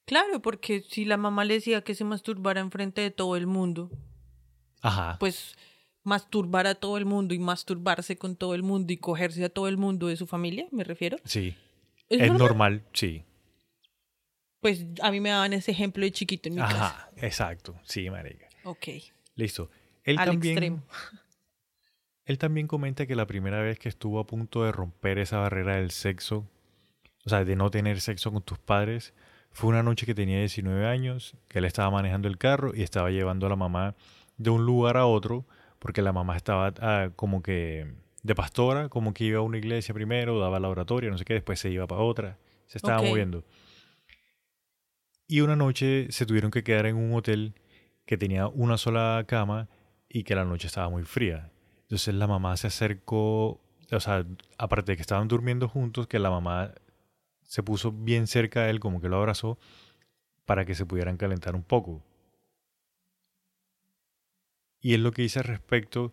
Claro, 0.04 0.40
porque 0.42 0.80
si 0.82 1.04
la 1.04 1.16
mamá 1.16 1.44
le 1.44 1.54
decía 1.54 1.82
que 1.82 1.94
se 1.94 2.04
masturbara 2.04 2.60
enfrente 2.60 3.00
de 3.00 3.10
todo 3.10 3.36
el 3.36 3.46
mundo, 3.46 3.90
Ajá. 4.82 5.16
pues 5.20 5.56
masturbar 6.02 6.66
a 6.66 6.74
todo 6.74 6.96
el 6.98 7.04
mundo 7.04 7.34
y 7.34 7.38
masturbarse 7.38 8.16
con 8.16 8.34
todo 8.34 8.54
el 8.54 8.62
mundo 8.62 8.92
y 8.92 8.96
cogerse 8.96 9.44
a 9.44 9.48
todo 9.50 9.68
el 9.68 9.76
mundo 9.76 10.08
de 10.08 10.16
su 10.16 10.26
familia, 10.26 10.66
me 10.72 10.84
refiero. 10.84 11.18
sí. 11.24 11.56
¿Es 12.08 12.20
Es, 12.22 12.26
normal? 12.28 12.38
normal? 12.48 12.84
sí. 12.92 13.22
Pues 14.60 14.84
a 15.00 15.10
mí 15.12 15.20
me 15.20 15.30
daban 15.30 15.52
ese 15.52 15.70
ejemplo 15.70 16.04
de 16.04 16.10
chiquito 16.10 16.48
en 16.48 16.56
mi 16.56 16.60
casa. 16.60 16.86
Ajá, 16.86 17.10
exacto. 17.18 17.78
Sí, 17.84 18.10
marica. 18.10 18.46
Ok. 18.64 18.88
Listo. 19.36 19.70
Él 20.04 20.18
Al 20.18 20.26
también 20.26 20.52
extremo. 20.54 20.82
Él 22.30 22.38
también 22.38 22.68
comenta 22.68 23.06
que 23.06 23.16
la 23.16 23.26
primera 23.26 23.60
vez 23.60 23.80
que 23.80 23.88
estuvo 23.88 24.20
a 24.20 24.26
punto 24.28 24.62
de 24.62 24.70
romper 24.70 25.18
esa 25.18 25.38
barrera 25.38 25.74
del 25.74 25.90
sexo, 25.90 26.46
o 27.26 27.28
sea, 27.28 27.44
de 27.44 27.56
no 27.56 27.72
tener 27.72 28.00
sexo 28.00 28.30
con 28.30 28.40
tus 28.40 28.56
padres, 28.56 29.14
fue 29.50 29.68
una 29.68 29.82
noche 29.82 30.06
que 30.06 30.14
tenía 30.14 30.38
19 30.38 30.86
años, 30.86 31.36
que 31.48 31.58
él 31.58 31.64
estaba 31.64 31.90
manejando 31.90 32.28
el 32.28 32.38
carro 32.38 32.70
y 32.72 32.82
estaba 32.82 33.10
llevando 33.10 33.46
a 33.46 33.48
la 33.48 33.56
mamá 33.56 33.96
de 34.36 34.50
un 34.50 34.64
lugar 34.64 34.96
a 34.96 35.06
otro, 35.06 35.44
porque 35.80 36.02
la 36.02 36.12
mamá 36.12 36.36
estaba 36.36 36.72
ah, 36.78 37.10
como 37.16 37.42
que 37.42 37.94
de 38.22 38.34
pastora, 38.36 38.88
como 38.88 39.12
que 39.12 39.24
iba 39.24 39.40
a 39.40 39.42
una 39.42 39.58
iglesia 39.58 39.92
primero, 39.92 40.38
daba 40.38 40.60
la 40.60 40.68
oratoria, 40.68 41.10
no 41.10 41.18
sé 41.18 41.24
qué, 41.24 41.34
después 41.34 41.58
se 41.58 41.68
iba 41.70 41.88
para 41.88 42.02
otra, 42.02 42.38
se 42.68 42.78
estaba 42.78 43.02
moviendo. 43.02 43.42
Y 45.26 45.40
una 45.40 45.56
noche 45.56 46.06
se 46.12 46.26
tuvieron 46.26 46.52
que 46.52 46.62
quedar 46.62 46.86
en 46.86 46.94
un 46.94 47.12
hotel 47.12 47.54
que 48.06 48.16
tenía 48.16 48.46
una 48.46 48.78
sola 48.78 49.24
cama 49.26 49.68
y 50.08 50.22
que 50.22 50.36
la 50.36 50.44
noche 50.44 50.68
estaba 50.68 50.88
muy 50.88 51.02
fría. 51.02 51.50
Entonces 51.90 52.14
la 52.14 52.28
mamá 52.28 52.56
se 52.56 52.68
acercó, 52.68 53.60
o 53.90 54.00
sea, 54.00 54.24
aparte 54.58 54.92
de 54.92 54.96
que 54.96 55.02
estaban 55.02 55.26
durmiendo 55.26 55.68
juntos, 55.68 56.06
que 56.06 56.20
la 56.20 56.30
mamá 56.30 56.72
se 57.42 57.64
puso 57.64 57.90
bien 57.90 58.28
cerca 58.28 58.62
de 58.62 58.70
él, 58.70 58.78
como 58.78 59.00
que 59.00 59.08
lo 59.08 59.16
abrazó, 59.16 59.58
para 60.44 60.64
que 60.64 60.76
se 60.76 60.86
pudieran 60.86 61.16
calentar 61.16 61.56
un 61.56 61.64
poco. 61.64 62.00
Y 64.80 64.94
es 64.94 65.00
lo 65.00 65.10
que 65.10 65.22
dice 65.22 65.40
al 65.40 65.46
respecto, 65.46 66.12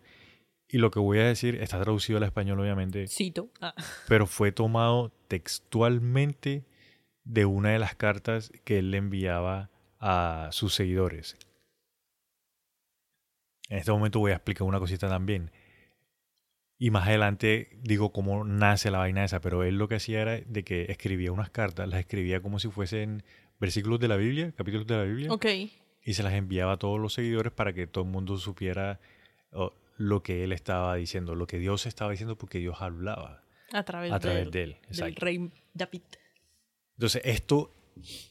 y 0.66 0.78
lo 0.78 0.90
que 0.90 0.98
voy 0.98 1.20
a 1.20 1.26
decir 1.26 1.54
está 1.62 1.80
traducido 1.80 2.16
al 2.16 2.24
español 2.24 2.58
obviamente, 2.58 3.06
Cito. 3.06 3.48
Ah, 3.60 3.72
pero 4.08 4.26
fue 4.26 4.50
tomado 4.50 5.12
textualmente 5.28 6.64
de 7.22 7.44
una 7.44 7.70
de 7.70 7.78
las 7.78 7.94
cartas 7.94 8.50
que 8.64 8.80
él 8.80 8.90
le 8.90 8.96
enviaba 8.96 9.70
a 10.00 10.48
sus 10.50 10.74
seguidores. 10.74 11.36
En 13.68 13.78
este 13.78 13.92
momento 13.92 14.18
voy 14.18 14.32
a 14.32 14.34
explicar 14.34 14.66
una 14.66 14.80
cosita 14.80 15.08
también. 15.08 15.52
Y 16.78 16.90
más 16.90 17.08
adelante 17.08 17.76
digo 17.82 18.12
cómo 18.12 18.44
nace 18.44 18.90
la 18.90 18.98
vaina 18.98 19.24
esa, 19.24 19.40
pero 19.40 19.64
él 19.64 19.76
lo 19.78 19.88
que 19.88 19.96
hacía 19.96 20.22
era 20.22 20.40
de 20.40 20.62
que 20.62 20.86
escribía 20.88 21.32
unas 21.32 21.50
cartas, 21.50 21.88
las 21.88 21.98
escribía 21.98 22.40
como 22.40 22.60
si 22.60 22.68
fuesen 22.68 23.24
versículos 23.58 23.98
de 23.98 24.06
la 24.06 24.16
Biblia, 24.16 24.52
capítulos 24.56 24.86
de 24.86 24.96
la 24.96 25.02
Biblia, 25.02 25.32
ok. 25.32 25.46
y 26.04 26.14
se 26.14 26.22
las 26.22 26.34
enviaba 26.34 26.74
a 26.74 26.76
todos 26.76 27.00
los 27.00 27.14
seguidores 27.14 27.52
para 27.52 27.72
que 27.72 27.88
todo 27.88 28.04
el 28.04 28.10
mundo 28.10 28.38
supiera 28.38 29.00
oh, 29.50 29.74
lo 29.96 30.22
que 30.22 30.44
él 30.44 30.52
estaba 30.52 30.94
diciendo, 30.94 31.34
lo 31.34 31.48
que 31.48 31.58
Dios 31.58 31.84
estaba 31.86 32.12
diciendo, 32.12 32.38
porque 32.38 32.60
Dios 32.60 32.76
hablaba 32.80 33.42
A 33.72 33.82
través, 33.82 34.12
a 34.12 34.20
través 34.20 34.44
del, 34.44 34.50
de 34.52 34.62
él. 34.62 34.70
del 34.74 34.88
Exacto. 34.88 35.24
rey 35.24 35.50
David. 35.74 36.02
Entonces, 36.96 37.22
esto, 37.24 37.72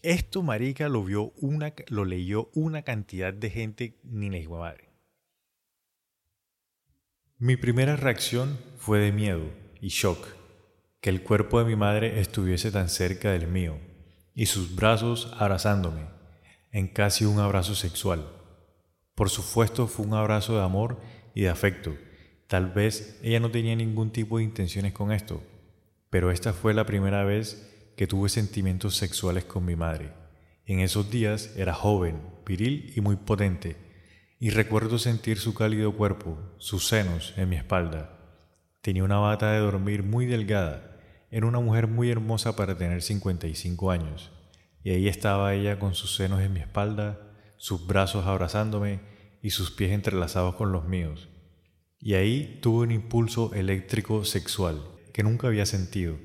esto, 0.02 0.42
marica, 0.42 0.88
lo 0.88 1.04
vio 1.04 1.34
una, 1.42 1.74
lo 1.90 2.06
leyó 2.06 2.50
una 2.54 2.84
cantidad 2.84 3.34
de 3.34 3.50
gente 3.50 3.98
ni 4.04 4.30
la 4.30 4.38
de 4.38 4.48
madre. 4.48 4.87
Mi 7.40 7.56
primera 7.56 7.96
reacción 7.96 8.58
fue 8.80 8.98
de 8.98 9.12
miedo 9.12 9.44
y 9.80 9.90
shock, 9.90 10.28
que 11.02 11.12
el 11.12 11.22
cuerpo 11.22 11.60
de 11.60 11.66
mi 11.66 11.76
madre 11.76 12.20
estuviese 12.20 12.72
tan 12.72 12.90
cerca 12.90 13.32
del 13.32 13.48
mío 13.48 13.78
y 14.34 14.48
sus 14.48 14.76
brazos 14.76 15.32
abrazándome, 15.38 16.08
en 16.72 16.88
casi 16.88 17.26
un 17.26 17.38
abrazo 17.38 17.76
sexual. 17.76 18.28
Por 19.14 19.30
supuesto 19.30 19.86
fue 19.86 20.08
un 20.08 20.16
abrazo 20.16 20.56
de 20.56 20.64
amor 20.64 21.00
y 21.36 21.42
de 21.42 21.50
afecto. 21.50 21.96
Tal 22.48 22.72
vez 22.72 23.20
ella 23.22 23.40
no 23.40 23.52
tenía 23.52 23.76
ningún 23.76 24.10
tipo 24.10 24.40
de 24.40 24.44
intenciones 24.44 24.94
con 24.94 25.12
esto, 25.12 25.44
pero 26.10 26.32
esta 26.32 26.54
fue 26.54 26.74
la 26.74 26.88
primera 26.88 27.24
vez 27.24 27.72
que 27.96 28.08
tuve 28.08 28.30
sentimientos 28.30 28.96
sexuales 28.96 29.46
con 29.46 29.64
mi 29.64 29.76
madre. 29.76 30.10
En 30.66 30.80
esos 30.80 31.12
días 31.12 31.56
era 31.56 31.76
joven, 31.76 32.20
viril 32.48 32.94
y 32.96 33.02
muy 33.02 33.16
potente, 33.16 33.76
y 34.40 34.52
recuerdo 34.52 35.00
sentir 35.00 35.40
su 35.40 35.56
cálido 35.56 35.94
cuerpo, 35.94 36.38
sus 36.58 36.88
senos 36.88 37.34
en 37.38 37.50
mi 37.50 37.56
espalda. 37.56 38.20
Tenía 38.82 39.04
una 39.04 39.18
bata 39.18 39.52
de 39.52 39.60
dormir 39.60 40.04
muy 40.04 40.28
delgada, 40.28 41.00
era 41.32 41.48
una 41.48 41.60
mujer 41.60 41.88
muy 41.88 42.12
hermosa 42.12 42.56
para 42.56 42.78
tener 42.78 43.02
55 43.02 43.90
años, 43.90 44.32
y 44.84 44.92
ahí 44.92 45.08
estaba 45.08 45.56
ella 45.56 45.80
con 45.80 45.96
sus 45.96 46.16
senos 46.16 46.42
en 46.42 46.54
mi 46.54 46.60
espalda, 46.60 47.20
sus 47.58 47.88
brazos 47.88 48.28
abrazándome 48.28 49.00
y 49.42 49.50
sus 49.50 49.72
pies 49.72 49.92
entrelazados 49.92 50.54
con 50.54 50.72
los 50.72 50.88
míos. 50.88 51.30
Y 52.00 52.14
ahí 52.14 52.60
tuve 52.62 52.84
un 52.84 52.92
impulso 52.92 53.56
eléctrico 53.56 54.24
sexual 54.24 54.84
que 55.14 55.24
nunca 55.24 55.48
había 55.48 55.66
sentido, 55.66 56.16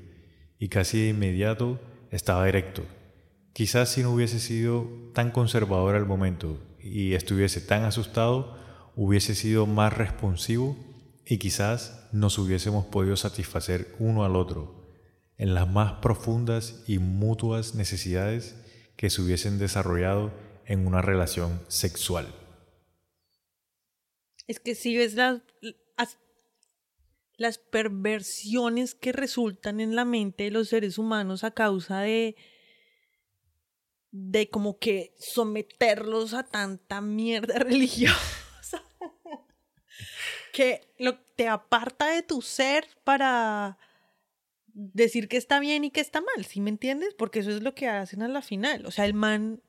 y 0.59 0.69
casi 0.69 1.01
de 1.01 1.09
inmediato 1.09 1.81
estaba 2.11 2.47
erecto. 2.47 2.83
Quizás 3.53 3.89
si 3.89 4.03
no 4.03 4.11
hubiese 4.11 4.39
sido 4.39 4.87
tan 5.15 5.31
conservador 5.31 5.95
al 5.95 6.05
momento 6.05 6.59
y 6.83 7.13
estuviese 7.13 7.61
tan 7.61 7.83
asustado, 7.83 8.57
hubiese 8.95 9.35
sido 9.35 9.65
más 9.65 9.93
responsivo 9.93 10.77
y 11.25 11.37
quizás 11.37 12.09
nos 12.11 12.37
hubiésemos 12.37 12.85
podido 12.85 13.15
satisfacer 13.15 13.95
uno 13.99 14.25
al 14.25 14.35
otro 14.35 14.83
en 15.37 15.53
las 15.53 15.69
más 15.69 15.93
profundas 15.93 16.83
y 16.87 16.99
mutuas 16.99 17.75
necesidades 17.75 18.55
que 18.95 19.09
se 19.09 19.21
hubiesen 19.21 19.57
desarrollado 19.57 20.31
en 20.65 20.85
una 20.85 21.01
relación 21.01 21.61
sexual. 21.67 22.27
Es 24.47 24.59
que 24.59 24.75
si 24.75 24.97
ves 24.97 25.15
las, 25.15 25.41
las 27.37 27.57
perversiones 27.57 28.93
que 28.93 29.11
resultan 29.11 29.79
en 29.79 29.95
la 29.95 30.05
mente 30.05 30.45
de 30.45 30.51
los 30.51 30.69
seres 30.69 30.97
humanos 30.97 31.43
a 31.43 31.51
causa 31.51 32.01
de 32.01 32.35
de 34.13 34.47
como 34.47 34.77
que 34.77 35.15
someterlos 35.17 36.35
a 36.35 36.43
tanta 36.43 37.01
mierda 37.01 37.55
religiosa 37.59 38.83
que 40.53 40.81
lo, 40.99 41.17
te 41.35 41.47
aparta 41.47 42.07
de 42.09 42.21
tu 42.21 42.43
ser 42.43 42.87
para 43.03 43.79
decir 44.67 45.27
que 45.27 45.37
está 45.37 45.59
bien 45.59 45.83
y 45.83 45.89
que 45.89 45.99
está 45.99 46.21
mal, 46.21 46.45
¿sí 46.45 46.61
me 46.61 46.69
entiendes? 46.69 47.15
Porque 47.17 47.39
eso 47.39 47.49
es 47.49 47.63
lo 47.63 47.73
que 47.73 47.87
hacen 47.87 48.21
a 48.21 48.27
la 48.27 48.43
final. 48.43 48.85
O 48.85 48.91
sea, 48.91 49.05
el 49.05 49.15
man 49.15 49.63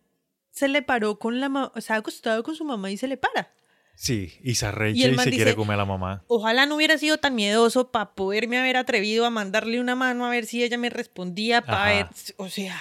se 0.50 0.68
le 0.68 0.82
paró 0.82 1.18
con 1.18 1.40
la 1.40 1.48
mamá, 1.48 1.72
se 1.78 1.94
ha 1.94 1.96
acostado 1.96 2.42
con 2.42 2.54
su 2.54 2.66
mamá 2.66 2.90
y 2.90 2.98
se 2.98 3.08
le 3.08 3.16
para. 3.16 3.54
Sí, 3.94 4.34
y 4.42 4.56
se 4.56 4.66
arrecha 4.66 5.08
y, 5.08 5.18
se 5.18 5.30
quiere 5.30 5.54
comer 5.54 5.74
a 5.74 5.78
la 5.78 5.84
mamá. 5.86 6.22
Ojalá 6.26 6.66
no 6.66 6.76
hubiera 6.76 6.98
sido 6.98 7.16
tan 7.16 7.34
miedoso 7.34 7.90
para 7.90 8.14
poderme 8.14 8.58
haber 8.58 8.76
atrevido 8.76 9.24
a 9.24 9.30
mandarle 9.30 9.80
una 9.80 9.94
mano 9.94 10.26
a 10.26 10.30
ver 10.30 10.44
si 10.44 10.62
ella 10.62 10.76
me 10.76 10.90
respondía, 10.90 11.62
para 11.62 11.86
ver, 11.86 12.08
o 12.36 12.50
sea... 12.50 12.78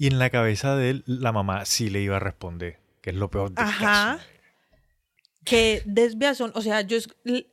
Y 0.00 0.06
en 0.06 0.18
la 0.18 0.30
cabeza 0.30 0.76
de 0.76 0.88
él, 0.88 1.04
la 1.04 1.30
mamá 1.30 1.66
sí 1.66 1.90
le 1.90 2.00
iba 2.00 2.16
a 2.16 2.20
responder, 2.20 2.80
que 3.02 3.10
es 3.10 3.16
lo 3.16 3.30
peor 3.30 3.50
del 3.50 3.62
Ajá. 3.62 4.16
Caso. 4.16 4.24
Qué 5.44 5.82
desviación. 5.84 6.52
O 6.54 6.62
sea, 6.62 6.80
yo 6.80 6.96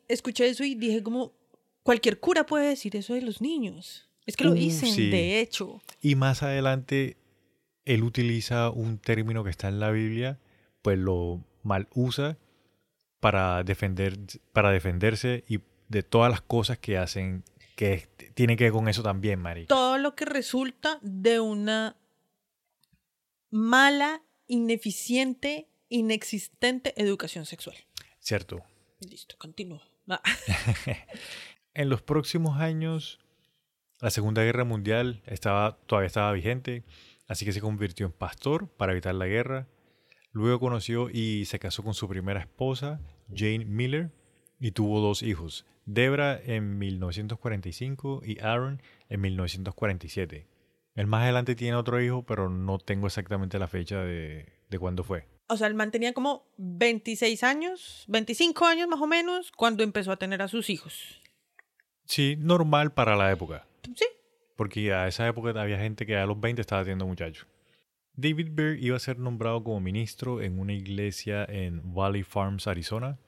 escuché 0.07 0.47
eso 0.47 0.63
y 0.63 0.75
dije 0.75 1.03
como, 1.03 1.33
cualquier 1.83 2.21
cura 2.21 2.45
puede 2.45 2.69
decir 2.69 2.95
eso 2.95 3.15
de 3.15 3.21
los 3.21 3.41
niños. 3.41 4.09
Es 4.25 4.37
que 4.37 4.45
lo 4.45 4.51
uh, 4.51 4.53
dicen, 4.53 4.95
de 4.95 5.41
hecho. 5.41 5.81
Y 5.99 6.15
más 6.15 6.41
adelante, 6.41 7.17
él 7.83 8.03
utiliza 8.03 8.69
un 8.69 8.97
término 8.97 9.43
que 9.43 9.49
está 9.49 9.67
en 9.67 9.81
la 9.81 9.91
Biblia, 9.91 10.39
pues 10.81 10.97
lo 10.97 11.43
mal 11.63 11.89
usa 11.95 12.37
para, 13.19 13.61
defender, 13.65 14.17
para 14.53 14.71
defenderse 14.71 15.43
y 15.49 15.59
de 15.89 16.01
todas 16.01 16.31
las 16.31 16.39
cosas 16.39 16.77
que 16.77 16.97
hacen 16.97 17.43
que 17.75 18.07
tiene 18.35 18.55
que 18.55 18.63
ver 18.63 18.73
con 18.73 18.87
eso 18.87 19.03
también, 19.03 19.41
Mari. 19.41 19.65
Todo 19.65 19.97
lo 19.97 20.15
que 20.15 20.23
resulta 20.23 20.97
de 21.01 21.41
una 21.41 21.97
mala, 23.49 24.21
ineficiente, 24.47 25.67
inexistente 25.89 26.93
educación 27.01 27.45
sexual. 27.45 27.75
Cierto. 28.19 28.63
Listo, 28.99 29.35
continúa. 29.37 29.81
en 31.73 31.89
los 31.89 32.01
próximos 32.01 32.59
años, 32.59 33.19
la 33.99 34.09
Segunda 34.09 34.43
Guerra 34.43 34.63
Mundial 34.63 35.21
estaba, 35.25 35.77
todavía 35.85 36.07
estaba 36.07 36.31
vigente, 36.31 36.83
así 37.27 37.45
que 37.45 37.51
se 37.51 37.61
convirtió 37.61 38.05
en 38.05 38.11
pastor 38.11 38.69
para 38.69 38.93
evitar 38.93 39.15
la 39.15 39.27
guerra. 39.27 39.67
Luego 40.31 40.59
conoció 40.59 41.09
y 41.09 41.45
se 41.45 41.59
casó 41.59 41.83
con 41.83 41.93
su 41.93 42.07
primera 42.07 42.39
esposa, 42.39 42.99
Jane 43.33 43.65
Miller, 43.65 44.11
y 44.59 44.71
tuvo 44.71 44.99
dos 45.01 45.23
hijos, 45.23 45.65
Debra 45.85 46.37
en 46.43 46.77
1945 46.79 48.21
y 48.25 48.39
Aaron 48.41 48.81
en 49.07 49.21
1947. 49.21 50.45
El 50.97 51.05
más 51.05 51.23
adelante 51.23 51.55
tiene 51.55 51.77
otro 51.77 52.01
hijo, 52.01 52.23
pero 52.23 52.49
no 52.49 52.79
tengo 52.79 53.05
exactamente 53.05 53.59
la 53.59 53.67
fecha 53.67 54.01
de, 54.01 54.51
de 54.67 54.79
cuándo 54.79 55.03
fue. 55.03 55.27
O 55.47 55.55
sea, 55.55 55.67
el 55.67 55.75
man 55.75 55.91
tenía 55.91 56.11
como 56.11 56.47
26 56.57 57.43
años, 57.43 58.03
25 58.07 58.65
años 58.65 58.87
más 58.87 58.99
o 58.99 59.05
menos, 59.05 59.51
cuando 59.51 59.83
empezó 59.83 60.11
a 60.11 60.17
tener 60.17 60.41
a 60.41 60.47
sus 60.47 60.71
hijos. 60.71 61.21
Sí, 62.05 62.35
normal 62.39 62.93
para 62.93 63.15
la 63.15 63.31
época. 63.31 63.67
Sí. 63.95 64.05
Porque 64.55 64.91
a 64.91 65.07
esa 65.07 65.27
época 65.27 65.61
había 65.61 65.77
gente 65.77 66.07
que 66.07 66.17
a 66.17 66.25
los 66.25 66.41
20 66.41 66.61
estaba 66.61 66.81
teniendo 66.81 67.05
muchachos. 67.05 67.45
David 68.15 68.47
Bear 68.53 68.79
iba 68.79 68.97
a 68.97 68.99
ser 68.99 69.19
nombrado 69.19 69.63
como 69.63 69.79
ministro 69.79 70.41
en 70.41 70.57
una 70.57 70.73
iglesia 70.73 71.45
en 71.47 71.93
Valley 71.93 72.23
Farms, 72.23 72.65
Arizona, 72.65 73.19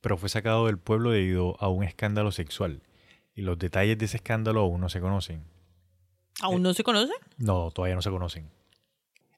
pero 0.00 0.18
fue 0.18 0.28
sacado 0.28 0.66
del 0.66 0.78
pueblo 0.78 1.12
debido 1.12 1.56
a 1.60 1.68
un 1.68 1.84
escándalo 1.84 2.32
sexual. 2.32 2.82
Y 3.36 3.42
los 3.42 3.60
detalles 3.60 3.96
de 3.96 4.06
ese 4.06 4.16
escándalo 4.16 4.62
aún 4.62 4.80
no 4.80 4.88
se 4.88 5.00
conocen. 5.00 5.51
¿Aún 6.42 6.62
no 6.62 6.74
se 6.74 6.84
conocen? 6.84 7.16
No, 7.38 7.70
todavía 7.70 7.94
no 7.94 8.02
se 8.02 8.10
conocen. 8.10 8.50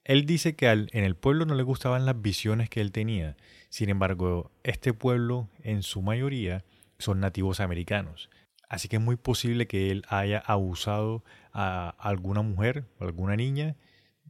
Él 0.05 0.27
dice 0.27 0.57
que 0.57 0.69
al, 0.69 0.89
en 0.93 1.05
el 1.05 1.17
pueblo 1.17 1.47
no 1.47 1.55
le 1.55 1.63
gustaban 1.63 2.05
las 2.05 2.21
visiones 2.21 2.69
que 2.69 2.81
él 2.81 2.93
tenía. 2.93 3.37
Sin 3.69 3.89
embargo, 3.89 4.51
este 4.63 4.93
pueblo, 4.93 5.49
en 5.63 5.83
su 5.83 6.03
mayoría, 6.03 6.65
son 6.99 7.21
nativos 7.21 7.61
americanos. 7.61 8.29
Así 8.69 8.89
que 8.89 8.97
es 8.97 9.03
muy 9.03 9.17
posible 9.17 9.67
que 9.67 9.91
él 9.91 10.05
haya 10.09 10.39
abusado 10.39 11.25
a 11.53 11.91
alguna 11.99 12.43
mujer 12.43 12.85
o 12.99 13.05
alguna 13.05 13.37
niña 13.37 13.77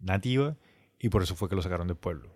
nativa 0.01 0.57
y 0.99 1.09
por 1.09 1.23
eso 1.23 1.35
fue 1.35 1.49
que 1.49 1.57
lo 1.57 1.63
sacaron 1.63 1.89
del 1.89 1.97
pueblo. 1.97 2.31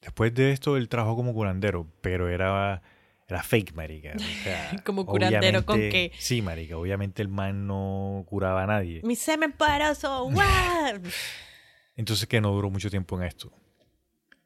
Después 0.00 0.34
de 0.34 0.52
esto, 0.52 0.76
él 0.76 0.88
trabajó 0.88 1.16
como 1.16 1.34
curandero, 1.34 1.86
pero 2.00 2.28
era 2.28 2.82
era 3.30 3.42
fake, 3.42 3.74
marica. 3.74 4.14
Como 4.84 5.06
curandero 5.06 5.64
con 5.64 5.78
qué. 5.78 6.12
Sí, 6.18 6.42
marica. 6.42 6.76
Obviamente 6.76 7.22
el 7.22 7.28
man 7.28 7.66
no 7.66 8.24
curaba 8.26 8.64
a 8.64 8.66
nadie. 8.66 9.00
Mi 9.04 9.16
semen 9.16 9.52
parazo. 9.52 10.30
Entonces 11.96 12.26
que 12.26 12.40
no 12.40 12.50
duró 12.52 12.70
mucho 12.70 12.90
tiempo 12.90 13.16
en 13.16 13.26
esto. 13.26 13.52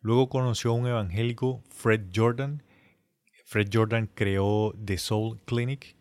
Luego 0.01 0.29
conoció 0.29 0.73
a 0.73 0.75
un 0.75 0.87
evangélico, 0.87 1.63
Fred 1.71 2.09
Jordan. 2.15 2.63
Fred 3.47 3.69
Jordan 3.73 4.11
creó 4.15 4.75
The 4.85 4.99
Soul 4.99 5.41
Clinic. 5.47 5.97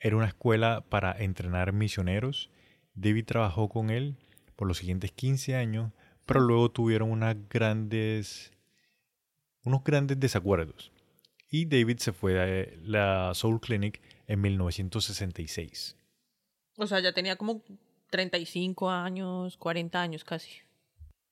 Era 0.00 0.16
una 0.16 0.26
escuela 0.26 0.84
para 0.88 1.12
entrenar 1.18 1.72
misioneros. 1.72 2.50
David 2.94 3.24
trabajó 3.24 3.68
con 3.68 3.90
él 3.90 4.16
por 4.54 4.68
los 4.68 4.78
siguientes 4.78 5.10
15 5.10 5.56
años, 5.56 5.92
pero 6.24 6.40
luego 6.40 6.70
tuvieron 6.70 7.10
unas 7.10 7.36
grandes, 7.48 8.52
unos 9.64 9.82
grandes 9.82 10.20
desacuerdos 10.20 10.92
y 11.50 11.64
David 11.66 11.98
se 11.98 12.12
fue 12.12 12.40
a 12.40 12.68
la 12.82 13.34
Soul 13.34 13.60
Clinic 13.60 14.00
en 14.26 14.40
1966. 14.40 15.96
O 16.76 16.86
sea, 16.86 17.00
ya 17.00 17.12
tenía 17.12 17.36
como 17.36 17.62
35 18.10 18.90
años, 18.90 19.56
40 19.56 20.00
años 20.00 20.24
casi. 20.24 20.50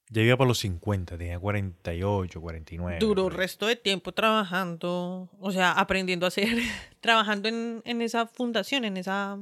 Ya 0.08 0.22
iba 0.22 0.36
para 0.36 0.48
los 0.48 0.58
50, 0.58 1.18
tenía 1.18 1.38
48, 1.38 2.40
49. 2.40 2.98
Duró 3.00 3.28
resto 3.28 3.66
de 3.66 3.76
tiempo 3.76 4.12
trabajando, 4.12 5.28
o 5.40 5.50
sea, 5.50 5.72
aprendiendo 5.72 6.26
a 6.26 6.28
hacer, 6.28 6.48
trabajando 7.00 7.48
en, 7.48 7.82
en 7.84 8.02
esa 8.02 8.26
fundación, 8.26 8.84
en 8.84 8.96
esa 8.96 9.38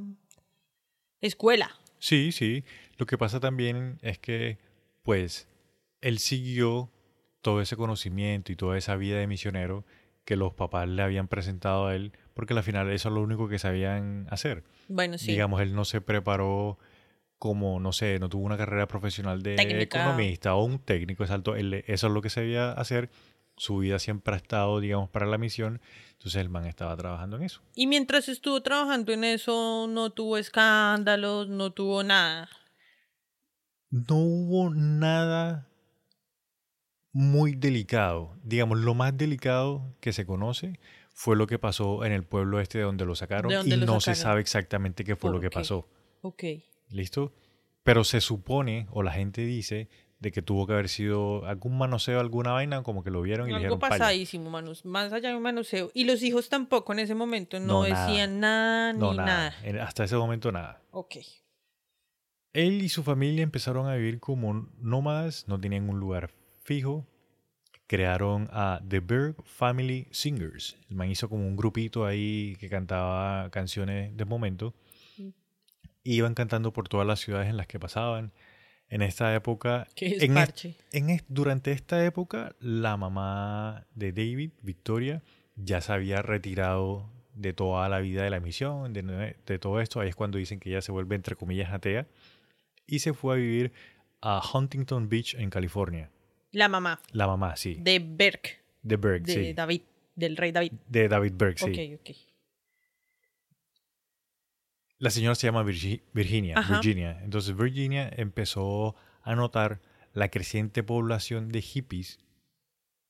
escuela. 1.21 1.77
Sí, 1.99 2.31
sí. 2.31 2.63
Lo 2.97 3.05
que 3.05 3.17
pasa 3.17 3.39
también 3.39 3.99
es 4.01 4.17
que, 4.17 4.57
pues, 5.03 5.47
él 6.01 6.19
siguió 6.19 6.91
todo 7.41 7.61
ese 7.61 7.75
conocimiento 7.75 8.51
y 8.51 8.55
toda 8.55 8.77
esa 8.77 8.95
vida 8.95 9.19
de 9.19 9.27
misionero 9.27 9.85
que 10.25 10.35
los 10.35 10.53
papás 10.53 10.87
le 10.89 11.01
habían 11.03 11.27
presentado 11.27 11.87
a 11.87 11.95
él, 11.95 12.11
porque 12.33 12.53
al 12.53 12.63
final 12.63 12.91
eso 12.91 13.09
es 13.09 13.15
lo 13.15 13.21
único 13.21 13.47
que 13.47 13.59
sabían 13.59 14.27
hacer. 14.29 14.63
Bueno, 14.87 15.17
sí. 15.17 15.31
Digamos, 15.31 15.61
él 15.61 15.75
no 15.75 15.85
se 15.85 16.01
preparó 16.01 16.79
como, 17.37 17.79
no 17.79 17.93
sé, 17.93 18.17
no 18.19 18.27
tuvo 18.27 18.43
una 18.43 18.57
carrera 18.57 18.87
profesional 18.87 19.43
de 19.43 19.55
economista 19.55 20.55
o 20.55 20.65
un 20.65 20.79
técnico, 20.79 21.23
exacto. 21.23 21.55
Él, 21.55 21.83
eso 21.87 22.07
es 22.07 22.13
lo 22.13 22.21
que 22.21 22.29
sabía 22.29 22.71
hacer. 22.71 23.11
Su 23.55 23.77
vida 23.77 23.99
siempre 23.99 24.33
ha 24.33 24.37
estado, 24.37 24.79
digamos, 24.79 25.09
para 25.09 25.27
la 25.27 25.37
misión. 25.37 25.79
Entonces 26.13 26.41
el 26.41 26.49
man 26.49 26.65
estaba 26.65 26.97
trabajando 26.97 27.37
en 27.37 27.43
eso. 27.43 27.61
Y 27.75 27.87
mientras 27.87 28.27
estuvo 28.27 28.61
trabajando 28.61 29.13
en 29.13 29.23
eso, 29.23 29.87
no 29.87 30.09
tuvo 30.09 30.37
escándalos, 30.37 31.49
no 31.49 31.71
tuvo 31.71 32.03
nada. 32.03 32.49
No 33.91 34.17
hubo 34.17 34.73
nada 34.73 35.69
muy 37.15 37.55
delicado. 37.55 38.35
Digamos, 38.43 38.79
lo 38.79 38.93
más 38.93 39.15
delicado 39.15 39.95
que 40.01 40.11
se 40.11 40.25
conoce 40.25 40.81
fue 41.13 41.37
lo 41.37 41.47
que 41.47 41.57
pasó 41.57 42.03
en 42.03 42.11
el 42.11 42.25
pueblo 42.25 42.59
este 42.59 42.79
de 42.79 42.83
donde 42.83 43.05
lo 43.05 43.15
sacaron 43.15 43.53
y 43.65 43.77
no 43.77 44.01
se 44.01 44.15
sabe 44.15 44.41
exactamente 44.41 45.05
qué 45.05 45.15
fue 45.15 45.31
lo 45.31 45.39
que 45.39 45.49
pasó. 45.49 45.87
Ok. 46.21 46.43
¿Listo? 46.89 47.31
Pero 47.83 48.03
se 48.03 48.19
supone, 48.19 48.87
o 48.91 49.01
la 49.01 49.13
gente 49.13 49.45
dice, 49.45 49.87
de 50.19 50.33
que 50.33 50.41
tuvo 50.41 50.67
que 50.67 50.73
haber 50.73 50.89
sido 50.89 51.45
algún 51.45 51.77
manoseo, 51.77 52.19
alguna 52.19 52.51
vaina, 52.51 52.83
como 52.83 53.01
que 53.01 53.11
lo 53.11 53.21
vieron 53.21 53.47
y 53.47 53.53
Algo 53.53 53.59
le 53.59 53.63
dijeron 53.63 53.79
pasadísimo, 53.79 54.49
manos, 54.49 54.83
más 54.83 55.13
allá 55.13 55.29
de 55.29 55.35
un 55.35 55.43
manoseo. 55.43 55.91
Y 55.93 56.03
los 56.03 56.21
hijos 56.21 56.49
tampoco 56.49 56.91
en 56.91 56.99
ese 56.99 57.15
momento 57.15 57.61
no, 57.61 57.83
decían 57.83 58.41
nada, 58.41 58.91
ni 58.91 59.15
nada. 59.15 59.55
Hasta 59.81 60.03
ese 60.03 60.17
momento 60.17 60.51
nada. 60.51 60.81
Ok. 60.91 61.15
Él 62.51 62.81
y 62.81 62.89
su 62.89 63.03
familia 63.03 63.43
empezaron 63.43 63.87
a 63.87 63.95
vivir 63.95 64.19
como 64.19 64.67
nómadas, 64.79 65.47
no 65.47 65.57
tenían 65.61 65.89
un 65.89 66.01
lugar 66.01 66.33
fijo, 66.65 67.07
crearon 67.87 68.49
a 68.51 68.81
The 68.87 68.99
Berg 68.99 69.35
Family 69.45 70.07
Singers. 70.11 70.75
El 70.89 70.95
man 70.95 71.09
hizo 71.09 71.29
como 71.29 71.47
un 71.47 71.55
grupito 71.55 72.05
ahí 72.05 72.57
que 72.59 72.69
cantaba 72.69 73.49
canciones 73.51 74.17
de 74.17 74.25
momento. 74.25 74.73
Mm. 75.17 75.29
Iban 76.03 76.33
cantando 76.33 76.73
por 76.73 76.89
todas 76.89 77.05
las 77.05 77.19
ciudades 77.19 77.49
en 77.49 77.57
las 77.57 77.67
que 77.67 77.79
pasaban. 77.79 78.33
En 78.87 79.01
esta 79.01 79.33
época, 79.33 79.87
en, 79.95 81.21
durante 81.27 81.71
esta 81.71 82.05
época, 82.05 82.55
la 82.59 82.97
mamá 82.97 83.87
de 83.95 84.11
David, 84.11 84.51
Victoria, 84.61 85.23
ya 85.55 85.81
se 85.81 85.91
había 85.91 86.21
retirado 86.21 87.11
de 87.33 87.53
toda 87.53 87.89
la 87.89 87.99
vida 87.99 88.23
de 88.23 88.29
la 88.29 88.39
misión, 88.39 88.93
de, 88.93 89.35
de 89.45 89.59
todo 89.59 89.81
esto. 89.81 89.99
Ahí 89.99 90.09
es 90.09 90.15
cuando 90.15 90.37
dicen 90.37 90.59
que 90.59 90.69
ella 90.69 90.81
se 90.81 90.91
vuelve, 90.91 91.15
entre 91.15 91.35
comillas, 91.35 91.73
atea. 91.73 92.07
Y 92.85 92.99
se 92.99 93.13
fue 93.13 93.33
a 93.33 93.37
vivir 93.37 93.73
a 94.21 94.41
Huntington 94.53 95.09
Beach, 95.09 95.33
en 95.33 95.49
California. 95.49 96.11
La 96.55 96.69
mamá. 96.69 96.99
La 97.11 97.27
mamá, 97.27 97.55
sí. 97.55 97.75
De 97.79 97.99
Berg. 97.99 98.39
De 98.81 98.95
Berg, 98.97 99.23
de 99.23 99.33
sí. 99.33 99.53
David. 99.53 99.81
Del 100.15 100.37
rey 100.37 100.51
David. 100.51 100.71
De 100.87 101.07
David 101.09 101.33
Berg, 101.35 101.59
sí. 101.59 101.65
Ok, 101.95 101.99
ok. 102.01 102.15
La 104.97 105.09
señora 105.09 105.35
se 105.35 105.47
llama 105.47 105.63
Virgi- 105.63 106.01
Virginia, 106.13 106.57
Ajá. 106.57 106.75
Virginia. 106.75 107.19
Entonces 107.23 107.55
Virginia 107.55 108.09
empezó 108.15 108.95
a 109.23 109.35
notar 109.35 109.81
la 110.13 110.29
creciente 110.29 110.83
población 110.83 111.49
de 111.51 111.61
hippies, 111.61 112.19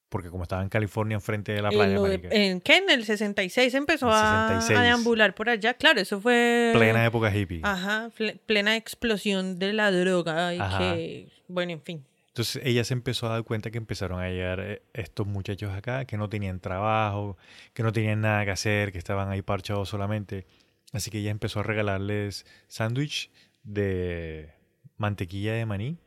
porque 0.09 0.29
como 0.31 0.43
estaba 0.43 0.63
en 0.63 0.69
California 0.69 1.13
enfrente 1.15 1.51
de 1.51 1.61
la 1.61 1.69
playa, 1.69 1.99
de- 1.99 2.29
¿En 2.51 2.61
qué? 2.61 2.77
En 2.77 2.89
el 2.89 3.05
66 3.05 3.73
empezó 3.75 4.09
a- 4.11 4.47
66. 4.59 4.79
a 4.79 4.81
deambular 4.81 5.35
por 5.35 5.49
allá. 5.49 5.75
Claro, 5.75 6.01
eso 6.01 6.19
fue... 6.19 6.71
plena 6.73 7.05
época 7.05 7.35
hippie. 7.35 7.59
Ajá, 7.63 8.09
ple- 8.17 8.39
plena 8.47 8.75
explosión 8.75 9.59
de 9.59 9.73
la 9.73 9.91
droga 9.91 10.55
y 10.55 10.59
Ajá. 10.59 10.79
que... 10.79 11.27
Bueno, 11.47 11.73
en 11.73 11.81
fin. 11.83 12.05
Entonces 12.35 12.61
ella 12.65 12.83
se 12.83 12.93
empezó 12.93 13.27
a 13.27 13.29
dar 13.29 13.43
cuenta 13.45 13.71
que 13.71 13.77
empezaron 13.77 14.19
a 14.19 14.27
llegar 14.27 14.59
eh, 14.59 14.81
estos 14.91 15.25
muchachos 15.25 15.73
acá, 15.73 16.03
que 16.03 16.17
no 16.17 16.27
tenían 16.27 16.59
trabajo, 16.59 17.37
que 17.73 17.81
no 17.81 17.93
tenían 17.93 18.19
nada 18.19 18.43
que 18.43 18.51
hacer, 18.51 18.91
que 18.91 18.97
estaban 18.97 19.29
ahí 19.29 19.41
parchados 19.41 19.87
solamente. 19.87 20.45
Así 20.91 21.09
que 21.09 21.19
ella 21.19 21.31
empezó 21.31 21.61
a 21.61 21.63
regalarles 21.63 22.45
sándwich 22.67 23.31
de 23.63 24.53
mantequilla 24.97 25.53
de 25.53 25.65
maní. 25.65 25.97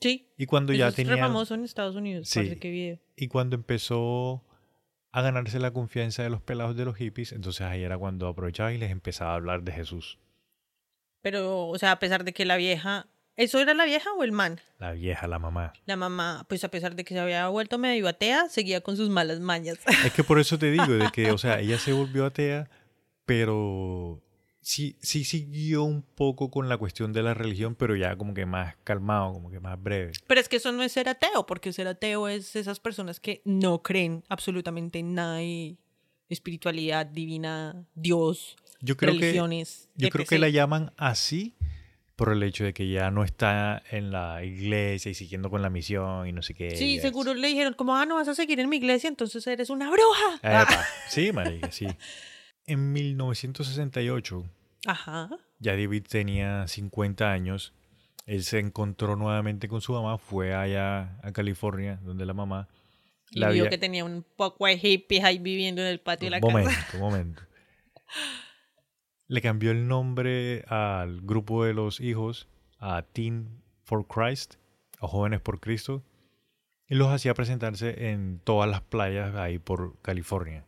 Sí. 0.00 0.28
Y 0.36 0.46
cuando 0.46 0.72
eso 0.72 0.80
ya 0.80 0.88
es 0.88 0.96
tenía... 0.96 1.16
famoso 1.16 1.54
en 1.54 1.62
Estados 1.62 1.94
Unidos. 1.94 2.28
Sí. 2.28 2.56
que 2.56 2.68
video. 2.68 2.98
Y 3.14 3.28
cuando 3.28 3.54
empezó 3.54 4.42
a 5.12 5.22
ganarse 5.22 5.60
la 5.60 5.72
confianza 5.72 6.24
de 6.24 6.30
los 6.30 6.42
pelados 6.42 6.76
de 6.76 6.86
los 6.86 6.96
hippies, 6.96 7.30
entonces 7.30 7.60
ahí 7.60 7.84
era 7.84 7.96
cuando 7.96 8.26
aprovechaba 8.26 8.72
y 8.72 8.78
les 8.78 8.90
empezaba 8.90 9.30
a 9.30 9.36
hablar 9.36 9.62
de 9.62 9.70
Jesús. 9.70 10.18
Pero, 11.22 11.68
o 11.68 11.78
sea, 11.78 11.92
a 11.92 12.00
pesar 12.00 12.24
de 12.24 12.32
que 12.32 12.44
la 12.44 12.56
vieja... 12.56 13.06
¿Eso 13.36 13.60
era 13.60 13.74
la 13.74 13.84
vieja 13.84 14.10
o 14.14 14.24
el 14.24 14.32
man? 14.32 14.60
La 14.78 14.92
vieja, 14.92 15.26
la 15.26 15.38
mamá. 15.38 15.74
La 15.84 15.96
mamá, 15.96 16.46
pues 16.48 16.64
a 16.64 16.70
pesar 16.70 16.96
de 16.96 17.04
que 17.04 17.12
se 17.12 17.20
había 17.20 17.48
vuelto 17.48 17.76
medio 17.76 18.08
atea, 18.08 18.48
seguía 18.48 18.80
con 18.80 18.96
sus 18.96 19.10
malas 19.10 19.40
mañas. 19.40 19.78
Es 20.06 20.12
que 20.12 20.24
por 20.24 20.38
eso 20.40 20.58
te 20.58 20.70
digo, 20.70 20.86
de 20.86 21.10
que, 21.10 21.30
o 21.30 21.38
sea, 21.38 21.60
ella 21.60 21.78
se 21.78 21.92
volvió 21.92 22.24
atea, 22.24 22.70
pero 23.26 24.22
sí, 24.62 24.96
sí 25.02 25.24
siguió 25.24 25.84
un 25.84 26.02
poco 26.02 26.50
con 26.50 26.70
la 26.70 26.78
cuestión 26.78 27.12
de 27.12 27.22
la 27.22 27.34
religión, 27.34 27.74
pero 27.74 27.94
ya 27.94 28.16
como 28.16 28.32
que 28.32 28.46
más 28.46 28.74
calmado, 28.84 29.34
como 29.34 29.50
que 29.50 29.60
más 29.60 29.80
breve. 29.82 30.12
Pero 30.26 30.40
es 30.40 30.48
que 30.48 30.56
eso 30.56 30.72
no 30.72 30.82
es 30.82 30.92
ser 30.92 31.08
ateo, 31.10 31.44
porque 31.44 31.74
ser 31.74 31.88
ateo 31.88 32.28
es 32.28 32.56
esas 32.56 32.80
personas 32.80 33.20
que 33.20 33.42
no 33.44 33.82
creen 33.82 34.24
absolutamente 34.30 34.98
en 34.98 35.14
nada 35.14 35.42
y 35.42 35.78
espiritualidad 36.30 37.04
divina, 37.04 37.84
Dios, 37.94 38.56
Yo 38.80 38.96
creo 38.96 39.12
que, 39.12 39.20
religiones. 39.20 39.90
yo 39.94 40.08
creo 40.08 40.24
que 40.24 40.38
la 40.38 40.48
llaman 40.48 40.92
así 40.96 41.54
por 42.16 42.32
el 42.32 42.42
hecho 42.42 42.64
de 42.64 42.72
que 42.72 42.88
ya 42.88 43.10
no 43.10 43.22
está 43.24 43.82
en 43.90 44.10
la 44.10 44.42
iglesia 44.42 45.10
y 45.10 45.14
siguiendo 45.14 45.50
con 45.50 45.60
la 45.62 45.68
misión 45.70 46.26
y 46.26 46.32
no 46.32 46.40
sé 46.42 46.54
qué. 46.54 46.74
Sí, 46.74 46.98
seguro 46.98 47.34
le 47.34 47.48
dijeron 47.48 47.74
como, 47.74 47.94
ah, 47.94 48.06
no 48.06 48.14
vas 48.16 48.26
a 48.28 48.34
seguir 48.34 48.58
en 48.58 48.68
mi 48.70 48.76
iglesia, 48.78 49.08
entonces 49.08 49.46
eres 49.46 49.68
una 49.70 49.90
bruja. 49.90 50.36
Epa, 50.42 50.84
Sí, 51.08 51.30
marica, 51.32 51.70
sí. 51.70 51.86
En 52.66 52.92
1968, 52.92 54.44
Ajá. 54.86 55.28
ya 55.58 55.72
David 55.76 56.04
tenía 56.08 56.66
50 56.66 57.30
años. 57.30 57.74
Él 58.24 58.42
se 58.44 58.58
encontró 58.58 59.14
nuevamente 59.14 59.68
con 59.68 59.80
su 59.80 59.92
mamá, 59.92 60.18
fue 60.18 60.54
allá 60.54 61.18
a 61.22 61.32
California, 61.32 62.00
donde 62.02 62.26
la 62.26 62.34
mamá 62.34 62.66
Y 63.30 63.38
la 63.40 63.50
vio 63.50 63.62
había- 63.64 63.70
que 63.70 63.78
tenía 63.78 64.04
un 64.04 64.24
poco 64.36 64.66
de 64.66 64.78
hippies 64.78 65.22
ahí 65.22 65.38
viviendo 65.38 65.80
en 65.82 65.88
el 65.88 66.00
patio 66.00 66.26
de 66.26 66.30
la 66.30 66.36
un 66.38 66.52
momento, 66.52 66.70
casa. 66.70 66.96
un 66.96 67.00
momento. 67.02 67.42
Le 69.28 69.40
cambió 69.40 69.70
el 69.72 69.88
nombre 69.88 70.64
al 70.68 71.20
grupo 71.22 71.64
de 71.64 71.74
los 71.74 72.00
hijos 72.00 72.48
a 72.78 73.02
Teen 73.02 73.62
for 73.84 74.06
Christ, 74.06 74.54
a 75.00 75.08
Jóvenes 75.08 75.40
por 75.40 75.60
Cristo, 75.60 76.02
y 76.88 76.94
los 76.94 77.08
hacía 77.08 77.34
presentarse 77.34 78.10
en 78.10 78.40
todas 78.44 78.70
las 78.70 78.80
playas 78.82 79.34
ahí 79.34 79.58
por 79.58 79.98
California. 80.02 80.64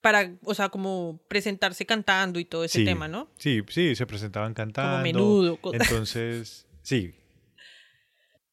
Para, 0.00 0.32
o 0.44 0.54
sea, 0.54 0.68
como 0.70 1.20
presentarse 1.28 1.84
cantando 1.84 2.38
y 2.38 2.44
todo 2.44 2.64
ese 2.64 2.78
Sí, 2.78 2.84
tema, 2.84 3.08
¿no? 3.08 3.28
Sí, 3.36 3.62
sí, 3.68 3.94
se 3.96 4.06
presentaban 4.06 4.54
cantando. 4.54 5.02
menudo, 5.02 5.56
co- 5.60 5.74
Entonces, 5.74 6.66
sí, 6.82 7.14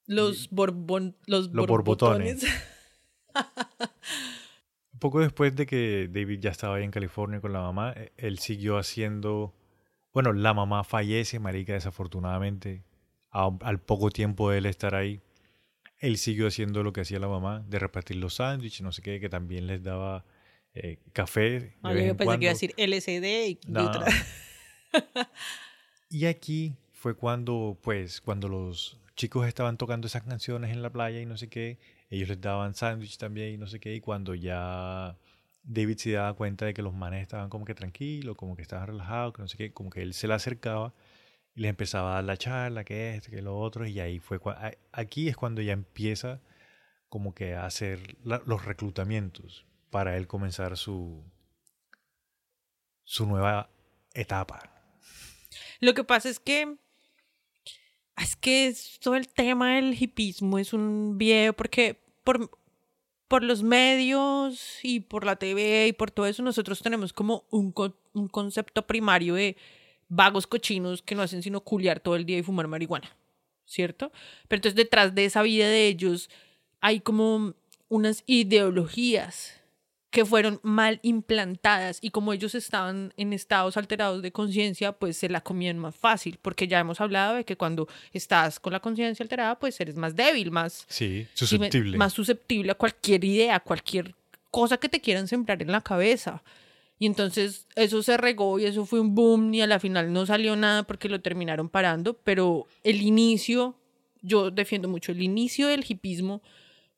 Los 0.07 0.49
borbon, 0.49 1.16
los, 1.28 1.49
Los 1.51 1.68
borbotones. 1.68 2.43
poco 5.00 5.20
después 5.20 5.56
de 5.56 5.66
que 5.66 6.08
David 6.12 6.39
ya 6.39 6.50
estaba 6.52 6.76
ahí 6.78 6.84
en 6.84 6.91
California 6.91 7.41
con 7.41 7.54
la 7.54 7.62
mamá, 7.62 7.93
eh, 7.96 8.12
él 8.18 8.39
siguió 8.39 8.78
haciendo, 8.78 9.54
bueno, 10.14 10.34
la 10.34 10.54
mamá 10.54 10.84
fallece, 10.84 11.39
marica, 11.39 11.74
desafortunadamente, 11.74 12.84
a- 13.32 13.52
al 13.62 13.80
poco 13.80 14.10
tiempo 14.12 14.50
de 14.52 14.60
él 14.60 14.66
estar 14.66 14.96
ahí. 14.96 15.22
Él 16.00 16.18
siguió 16.18 16.48
haciendo 16.48 16.84
lo 16.84 16.93
que 16.93 17.02
hacía 17.02 17.20
la 17.20 17.28
mamá, 17.28 17.64
de 17.68 17.80
repartir 17.80 18.18
los 18.18 18.36
sándwiches, 18.36 18.82
no 18.82 18.91
sé 18.91 19.02
qué, 19.02 19.20
que 19.20 19.30
también 19.30 19.68
les 19.68 19.82
daba 19.84 20.26
eh, 20.78 21.00
café. 21.14 21.74
Ah, 21.84 21.93
yo 21.93 22.00
en 22.00 22.18
pensé 22.18 22.18
que 22.18 22.24
iba 22.24 22.34
a 22.34 22.38
cuando. 22.38 22.48
decir 22.50 22.74
LSD 22.78 23.48
y 23.50 23.60
otra. 23.78 24.06
Y 26.10 26.26
aquí 26.26 26.76
fue 26.91 27.16
cuando, 27.16 27.78
pues, 27.82 28.22
cuando 28.22 28.48
los 28.48 29.00
chicos 29.16 29.48
estaban 29.48 29.78
tocando 29.78 30.08
esas 30.08 30.24
canciones 30.24 30.72
en 30.72 30.82
la 30.82 30.89
playa 30.89 31.20
y 31.22 31.26
no 31.26 31.38
sé 31.38 31.48
qué, 31.48 31.78
ellos 32.10 32.30
les 32.30 32.41
daban 32.41 32.74
sándwich 32.76 33.18
también 33.18 33.53
y 33.53 33.58
no 33.58 33.68
sé 33.68 33.80
qué, 33.80 33.95
y 33.95 34.01
cuando 34.01 34.36
ya 34.36 35.18
David 35.64 35.97
se 35.97 36.12
daba 36.12 36.34
cuenta 36.36 36.66
de 36.66 36.74
que 36.74 36.82
los 36.82 36.93
manes 36.93 37.22
estaban 37.22 37.49
como 37.49 37.66
que 37.66 37.76
tranquilos, 37.76 38.36
como 38.36 38.56
que 38.56 38.62
estaban 38.62 38.88
relajados, 38.88 39.34
que 39.34 39.41
no 39.41 39.47
sé 39.47 39.58
qué, 39.58 39.74
como 39.74 39.89
que 39.89 40.01
él 40.01 40.14
se 40.14 40.28
le 40.28 40.36
acercaba 40.36 40.93
y 41.56 41.62
les 41.62 41.70
empezaba 41.70 42.12
a 42.12 42.16
dar 42.16 42.24
la 42.26 42.38
charla, 42.38 42.84
que 42.84 43.16
esto, 43.16 43.32
que 43.32 43.41
lo 43.41 43.58
otro, 43.58 43.88
y 43.88 43.99
ahí 43.99 44.20
fue, 44.20 44.39
aquí 44.91 45.28
es 45.28 45.38
cuando 45.38 45.62
ya 45.62 45.74
empieza 45.74 46.41
como 47.10 47.34
que 47.34 47.56
a 47.56 47.66
hacer 47.66 48.18
los 48.24 48.66
reclutamientos 48.66 49.66
para 49.89 50.18
él 50.18 50.28
comenzar 50.28 50.78
su, 50.78 51.24
su 53.03 53.26
nueva 53.26 53.70
etapa. 54.14 54.72
Lo 55.80 55.93
que 55.93 56.03
pasa 56.03 56.30
es 56.30 56.39
que 56.39 56.78
es 58.18 58.36
que 58.36 58.74
todo 58.99 59.16
el 59.16 59.28
tema 59.28 59.76
del 59.76 60.01
hipismo 60.01 60.57
es 60.57 60.74
un 60.74 61.18
video 61.18 61.53
porque 61.53 61.99
por, 62.24 62.49
por 63.28 63.43
los 63.43 63.63
medios 63.63 64.80
y 64.84 65.01
por 65.01 65.26
la 65.26 65.36
TV 65.36 65.88
y 65.88 65.93
por 65.93 66.11
todo 66.11 66.26
eso 66.26 66.41
nosotros 66.41 66.82
tenemos 66.82 67.13
como 67.13 67.45
un, 67.51 67.74
un 68.13 68.28
concepto 68.28 68.88
primario 68.88 69.36
de 69.36 69.57
vagos 70.07 70.47
cochinos 70.47 71.01
que 71.01 71.16
no 71.16 71.24
hacen 71.24 71.43
sino 71.43 71.61
culiar 71.61 71.99
todo 71.99 72.16
el 72.16 72.26
día 72.26 72.38
y 72.38 72.43
fumar 72.43 72.68
marihuana, 72.68 73.16
¿cierto? 73.66 74.11
Pero 74.47 74.59
entonces 74.59 74.76
detrás 74.76 75.13
de 75.13 75.26
esa 75.26 75.41
vida 75.41 75.68
de 75.68 75.88
ellos 75.88 76.30
hay 76.80 77.01
como 77.01 77.53
unas 77.89 78.24
ideologías 78.28 79.61
que 80.16 80.26
fueron 80.26 80.61
mal 80.63 80.99
implantadas 81.03 81.99
y 82.01 82.09
como 82.09 82.32
ellos 82.32 82.55
estaban 82.55 83.13
en 83.18 83.34
estados 83.34 83.76
alterados 83.76 84.22
de 84.22 84.32
conciencia, 84.32 84.93
pues 84.93 85.18
se 85.18 85.28
la 85.28 85.41
comían 85.41 85.78
más 85.78 85.93
fácil, 85.93 86.39
porque 86.41 86.70
ya 86.70 86.80
hemos 86.80 87.01
hablado 87.01 87.36
de 87.36 87.43
que 87.43 87.57
cuando 87.57 87.89
estás 88.13 88.61
con 88.61 88.72
la 88.72 88.80
conciencia 88.80 89.24
alterada, 89.24 89.59
pues 89.59 89.78
eres 89.82 89.97
más 89.97 90.16
débil, 90.16 90.51
más 90.51 90.86
Sí, 90.88 91.28
susceptible. 91.34 91.97
más 91.97 92.13
susceptible 92.13 92.72
a 92.72 92.76
cualquier 92.76 93.26
idea, 93.26 93.55
a 93.55 93.59
cualquier 93.59 94.16
cosa 94.51 94.78
que 94.78 94.88
te 94.88 95.01
quieran 95.01 95.28
sembrar 95.28 95.61
en 95.61 95.70
la 95.74 95.82
cabeza. 95.82 96.41
Y 96.97 97.07
entonces 97.07 97.68
eso 97.76 98.01
se 98.01 98.16
regó 98.16 98.57
y 98.57 98.63
eso 98.63 98.86
fue 98.86 99.01
un 99.01 99.13
boom 99.16 99.53
y 99.53 99.61
a 99.61 99.68
la 99.68 99.82
final 99.82 100.13
no 100.13 100.26
salió 100.26 100.55
nada 100.55 100.84
porque 100.84 101.09
lo 101.09 101.20
terminaron 101.20 101.68
parando, 101.68 102.13
pero 102.24 102.68
el 102.86 103.01
inicio, 103.01 103.76
yo 104.22 104.49
defiendo 104.49 104.88
mucho 104.88 105.11
el 105.11 105.22
inicio 105.22 105.68
del 105.68 105.84
hipismo 105.86 106.41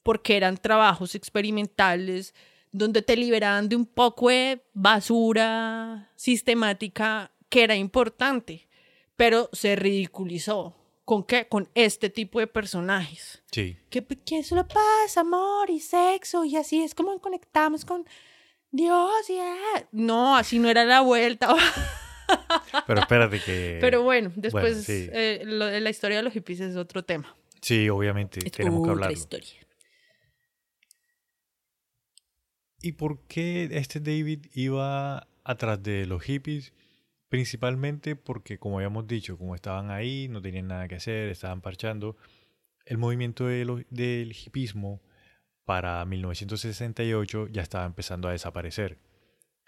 porque 0.04 0.38
eran 0.38 0.58
trabajos 0.58 1.16
experimentales 1.16 2.36
donde 2.72 3.02
te 3.02 3.16
liberaban 3.16 3.70
de 3.70 3.76
un 3.76 3.86
poco 3.86 4.30
de 4.30 4.62
basura 4.74 6.10
sistemática 6.16 7.32
que 7.50 7.64
era 7.64 7.76
importante, 7.76 8.68
pero 9.16 9.50
se 9.54 9.76
ridiculizó. 9.76 10.76
¿Con 11.06 11.24
qué? 11.24 11.48
Con 11.48 11.70
este 11.74 12.10
tipo 12.10 12.40
de 12.40 12.48
personajes. 12.48 13.42
Sí. 13.52 13.78
Que, 13.90 14.06
que 14.06 14.44
solo 14.44 14.68
pasa 14.68 15.22
amor 15.22 15.70
y 15.70 15.80
sexo 15.80 16.44
y 16.44 16.58
así 16.58 16.84
es 16.84 16.94
como 16.94 17.18
conectamos 17.22 17.86
con 17.86 18.06
Dios 18.72 19.30
y... 19.30 19.38
ah. 19.40 19.88
No, 19.94 20.36
así 20.36 20.60
no 20.60 20.70
era 20.70 20.84
la 20.84 21.00
vuelta. 21.02 21.56
Pero 22.88 23.00
espérate 23.00 23.40
que. 23.40 23.78
Pero 23.80 24.04
bueno, 24.04 24.34
después 24.36 24.84
sí. 24.84 25.08
eh, 25.14 25.44
lo 25.46 25.70
la 25.80 25.90
historia 25.90 26.18
de 26.18 26.24
los 26.24 26.34
hippies 26.34 26.60
es 26.60 26.76
otro 26.76 27.04
tema. 27.06 27.36
Sí, 27.62 27.90
obviamente, 27.90 28.40
Es 28.46 28.52
tenemos 28.52 28.80
que 28.80 28.82
otra 28.92 28.92
hablarlo. 28.92 29.18
historia. 29.18 29.66
¿Y 32.88 32.94
por 32.94 33.20
qué 33.28 33.68
este 33.72 34.00
David 34.00 34.46
iba 34.54 35.28
atrás 35.44 35.84
de 35.84 36.06
los 36.06 36.24
hippies? 36.24 36.74
Principalmente 37.28 38.16
porque, 38.16 38.58
como 38.58 38.78
habíamos 38.78 39.06
dicho, 39.08 39.38
como 39.38 39.56
estaban 39.56 39.92
ahí, 39.92 40.30
no 40.30 40.42
tenían 40.42 40.68
nada 40.68 40.88
que 40.88 40.96
hacer, 40.96 41.28
estaban 41.28 41.60
parchando. 41.60 42.16
El 42.86 42.98
movimiento 42.98 43.48
de 43.48 43.66
lo- 43.66 43.82
del 43.90 44.32
hippismo 44.32 45.02
para 45.66 46.06
1968 46.06 47.48
ya 47.50 47.62
estaba 47.62 47.86
empezando 47.86 48.30
a 48.30 48.32
desaparecer. 48.32 49.00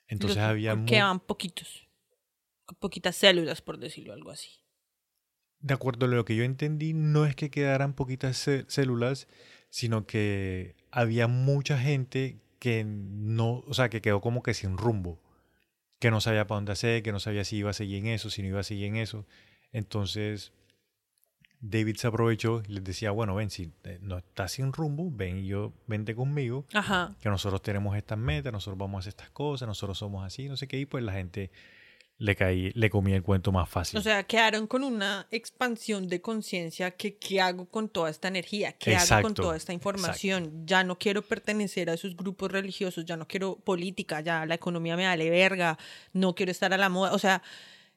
Entonces 0.07 0.37
Los- 0.37 0.45
había... 0.45 0.85
Quedaban 0.85 1.19
poquitos. 1.19 1.87
Poquitas 2.79 3.17
células, 3.17 3.61
por 3.61 3.79
decirlo 3.79 4.13
algo 4.13 4.31
así. 4.31 4.49
De 5.59 5.73
acuerdo 5.73 6.05
a 6.05 6.09
lo 6.09 6.23
que 6.23 6.37
yo 6.37 6.45
entendí, 6.45 6.93
no 6.93 7.25
es 7.25 7.35
que 7.35 7.49
quedaran 7.49 7.93
poquitas 7.95 8.37
cé- 8.37 8.63
células, 8.69 9.27
sino 9.69 10.05
que 10.07 10.77
había 10.89 11.27
mucha 11.27 11.77
gente 11.77 12.39
que 12.59 12.83
no, 12.85 13.63
o 13.67 13.73
sea, 13.73 13.89
que 13.89 14.01
quedó 14.01 14.21
como 14.21 14.43
que 14.43 14.53
sin 14.53 14.77
rumbo, 14.77 15.19
que 15.99 16.11
no 16.11 16.21
sabía 16.21 16.45
para 16.47 16.57
dónde 16.57 16.73
hacer, 16.73 17.03
que 17.03 17.11
no 17.11 17.19
sabía 17.19 17.43
si 17.43 17.57
iba 17.57 17.71
a 17.71 17.73
seguir 17.73 17.97
en 17.99 18.07
eso, 18.07 18.29
si 18.29 18.41
no 18.41 18.49
iba 18.49 18.59
a 18.59 18.63
seguir 18.63 18.85
en 18.85 18.97
eso. 18.97 19.25
Entonces, 19.71 20.51
David 21.61 21.97
se 21.97 22.07
aprovechó 22.07 22.61
y 22.67 22.73
les 22.73 22.83
decía, 22.83 23.11
bueno, 23.11 23.35
ven, 23.35 23.49
si 23.49 23.71
eh, 23.83 23.99
no 24.01 24.17
estás 24.17 24.53
sin 24.53 24.71
rumbo, 24.71 25.09
ven 25.11 25.39
y 25.39 25.47
yo, 25.47 25.73
vente 25.87 26.15
conmigo, 26.15 26.65
Ajá. 26.73 27.15
que 27.19 27.29
nosotros 27.29 27.61
tenemos 27.61 27.97
estas 27.97 28.17
metas, 28.17 28.53
nosotros 28.53 28.77
vamos 28.77 28.97
a 28.97 28.99
hacer 28.99 29.09
estas 29.11 29.29
cosas, 29.31 29.67
nosotros 29.67 29.97
somos 29.97 30.25
así, 30.25 30.47
no 30.47 30.55
sé 30.55 30.67
qué, 30.67 30.79
y 30.79 30.85
pues 30.85 31.03
la 31.03 31.13
gente 31.13 31.51
le 32.21 32.35
caí, 32.35 32.71
le 32.75 32.89
comía 32.89 33.15
el 33.15 33.23
cuento 33.23 33.51
más 33.53 33.69
fácil. 33.69 33.97
O 33.97 34.01
sea, 34.01 34.23
quedaron 34.23 34.67
con 34.67 34.83
una 34.83 35.25
expansión 35.31 36.09
de 36.09 36.19
conciencia 36.21 36.91
que 36.91 37.15
qué 37.15 37.39
hago 37.39 37.65
con 37.69 37.87
toda 37.87 38.09
esta 38.09 38.27
energía, 38.27 38.73
qué 38.73 38.93
hago 38.97 39.21
con 39.21 39.33
toda 39.33 39.55
esta 39.55 39.71
información. 39.71 40.65
Ya 40.65 40.83
no 40.83 40.99
quiero 40.99 41.21
pertenecer 41.21 41.89
a 41.89 41.93
esos 41.93 42.17
grupos 42.17 42.51
religiosos, 42.51 43.05
ya 43.05 43.15
no 43.15 43.25
quiero 43.25 43.55
política, 43.55 44.19
ya 44.19 44.45
la 44.45 44.55
economía 44.55 44.97
me 44.97 45.05
vale 45.05 45.29
verga, 45.29 45.79
no 46.11 46.35
quiero 46.35 46.51
estar 46.51 46.73
a 46.73 46.77
la 46.77 46.89
moda. 46.89 47.13
O 47.13 47.19
sea, 47.19 47.41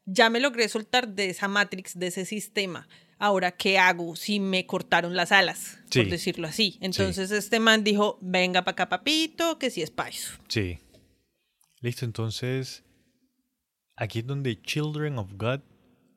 ya 0.04 0.30
me 0.30 0.38
logré 0.38 0.68
soltar 0.68 1.08
de 1.08 1.30
esa 1.30 1.48
matrix, 1.48 1.98
de 1.98 2.06
ese 2.06 2.24
sistema. 2.24 2.86
Ahora, 3.18 3.50
¿qué 3.50 3.76
hago 3.78 4.14
si 4.14 4.38
me 4.38 4.66
cortaron 4.66 5.16
las 5.16 5.32
alas? 5.32 5.78
Por 5.92 6.04
Sí. 6.04 6.10
decirlo 6.10 6.46
así. 6.46 6.78
Entonces 6.80 7.32
este 7.32 7.58
man 7.58 7.82
dijo, 7.82 8.18
venga 8.20 8.62
para 8.62 8.72
acá, 8.72 8.88
papito, 8.88 9.58
que 9.58 9.68
si 9.70 9.82
es 9.82 9.90
paiso. 9.90 10.34
Sí. 10.46 10.78
Listo, 11.80 12.04
entonces 12.04 12.84
aquí 13.96 14.20
es 14.20 14.26
donde 14.26 14.60
Children 14.60 15.18
of 15.18 15.32
God 15.34 15.60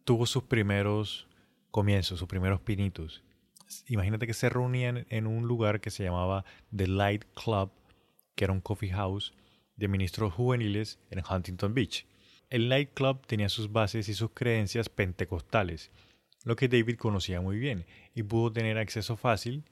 tuvo 0.03 0.25
sus 0.25 0.43
primeros 0.43 1.27
comienzos, 1.71 2.19
sus 2.19 2.27
primeros 2.27 2.61
pinitos. 2.61 3.23
Imagínate 3.87 4.27
que 4.27 4.33
se 4.33 4.49
reunían 4.49 5.05
en 5.09 5.27
un 5.27 5.47
lugar 5.47 5.81
que 5.81 5.91
se 5.91 6.03
llamaba 6.03 6.45
The 6.75 6.87
Light 6.87 7.25
Club, 7.33 7.71
que 8.35 8.45
era 8.45 8.53
un 8.53 8.61
coffee 8.61 8.91
house 8.91 9.33
de 9.75 9.87
ministros 9.87 10.33
juveniles 10.33 10.99
en 11.09 11.23
Huntington 11.29 11.73
Beach. 11.73 12.05
El 12.49 12.69
Light 12.69 12.93
Club 12.93 13.25
tenía 13.25 13.49
sus 13.49 13.71
bases 13.71 14.07
y 14.07 14.13
sus 14.13 14.31
creencias 14.31 14.87
pentecostales, 14.87 15.91
lo 16.43 16.55
que 16.55 16.67
David 16.67 16.97
conocía 16.97 17.41
muy 17.41 17.57
bien 17.57 17.85
y 18.13 18.23
pudo 18.23 18.53
tener 18.53 18.77
acceso 18.77 19.17
fácil 19.17 19.65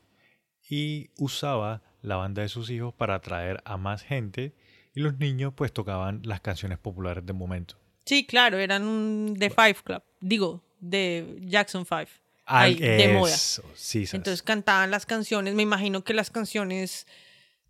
y 0.67 1.11
usaba 1.17 1.83
la 2.01 2.15
banda 2.15 2.41
de 2.41 2.49
sus 2.49 2.69
hijos 2.69 2.93
para 2.93 3.15
atraer 3.15 3.61
a 3.65 3.77
más 3.77 4.01
gente 4.01 4.55
y 4.95 5.01
los 5.01 5.19
niños 5.19 5.53
pues 5.55 5.71
tocaban 5.71 6.21
las 6.23 6.41
canciones 6.41 6.79
populares 6.79 7.25
del 7.25 7.35
momento. 7.35 7.82
Sí, 8.05 8.25
claro, 8.25 8.57
eran 8.59 8.83
un 8.83 9.35
The 9.37 9.49
Five 9.49 9.75
Club, 9.83 10.03
digo, 10.19 10.61
de 10.79 11.37
Jackson 11.41 11.85
Five. 11.85 12.07
Al- 12.45 12.71
ahí, 12.71 12.75
de 12.75 13.07
moda. 13.13 13.35
sí. 13.37 14.05
Entonces 14.11 14.43
cantaban 14.43 14.91
las 14.91 15.05
canciones, 15.05 15.53
me 15.53 15.63
imagino 15.63 16.03
que 16.03 16.13
las 16.13 16.29
canciones 16.29 17.07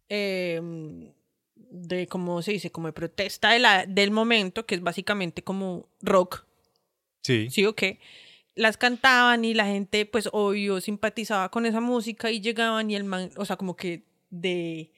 eh, 0.09 0.59
de, 1.55 2.07
¿cómo 2.07 2.41
se 2.41 2.51
dice? 2.53 2.71
Como 2.71 2.87
de 2.87 2.93
protesta 2.93 3.51
de 3.51 3.59
la, 3.59 3.85
del 3.85 4.11
momento, 4.11 4.65
que 4.65 4.75
es 4.75 4.81
básicamente 4.81 5.43
como 5.43 5.87
rock, 6.01 6.45
sí, 7.21 7.49
¿sí 7.49 7.65
o 7.65 7.75
qué? 7.75 7.99
Las 8.55 8.77
cantaban 8.77 9.45
y 9.45 9.53
la 9.55 9.65
gente, 9.65 10.05
pues, 10.05 10.29
obvio, 10.31 10.79
simpatizaba 10.81 11.49
con 11.49 11.65
esa 11.65 11.79
música 11.79 12.29
y 12.29 12.41
llegaban 12.41 12.91
y 12.91 12.95
el 12.95 13.03
man, 13.03 13.31
o 13.37 13.45
sea, 13.45 13.55
como 13.55 13.75
que 13.75 14.03
de... 14.29 14.91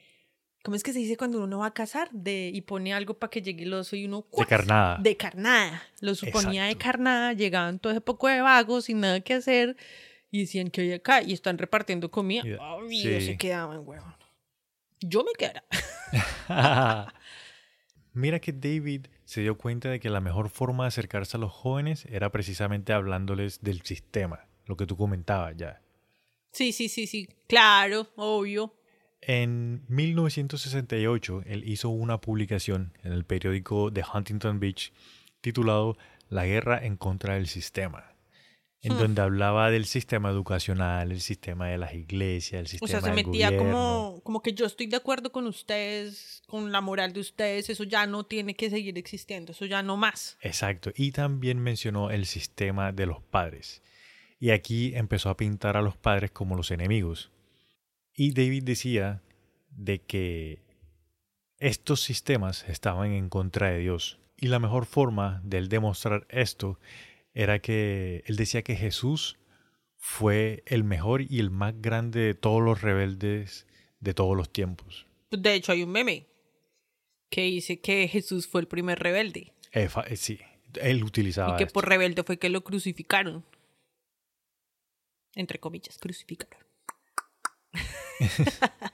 ¿Cómo 0.66 0.76
es 0.76 0.82
que 0.82 0.94
se 0.94 0.98
dice 0.98 1.16
cuando 1.16 1.44
uno 1.44 1.60
va 1.60 1.68
a 1.68 1.74
casar? 1.76 2.10
De, 2.12 2.50
y 2.52 2.62
pone 2.62 2.92
algo 2.92 3.14
para 3.20 3.30
que 3.30 3.44
llegue 3.44 3.66
el 3.66 3.74
oso 3.76 3.96
y 3.96 4.06
uno... 4.06 4.22
de 4.22 4.24
¡cuac! 4.32 4.50
carnada. 4.50 4.98
De 4.98 5.16
carnada. 5.16 5.84
Lo 6.02 6.16
suponía 6.16 6.64
de 6.64 6.72
Exacto. 6.72 6.86
carnada. 6.92 7.34
Llegaban 7.34 7.78
todo 7.78 7.92
ese 7.94 8.02
poco 8.02 8.28
de 8.28 8.42
vagos 8.42 8.86
sin 8.86 9.00
nada 9.00 9.20
que 9.22 9.36
hacer. 9.36 9.78
Y 10.32 10.40
decían 10.40 10.72
que 10.72 10.82
hay 10.82 10.94
acá. 10.94 11.22
Y 11.22 11.34
están 11.34 11.60
repartiendo 11.60 12.10
comida. 12.10 12.42
Y- 12.44 12.54
Obvio, 12.54 13.20
sí. 13.20 13.26
se 13.28 13.38
quedaban, 13.38 13.88
huevón. 13.88 14.16
Yo 15.02 15.24
me 15.24 15.34
quedara. 15.38 15.64
Mira 18.14 18.40
que 18.40 18.52
David 18.52 19.06
se 19.24 19.42
dio 19.42 19.60
cuenta 19.60 19.90
de 19.90 20.00
que 20.00 20.10
la 20.10 20.20
mejor 20.20 20.50
forma 20.50 20.86
de 20.86 20.88
acercarse 20.88 21.38
a 21.38 21.40
los 21.40 21.52
jóvenes 21.52 22.06
era 22.10 22.32
precisamente 22.32 22.92
hablándoles 22.92 23.62
del 23.62 23.84
sistema, 23.84 24.48
lo 24.66 24.78
que 24.78 24.88
tú 24.88 24.98
comentabas 24.98 25.56
ya. 25.58 25.82
Sí, 26.54 26.72
sí, 26.72 26.90
sí, 26.90 27.06
sí. 27.06 27.28
Claro, 27.48 28.08
obvio. 28.16 28.74
En 29.22 29.84
1968, 29.88 31.44
él 31.46 31.68
hizo 31.68 31.90
una 31.90 32.22
publicación 32.22 32.94
en 33.04 33.12
el 33.14 33.26
periódico 33.26 33.90
de 33.90 34.04
Huntington 34.14 34.60
Beach 34.60 34.92
titulado 35.42 35.98
La 36.30 36.46
guerra 36.46 36.84
en 36.86 36.98
contra 36.98 37.36
del 37.36 37.48
sistema, 37.48 38.14
en 38.82 38.94
Hmm. 38.94 38.98
donde 39.00 39.22
hablaba 39.22 39.72
del 39.72 39.86
sistema 39.86 40.30
educacional, 40.30 41.12
el 41.12 41.22
sistema 41.22 41.68
de 41.70 41.78
las 41.80 41.94
iglesias, 41.96 42.60
el 42.60 42.66
O 42.66 42.70
sistema 42.70 42.88
sea, 42.90 43.02
se 43.02 43.08
del 43.08 43.16
metía 43.16 43.50
gobierno. 43.50 43.72
como, 43.72 44.22
como 44.24 44.42
que 44.44 44.54
yo 44.54 44.66
estoy 44.66 44.88
de 44.88 44.98
acuerdo 44.98 45.32
con 45.32 45.48
ustedes, 45.48 46.44
con 46.48 46.72
la 46.72 46.82
moral 46.82 47.14
de 47.14 47.20
ustedes. 47.22 47.70
Eso 47.70 47.84
ya 47.84 48.06
no 48.06 48.26
tiene 48.26 48.56
que 48.56 48.70
seguir 48.70 48.98
existiendo. 48.98 49.54
Eso 49.54 49.66
ya 49.66 49.82
no 49.82 49.98
más. 49.98 50.38
Exacto, 50.42 50.92
y 50.96 51.12
también 51.12 51.60
mencionó 51.60 52.12
el 52.12 52.26
sistema 52.28 52.92
de 52.92 53.06
los 53.08 53.22
padres. 53.24 53.82
Y 54.40 54.52
aquí 54.52 54.94
empezó 54.96 55.30
a 55.30 55.38
pintar 55.38 55.78
a 55.78 55.82
los 55.82 55.96
padres 55.98 56.30
como 56.32 56.56
los 56.56 56.70
enemigos. 56.70 57.32
Y 58.16 58.32
David 58.34 58.64
decía 58.64 59.22
de 59.70 60.02
que 60.02 60.64
estos 61.60 62.02
sistemas 62.02 62.68
estaban 62.70 63.12
en 63.12 63.30
contra 63.30 63.70
de 63.72 63.80
Dios. 63.80 64.20
Y 64.38 64.48
la 64.48 64.60
mejor 64.60 64.86
forma 64.86 65.42
de 65.44 65.58
él 65.58 65.70
demostrar 65.70 66.26
esto 66.30 66.80
era 67.34 67.60
que 67.60 68.24
él 68.26 68.36
decía 68.38 68.64
que 68.64 68.76
Jesús 68.76 69.38
fue 69.98 70.64
el 70.66 70.84
mejor 70.84 71.22
y 71.22 71.40
el 71.40 71.50
más 71.52 71.74
grande 71.82 72.20
de 72.22 72.34
todos 72.36 72.62
los 72.62 72.82
rebeldes 72.82 73.66
de 74.00 74.14
todos 74.14 74.38
los 74.38 74.52
tiempos. 74.52 75.06
De 75.32 75.54
hecho, 75.54 75.72
hay 75.72 75.84
un 75.84 75.92
meme 75.92 76.28
que 77.30 77.42
dice 77.44 77.80
que 77.82 78.08
Jesús 78.08 78.48
fue 78.48 78.62
el 78.62 78.68
primer 78.68 79.00
rebelde. 79.00 79.52
Eh, 79.72 79.90
fa- 79.90 80.04
eh, 80.08 80.16
sí, 80.16 80.40
él 80.80 81.04
utilizaba 81.04 81.56
Y 81.56 81.58
que 81.58 81.64
esto. 81.64 81.74
por 81.74 81.90
rebelde 81.90 82.24
fue 82.24 82.38
que 82.38 82.50
lo 82.50 82.64
crucificaron. 82.64 83.44
Entre 85.34 85.60
comillas, 85.60 85.98
crucificaron. 85.98 86.65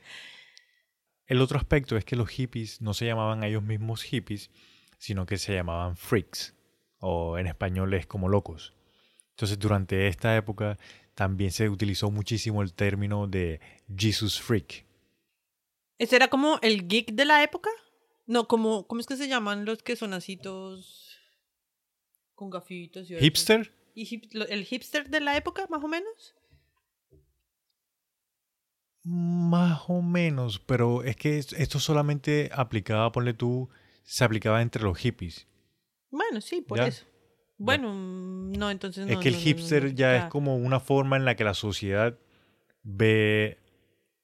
El 1.27 1.41
otro 1.41 1.57
aspecto 1.57 1.95
es 1.97 2.03
que 2.05 2.15
los 2.15 2.29
hippies 2.29 2.82
no 2.82 2.93
se 2.93 3.05
llamaban 3.05 3.43
a 3.43 3.47
ellos 3.47 3.63
mismos 3.63 4.03
hippies, 4.03 4.49
sino 4.97 5.25
que 5.25 5.38
se 5.38 5.53
llamaban 5.53 5.95
freaks, 5.95 6.53
o 6.99 7.38
en 7.38 7.47
español 7.47 7.93
es 7.93 8.05
como 8.05 8.27
locos. 8.27 8.73
Entonces 9.29 9.57
durante 9.57 10.07
esta 10.07 10.36
época 10.36 10.77
también 11.15 11.51
se 11.51 11.69
utilizó 11.69 12.11
muchísimo 12.11 12.61
el 12.61 12.73
término 12.73 13.27
de 13.27 13.59
Jesus 13.95 14.41
Freak. 14.41 14.86
¿Ese 15.97 16.15
era 16.17 16.27
como 16.29 16.59
el 16.61 16.88
geek 16.88 17.13
de 17.13 17.25
la 17.25 17.43
época? 17.43 17.69
No, 18.25 18.47
como, 18.47 18.86
¿cómo 18.88 18.99
es 19.01 19.07
que 19.07 19.17
se 19.17 19.27
llaman 19.27 19.65
los 19.65 19.82
que 19.84 19.95
son 19.95 20.13
así 20.13 20.36
todos 20.38 21.17
con 22.36 22.49
gafitos 22.49 23.09
y? 23.09 23.17
¿Hipster? 23.17 23.73
¿Y 23.93 24.05
hip- 24.05 24.32
el 24.49 24.65
hipster 24.65 25.09
de 25.09 25.19
la 25.21 25.38
época, 25.38 25.65
más 25.69 25.84
o 25.84 25.88
menos? 25.88 26.36
Más 29.03 29.83
o 29.87 30.01
menos, 30.01 30.59
pero 30.59 31.03
es 31.03 31.15
que 31.15 31.37
es- 31.39 31.53
esto 31.53 31.79
solamente 31.79 32.49
aplicaba, 32.53 33.11
ponle 33.11 33.33
tú, 33.33 33.69
se 34.03 34.23
aplicaba 34.23 34.61
entre 34.61 34.83
los 34.83 34.97
hippies. 34.97 35.47
Bueno, 36.11 36.41
sí, 36.41 36.61
por 36.61 36.77
Ya. 36.77 36.87
eso. 36.87 37.05
Bueno, 37.57 37.93
mm, 37.93 38.53
no, 38.53 38.69
entonces 38.71 39.05
no. 39.07 39.13
es 39.13 39.19
que 39.19 39.29
el 39.29 39.35
no, 39.35 39.39
hipster 39.41 39.83
no, 39.85 39.89
ya 39.89 40.17
es 40.17 40.25
como 40.25 40.55
una 40.55 40.79
forma 40.79 41.15
en 41.17 41.25
la 41.25 41.35
que 41.35 41.43
la 41.43 41.53
sociedad 41.53 42.17
ve 42.83 43.57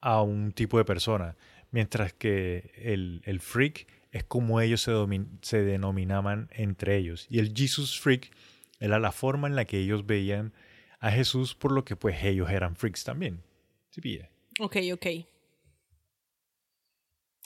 a 0.02 0.22
un 0.22 0.52
tipo 0.52 0.78
de 0.78 0.86
persona, 0.86 1.36
mientras 1.72 2.14
que 2.14 2.72
el, 2.78 3.22
el 3.26 3.40
freak 3.40 3.88
es 4.12 4.24
como 4.24 4.62
ellos 4.62 4.82
se, 4.82 4.92
domin- 4.92 5.38
se 5.42 5.64
denominaban 5.64 6.50
entre 6.52 6.98
ellos. 6.98 7.28
Y 7.30 7.40
el 7.40 7.54
Jesus 7.56 8.00
freak 8.00 8.32
era 8.80 9.00
la 9.00 9.12
forma 9.12 9.48
en 9.48 9.56
la 9.56 9.66
que 9.66 9.80
ellos 9.80 10.06
veían 10.06 10.54
a 11.00 11.12
Jesús, 11.12 11.56
por 11.56 11.72
lo 11.72 11.84
que 11.86 11.96
pues 11.96 12.24
ellos 12.24 12.50
eran 12.50 12.76
freaks 12.76 13.04
también. 13.04 13.42
¿Sí 13.90 14.02
pilla? 14.02 14.30
Ok, 14.60 14.78
ok. 14.94 15.06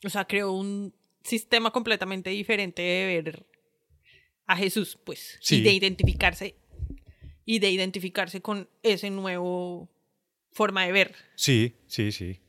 O 0.04 0.10
sea, 0.10 0.26
creó 0.26 0.52
un 0.52 0.94
sistema 1.24 1.72
completamente 1.72 2.30
diferente 2.30 2.82
de 2.82 3.22
ver 3.22 3.46
a 4.48 4.56
Jesús, 4.58 4.98
pues. 5.04 5.38
Sí. 5.42 5.58
Y 5.58 5.62
de 5.62 5.74
identificarse. 5.74 6.56
Y 7.46 7.60
de 7.60 7.70
identificarse 7.70 8.42
con 8.42 8.70
ese 8.84 9.10
nuevo 9.10 9.90
forma 10.52 10.86
de 10.86 10.92
ver. 10.92 11.16
Sí, 11.36 11.76
sí, 11.88 12.12
sí. 12.12 12.40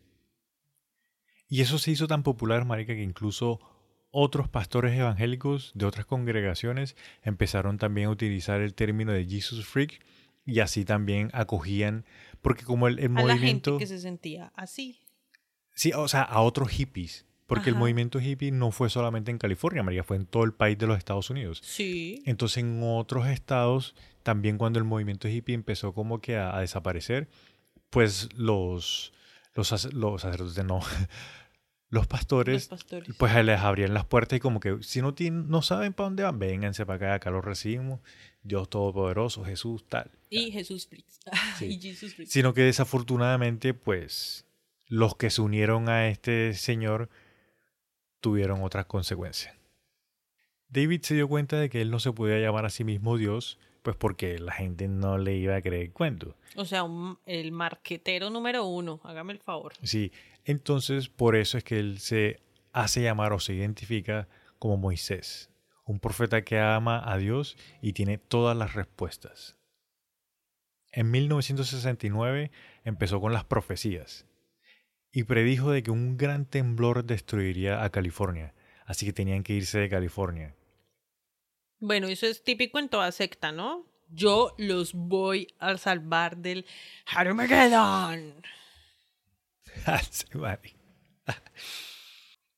Y 1.49 1.61
eso 1.61 1.79
se 1.79 1.91
hizo 1.91 2.07
tan 2.07 2.23
popular, 2.23 2.65
marica, 2.65 2.95
que 2.95 3.03
incluso 3.03 3.61
otros 4.11 4.49
pastores 4.49 4.99
evangélicos 4.99 5.73
de 5.75 5.87
otras 5.87 6.07
congregaciones 6.07 6.97
empezaron 7.23 7.79
también 7.79 8.09
a 8.09 8.11
utilizar 8.11 8.61
el 8.61 8.75
término 8.75 9.13
de 9.13 9.25
Jesus 9.27 9.67
Freak 9.67 10.01
y 10.45 10.61
así 10.61 10.85
también 10.85 11.31
acogían, 11.33 12.05
porque 12.41 12.65
como 12.65 12.89
el, 12.89 12.99
el 12.99 13.07
A 13.17 13.23
la 13.23 13.35
gente 13.35 13.35
movimiento... 13.35 13.79
que 13.79 13.87
se 13.87 13.99
sentía 13.99 14.53
así. 14.57 15.01
Sí, 15.75 15.93
o 15.95 16.09
sea, 16.09 16.23
a 16.23 16.41
otros 16.41 16.69
hippies. 16.71 17.27
Porque 17.47 17.69
el 17.69 17.77
movimiento 17.77 18.19
hippie 18.19 18.51
no 18.51 18.71
fue 18.71 18.89
solamente 18.89 19.31
en 19.31 19.37
California, 19.37 19.83
María, 19.83 20.03
fue 20.03 20.17
en 20.17 20.25
todo 20.25 20.45
el 20.45 20.55
país 20.55 20.79
de 20.79 20.87
los 20.87 20.97
Estados 20.97 21.29
Unidos. 21.29 21.61
Sí. 21.63 22.23
Entonces 22.25 22.59
en 22.59 22.81
otros 22.83 23.27
estados, 23.27 23.95
también 24.23 24.57
cuando 24.57 24.79
el 24.79 24.87
movimiento 24.87 25.29
hippie 25.29 25.55
empezó 25.55 25.93
como 25.93 26.19
que 26.19 26.37
a, 26.37 26.57
a 26.57 26.61
desaparecer, 26.61 27.29
pues 27.91 28.31
los, 28.37 29.13
los, 29.55 29.93
los 29.93 30.23
sacerdotes, 30.23 30.65
no, 30.65 30.81
los 31.93 32.07
pastores, 32.07 32.55
Los 32.55 32.81
pastores. 32.81 33.15
pues 33.19 33.45
les 33.45 33.61
abrían 33.61 33.93
las 33.93 34.07
puertas 34.07 34.39
y 34.39 34.41
como 34.41 34.61
que 34.61 34.79
si 34.83 35.03
no, 35.03 35.13
tienen, 35.15 35.49
no 35.49 35.61
saben 35.61 35.93
para 35.93 36.07
dónde 36.09 36.23
van, 36.23 36.39
vénganse 36.39 36.87
para 36.87 36.97
acá, 36.97 37.15
acá 37.15 37.31
los 37.31 37.45
recibimos, 37.45 38.01
Dios 38.43 38.71
Todopoderoso, 38.71 39.45
Jesús, 39.45 39.85
tal. 39.89 40.11
Y 40.31 40.51
Jesús 40.51 40.87
Fritz. 40.89 41.21
Sí. 41.59 41.67
y 41.67 41.81
Jesus 41.81 42.15
Fritz. 42.15 42.31
Sino 42.33 42.55
que 42.55 42.63
desafortunadamente, 42.63 43.75
pues 43.75 44.47
los 44.89 45.17
que 45.17 45.29
se 45.31 45.43
unieron 45.43 45.89
a 45.91 46.09
este 46.09 46.55
señor 46.55 47.11
tuvieron 48.21 48.63
otras 48.63 48.87
consecuencias. 48.87 49.55
David 50.69 51.03
se 51.03 51.15
dio 51.15 51.29
cuenta 51.29 51.59
de 51.61 51.69
que 51.69 51.83
él 51.83 51.91
no 51.91 52.01
se 52.01 52.13
podía 52.13 52.39
llamar 52.39 52.65
a 52.65 52.71
sí 52.71 52.85
mismo 52.85 53.19
Dios, 53.19 53.59
pues 53.83 53.97
porque 53.97 54.39
la 54.39 54.53
gente 54.53 54.89
no 54.89 55.19
le 55.19 55.37
iba 55.37 55.57
a 55.57 55.61
creer 55.61 55.83
el 55.89 55.93
cuento. 55.93 56.37
O 56.57 56.65
sea, 56.65 56.85
un- 56.85 57.19
el 57.27 57.53
marquetero 57.53 58.31
número 58.31 58.65
uno. 58.65 59.01
Hágame 59.05 59.33
el 59.35 59.41
favor. 59.41 59.75
Sí, 59.83 60.13
entonces 60.45 61.09
por 61.09 61.37
eso 61.37 61.59
es 61.59 61.65
que 61.65 61.79
él 61.79 61.99
se 61.99 62.41
hace 62.73 63.03
llamar 63.03 63.33
o 63.33 63.41
se 63.41 63.55
identifica 63.55 64.29
como 64.59 64.77
Moisés, 64.77 65.51
un 65.85 66.01
profeta 66.01 66.43
que 66.43 66.59
ama 66.59 67.03
a 67.05 67.17
Dios 67.19 67.57
y 67.81 67.93
tiene 67.93 68.19
todas 68.19 68.57
las 68.57 68.75
respuestas. 68.75 69.57
En 70.91 71.11
1969 71.11 72.51
empezó 72.85 73.21
con 73.21 73.33
las 73.33 73.45
profecías 73.45 74.27
y 75.11 75.25
predijo 75.25 75.71
de 75.71 75.83
que 75.83 75.91
un 75.91 76.17
gran 76.17 76.47
temblor 76.47 77.05
destruiría 77.05 77.83
a 77.85 77.91
California, 77.91 78.55
así 78.87 79.07
que 79.07 79.13
tenían 79.13 79.43
que 79.43 79.55
irse 79.55 79.79
de 79.79 79.89
California. 79.89 80.55
Bueno, 81.79 82.09
eso 82.09 82.27
es 82.27 82.45
típico 82.45 82.79
en 82.79 82.89
toda 82.89 83.11
secta, 83.11 83.53
¿no? 83.53 83.87
Yo 84.09 84.55
los 84.59 84.93
voy 84.95 85.49
a 85.59 85.77
salvar 85.79 86.37
del 86.37 86.67
Armageddon. 87.07 88.43
Vale. 90.35 90.77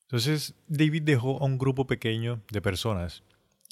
Entonces, 0.02 0.54
David 0.68 1.02
dejó 1.02 1.42
a 1.42 1.44
un 1.44 1.58
grupo 1.58 1.86
pequeño 1.86 2.42
de 2.50 2.60
personas 2.60 3.22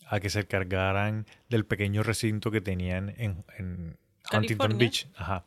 a 0.07 0.21
que 0.21 0.31
se 0.31 0.41
encargaran 0.41 1.27
del 1.49 1.65
pequeño 1.65 2.03
recinto 2.03 2.51
que 2.51 2.61
tenían 2.61 3.15
en, 3.19 3.45
en 3.57 3.99
Huntington. 4.33 4.79
Beach. 4.79 5.09
Ajá. 5.15 5.45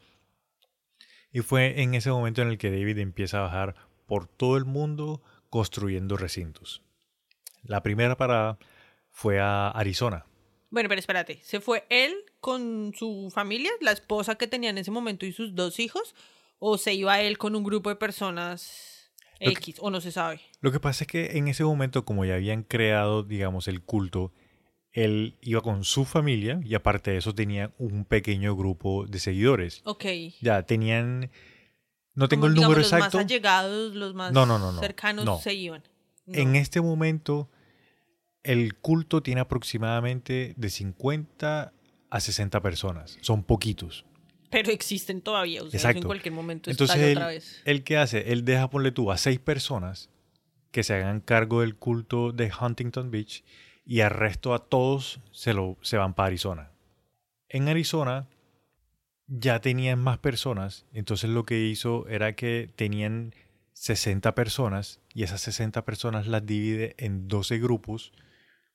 Y 1.31 1.41
fue 1.41 1.81
en 1.81 1.95
ese 1.95 2.09
momento 2.11 2.41
en 2.41 2.47
el 2.47 2.57
que 2.57 2.71
David 2.71 2.99
empieza 2.99 3.39
a 3.39 3.41
bajar 3.41 3.75
por 4.05 4.27
todo 4.27 4.57
el 4.57 4.65
mundo 4.65 5.21
construyendo 5.49 6.17
recintos. 6.17 6.81
La 7.63 7.83
primera 7.83 8.15
parada 8.15 8.57
fue 9.11 9.39
a 9.39 9.69
Arizona. 9.69 10.25
Bueno, 10.69 10.89
pero 10.89 10.99
espérate, 10.99 11.39
¿se 11.43 11.59
fue 11.59 11.85
él 11.89 12.13
con 12.39 12.93
su 12.95 13.31
familia, 13.33 13.71
la 13.81 13.91
esposa 13.91 14.35
que 14.35 14.47
tenía 14.47 14.69
en 14.69 14.77
ese 14.77 14.91
momento 14.91 15.25
y 15.25 15.33
sus 15.33 15.55
dos 15.55 15.79
hijos? 15.79 16.15
¿O 16.59 16.77
se 16.77 16.93
iba 16.93 17.19
él 17.21 17.37
con 17.37 17.55
un 17.55 17.63
grupo 17.63 17.89
de 17.89 17.95
personas 17.95 19.11
que- 19.39 19.49
X? 19.49 19.77
¿O 19.79 19.89
no 19.91 20.01
se 20.01 20.11
sabe? 20.11 20.41
Lo 20.61 20.71
que 20.71 20.79
pasa 20.79 21.03
es 21.03 21.07
que 21.07 21.37
en 21.37 21.47
ese 21.47 21.63
momento, 21.63 22.05
como 22.05 22.25
ya 22.25 22.35
habían 22.35 22.63
creado, 22.63 23.23
digamos, 23.23 23.67
el 23.67 23.81
culto, 23.83 24.31
él 24.93 25.37
iba 25.41 25.61
con 25.61 25.83
su 25.83 26.05
familia 26.05 26.59
y 26.63 26.73
aparte 26.73 27.11
de 27.11 27.17
eso 27.17 27.35
tenía 27.35 27.73
un 27.77 28.05
pequeño 28.05 28.55
grupo 28.55 29.05
de 29.05 29.19
seguidores. 29.19 29.81
Ok. 29.85 30.05
Ya 30.41 30.63
tenían... 30.63 31.29
No 32.13 32.29
tengo 32.29 32.43
Como, 32.43 32.47
el 32.47 32.53
digamos, 32.53 32.69
número 32.77 32.81
los 32.81 32.93
exacto. 32.93 33.17
más 33.17 33.25
allegados, 33.25 33.93
los 33.93 34.13
más 34.13 34.31
No, 34.31 34.45
no, 34.45 34.57
no, 34.57 34.71
no, 34.71 34.79
cercanos 34.79 35.25
no. 35.25 35.37
se 35.39 35.53
iban. 35.53 35.83
En 36.27 36.55
este 36.55 36.79
momento, 36.79 37.49
el 38.41 38.75
culto 38.75 39.21
tiene 39.21 39.41
aproximadamente 39.41 40.53
de 40.55 40.69
50 40.69 41.73
a 42.09 42.19
60 42.21 42.61
personas. 42.61 43.17
Son 43.19 43.43
poquitos. 43.43 44.05
Pero 44.49 44.71
existen 44.71 45.21
todavía, 45.21 45.63
o 45.63 45.69
sea, 45.69 45.77
Exacto. 45.77 45.99
en 45.99 46.05
cualquier 46.05 46.33
momento 46.33 46.69
Entonces, 46.69 46.97
él, 46.97 47.17
otra 47.17 47.27
vez. 47.27 47.61
él 47.65 47.83
qué 47.83 47.97
hace? 47.97 48.31
Él 48.31 48.45
deja, 48.45 48.69
ponle 48.69 48.91
tú, 48.91 49.11
a 49.11 49.17
seis 49.17 49.39
personas 49.39 50.09
que 50.71 50.83
se 50.83 50.93
hagan 50.93 51.21
cargo 51.21 51.61
del 51.61 51.75
culto 51.75 52.31
de 52.31 52.51
Huntington 52.59 53.11
Beach 53.11 53.43
y 53.85 54.01
al 54.01 54.11
resto 54.11 54.53
a 54.53 54.59
todos 54.67 55.19
se, 55.31 55.53
lo, 55.53 55.77
se 55.81 55.97
van 55.97 56.13
para 56.13 56.27
Arizona. 56.27 56.71
En 57.49 57.67
Arizona 57.67 58.27
ya 59.27 59.61
tenían 59.61 59.99
más 59.99 60.17
personas, 60.17 60.85
entonces 60.93 61.29
lo 61.29 61.45
que 61.45 61.65
hizo 61.65 62.07
era 62.07 62.35
que 62.35 62.69
tenían 62.75 63.33
60 63.73 64.35
personas 64.35 64.99
y 65.13 65.23
esas 65.23 65.41
60 65.41 65.83
personas 65.85 66.27
las 66.27 66.45
divide 66.45 66.95
en 66.97 67.27
12 67.27 67.59
grupos 67.59 68.11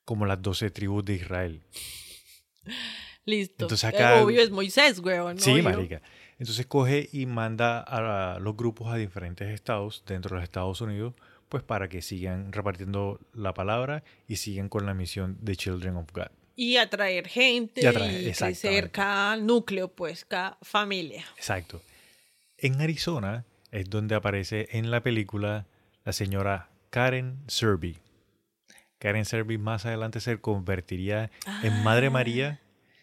como 0.04 0.26
las 0.26 0.42
12 0.42 0.70
tribus 0.70 1.04
de 1.04 1.14
Israel. 1.14 1.62
Listo. 3.26 3.64
entonces 3.64 3.84
Eh, 3.92 3.96
acá- 3.96 4.22
Obvio 4.22 4.40
es 4.42 4.50
Moisés, 4.50 4.98
weón. 5.00 5.38
Sí, 5.38 5.52
obvio. 5.52 5.62
marica. 5.64 6.02
Entonces 6.38 6.64
coge 6.66 7.08
y 7.12 7.26
manda 7.26 7.80
a 7.80 8.38
los 8.40 8.56
grupos 8.56 8.92
a 8.92 8.96
diferentes 8.96 9.48
estados 9.48 10.02
dentro 10.06 10.30
de 10.30 10.36
los 10.36 10.44
Estados 10.44 10.80
Unidos, 10.80 11.14
pues 11.50 11.62
para 11.62 11.88
que 11.88 12.00
sigan 12.00 12.52
repartiendo 12.52 13.20
la 13.34 13.52
palabra 13.52 14.02
y 14.26 14.36
sigan 14.36 14.68
con 14.68 14.86
la 14.86 14.94
misión 14.94 15.36
de 15.42 15.56
Children 15.56 15.96
of 15.96 16.06
God. 16.12 16.28
Y 16.56 16.76
atraer 16.76 17.26
gente 17.28 17.82
Y 17.82 17.86
atraer, 17.86 18.22
y 18.28 18.32
crecer 18.32 18.90
cada 18.90 19.36
núcleo, 19.36 19.88
pues, 19.88 20.24
cada 20.24 20.56
familia. 20.62 21.24
Exacto. 21.36 21.82
En 22.58 22.80
Arizona 22.80 23.44
es 23.70 23.88
donde 23.90 24.14
aparece 24.14 24.68
en 24.72 24.90
la 24.90 25.02
película 25.02 25.66
la 26.04 26.12
señora 26.12 26.68
Karen 26.90 27.38
Serby. 27.48 27.96
Karen 28.98 29.24
Serby 29.24 29.58
más 29.58 29.86
adelante 29.86 30.20
se 30.20 30.38
convertiría 30.40 31.30
en 31.62 31.82
Madre 31.82 32.10
María, 32.10 32.60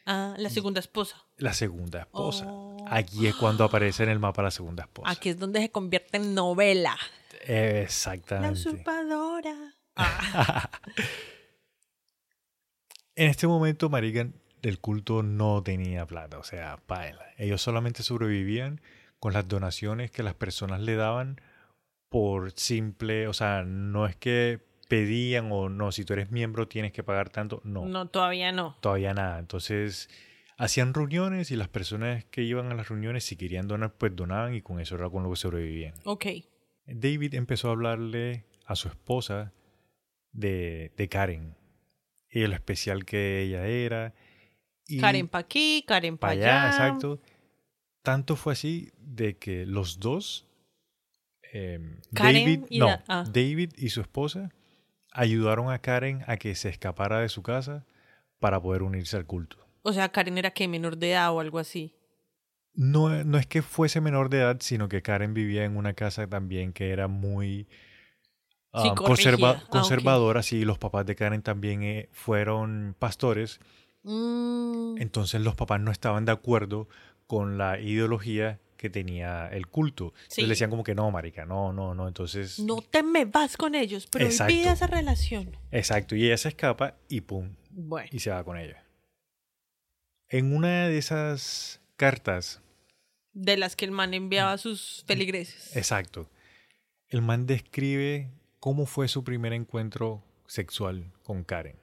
Ah, 0.10 0.34
la 0.38 0.50
segunda 0.50 0.80
esposa. 0.80 1.24
la 1.38 1.54
segunda 1.54 2.00
esposa. 2.00 2.46
Oh. 2.48 2.86
Aquí 2.90 3.28
es 3.28 3.36
cuando 3.36 3.66
aparece 3.66 4.04
en 4.04 4.10
el 4.10 4.20
mapa 4.20 4.42
la 4.42 4.52
segunda 4.52 4.84
esposa. 4.84 5.12
Aquí 5.12 5.30
es 5.30 5.38
donde 5.38 5.60
se 5.60 5.70
convierte 5.70 6.16
en 6.18 6.34
novela. 6.34 6.98
La 7.46 7.82
Exactamente. 7.82 8.54
usurpadora. 8.54 9.76
En 13.16 13.30
este 13.32 13.48
momento, 13.48 13.90
Marigan, 13.90 14.36
el 14.62 14.80
culto 14.80 15.24
no 15.24 15.64
tenía 15.64 16.06
plata, 16.06 16.38
o 16.38 16.44
sea, 16.44 16.78
paela. 16.86 17.26
Ellos 17.38 17.62
solamente 17.62 18.04
sobrevivían 18.04 18.80
con 19.20 19.34
las 19.34 19.48
donaciones 19.48 20.12
que 20.12 20.22
las 20.22 20.36
personas 20.36 20.82
le 20.82 20.96
daban 20.96 21.42
por 22.10 22.52
simple, 22.52 23.28
o 23.28 23.34
sea, 23.34 23.64
no 23.64 24.06
es 24.06 24.16
que 24.16 24.60
pedían 24.88 25.50
o 25.52 25.70
no, 25.70 25.92
si 25.92 26.06
tú 26.06 26.14
eres 26.14 26.32
miembro 26.32 26.68
tienes 26.68 26.92
que 26.92 27.04
pagar 27.04 27.30
tanto, 27.30 27.62
no, 27.64 27.86
No, 27.86 28.08
todavía 28.08 28.52
no. 28.52 28.78
todavía 28.82 29.14
nada. 29.14 29.40
Entonces, 29.40 30.10
hacían 30.58 30.94
reuniones 30.94 31.52
y 31.52 31.56
las 31.56 31.68
personas 31.68 32.26
que 32.26 32.44
iban 32.44 32.72
a 32.72 32.76
las 32.76 32.90
reuniones, 32.90 33.24
si 33.24 33.36
querían 33.36 33.68
donar, 33.68 33.94
pues 33.98 34.16
donaban 34.16 34.56
y 34.56 34.62
con 34.62 34.80
eso 34.80 34.96
era 34.96 35.10
con 35.10 35.24
lo 35.24 35.30
que 35.30 35.36
sobrevivían. 35.36 35.94
Ok. 36.06 36.26
David 36.86 37.34
empezó 37.36 37.68
a 37.68 37.72
hablarle 37.72 38.46
a 38.66 38.76
su 38.76 38.88
esposa 38.88 39.54
de, 40.32 40.92
de 40.96 41.10
Karen 41.10 41.56
y 42.30 42.46
lo 42.48 42.54
especial 42.54 43.06
que 43.06 43.42
ella 43.42 43.66
era. 43.68 44.14
Y 44.88 45.00
Karen 45.00 45.28
pa' 45.28 45.40
aquí, 45.40 45.84
Karen 45.88 46.18
pa' 46.18 46.30
allá. 46.30 46.64
allá, 46.64 46.68
exacto. 46.70 47.20
Tanto 48.04 48.36
fue 48.38 48.54
así 48.54 48.92
de 49.00 49.38
que 49.38 49.66
los 49.66 50.00
dos, 50.00 50.48
Karen 51.52 52.02
David, 52.12 52.60
no, 52.72 52.88
ah. 53.08 53.24
David 53.28 53.72
y 53.78 53.90
su 53.90 54.02
esposa 54.02 54.50
ayudaron 55.18 55.72
a 55.72 55.80
Karen 55.80 56.24
a 56.28 56.38
que 56.38 56.56
se 56.56 56.70
escapara 56.70 57.20
de 57.20 57.30
su 57.30 57.44
casa 57.44 57.86
para 58.40 58.62
poder 58.62 58.84
unirse 58.84 59.18
al 59.18 59.26
culto. 59.26 59.58
O 59.82 59.92
sea, 59.92 60.10
Karen 60.10 60.38
era 60.38 60.52
que 60.52 60.68
menor 60.68 60.98
de 60.98 61.12
edad 61.12 61.34
o 61.34 61.40
algo 61.40 61.60
así. 61.60 61.96
No, 62.74 63.24
no 63.24 63.38
es 63.40 63.48
que 63.48 63.62
fuese 63.64 64.02
menor 64.02 64.30
de 64.30 64.40
edad, 64.40 64.58
sino 64.60 64.88
que 64.88 65.02
Karen 65.02 65.34
vivía 65.34 65.66
en 65.66 65.76
una 65.76 65.94
casa 65.94 66.28
también 66.28 66.74
que 66.74 66.92
era 66.92 67.08
muy 67.08 67.68
ah, 68.72 68.84
Sí, 68.84 68.90
conserva-. 68.96 69.64
Ah, 69.64 69.68
conservadora. 69.70 70.44
Sí, 70.44 70.64
los 70.64 70.78
papás 70.78 71.06
de 71.08 71.16
Karen 71.16 71.42
también 71.42 71.82
eh, 71.84 72.10
fueron 72.12 72.96
pastores. 73.00 73.60
Mm, 74.04 74.98
Entonces 75.00 75.42
los 75.42 75.56
papás 75.56 75.82
no 75.82 75.92
estaban 75.92 76.26
de 76.26 76.32
acuerdo 76.32 76.88
con 77.26 77.58
la 77.58 77.80
ideología 77.80 78.60
que 78.78 78.90
tenía 78.90 79.48
el 79.50 79.68
culto. 79.68 80.14
Entonces 80.16 80.34
Sí. 80.36 80.42
le 80.44 80.48
decían 80.50 80.70
como 80.70 80.84
que 80.84 80.96
no, 80.96 81.10
marica, 81.12 81.46
no, 81.46 81.74
no, 81.74 81.94
no. 81.96 82.08
Entonces, 82.08 82.60
no 82.60 82.82
te 82.82 83.04
me 83.04 83.26
vas 83.26 83.58
con 83.58 83.74
ellos, 83.76 84.06
prohibida 84.08 84.32
Exacto. 84.32 84.70
esa 84.72 84.88
relación. 84.88 85.58
exacto. 85.72 86.16
Y 86.16 86.26
ella 86.28 86.38
se 86.38 86.50
escapa 86.50 86.96
y 87.10 87.22
pum, 87.22 87.56
Bueno. 87.72 88.08
y 88.12 88.20
se 88.20 88.30
va 88.30 88.44
con 88.44 88.58
ella. 88.58 88.84
En 90.30 90.54
una 90.56 90.88
de 90.88 90.98
esas 90.98 91.82
cartas 91.96 92.62
De 93.34 93.56
las 93.58 93.76
que 93.76 93.86
el 93.86 93.92
man 93.92 94.14
enviaba 94.14 94.54
a 94.54 94.58
sus 94.58 95.04
feligreses. 95.08 95.76
Exacto. 95.76 96.30
El 97.08 97.22
man 97.22 97.46
describe 97.46 98.32
cómo 98.60 98.86
fue 98.88 99.08
su 99.08 99.24
primer 99.24 99.54
encuentro 99.54 100.24
sexual 100.48 101.12
con 101.24 101.44
Karen 101.44 101.78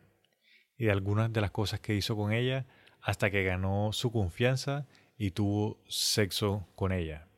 y 0.77 0.87
de 0.87 0.91
algunas 0.91 1.33
de 1.33 1.41
las 1.41 1.51
cosas 1.53 1.79
que 1.81 1.95
hizo 1.95 2.17
con 2.17 2.33
ella 2.33 2.67
hasta 3.01 3.31
que 3.31 3.45
ganó 3.45 3.93
su 3.93 4.11
confianza 4.11 4.87
y 5.17 5.31
tuvo 5.33 5.79
sexo 5.89 6.67
con 6.75 6.93
ella, 6.93 7.29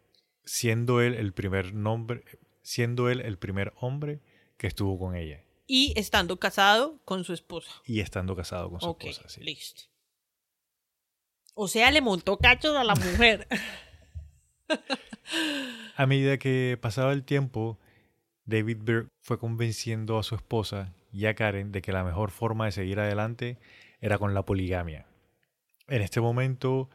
siendo 0.45 1.01
él 1.01 1.14
el 1.14 1.33
primer 1.33 1.74
nombre, 1.74 2.24
siendo 2.62 3.11
él 3.11 3.20
el 3.20 3.39
primer 3.39 3.72
hombre 3.77 4.20
que 4.57 4.66
estuvo 4.66 4.99
con 4.99 5.14
ella 5.14 5.43
Y 5.66 5.93
estando 5.99 6.39
casado 6.39 7.01
con 7.05 7.24
su 7.24 7.33
esposa. 7.33 7.70
y 7.85 8.01
estando 8.01 8.35
casado 8.37 8.70
con 8.70 8.81
su 8.81 8.89
ok, 8.89 9.05
esposa. 9.05 9.29
sí. 9.29 9.41
listo. 9.43 9.83
O 11.55 11.68
sea, 11.68 11.91
le 11.91 12.01
montó 12.03 12.39
cachos 12.39 12.77
a 12.77 12.85
la 12.85 12.95
mujer. 12.95 13.47
A 15.97 16.07
medida 16.07 16.39
que 16.39 16.79
pasaba 16.81 17.12
el 17.12 17.24
tiempo, 17.24 17.79
David 18.45 18.79
Berg 18.83 19.09
fue 19.22 19.39
convenciendo 19.39 20.18
a 20.18 20.22
su 20.22 20.35
esposa 20.35 20.95
y 21.12 21.27
a 21.27 21.35
Karen 21.35 21.72
de 21.72 21.83
que 21.83 21.93
la 21.93 22.05
mejor 22.05 22.31
forma 22.31 22.66
de 22.66 22.72
seguir 22.72 23.01
adelante 23.01 23.59
era 24.01 24.18
con 24.18 24.35
la 24.35 24.45
poligamia. 24.45 25.07
En 25.89 26.03
este 26.03 26.20
momento, 26.20 26.91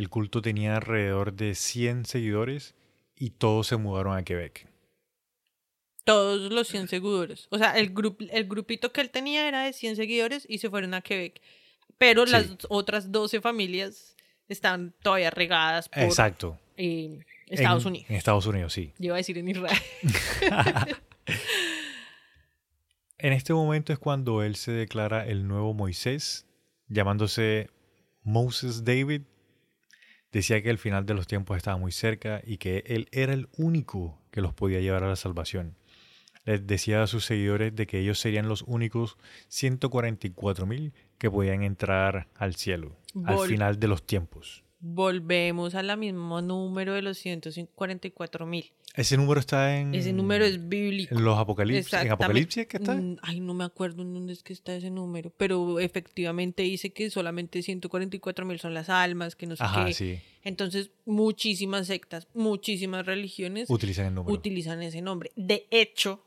el 0.00 0.08
culto 0.08 0.40
tenía 0.40 0.76
alrededor 0.76 1.34
de 1.34 1.54
100 1.54 2.06
seguidores 2.06 2.74
y 3.16 3.30
todos 3.30 3.66
se 3.66 3.76
mudaron 3.76 4.16
a 4.16 4.22
Quebec. 4.24 4.66
Todos 6.04 6.50
los 6.50 6.68
100 6.68 6.88
seguidores. 6.88 7.46
O 7.50 7.58
sea, 7.58 7.76
el, 7.78 7.90
grup, 7.90 8.22
el 8.32 8.46
grupito 8.48 8.92
que 8.92 9.02
él 9.02 9.10
tenía 9.10 9.46
era 9.46 9.64
de 9.64 9.74
100 9.74 9.96
seguidores 9.96 10.46
y 10.48 10.56
se 10.58 10.70
fueron 10.70 10.94
a 10.94 11.02
Quebec. 11.02 11.42
Pero 11.98 12.24
Sí. 12.26 12.32
las 12.32 12.46
otras 12.70 13.12
12 13.12 13.42
familias 13.42 14.16
están 14.48 14.94
todavía 15.02 15.30
regadas 15.30 15.90
por 15.90 16.02
Exacto. 16.02 16.58
eh, 16.78 17.18
Estados 17.48 17.82
En- 17.84 17.88
Unidos. 17.88 18.10
En 18.10 18.16
Estados 18.16 18.46
Unidos, 18.46 18.72
sí. 18.72 18.94
Yo 18.98 19.06
iba 19.06 19.16
a 19.16 19.18
decir 19.18 19.36
en 19.36 19.48
Israel. 19.50 19.78
En 23.22 23.34
este 23.34 23.52
momento 23.52 23.92
es 23.92 23.98
cuando 23.98 24.42
él 24.42 24.56
se 24.56 24.72
declara 24.72 25.26
el 25.26 25.46
nuevo 25.46 25.74
Moisés, 25.74 26.46
llamándose 26.88 27.68
Moses 28.22 28.82
David. 28.82 29.22
Decía 30.32 30.62
que 30.62 30.70
el 30.70 30.78
final 30.78 31.06
de 31.06 31.14
los 31.14 31.26
tiempos 31.26 31.56
estaba 31.56 31.76
muy 31.76 31.92
cerca 31.92 32.40
y 32.44 32.58
que 32.58 32.84
él 32.86 33.08
era 33.10 33.32
el 33.32 33.48
único 33.56 34.18
que 34.30 34.40
los 34.40 34.54
podía 34.54 34.80
llevar 34.80 35.02
a 35.02 35.08
la 35.08 35.16
salvación. 35.16 35.76
Les 36.44 36.66
decía 36.66 37.02
a 37.02 37.06
sus 37.06 37.24
seguidores 37.24 37.74
de 37.74 37.86
que 37.86 37.98
ellos 37.98 38.18
serían 38.18 38.48
los 38.48 38.62
únicos 38.62 39.18
144 39.48 40.66
mil 40.66 40.94
que 41.18 41.30
podían 41.30 41.62
entrar 41.62 42.28
al 42.36 42.54
cielo 42.54 42.96
al 43.24 43.46
final 43.46 43.78
de 43.78 43.88
los 43.88 44.06
tiempos. 44.06 44.64
Volvemos 44.80 45.74
a 45.74 45.82
la 45.82 45.94
mismo 45.96 46.40
número 46.40 46.94
de 46.94 47.02
los 47.02 47.18
144 47.18 48.46
mil. 48.46 48.72
Ese 48.94 49.16
número 49.16 49.38
está 49.38 49.78
en, 49.78 49.94
Ese 49.94 50.12
número 50.12 50.44
es 50.44 50.68
bíblico. 50.68 51.14
en 51.14 51.22
los 51.22 51.38
apocalipsis. 51.38 51.92
¿En. 51.94 52.10
Apocalipsis 52.10 52.66
que 52.66 52.78
está? 52.78 52.94
Mm, 52.94 53.18
Ay, 53.22 53.40
no 53.40 53.54
me 53.54 53.64
acuerdo 53.64 54.02
en 54.02 54.12
dónde 54.14 54.32
es 54.32 54.42
que 54.42 54.52
está 54.52 54.74
ese 54.74 54.90
número, 54.90 55.32
pero 55.36 55.78
efectivamente 55.78 56.62
dice 56.64 56.90
que 56.92 57.08
solamente 57.10 57.62
144 57.62 58.44
mil 58.46 58.58
son 58.58 58.74
las 58.74 58.88
almas, 58.88 59.36
que 59.36 59.46
no 59.46 59.54
sé 59.54 59.62
Ajá, 59.62 59.86
qué. 59.86 59.94
sí. 59.94 60.18
Entonces, 60.42 60.90
muchísimas 61.04 61.86
sectas, 61.86 62.26
muchísimas 62.34 63.04
religiones 63.06 63.68
Utilizan 63.70 64.06
el 64.06 64.14
número. 64.14 64.34
utilizan 64.34 64.82
ese 64.82 65.02
nombre. 65.02 65.30
De 65.36 65.66
hecho, 65.70 66.24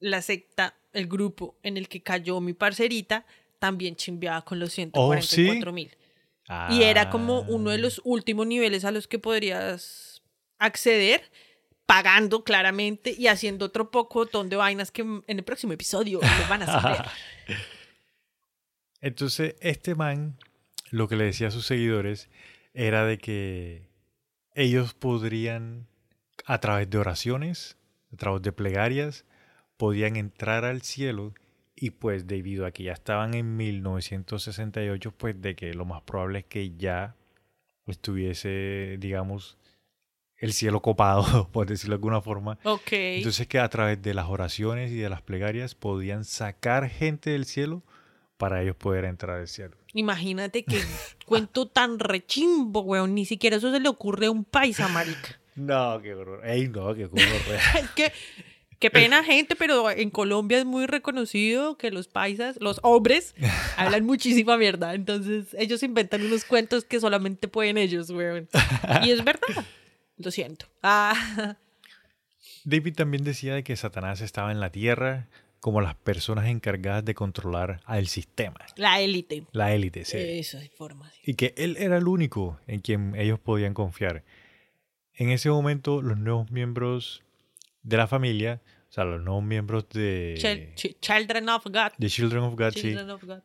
la 0.00 0.22
secta, 0.22 0.76
el 0.92 1.08
grupo 1.08 1.56
en 1.64 1.76
el 1.76 1.88
que 1.88 2.00
cayó 2.02 2.40
mi 2.40 2.52
parcerita, 2.54 3.26
también 3.58 3.96
chimbeaba 3.96 4.42
con 4.44 4.60
los 4.60 4.72
144 4.72 5.72
mil. 5.72 5.90
Y 6.70 6.82
era 6.82 7.10
como 7.10 7.42
uno 7.42 7.70
de 7.70 7.76
Ah. 7.76 7.80
los 7.80 8.00
últimos 8.04 8.46
niveles 8.46 8.84
a 8.84 8.90
los 8.90 9.06
que 9.06 9.18
podrías 9.18 10.22
acceder, 10.58 11.30
pagando 11.86 12.44
claramente 12.44 13.14
y 13.16 13.26
haciendo 13.28 13.66
otro 13.66 13.90
pocotón 13.90 14.48
de 14.48 14.56
vainas 14.56 14.90
que 14.90 15.02
en 15.02 15.22
el 15.26 15.42
próximo 15.44 15.72
episodio 15.72 16.20
les 16.20 16.48
van 16.48 16.62
a 16.62 16.66
saber. 16.66 17.04
Entonces, 19.00 19.54
este 19.60 19.94
man 19.94 20.36
lo 20.90 21.08
que 21.08 21.16
le 21.16 21.24
decía 21.24 21.48
a 21.48 21.50
sus 21.50 21.66
seguidores 21.66 22.28
era 22.74 23.04
de 23.04 23.18
que 23.18 23.88
ellos 24.54 24.94
podrían, 24.94 25.86
a 26.44 26.58
través 26.60 26.88
de 26.90 26.98
oraciones, 26.98 27.76
a 28.12 28.16
través 28.16 28.42
de 28.42 28.52
plegarias, 28.52 29.24
podían 29.76 30.16
entrar 30.16 30.64
al 30.64 30.82
cielo 30.82 31.34
y 31.80 31.90
pues 31.90 32.26
debido 32.26 32.66
a 32.66 32.72
que 32.72 32.84
ya 32.84 32.92
estaban 32.92 33.34
en 33.34 33.56
1968, 33.56 35.12
pues 35.16 35.40
de 35.40 35.54
que 35.54 35.74
lo 35.74 35.84
más 35.84 36.02
probable 36.02 36.40
es 36.40 36.44
que 36.46 36.72
ya 36.76 37.14
estuviese, 37.86 38.96
digamos, 38.98 39.58
el 40.36 40.52
cielo 40.52 40.80
copado, 40.80 41.48
por 41.52 41.66
decirlo 41.66 41.94
de 41.94 41.96
alguna 41.96 42.20
forma. 42.20 42.58
Ok. 42.64 42.92
Entonces 42.92 43.46
que 43.46 43.58
a 43.58 43.68
través 43.68 44.00
de 44.02 44.14
las 44.14 44.26
oraciones 44.28 44.90
y 44.90 44.96
de 44.96 45.08
las 45.08 45.22
plegarias 45.22 45.74
podían 45.74 46.24
sacar 46.24 46.88
gente 46.88 47.30
del 47.30 47.44
cielo 47.44 47.82
para 48.36 48.62
ellos 48.62 48.76
poder 48.76 49.04
entrar 49.04 49.38
al 49.38 49.48
cielo. 49.48 49.76
Imagínate 49.94 50.64
que 50.64 50.80
cuento 51.26 51.66
tan 51.66 51.98
rechimbo, 51.98 52.80
weón. 52.82 53.14
Ni 53.14 53.24
siquiera 53.24 53.56
eso 53.56 53.72
se 53.72 53.80
le 53.80 53.88
ocurre 53.88 54.26
a 54.26 54.30
un 54.30 54.44
paisa, 54.44 54.88
marica. 54.88 55.40
No, 55.56 56.00
qué 56.00 56.14
horror. 56.14 56.46
Ey, 56.46 56.68
no, 56.68 56.94
qué 56.94 57.06
horror. 57.06 57.18
Es 57.82 57.90
que, 57.90 58.12
qué 58.78 58.90
pena, 58.90 59.24
gente, 59.24 59.56
pero 59.56 59.90
en 59.90 60.10
Colombia 60.10 60.58
es 60.58 60.64
muy 60.64 60.86
reconocido 60.86 61.76
que 61.76 61.90
los 61.90 62.08
paisas, 62.08 62.58
los 62.60 62.80
hombres, 62.82 63.34
hablan 63.76 64.04
muchísima 64.04 64.56
mierda. 64.56 64.94
Entonces, 64.94 65.54
ellos 65.58 65.82
inventan 65.82 66.22
unos 66.24 66.44
cuentos 66.44 66.84
que 66.84 67.00
solamente 67.00 67.48
pueden 67.48 67.78
ellos, 67.78 68.10
weón. 68.10 68.48
Y 69.04 69.10
es 69.10 69.24
verdad. 69.24 69.64
Lo 70.16 70.30
siento. 70.30 70.66
Ah, 70.82 71.56
David 72.64 72.94
también 72.94 73.24
decía 73.24 73.54
de 73.54 73.62
que 73.62 73.76
Satanás 73.76 74.20
estaba 74.20 74.52
en 74.52 74.60
la 74.60 74.70
tierra 74.70 75.28
como 75.60 75.80
las 75.80 75.94
personas 75.94 76.46
encargadas 76.46 77.04
de 77.04 77.14
controlar 77.14 77.80
al 77.84 78.06
sistema, 78.06 78.60
la 78.76 79.00
élite. 79.00 79.44
la 79.52 79.74
élite, 79.74 80.04
sí. 80.04 80.16
Esa 80.18 80.64
información. 80.64 81.20
Y 81.24 81.34
que 81.34 81.54
él 81.56 81.76
era 81.78 81.98
el 81.98 82.06
único 82.06 82.60
en 82.66 82.80
quien 82.80 83.14
ellos 83.16 83.40
podían 83.40 83.74
confiar. 83.74 84.24
En 85.14 85.30
ese 85.30 85.50
momento, 85.50 86.00
los 86.00 86.16
nuevos 86.16 86.50
miembros 86.52 87.24
de 87.82 87.96
la 87.96 88.06
familia, 88.06 88.60
o 88.88 88.92
sea, 88.92 89.04
los 89.04 89.20
nuevos 89.22 89.42
miembros 89.44 89.88
de, 89.90 90.34
Chil- 90.38 90.74
chi- 90.74 90.96
Children 91.00 91.48
of 91.50 91.64
God. 91.66 91.92
de 91.98 92.08
Children 92.08 92.42
of 92.44 92.54
God, 92.56 92.70
sí, 92.72 92.80
Children 92.82 93.10
of 93.10 93.24
God. 93.24 93.38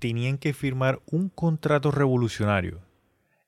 tenían 0.00 0.38
que 0.38 0.52
firmar 0.52 1.00
un 1.06 1.28
contrato 1.28 1.90
revolucionario 1.90 2.80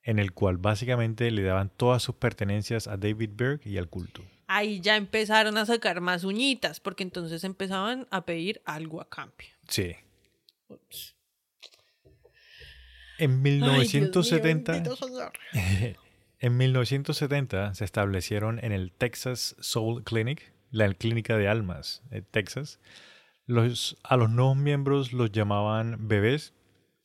en 0.03 0.19
el 0.19 0.33
cual 0.33 0.57
básicamente 0.57 1.31
le 1.31 1.43
daban 1.43 1.71
todas 1.77 2.03
sus 2.03 2.15
pertenencias 2.15 2.87
a 2.89 2.97
David 2.97 3.31
Berg 3.35 3.61
y 3.67 3.77
al 3.79 3.89
culto. 3.89 4.23
Ahí 4.47 4.81
ya 4.81 4.97
empezaron 4.97 5.59
a 5.59 5.67
sacar 5.67 6.01
más 6.01 6.25
uñitas, 6.25 6.81
porque 6.81 7.03
entonces 7.03 7.45
empezaban 7.45 8.07
a 8.11 8.25
pedir 8.25 8.63
algo 8.65 9.03
a 9.03 9.09
cambio. 9.09 9.49
Sí. 9.69 9.95
En 13.19 13.33
Ay, 13.45 13.51
Dios 13.59 13.63
mío, 13.63 13.73
1970. 13.83 14.83
en 16.41 16.57
1970 16.57 17.75
se 17.75 17.85
establecieron 17.85 18.63
en 18.65 18.73
el 18.73 18.93
Texas 18.93 19.57
Soul 19.59 20.05
Clinic, 20.05 20.53
la 20.71 20.93
clínica 20.95 21.37
de 21.37 21.49
almas 21.49 22.03
de 22.11 22.23
Texas. 22.23 22.79
Los, 23.47 23.97
a 24.03 24.17
los 24.17 24.31
nuevos 24.31 24.57
miembros 24.57 25.13
los 25.13 25.33
llamaban 25.33 26.09
bebés 26.09 26.55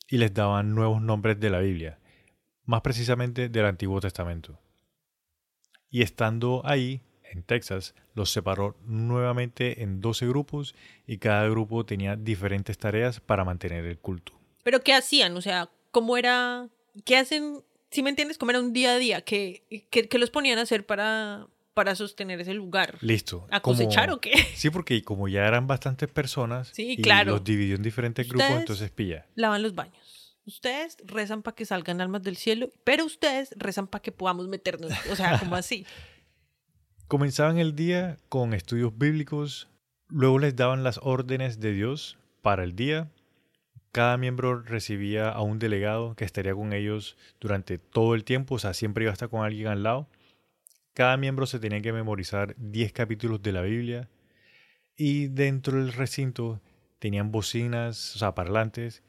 y 0.08 0.18
les 0.18 0.32
daban 0.34 0.74
nuevos 0.74 1.00
nombres 1.02 1.40
de 1.40 1.50
la 1.50 1.60
Biblia, 1.60 1.98
más 2.64 2.82
precisamente 2.82 3.48
del 3.48 3.66
Antiguo 3.66 4.00
Testamento. 4.00 4.60
Y 5.90 6.02
estando 6.02 6.62
ahí, 6.64 7.02
en 7.22 7.42
Texas, 7.42 7.94
los 8.14 8.30
separó 8.30 8.76
nuevamente 8.84 9.82
en 9.82 10.00
12 10.00 10.26
grupos 10.28 10.74
y 11.06 11.18
cada 11.18 11.48
grupo 11.48 11.84
tenía 11.84 12.14
diferentes 12.14 12.78
tareas 12.78 13.20
para 13.20 13.44
mantener 13.44 13.84
el 13.86 13.98
culto. 13.98 14.32
Pero 14.62 14.82
¿qué 14.82 14.94
hacían? 14.94 15.36
O 15.36 15.40
sea, 15.40 15.68
¿cómo 15.90 16.16
era? 16.16 16.68
¿Qué 17.04 17.16
hacen? 17.16 17.62
Si 17.94 18.02
me 18.02 18.10
entiendes, 18.10 18.38
¿cómo 18.38 18.50
era 18.50 18.58
un 18.60 18.72
día 18.72 18.92
a 18.92 18.98
día? 18.98 19.20
¿Qué, 19.22 19.86
qué, 19.90 20.08
qué 20.08 20.18
los 20.18 20.30
ponían 20.30 20.58
a 20.58 20.62
hacer 20.62 20.84
para, 20.84 21.46
para 21.74 21.94
sostener 21.94 22.40
ese 22.40 22.52
lugar? 22.52 22.98
Listo. 23.00 23.46
¿A 23.50 23.60
Como- 23.60 23.76
cosechar 23.78 24.10
o 24.10 24.20
qué? 24.20 24.32
Sí, 24.56 24.70
porque 24.70 25.02
como 25.04 25.28
ya 25.28 25.46
eran 25.46 25.66
bastantes 25.68 26.08
personas 26.08 26.70
Sí, 26.72 26.92
y 26.98 27.02
claro. 27.02 27.32
los 27.32 27.44
dividió 27.44 27.76
en 27.76 27.82
diferentes 27.82 28.26
grupos, 28.28 28.50
entonces 28.50 28.90
pilla. 28.90 29.26
Lavan 29.36 29.62
los 29.62 29.74
baños. 29.76 30.36
Ustedes 30.44 30.96
rezan 31.04 31.42
para 31.42 31.54
que 31.54 31.64
salgan 31.64 32.00
almas 32.00 32.22
del 32.24 32.36
cielo, 32.36 32.68
pero 32.82 33.04
ustedes 33.04 33.54
rezan 33.56 33.86
para 33.86 34.02
que 34.02 34.10
podamos 34.12 34.48
meternos. 34.48 34.90
O 35.10 35.16
sea, 35.16 35.38
como 35.38 35.54
así. 35.54 35.86
Comenzaban 37.06 37.58
el 37.58 37.76
día 37.76 38.18
con 38.28 38.54
estudios 38.54 38.96
bíblicos, 38.98 39.68
luego 40.08 40.38
les 40.38 40.56
daban 40.56 40.82
las 40.82 40.98
órdenes 41.02 41.60
de 41.60 41.72
Dios 41.72 42.18
para 42.42 42.64
el 42.64 42.74
día. 42.74 43.10
Cada 43.94 44.16
miembro 44.16 44.60
recibía 44.60 45.28
a 45.28 45.40
un 45.42 45.60
delegado 45.60 46.16
que 46.16 46.24
estaría 46.24 46.52
con 46.52 46.72
ellos 46.72 47.16
durante 47.38 47.78
todo 47.78 48.16
el 48.16 48.24
tiempo, 48.24 48.56
o 48.56 48.58
sea, 48.58 48.74
siempre 48.74 49.04
iba 49.04 49.12
a 49.12 49.12
estar 49.12 49.28
con 49.28 49.44
alguien 49.44 49.68
al 49.68 49.84
lado. 49.84 50.08
Cada 50.94 51.16
miembro 51.16 51.46
se 51.46 51.60
tenía 51.60 51.80
que 51.80 51.92
memorizar 51.92 52.56
10 52.58 52.92
capítulos 52.92 53.40
de 53.40 53.52
la 53.52 53.62
Biblia 53.62 54.08
y 54.96 55.28
dentro 55.28 55.78
del 55.78 55.92
recinto 55.92 56.60
tenían 56.98 57.30
bocinas, 57.30 58.16
o 58.16 58.18
sea, 58.18 58.34
parlantes 58.34 59.04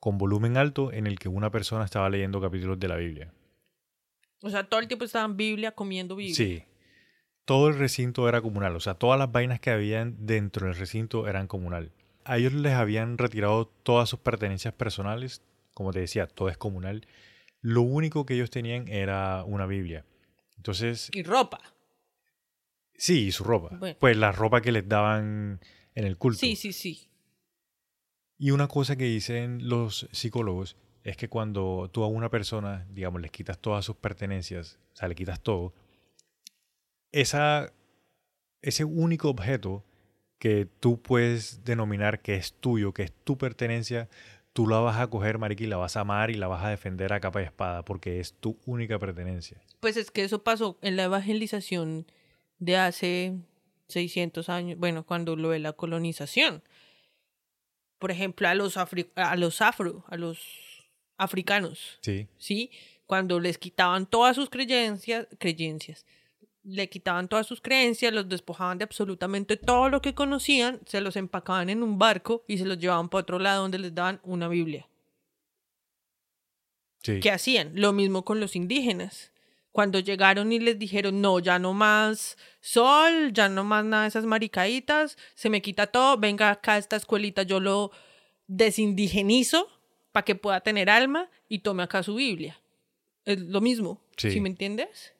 con 0.00 0.16
volumen 0.16 0.56
alto 0.56 0.90
en 0.90 1.06
el 1.06 1.18
que 1.18 1.28
una 1.28 1.50
persona 1.50 1.84
estaba 1.84 2.08
leyendo 2.08 2.40
capítulos 2.40 2.80
de 2.80 2.88
la 2.88 2.96
Biblia. 2.96 3.34
O 4.40 4.48
sea, 4.48 4.66
todo 4.66 4.80
el 4.80 4.88
tiempo 4.88 5.04
estaban 5.04 5.36
Biblia, 5.36 5.72
comiendo 5.72 6.16
Biblia. 6.16 6.34
Sí. 6.34 6.64
Todo 7.44 7.68
el 7.68 7.78
recinto 7.78 8.30
era 8.30 8.40
comunal, 8.40 8.74
o 8.76 8.80
sea, 8.80 8.94
todas 8.94 9.18
las 9.18 9.30
vainas 9.30 9.60
que 9.60 9.68
habían 9.68 10.24
dentro 10.24 10.68
del 10.68 10.74
recinto 10.74 11.28
eran 11.28 11.46
comunal. 11.46 11.92
A 12.24 12.38
ellos 12.38 12.52
les 12.52 12.72
habían 12.72 13.18
retirado 13.18 13.66
todas 13.66 14.08
sus 14.08 14.18
pertenencias 14.20 14.74
personales, 14.74 15.42
como 15.74 15.92
te 15.92 16.00
decía, 16.00 16.26
todo 16.26 16.48
es 16.48 16.56
comunal. 16.56 17.06
Lo 17.60 17.82
único 17.82 18.26
que 18.26 18.34
ellos 18.34 18.50
tenían 18.50 18.88
era 18.88 19.44
una 19.44 19.66
Biblia. 19.66 20.04
Entonces, 20.56 21.10
Y 21.12 21.22
ropa. 21.22 21.60
Sí, 22.96 23.26
y 23.26 23.32
su 23.32 23.44
ropa. 23.44 23.76
Bueno. 23.76 23.96
Pues 23.98 24.16
la 24.16 24.32
ropa 24.32 24.60
que 24.60 24.72
les 24.72 24.88
daban 24.88 25.60
en 25.94 26.04
el 26.04 26.16
culto. 26.16 26.40
Sí, 26.40 26.56
sí, 26.56 26.72
sí. 26.72 27.10
Y 28.38 28.50
una 28.50 28.68
cosa 28.68 28.96
que 28.96 29.04
dicen 29.04 29.68
los 29.68 30.08
psicólogos 30.12 30.76
es 31.02 31.16
que 31.16 31.28
cuando 31.28 31.90
tú 31.92 32.02
a 32.02 32.08
una 32.08 32.30
persona, 32.30 32.86
digamos, 32.90 33.20
le 33.20 33.28
quitas 33.28 33.58
todas 33.58 33.84
sus 33.84 33.96
pertenencias, 33.96 34.78
o 34.94 34.96
sea, 34.96 35.08
le 35.08 35.14
quitas 35.14 35.40
todo, 35.40 35.74
esa, 37.12 37.72
ese 38.62 38.84
único 38.84 39.28
objeto 39.28 39.84
que 40.44 40.66
tú 40.78 41.00
puedes 41.00 41.64
denominar 41.64 42.20
que 42.20 42.34
es 42.34 42.52
tuyo, 42.52 42.92
que 42.92 43.04
es 43.04 43.12
tu 43.24 43.38
pertenencia, 43.38 44.10
tú 44.52 44.66
la 44.68 44.76
vas 44.78 44.98
a 45.00 45.06
coger, 45.06 45.38
marica, 45.38 45.64
y 45.64 45.66
la 45.66 45.78
vas 45.78 45.96
a 45.96 46.00
amar 46.00 46.30
y 46.30 46.34
la 46.34 46.48
vas 46.48 46.62
a 46.62 46.68
defender 46.68 47.14
a 47.14 47.20
capa 47.20 47.40
y 47.40 47.46
espada, 47.46 47.82
porque 47.82 48.20
es 48.20 48.34
tu 48.34 48.58
única 48.66 48.98
pertenencia. 48.98 49.58
Pues 49.80 49.96
es 49.96 50.10
que 50.10 50.22
eso 50.22 50.44
pasó 50.44 50.76
en 50.82 50.96
la 50.96 51.04
evangelización 51.04 52.04
de 52.58 52.76
hace 52.76 53.38
600 53.88 54.50
años, 54.50 54.78
bueno, 54.78 55.06
cuando 55.06 55.34
lo 55.34 55.48
de 55.48 55.60
la 55.60 55.72
colonización. 55.72 56.62
Por 57.98 58.10
ejemplo, 58.10 58.46
a 58.46 58.54
los, 58.54 58.76
afri- 58.76 59.08
a 59.14 59.36
los 59.36 59.62
afro, 59.62 60.04
a 60.08 60.18
los 60.18 60.38
africanos, 61.16 61.98
Sí. 62.02 62.28
¿sí? 62.36 62.70
Cuando 63.06 63.40
les 63.40 63.56
quitaban 63.56 64.04
todas 64.04 64.36
sus 64.36 64.50
creencias, 64.50 65.26
creencias, 65.38 66.04
le 66.64 66.88
quitaban 66.88 67.28
todas 67.28 67.46
sus 67.46 67.60
creencias, 67.60 68.12
los 68.12 68.28
despojaban 68.28 68.78
de 68.78 68.84
absolutamente 68.84 69.56
todo 69.56 69.88
lo 69.90 70.00
que 70.00 70.14
conocían, 70.14 70.80
se 70.86 71.00
los 71.00 71.16
empacaban 71.16 71.68
en 71.70 71.82
un 71.82 71.98
barco 71.98 72.42
y 72.48 72.58
se 72.58 72.64
los 72.64 72.78
llevaban 72.78 73.08
para 73.08 73.22
otro 73.22 73.38
lado 73.38 73.62
donde 73.62 73.78
les 73.78 73.94
daban 73.94 74.20
una 74.24 74.48
Biblia. 74.48 74.88
Sí. 77.02 77.20
¿Qué 77.20 77.30
hacían? 77.30 77.72
Lo 77.74 77.92
mismo 77.92 78.24
con 78.24 78.40
los 78.40 78.56
indígenas. 78.56 79.30
Cuando 79.72 79.98
llegaron 79.98 80.52
y 80.52 80.60
les 80.60 80.78
dijeron, 80.78 81.20
no, 81.20 81.38
ya 81.40 81.58
no 81.58 81.74
más 81.74 82.38
sol, 82.60 83.32
ya 83.32 83.48
no 83.48 83.64
más 83.64 83.84
nada 83.84 84.02
de 84.04 84.08
esas 84.08 84.24
maricaditas, 84.24 85.18
se 85.34 85.50
me 85.50 85.60
quita 85.60 85.88
todo, 85.88 86.16
venga 86.16 86.50
acá 86.50 86.74
a 86.74 86.78
esta 86.78 86.96
escuelita, 86.96 87.42
yo 87.42 87.60
lo 87.60 87.90
desindigenizo 88.46 89.68
para 90.12 90.24
que 90.24 90.36
pueda 90.36 90.60
tener 90.60 90.88
alma 90.88 91.28
y 91.48 91.58
tome 91.58 91.82
acá 91.82 92.02
su 92.02 92.14
Biblia. 92.14 92.60
Es 93.24 93.40
lo 93.40 93.60
mismo, 93.60 94.00
Sí. 94.16 94.30
¿sí 94.30 94.40
me 94.40 94.48
entiendes? 94.48 95.13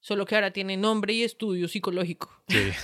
Solo 0.00 0.24
que 0.26 0.34
ahora 0.36 0.52
tiene 0.52 0.76
nombre 0.76 1.12
y 1.12 1.22
estudio 1.24 1.68
psicológico. 1.68 2.30
Sí. 2.48 2.70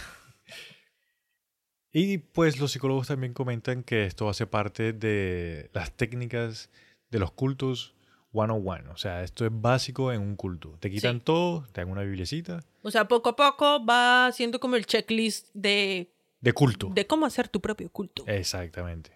Y 1.96 2.18
pues 2.18 2.58
los 2.58 2.72
psicólogos 2.72 3.06
también 3.06 3.34
comentan 3.34 3.84
que 3.84 4.04
esto 4.04 4.28
hace 4.28 4.48
parte 4.48 4.92
de 4.92 5.70
las 5.72 5.92
técnicas 5.92 6.68
de 7.10 7.20
los 7.20 7.30
cultos 7.30 7.94
one-on-one. 8.32 8.88
O 8.88 8.96
sea, 8.96 9.22
esto 9.22 9.44
es 9.46 9.52
básico 9.54 10.10
en 10.12 10.20
un 10.20 10.34
culto. 10.34 10.76
Te 10.80 10.90
quitan 10.90 11.18
Sí. 11.18 11.22
todo, 11.24 11.64
te 11.70 11.80
dan 11.82 11.90
una 11.90 12.02
biblicita 12.02 12.64
O 12.82 12.90
sea, 12.90 13.06
poco 13.06 13.28
a 13.28 13.36
poco 13.36 13.86
va 13.86 14.28
siendo 14.32 14.58
como 14.58 14.74
el 14.74 14.86
checklist 14.86 15.50
de, 15.54 16.10
de 16.40 16.52
culto. 16.52 16.90
de 16.92 17.06
cómo 17.06 17.26
hacer 17.26 17.46
tu 17.48 17.60
propio 17.60 17.88
culto, 17.90 18.24
Exactamente. 18.26 19.12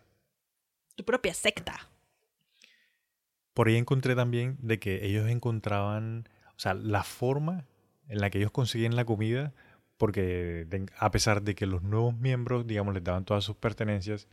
tu 0.94 1.04
propia 1.04 1.34
secta. 1.34 1.88
Por 3.54 3.66
ahí 3.66 3.74
encontré 3.76 4.14
también 4.14 4.56
de 4.60 4.78
que 4.78 5.04
ellos 5.04 5.28
encontraban, 5.28 6.28
o 6.56 6.58
sea, 6.60 6.74
la 6.74 7.02
forma 7.02 7.66
en 8.08 8.20
la 8.20 8.30
que 8.30 8.38
ellos 8.38 8.50
conseguían 8.50 8.96
la 8.96 9.04
comida, 9.04 9.52
porque 9.96 10.66
a 10.98 11.10
pesar 11.10 11.42
de 11.42 11.54
que 11.54 11.66
los 11.66 11.82
nuevos 11.82 12.16
miembros, 12.16 12.66
digamos, 12.66 12.94
les 12.94 13.04
daban 13.04 13.24
todas 13.24 13.44
sus 13.44 13.56
pertenencias, 13.56 14.28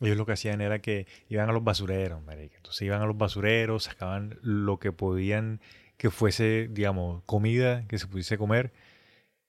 ellos 0.00 0.16
lo 0.16 0.26
que 0.26 0.32
hacían 0.32 0.60
era 0.60 0.80
que 0.80 1.06
iban 1.28 1.48
a 1.48 1.52
los 1.52 1.64
basureros, 1.64 2.22
marica. 2.22 2.56
Entonces 2.56 2.82
iban 2.82 3.00
a 3.00 3.06
los 3.06 3.16
basureros, 3.16 3.84
sacaban 3.84 4.38
lo 4.42 4.78
que 4.78 4.92
podían 4.92 5.60
que 5.96 6.10
fuese, 6.10 6.68
digamos, 6.70 7.22
comida 7.24 7.86
que 7.88 7.98
se 7.98 8.06
pudiese 8.06 8.36
comer. 8.36 8.72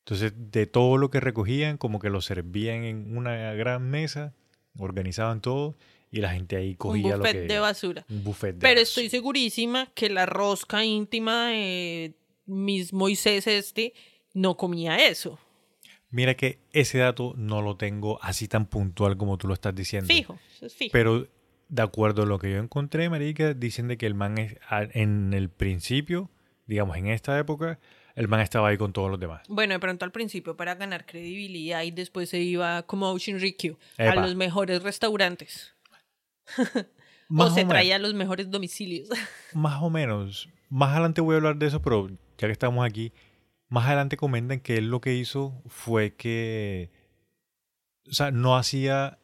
Entonces, 0.06 0.32
de 0.38 0.66
todo 0.66 0.98
lo 0.98 1.12
que 1.12 1.20
recogían, 1.20 1.76
como 1.78 2.00
que 2.00 2.10
lo 2.10 2.22
servían 2.22 2.86
en 2.86 3.18
una 3.18 3.54
gran 3.54 3.90
mesa, 3.90 4.34
organizaban 4.80 5.42
todo 5.42 5.76
y 6.10 6.22
la 6.22 6.30
gente 6.32 6.56
ahí 6.56 6.70
Un 6.70 6.76
cogía 6.76 7.12
lo 7.12 7.18
buffet 7.18 7.34
que... 7.34 7.54
de 7.54 7.60
basura. 7.60 8.06
Un 8.10 8.24
buffet 8.24 8.54
de 8.56 8.60
Pero 8.62 8.80
basura. 8.80 8.82
estoy 8.84 9.10
segurísima 9.10 9.88
que 9.94 10.10
la 10.10 10.26
rosca 10.26 10.86
íntima 10.86 11.48
de 11.48 12.14
mis 12.48 12.94
Moisés 12.94 13.46
este 13.48 13.94
no 14.34 14.58
comía 14.58 14.98
eso. 15.08 15.38
Mira 16.10 16.36
que 16.36 16.60
ese 16.72 17.00
dato 17.00 17.34
no 17.38 17.62
lo 17.62 17.76
tengo 17.78 18.18
así 18.24 18.48
tan 18.48 18.66
puntual 18.66 19.18
como 19.18 19.38
tú 19.38 19.48
lo 19.48 19.54
estás 19.54 19.76
diciendo. 19.76 20.08
Fijo, 20.08 20.40
es 20.62 20.74
fijo. 20.74 20.92
Pero 20.94 21.28
de 21.70 21.82
acuerdo 21.82 22.24
a 22.24 22.26
lo 22.26 22.40
que 22.40 22.50
yo 22.52 22.58
encontré, 22.60 23.10
marica, 23.10 23.54
dicen 23.54 23.88
de 23.90 23.98
que 23.98 24.06
el 24.06 24.14
man 24.14 24.38
es- 24.38 24.56
en 24.94 25.34
el 25.34 25.50
principio, 25.50 26.30
digamos 26.66 26.96
en 26.98 27.08
esta 27.08 27.38
época, 27.38 27.80
el 28.16 28.28
man 28.30 28.40
estaba 28.40 28.70
ahí 28.70 28.78
con 28.78 28.94
todos 28.94 29.12
los 29.12 29.20
demás. 29.20 29.42
Bueno, 29.50 29.74
de 29.74 29.80
pronto 29.80 30.06
al 30.06 30.12
principio 30.14 30.56
para 30.56 30.76
ganar 30.76 31.06
credibilidad 31.06 31.84
y 31.84 31.92
después 31.92 32.30
se 32.30 32.40
iba 32.40 32.84
como 32.84 33.10
a 33.14 33.18
Shinrikyo, 33.18 33.78
a 33.98 34.16
los 34.16 34.36
mejores 34.36 34.82
restaurantes. 34.84 35.76
Más 37.30 37.52
o 37.52 37.56
se 37.56 37.66
traía 37.66 37.98
a 37.98 38.00
los 38.00 38.14
mejores 38.14 38.50
domicilios. 38.50 39.10
Más 39.54 39.82
o 39.84 39.90
menos. 39.90 40.48
Más 40.70 40.92
adelante 40.92 41.20
voy 41.22 41.34
a 41.34 41.38
hablar 41.38 41.58
de 41.58 41.68
eso, 41.68 41.82
pero 41.82 42.10
ya 42.38 42.48
que 42.48 42.52
estamos 42.52 42.86
aquí, 42.86 43.14
más 43.70 43.86
adelante 43.88 44.18
comentan 44.18 44.60
que 44.60 44.78
él 44.78 44.90
lo 44.90 45.02
que 45.02 45.14
hizo 45.16 45.62
fue 45.68 46.14
que, 46.16 46.90
o 48.10 48.14
sea, 48.14 48.32
no 48.32 48.56
hacía 48.56 49.20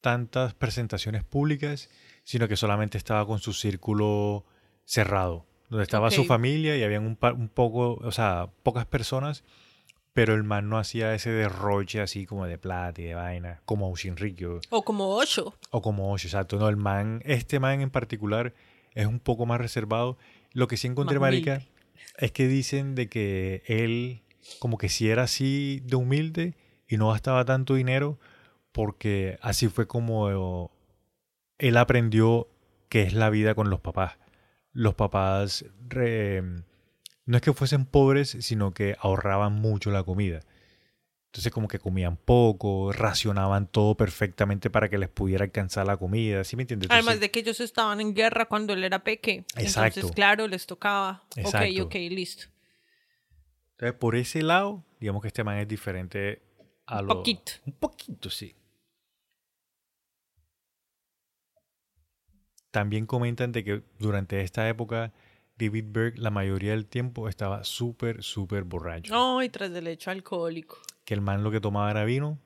tantas 0.00 0.54
presentaciones 0.54 1.24
públicas, 1.24 1.90
sino 2.24 2.48
que 2.48 2.56
solamente 2.56 2.96
estaba 2.98 3.26
con 3.26 3.38
su 3.40 3.52
círculo 3.52 4.44
cerrado, 4.84 5.46
donde 5.68 5.82
estaba 5.82 6.10
su 6.10 6.24
familia 6.24 6.76
y 6.76 6.82
habían 6.82 7.04
un, 7.06 7.16
pa- 7.16 7.32
un 7.32 7.48
poco, 7.48 7.94
o 7.94 8.12
sea, 8.12 8.48
pocas 8.62 8.86
personas, 8.86 9.44
pero 10.14 10.34
el 10.34 10.42
man 10.44 10.68
no 10.68 10.78
hacía 10.78 11.14
ese 11.14 11.30
derroche 11.30 12.00
así 12.00 12.26
como 12.26 12.46
de 12.46 12.58
plata 12.58 13.00
y 13.00 13.04
de 13.04 13.14
vaina, 13.14 13.60
como 13.66 13.94
Shinrikyo 13.94 14.60
o 14.70 14.82
como 14.82 15.10
Osho. 15.16 15.54
o 15.70 15.82
como 15.82 16.10
Osho, 16.12 16.28
exacto. 16.28 16.58
No, 16.58 16.68
el 16.68 16.76
man, 16.76 17.20
este 17.24 17.60
man 17.60 17.80
en 17.82 17.90
particular 17.90 18.54
es 18.94 19.06
un 19.06 19.20
poco 19.20 19.46
más 19.46 19.60
reservado. 19.60 20.16
Lo 20.52 20.66
que 20.66 20.76
sí 20.76 20.86
encontré, 20.88 21.18
Más 21.18 21.28
marica, 21.28 21.52
humilde. 21.56 21.72
Es 22.16 22.32
que 22.32 22.48
dicen 22.48 22.94
de 22.94 23.08
que 23.08 23.62
él 23.66 24.22
como 24.58 24.78
que 24.78 24.88
sí 24.88 25.10
era 25.10 25.24
así 25.24 25.82
de 25.84 25.96
humilde 25.96 26.54
y 26.88 26.96
no 26.96 27.10
gastaba 27.10 27.44
tanto 27.44 27.74
dinero 27.74 28.18
porque 28.72 29.38
así 29.42 29.68
fue 29.68 29.86
como 29.86 30.70
él 31.58 31.76
aprendió 31.76 32.48
qué 32.88 33.02
es 33.02 33.12
la 33.12 33.30
vida 33.30 33.54
con 33.54 33.70
los 33.70 33.80
papás. 33.80 34.18
Los 34.72 34.94
papás 34.94 35.64
no 35.90 37.36
es 37.36 37.42
que 37.42 37.52
fuesen 37.52 37.84
pobres, 37.84 38.36
sino 38.40 38.72
que 38.72 38.96
ahorraban 39.00 39.54
mucho 39.54 39.90
la 39.90 40.02
comida. 40.04 40.40
Entonces 41.28 41.52
como 41.52 41.68
que 41.68 41.78
comían 41.78 42.16
poco, 42.16 42.90
racionaban 42.90 43.66
todo 43.66 43.94
perfectamente 43.96 44.70
para 44.70 44.88
que 44.88 44.96
les 44.96 45.10
pudiera 45.10 45.44
alcanzar 45.44 45.86
la 45.86 45.98
comida, 45.98 46.42
¿sí 46.42 46.56
me 46.56 46.62
entiendes? 46.62 46.90
Además 46.90 47.20
de 47.20 47.30
que 47.30 47.40
ellos 47.40 47.60
estaban 47.60 48.00
en 48.00 48.14
guerra 48.14 48.46
cuando 48.46 48.72
él 48.72 48.82
era 48.82 49.04
peque. 49.04 49.44
Exacto. 49.56 50.00
Entonces, 50.00 50.16
claro, 50.16 50.48
les 50.48 50.66
tocaba. 50.66 51.22
Exacto. 51.36 51.82
Ok, 51.82 51.86
ok, 51.86 51.94
listo. 52.10 52.46
entonces, 53.72 53.98
por 53.98 54.16
ese 54.16 54.42
lado, 54.42 54.84
digamos 55.00 55.20
que 55.20 55.28
este 55.28 55.44
man 55.44 55.58
es 55.58 55.68
diferente 55.68 56.40
a 56.86 57.00
Un 57.00 57.08
lo... 57.08 57.16
poquito. 57.16 57.52
Un 57.66 57.72
poquito, 57.74 58.30
sí. 58.30 58.54
También 62.70 63.04
comentan 63.04 63.52
de 63.52 63.64
que 63.64 63.82
durante 63.98 64.40
esta 64.40 64.66
época 64.66 65.12
David 65.58 65.86
Berg 65.88 66.18
la 66.18 66.30
mayoría 66.30 66.70
del 66.70 66.86
tiempo 66.86 67.28
estaba 67.28 67.64
súper, 67.64 68.22
súper 68.22 68.64
borracho. 68.64 69.38
Ay, 69.38 69.50
tras 69.50 69.70
del 69.72 69.88
hecho 69.88 70.10
alcohólico. 70.10 70.78
Que 71.08 71.14
el 71.14 71.22
man 71.22 71.42
lo 71.42 71.50
que 71.50 71.58
tomaba 71.58 71.90
era 71.90 72.04
vino 72.04 72.38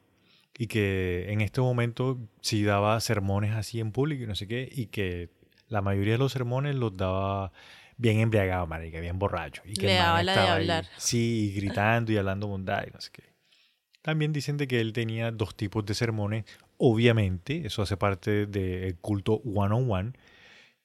y 0.56 0.68
que 0.68 1.26
en 1.32 1.40
este 1.40 1.60
momento 1.60 2.20
sí 2.42 2.62
daba 2.62 3.00
sermones 3.00 3.56
así 3.56 3.80
en 3.80 3.90
público 3.90 4.22
y 4.22 4.26
no 4.28 4.36
sé 4.36 4.46
qué 4.46 4.68
y 4.70 4.86
que 4.86 5.30
la 5.66 5.82
mayoría 5.82 6.12
de 6.12 6.18
los 6.18 6.30
sermones 6.30 6.76
los 6.76 6.96
daba 6.96 7.50
bien 7.96 8.20
embriagado, 8.20 8.68
marica, 8.68 9.00
bien 9.00 9.18
borracho. 9.18 9.62
Y 9.64 9.74
que 9.74 9.86
Le 9.86 9.92
el 9.94 9.98
man 9.98 10.06
daba 10.06 10.22
la 10.22 10.32
de 10.34 10.38
ahí, 10.38 10.48
hablar. 10.50 10.86
sí, 10.96 11.52
gritando 11.56 12.12
y 12.12 12.18
hablando 12.18 12.46
bondad 12.46 12.84
y 12.86 12.92
no 12.92 13.00
sé 13.00 13.10
qué. 13.12 13.24
También 14.00 14.32
dicen 14.32 14.56
de 14.58 14.68
que 14.68 14.80
él 14.80 14.92
tenía 14.92 15.32
dos 15.32 15.56
tipos 15.56 15.84
de 15.84 15.94
sermones. 15.94 16.44
Obviamente, 16.78 17.66
eso 17.66 17.82
hace 17.82 17.96
parte 17.96 18.46
del 18.46 18.96
culto 18.98 19.40
one-on-one, 19.44 20.12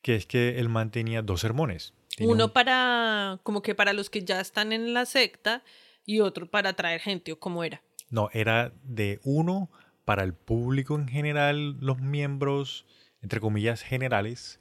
que 0.02 0.16
es 0.16 0.26
que 0.26 0.58
el 0.58 0.68
man 0.70 0.90
tenía 0.90 1.22
dos 1.22 1.42
sermones. 1.42 1.94
Tenía 2.16 2.34
Uno 2.34 2.46
un- 2.46 2.52
para, 2.54 3.40
como 3.44 3.62
que 3.62 3.76
para 3.76 3.94
los 3.94 4.10
que 4.10 4.24
ya 4.24 4.40
están 4.40 4.72
en 4.74 4.94
la 4.96 5.06
secta 5.06 5.64
y 6.08 6.22
otro 6.22 6.50
para 6.50 6.70
atraer 6.72 7.00
gente, 7.02 7.32
o 7.34 7.40
como 7.40 7.64
era. 7.64 7.84
No, 8.10 8.30
era 8.34 8.74
de 8.84 9.20
uno 9.24 9.70
para 10.06 10.24
el 10.24 10.34
público 10.34 10.96
en 10.96 11.08
general, 11.08 11.78
los 11.80 12.00
miembros, 12.00 12.86
entre 13.22 13.40
comillas, 13.40 13.84
generales, 13.84 14.60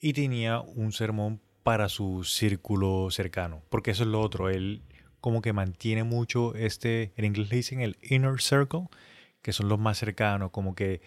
y 0.00 0.12
tenía 0.14 0.60
un 0.60 0.92
sermón 0.92 1.42
para 1.62 1.88
su 1.88 2.22
círculo 2.22 3.08
cercano, 3.10 3.62
porque 3.68 3.90
eso 3.90 4.04
es 4.04 4.08
lo 4.08 4.20
otro, 4.20 4.48
él 4.48 4.82
como 5.20 5.42
que 5.42 5.52
mantiene 5.52 6.04
mucho 6.04 6.54
este, 6.54 7.12
en 7.16 7.24
inglés 7.24 7.50
le 7.50 7.56
dicen 7.56 7.80
el 7.80 7.96
inner 8.02 8.40
circle, 8.40 8.86
que 9.42 9.52
son 9.52 9.68
los 9.68 9.78
más 9.80 9.98
cercanos, 9.98 10.52
como 10.52 10.76
que, 10.76 11.00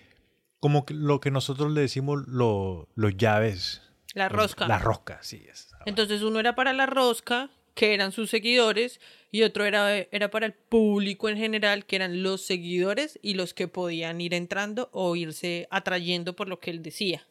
como 0.60 0.86
que 0.86 0.94
lo 0.94 1.22
que 1.22 1.32
nosotros 1.32 1.72
le 1.72 1.80
decimos 1.80 2.28
lo- 2.28 2.90
los 2.96 3.16
llaves. 3.16 3.82
La 4.14 4.28
rosca. 4.28 4.68
La 4.68 4.80
rosca, 4.80 5.20
sí. 5.22 5.46
Es. 5.50 5.70
Entonces 5.86 6.22
uno 6.22 6.40
era 6.42 6.56
para 6.56 6.74
la 6.74 6.86
rosca, 6.86 7.50
que 7.80 7.94
eran 7.94 8.12
sus 8.12 8.30
seguidores, 8.30 9.00
y 9.32 9.44
otro 9.44 9.64
era, 9.64 9.96
era 9.98 10.30
para 10.30 10.46
el 10.46 10.52
público 10.54 11.30
en 11.30 11.38
general, 11.38 11.86
que 11.86 11.96
eran 11.96 12.24
los 12.24 12.42
seguidores 12.42 13.18
y 13.22 13.36
los 13.36 13.54
que 13.54 13.70
podían 13.70 14.20
ir 14.20 14.34
entrando 14.34 14.90
o 14.92 15.16
irse 15.16 15.66
atrayendo 15.72 16.36
por 16.36 16.50
lo 16.50 16.60
que 16.60 16.72
él 16.72 16.82
decía. 16.84 17.26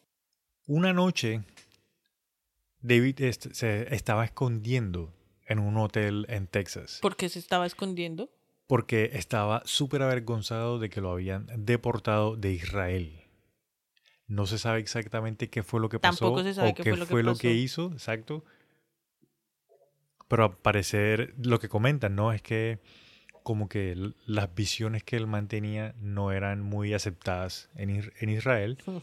Una 0.64 0.94
noche, 0.94 1.42
David 2.80 3.20
est- 3.20 3.52
se 3.52 3.94
estaba 3.94 4.24
escondiendo 4.24 5.12
en 5.46 5.58
un 5.58 5.76
hotel 5.76 6.24
en 6.30 6.46
Texas 6.46 6.98
¿Por 7.02 7.16
qué 7.16 7.28
se 7.28 7.38
estaba 7.38 7.66
escondiendo? 7.66 8.30
porque 8.66 9.10
estaba 9.12 9.62
súper 9.66 10.00
avergonzado 10.02 10.78
de 10.78 10.88
que 10.88 11.02
lo 11.02 11.10
habían 11.10 11.46
deportado 11.56 12.36
de 12.36 12.52
Israel. 12.52 13.20
No 14.26 14.46
se 14.46 14.58
sabe 14.58 14.78
exactamente 14.80 15.48
qué 15.50 15.62
fue 15.62 15.80
lo 15.80 15.88
que 15.90 15.98
pasó 15.98 16.26
Tampoco 16.26 16.42
se 16.42 16.54
sabe 16.54 16.70
o 16.70 16.74
qué 16.74 16.82
fue 16.84 16.96
lo 16.98 17.04
que 17.06 17.10
fue 17.10 17.22
lo 17.22 17.34
que 17.36 17.52
hizo, 17.52 17.90
exacto. 17.92 18.44
Pero 20.28 20.44
al 20.44 20.56
parecer 20.56 21.34
lo 21.42 21.58
que 21.58 21.68
comentan, 21.68 22.14
¿no? 22.14 22.32
Es 22.32 22.42
que 22.42 22.78
como 23.42 23.68
que 23.68 23.96
las 24.26 24.54
visiones 24.54 25.02
que 25.02 25.16
él 25.16 25.26
mantenía 25.26 25.94
no 25.98 26.32
eran 26.32 26.60
muy 26.60 26.92
aceptadas 26.92 27.70
en, 27.76 27.90
Is- 27.90 28.12
en 28.20 28.28
Israel 28.28 28.78
Mm. 28.86 28.98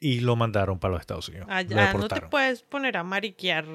y 0.00 0.20
lo 0.20 0.36
mandaron 0.36 0.78
para 0.78 0.92
los 0.92 1.00
Estados 1.00 1.28
Unidos. 1.28 1.48
Allá 1.50 1.92
no 1.92 2.08
te 2.08 2.22
puedes 2.22 2.62
poner 2.62 2.96
a 2.96 3.02
mariquear 3.04 3.66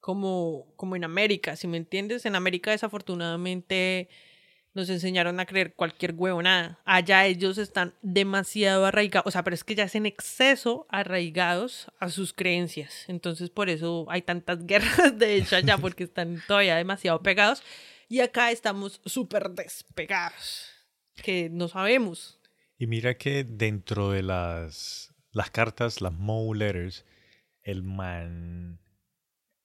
como, 0.00 0.66
como 0.76 0.96
en 0.96 1.04
América, 1.04 1.56
si 1.56 1.66
me 1.66 1.76
entiendes. 1.76 2.26
En 2.26 2.34
América 2.34 2.70
desafortunadamente 2.72 4.08
nos 4.78 4.88
enseñaron 4.88 5.40
a 5.40 5.46
creer 5.46 5.74
cualquier 5.74 6.14
huevonada. 6.14 6.78
Allá 6.84 7.26
ellos 7.26 7.58
están 7.58 7.94
demasiado 8.00 8.86
arraigados, 8.86 9.26
o 9.26 9.30
sea, 9.30 9.42
pero 9.42 9.54
es 9.54 9.64
que 9.64 9.74
ya 9.74 9.84
es 9.84 9.94
en 9.94 10.06
exceso 10.06 10.86
arraigados 10.88 11.88
a 11.98 12.08
sus 12.08 12.32
creencias. 12.32 13.04
Entonces 13.08 13.50
por 13.50 13.68
eso 13.68 14.06
hay 14.08 14.22
tantas 14.22 14.64
guerras 14.66 15.18
de 15.18 15.36
hecho 15.36 15.56
allá, 15.56 15.76
porque 15.80 16.04
están 16.04 16.40
todavía 16.46 16.76
demasiado 16.76 17.22
pegados. 17.22 17.62
Y 18.08 18.20
acá 18.20 18.50
estamos 18.52 19.02
súper 19.04 19.50
despegados, 19.50 20.70
que 21.22 21.50
no 21.50 21.68
sabemos. 21.68 22.40
Y 22.78 22.86
mira 22.86 23.18
que 23.18 23.44
dentro 23.44 24.12
de 24.12 24.22
las, 24.22 25.12
las 25.32 25.50
cartas, 25.50 26.00
las 26.00 26.12
Moe 26.12 26.56
Letters, 26.56 27.04
el 27.62 27.82
man, 27.82 28.78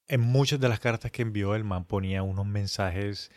en 0.07 0.21
muchas 0.21 0.59
de 0.59 0.67
las 0.67 0.79
cartas 0.79 1.11
que 1.11 1.21
envió, 1.21 1.55
el 1.55 1.63
man 1.63 1.85
ponía 1.85 2.23
unos 2.23 2.47
mensajes, 2.47 3.31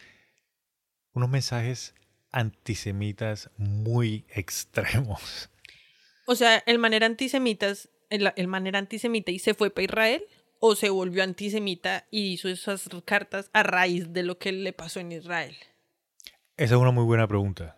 unos 1.17 1.29
mensajes 1.31 1.95
antisemitas 2.31 3.51
muy 3.57 4.25
extremos. 4.29 5.51
O 6.27 6.35
sea, 6.35 6.59
el 6.67 6.79
man 6.79 6.93
era 6.95 7.07
antisemitas, 7.07 7.89
el, 8.11 8.33
el 8.37 8.49
man 8.49 8.67
era 8.67 8.79
antisemita 8.79 9.31
y 9.31 9.39
se 9.39 9.55
fue 9.55 9.71
para 9.71 9.85
Israel 9.85 10.25
o 10.61 10.75
se 10.75 10.91
volvió 10.91 11.23
antisemita 11.23 12.07
y 12.11 12.33
hizo 12.33 12.49
esas 12.49 12.89
cartas 13.05 13.51
a 13.53 13.63
raíz 13.63 14.13
de 14.13 14.23
lo 14.23 14.39
que 14.39 14.53
le 14.53 14.73
pasó 14.73 15.01
en 15.01 15.13
Israel. 15.13 15.57
Esa 16.57 16.75
es 16.75 16.81
una 16.81 16.91
muy 16.91 17.05
buena 17.05 17.27
pregunta. 17.29 17.77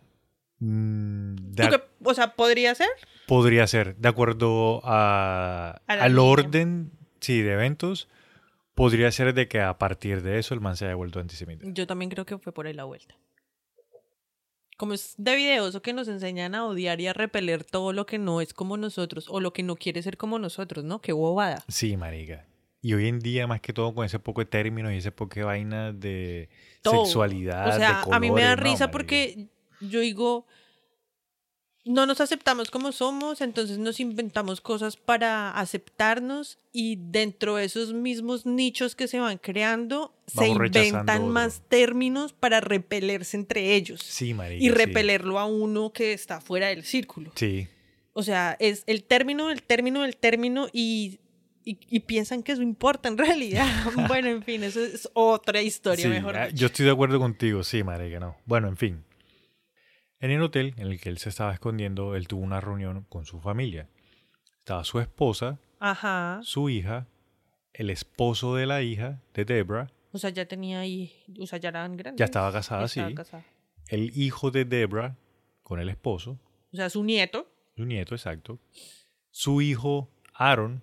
Mm, 0.61 1.35
de 1.37 1.63
¿Tú 1.63 1.69
ac- 1.69 1.81
qué- 1.81 1.85
o 2.05 2.15
sea, 2.15 2.35
podría 2.35 2.75
ser. 2.75 2.89
podría 3.27 3.67
ser, 3.67 3.97
de 3.97 4.09
acuerdo 4.09 4.81
a, 4.85 5.81
al 5.87 6.11
línea. 6.15 6.23
orden 6.25 6.91
sí, 7.21 7.43
de 7.43 7.53
eventos, 7.53 8.09
podría 8.75 9.11
ser 9.13 9.35
de 9.35 9.47
que 9.49 9.61
a 9.61 9.77
partir 9.79 10.23
de 10.23 10.39
eso 10.39 10.55
el 10.55 10.61
man 10.61 10.77
se 10.77 10.87
haya 10.87 10.95
vuelto 10.95 11.21
antisemita. 11.21 11.65
Yo 11.69 11.87
también 11.87 12.11
creo 12.11 12.25
que 12.27 12.39
fue 12.39 12.53
por 12.53 12.67
ahí 12.67 12.73
la 12.75 12.85
vuelta. 12.85 13.15
Como 14.79 14.95
es 14.95 15.15
de 15.19 15.35
videoso 15.37 15.83
que 15.83 15.93
nos 15.93 16.09
enseñan 16.09 16.55
a 16.55 16.65
odiar 16.65 17.01
y 17.01 17.09
a 17.09 17.13
repeler 17.13 17.65
todo 17.65 17.93
lo 17.93 18.07
que 18.07 18.17
no 18.19 18.41
es 18.41 18.55
como 18.55 18.77
nosotros 18.77 19.27
o 19.29 19.41
lo 19.41 19.53
que 19.53 19.63
no 19.63 19.75
quiere 19.77 20.03
ser 20.03 20.17
como 20.17 20.39
nosotros, 20.39 20.85
¿no? 20.85 21.01
Qué 21.01 21.13
bobada. 21.13 21.63
Sí, 21.69 21.97
marica. 21.97 22.47
Y 22.81 22.95
hoy 22.95 23.09
en 23.09 23.19
día, 23.19 23.49
más 23.49 23.61
que 23.61 23.73
todo, 23.73 23.93
con 23.93 24.07
ese 24.07 24.21
poco 24.21 24.41
de 24.41 24.45
términos 24.47 24.93
y 24.93 24.97
ese 24.99 25.11
poco 25.11 25.35
de 25.35 25.43
vaina 25.43 25.93
de 25.93 26.49
Todo. 26.81 27.05
sexualidad, 27.05 27.69
O 27.69 27.73
sea, 27.73 28.05
de 28.07 28.15
a 28.15 28.21
mí 28.21 28.31
me 28.31 28.43
da 28.43 28.55
no, 28.55 28.63
risa 28.63 28.87
marica. 28.87 28.91
porque 28.93 29.49
yo 29.81 29.99
digo, 30.01 30.47
no 31.89 32.05
nos 32.05 32.21
aceptamos 32.21 32.71
como 32.71 32.93
somos, 32.93 33.41
entonces 33.41 33.79
nos 33.79 33.99
inventamos 33.99 34.61
cosas 34.61 34.97
para 34.99 35.51
aceptarnos 35.53 36.59
y 36.71 36.97
dentro 37.01 37.57
de 37.57 37.65
esos 37.65 37.95
mismos 37.95 38.45
nichos 38.45 38.95
que 38.95 39.09
se 39.09 39.19
van 39.19 39.39
creando, 39.39 40.15
se 40.27 40.41
Vamos 40.49 40.67
inventan 40.67 41.23
otro. 41.23 41.33
más 41.33 41.63
términos 41.69 42.35
para 42.35 42.61
repelerse 42.61 43.39
entre 43.39 43.75
ellos 43.75 44.03
Sí, 44.03 44.35
marica. 44.35 44.63
y 44.63 44.69
sí. 44.69 44.71
repelerlo 44.71 45.39
a 45.39 45.47
uno 45.47 45.91
que 45.93 46.13
está 46.13 46.41
fuera 46.43 46.69
del 46.69 46.85
círculo. 46.85 47.33
Sí. 47.35 47.69
O 48.13 48.23
sea, 48.23 48.57
es 48.61 48.83
el 48.87 49.03
término, 49.05 49.51
el 49.51 49.63
término, 49.63 50.05
el 50.05 50.17
término 50.17 50.69
y, 50.73 51.21
y, 51.65 51.79
y 51.89 52.01
piensan 52.01 52.43
que 52.43 52.53
eso 52.53 52.61
importa 52.63 53.09
en 53.09 53.17
realidad. 53.17 53.67
bueno, 54.09 54.29
en 54.29 54.43
fin, 54.43 54.63
eso 54.63 54.85
es 54.85 55.09
otra 55.15 55.63
historia, 55.63 56.05
sí, 56.05 56.11
mejor 56.11 56.37
ah, 56.37 56.49
yo 56.51 56.67
estoy 56.67 56.85
de 56.85 56.93
acuerdo 56.93 57.19
contigo, 57.19 57.65
sí, 57.65 57.83
marica, 57.83 58.21
no. 58.21 58.37
Bueno, 58.45 58.69
en 58.69 58.77
fin. 58.77 59.05
En 60.21 60.31
el 60.31 60.43
hotel 60.43 60.75
en 60.77 60.89
el 60.89 61.01
que 61.01 61.09
él 61.09 61.19
se 61.19 61.29
estaba 61.29 61.53
escondiendo, 61.53 62.17
él 62.17 62.27
tuvo 62.27 62.43
una 62.43 62.61
reunión 62.61 63.05
con 63.09 63.25
su 63.25 63.41
familia. 63.41 63.89
Estaba 64.59 64.85
su 64.85 64.99
esposa, 65.01 65.59
Ajá. 65.79 66.41
su 66.43 66.69
hija, 66.69 67.07
el 67.73 67.91
esposo 67.91 68.55
de 68.57 68.67
la 68.67 68.83
hija 68.83 69.21
de 69.35 69.45
Debra, 69.45 69.91
O 70.13 70.19
sea, 70.19 70.31
ya 70.31 70.47
tenía 70.47 70.81
ahí, 70.81 71.13
o 71.41 71.47
sea, 71.47 71.59
ya 71.59 71.69
eran 71.69 71.97
grandes. 71.97 72.19
ya 72.19 72.25
estaba 72.25 72.51
casada, 72.53 72.81
Ya 72.83 72.87
estaba 72.87 73.09
sí, 73.11 73.15
casada. 73.15 73.45
el 73.89 74.11
hijo 74.17 74.51
de 74.51 74.65
Debra 74.65 75.17
con 75.63 75.79
el 75.81 75.89
esposo, 75.89 76.39
O 76.73 76.77
sea, 76.77 76.91
su 76.91 77.05
nieto. 77.05 77.47
su 77.77 77.85
nieto, 77.85 78.15
exacto, 78.15 78.59
su 79.31 79.61
hijo 79.63 80.11
Aaron, 80.35 80.83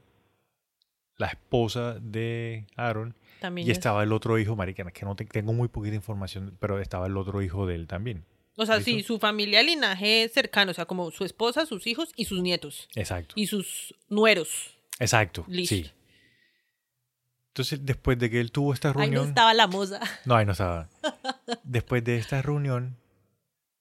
la 1.18 1.28
esposa 1.28 2.00
de 2.00 2.68
Aaron, 2.78 3.16
También 3.42 3.68
y 3.68 3.72
es- 3.72 3.78
estaba 3.78 4.04
el 4.04 4.14
otro 4.14 4.38
hijo, 4.40 4.56
marica, 4.56 4.90
que 4.92 5.06
no 5.06 5.16
te- 5.16 5.26
tengo 5.26 5.52
muy 5.54 5.68
poquita 5.68 5.96
información, 5.96 6.56
pero 6.60 6.80
estaba 6.80 7.08
el 7.08 7.18
otro 7.18 7.42
hijo 7.42 7.66
de 7.68 7.76
él 7.76 7.88
también. 7.88 8.24
O 8.58 8.66
sea, 8.66 8.80
sí, 8.82 9.04
su 9.04 9.20
familia, 9.20 9.62
linaje 9.62 10.30
cercano, 10.34 10.72
o 10.72 10.74
sea, 10.74 10.86
como 10.86 11.12
su 11.12 11.26
esposa, 11.26 11.66
sus 11.66 11.86
hijos 11.88 12.12
y 12.16 12.26
sus 12.26 12.42
nietos. 12.42 12.88
Exacto. 12.96 13.34
Y 13.38 13.48
sus 13.48 13.94
nueros. 14.08 14.78
Exacto. 15.00 15.44
Listo. 15.48 15.76
Sí. 15.76 15.92
Entonces, 17.50 17.86
después 17.86 18.18
de 18.18 18.30
que 18.30 18.40
él 18.40 18.52
tuvo 18.52 18.74
esta 18.74 18.90
Ahí 18.90 18.94
no 18.96 19.02
reunión. 19.02 19.28
estaba 19.30 19.54
la 19.54 19.68
moza. 19.68 20.00
No, 20.26 20.36
ahí 20.36 20.46
no 20.46 20.54
estaba. 20.54 20.90
Después 21.64 22.04
de 22.04 22.18
esta 22.18 22.42
reunión, 22.42 22.98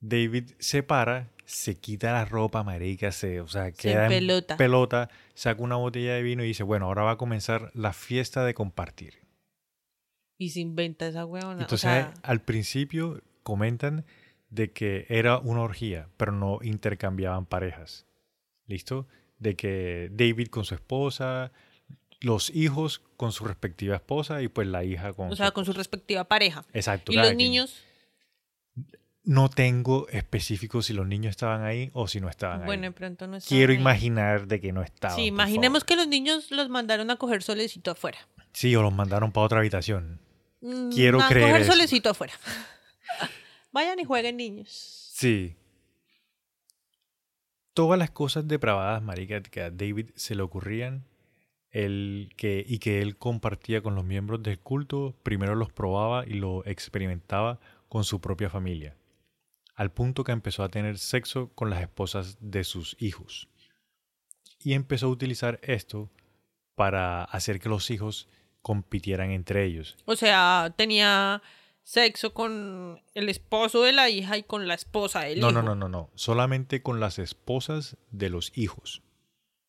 David 0.00 0.50
se 0.58 0.82
para, 0.82 1.30
se 1.44 1.76
quita 1.76 2.12
la 2.12 2.24
ropa, 2.24 2.62
marica, 2.62 3.10
se, 3.12 3.40
o 3.40 3.48
sea, 3.48 3.72
queda 3.72 4.04
en 4.04 4.10
pelota. 4.10 4.56
pelota, 4.56 5.10
saca 5.34 5.62
una 5.62 5.76
botella 5.76 6.14
de 6.14 6.22
vino 6.22 6.44
y 6.44 6.48
dice, 6.48 6.62
bueno, 6.62 6.86
ahora 6.86 7.02
va 7.02 7.12
a 7.12 7.16
comenzar 7.16 7.70
la 7.74 7.92
fiesta 7.92 8.44
de 8.44 8.54
compartir. 8.54 9.22
Y 10.36 10.50
se 10.50 10.60
inventa 10.60 11.06
esa 11.06 11.24
huevona. 11.24 11.62
Entonces, 11.62 11.88
o 11.88 11.92
sea, 11.92 12.14
al 12.22 12.42
principio 12.42 13.22
comentan 13.42 14.04
de 14.54 14.72
que 14.72 15.06
era 15.08 15.38
una 15.38 15.62
orgía, 15.62 16.08
pero 16.16 16.32
no 16.32 16.58
intercambiaban 16.62 17.46
parejas. 17.46 18.06
¿Listo? 18.66 19.06
De 19.38 19.56
que 19.56 20.10
David 20.12 20.48
con 20.48 20.64
su 20.64 20.74
esposa, 20.74 21.52
los 22.20 22.50
hijos 22.50 23.02
con 23.16 23.32
su 23.32 23.44
respectiva 23.44 23.96
esposa 23.96 24.40
y 24.42 24.48
pues 24.48 24.66
la 24.68 24.84
hija 24.84 25.12
con 25.12 25.32
o 25.32 25.36
sea, 25.36 25.48
su 25.48 25.52
con 25.52 25.64
su 25.64 25.72
respectiva 25.72 26.24
pareja. 26.24 26.64
Exacto. 26.72 27.12
Y 27.12 27.16
los 27.16 27.26
quien. 27.26 27.36
niños, 27.38 27.82
No 29.24 29.48
tengo 29.50 30.06
específico 30.08 30.82
si 30.82 30.92
los 30.92 31.06
niños 31.06 31.30
estaban 31.30 31.62
ahí 31.64 31.90
o 31.94 32.06
si 32.08 32.20
no 32.20 32.28
estaban 32.28 32.64
bueno, 32.66 32.82
de 32.82 32.86
ahí. 32.88 32.92
pronto 32.94 33.26
no 33.26 33.36
estaban 33.36 33.58
Quiero 33.58 33.72
ahí. 33.72 33.78
imaginar 33.78 34.46
de 34.46 34.60
que 34.60 34.72
no 34.72 34.82
estaban. 34.82 35.16
Sí, 35.16 35.24
imaginemos 35.26 35.80
favor. 35.80 35.86
que 35.86 35.96
los 35.96 36.08
niños 36.08 36.50
los 36.50 36.68
mandaron 36.68 37.10
a 37.10 37.16
coger 37.16 37.42
solecito 37.42 37.90
afuera. 37.90 38.18
Sí, 38.52 38.74
o 38.76 38.82
los 38.82 38.94
mandaron 38.94 39.32
para 39.32 39.46
otra 39.46 39.58
habitación. 39.58 40.20
Mm, 40.60 40.90
Quiero 40.90 41.20
a 41.20 41.28
creer 41.28 41.48
coger 41.48 41.62
eso. 41.62 41.72
solecito 41.72 42.10
afuera. 42.10 42.34
Vayan 43.74 43.98
y 43.98 44.04
jueguen 44.04 44.36
niños. 44.36 44.68
Sí. 45.14 45.56
Todas 47.72 47.98
las 47.98 48.12
cosas 48.12 48.46
depravadas, 48.46 49.02
marica, 49.02 49.42
que 49.42 49.62
a 49.62 49.70
David 49.72 50.10
se 50.14 50.36
le 50.36 50.42
ocurrían 50.42 51.04
el 51.72 52.32
que, 52.36 52.64
y 52.64 52.78
que 52.78 53.02
él 53.02 53.16
compartía 53.16 53.82
con 53.82 53.96
los 53.96 54.04
miembros 54.04 54.44
del 54.44 54.60
culto, 54.60 55.16
primero 55.24 55.56
los 55.56 55.72
probaba 55.72 56.24
y 56.24 56.34
lo 56.34 56.64
experimentaba 56.66 57.58
con 57.88 58.04
su 58.04 58.20
propia 58.20 58.48
familia, 58.48 58.96
al 59.74 59.90
punto 59.90 60.22
que 60.22 60.30
empezó 60.30 60.62
a 60.62 60.68
tener 60.68 60.96
sexo 60.96 61.50
con 61.56 61.68
las 61.68 61.82
esposas 61.82 62.38
de 62.40 62.62
sus 62.62 62.96
hijos. 63.00 63.48
Y 64.60 64.74
empezó 64.74 65.06
a 65.06 65.10
utilizar 65.10 65.58
esto 65.64 66.12
para 66.76 67.24
hacer 67.24 67.58
que 67.58 67.68
los 67.68 67.90
hijos 67.90 68.28
compitieran 68.62 69.32
entre 69.32 69.64
ellos. 69.64 69.96
O 70.04 70.14
sea, 70.14 70.72
tenía 70.76 71.42
sexo 71.84 72.34
con 72.34 73.00
el 73.14 73.28
esposo 73.28 73.82
de 73.82 73.92
la 73.92 74.08
hija 74.10 74.36
y 74.36 74.42
con 74.42 74.66
la 74.66 74.74
esposa 74.74 75.20
del 75.20 75.38
No, 75.40 75.50
hijo. 75.50 75.62
no, 75.62 75.62
no, 75.62 75.74
no, 75.76 75.88
no, 75.88 76.10
solamente 76.14 76.82
con 76.82 76.98
las 76.98 77.18
esposas 77.18 77.96
de 78.10 78.30
los 78.30 78.50
hijos. 78.56 79.02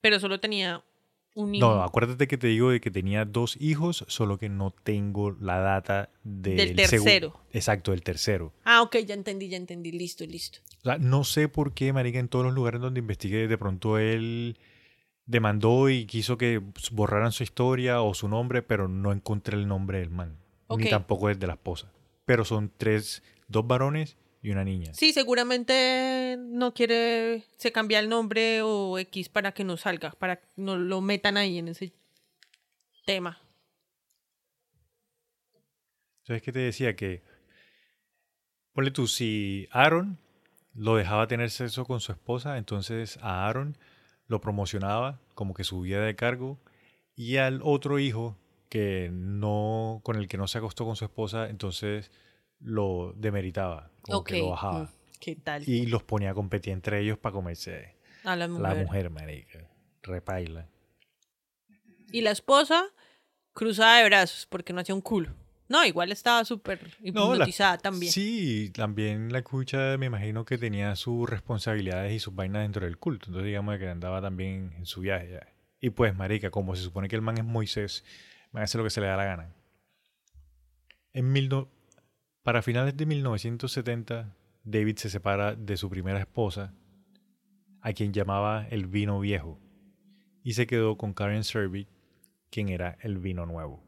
Pero 0.02 0.20
solo 0.20 0.40
tenía 0.40 0.84
un 1.36 1.54
hijo. 1.54 1.68
No, 1.68 1.84
acuérdate 1.84 2.28
que 2.28 2.38
te 2.38 2.48
digo 2.48 2.70
de 2.72 2.80
que 2.80 2.90
tenía 2.90 3.26
dos 3.26 3.58
hijos, 3.60 4.06
solo 4.08 4.38
que 4.38 4.48
no 4.50 4.72
tengo 4.72 5.32
la 5.32 5.60
data 5.60 6.10
del, 6.24 6.56
Del 6.58 6.76
tercero. 6.76 7.40
Exacto, 7.52 7.92
del 7.92 8.02
tercero. 8.04 8.54
Ah, 8.64 8.82
ok, 8.82 8.98
ya 9.06 9.14
entendí, 9.14 9.50
ya 9.50 9.58
entendí. 9.58 9.92
Listo, 9.92 10.26
listo. 10.26 10.60
O 10.80 10.84
sea, 10.84 10.98
no 10.98 11.24
sé 11.26 11.50
por 11.50 11.74
qué, 11.74 11.92
marica, 11.92 12.20
en 12.20 12.30
todos 12.30 12.46
los 12.46 12.54
lugares 12.54 12.80
donde 12.80 13.00
investigué, 13.00 13.48
de 13.50 13.58
pronto 13.58 13.98
él 13.98 14.58
demandó 15.26 15.90
y 15.90 16.06
quiso 16.06 16.38
que 16.38 16.62
borraran 16.92 17.32
su 17.34 17.44
historia 17.44 18.02
o 18.02 18.14
su 18.14 18.30
nombre, 18.30 18.62
pero 18.62 18.88
no 18.88 19.12
encontré 19.12 19.58
el 19.58 19.68
nombre 19.68 20.00
del 20.00 20.12
man. 20.12 20.38
Ok. 20.68 20.80
Ni 20.82 20.90
tampoco 20.90 21.30
el 21.30 21.38
de 21.40 21.48
la 21.48 21.54
esposa. 21.54 21.92
Pero 22.26 22.46
son 22.46 22.72
tres, 22.76 23.24
dos 23.48 23.66
varones 23.66 24.18
y 24.42 24.52
una 24.52 24.64
niña. 24.64 24.94
Sí, 24.94 25.14
seguramente 25.14 26.38
no 26.40 26.74
quiere, 26.74 27.46
se 27.58 27.72
cambia 27.72 28.00
el 28.00 28.10
nombre 28.10 28.62
o 28.62 28.98
X 29.00 29.30
para 29.30 29.54
que 29.54 29.64
no 29.64 29.78
salga, 29.78 30.12
para 30.12 30.38
que 30.38 30.48
no 30.56 30.78
lo 30.78 31.02
metan 31.02 31.38
ahí 31.38 31.58
en 31.58 31.70
ese 31.70 31.94
tema. 33.06 33.42
¿Sabes 36.24 36.42
qué 36.42 36.52
te 36.52 36.60
decía? 36.60 36.96
Que, 36.96 37.24
ponle 38.74 38.92
tú, 38.92 39.08
si 39.08 39.68
Aaron 39.72 40.20
lo 40.74 40.96
dejaba 40.96 41.28
tener 41.28 41.50
sexo 41.50 41.86
con 41.86 42.00
su 42.00 42.12
esposa, 42.12 42.58
entonces 42.58 43.18
a 43.22 43.48
Aaron 43.48 43.78
lo 44.28 44.42
promocionaba 44.42 45.22
como 45.34 45.54
que 45.54 45.64
subía 45.64 46.00
de 46.00 46.16
cargo 46.16 46.60
y 47.16 47.38
al 47.38 47.62
otro 47.64 48.00
hijo 48.00 48.38
que 48.70 49.10
no 49.12 50.02
con 50.04 50.16
el 50.18 50.28
que 50.28 50.38
no 50.38 50.48
se 50.48 50.58
acostó 50.58 50.86
con 50.86 50.96
su 50.96 51.06
esposa, 51.06 51.50
entonces 51.50 52.12
lo 52.60 53.14
demeritaba, 53.18 53.92
como 54.02 54.24
que 54.24 54.40
lo 54.40 54.50
bajaba 54.50 54.84
mm, 54.84 54.90
¿Qué 55.20 55.36
tal? 55.36 55.64
y 55.68 55.86
los 55.88 56.04
ponía 56.04 56.32
a 56.32 56.34
competir 56.34 56.74
entre 56.74 57.00
ellos 57.02 57.18
para 57.18 57.34
comerse 57.34 57.96
A 58.24 58.36
la 58.36 58.48
mujer. 58.48 58.64
la 58.64 58.76
mujer, 58.76 59.10
marica. 59.10 59.60
Repaila. 60.04 60.68
Y 62.12 62.22
la 62.22 62.32
esposa 62.32 62.86
cruzada 63.54 64.00
de 64.00 64.06
brazos 64.06 64.46
porque 64.50 64.74
no 64.74 64.82
hacía 64.82 64.96
un 64.96 65.02
culo. 65.02 65.34
No, 65.68 65.84
igual 65.84 66.12
estaba 66.12 66.46
súper 66.46 66.80
No, 67.12 67.30
la- 67.30 67.36
hipnotizada 67.36 67.78
también. 67.80 68.12
Sí, 68.12 68.70
también 68.72 69.32
la 69.32 69.40
escucha 69.40 69.98
me 69.98 70.06
imagino 70.06 70.46
que 70.46 70.58
tenía 70.60 70.96
sus 70.96 71.28
responsabilidades 71.28 72.14
y 72.14 72.20
sus 72.20 72.36
vainas 72.36 72.62
dentro 72.62 72.86
del 72.86 72.98
culto. 72.98 73.28
Entonces 73.28 73.48
digamos 73.48 73.78
que 73.80 73.90
andaba 73.90 74.22
también 74.22 74.74
en 74.78 74.86
su 74.86 75.02
viaje. 75.02 75.32
ya. 75.32 75.48
Y 75.82 75.90
pues, 75.90 76.16
marica, 76.16 76.52
como 76.52 76.76
se 76.76 76.84
supone 76.84 77.08
que 77.08 77.16
el 77.16 77.22
man 77.24 77.38
es 77.40 77.44
Moisés, 77.46 78.04
van 78.56 78.62
a 78.62 78.64
hacer 78.64 78.80
lo 78.80 78.86
que 78.86 78.90
se 78.90 79.02
le 79.02 79.08
da 79.08 79.18
la 79.18 79.26
gana. 79.26 79.54
En 81.12 81.34
Para 82.42 82.62
finales 82.62 82.96
de 82.96 83.06
1970, 83.06 84.34
David 84.64 84.96
se 84.96 85.10
separa 85.10 85.56
de 85.56 85.76
su 85.76 85.90
primera 85.90 86.20
esposa, 86.20 86.74
a 87.82 87.92
quien 87.92 88.14
llamaba 88.14 88.66
el 88.70 88.88
vino 88.88 89.20
viejo, 89.20 89.60
y 90.42 90.54
se 90.54 90.68
quedó 90.68 90.98
con 90.98 91.14
Karen 91.14 91.44
Serby, 91.44 91.90
quien 92.50 92.70
era 92.70 92.98
el 93.02 93.18
vino 93.18 93.46
nuevo. 93.46 93.84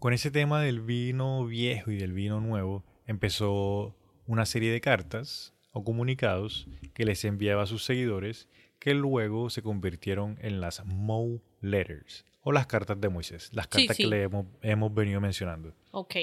Con 0.00 0.12
ese 0.12 0.32
tema 0.32 0.60
del 0.60 0.80
vino 0.80 1.46
viejo 1.46 1.92
y 1.92 1.98
del 1.98 2.14
vino 2.14 2.40
nuevo, 2.40 2.84
empezó 3.06 3.96
una 4.26 4.44
serie 4.44 4.72
de 4.72 4.80
cartas 4.80 5.54
o 5.70 5.84
comunicados 5.84 6.68
que 6.94 7.04
les 7.04 7.24
enviaba 7.24 7.62
a 7.62 7.66
sus 7.66 7.84
seguidores 7.84 8.48
que 8.80 8.94
luego 8.94 9.50
se 9.50 9.62
convirtieron 9.62 10.36
en 10.40 10.60
las 10.60 10.84
Mo 10.84 11.40
Letters 11.60 12.24
o 12.42 12.52
las 12.52 12.66
cartas 12.66 13.00
de 13.00 13.08
Moisés, 13.08 13.50
las 13.52 13.68
cartas 13.68 13.96
sí. 13.96 14.04
que 14.04 14.08
le 14.08 14.22
hemos, 14.22 14.46
hemos 14.62 14.94
venido 14.94 15.20
mencionando. 15.20 15.74
Ok. 15.90 16.16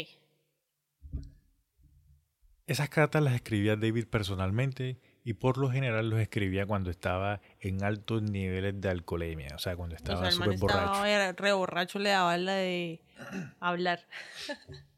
Esas 2.68 2.90
cartas 2.90 3.22
las 3.22 3.36
escribía 3.36 3.76
David 3.76 4.08
personalmente 4.08 4.98
y 5.24 5.34
por 5.34 5.58
lo 5.58 5.70
general 5.70 6.10
los 6.10 6.20
escribía 6.20 6.66
cuando 6.66 6.90
estaba 6.90 7.42
en 7.60 7.84
altos 7.84 8.24
niveles 8.24 8.80
de 8.82 8.90
alcoholemia, 8.90 9.50
o 9.56 9.60
sea, 9.60 9.76
cuando 9.76 9.96
estaba 9.96 10.32
súper 10.32 10.58
borracho. 10.58 10.86
estaba 10.86 11.10
era 11.10 11.32
re 11.32 11.54
borracho, 11.54 12.00
le 12.00 12.10
daba 12.10 12.38
la 12.38 12.54
de 12.54 13.02
hablar. 13.60 14.08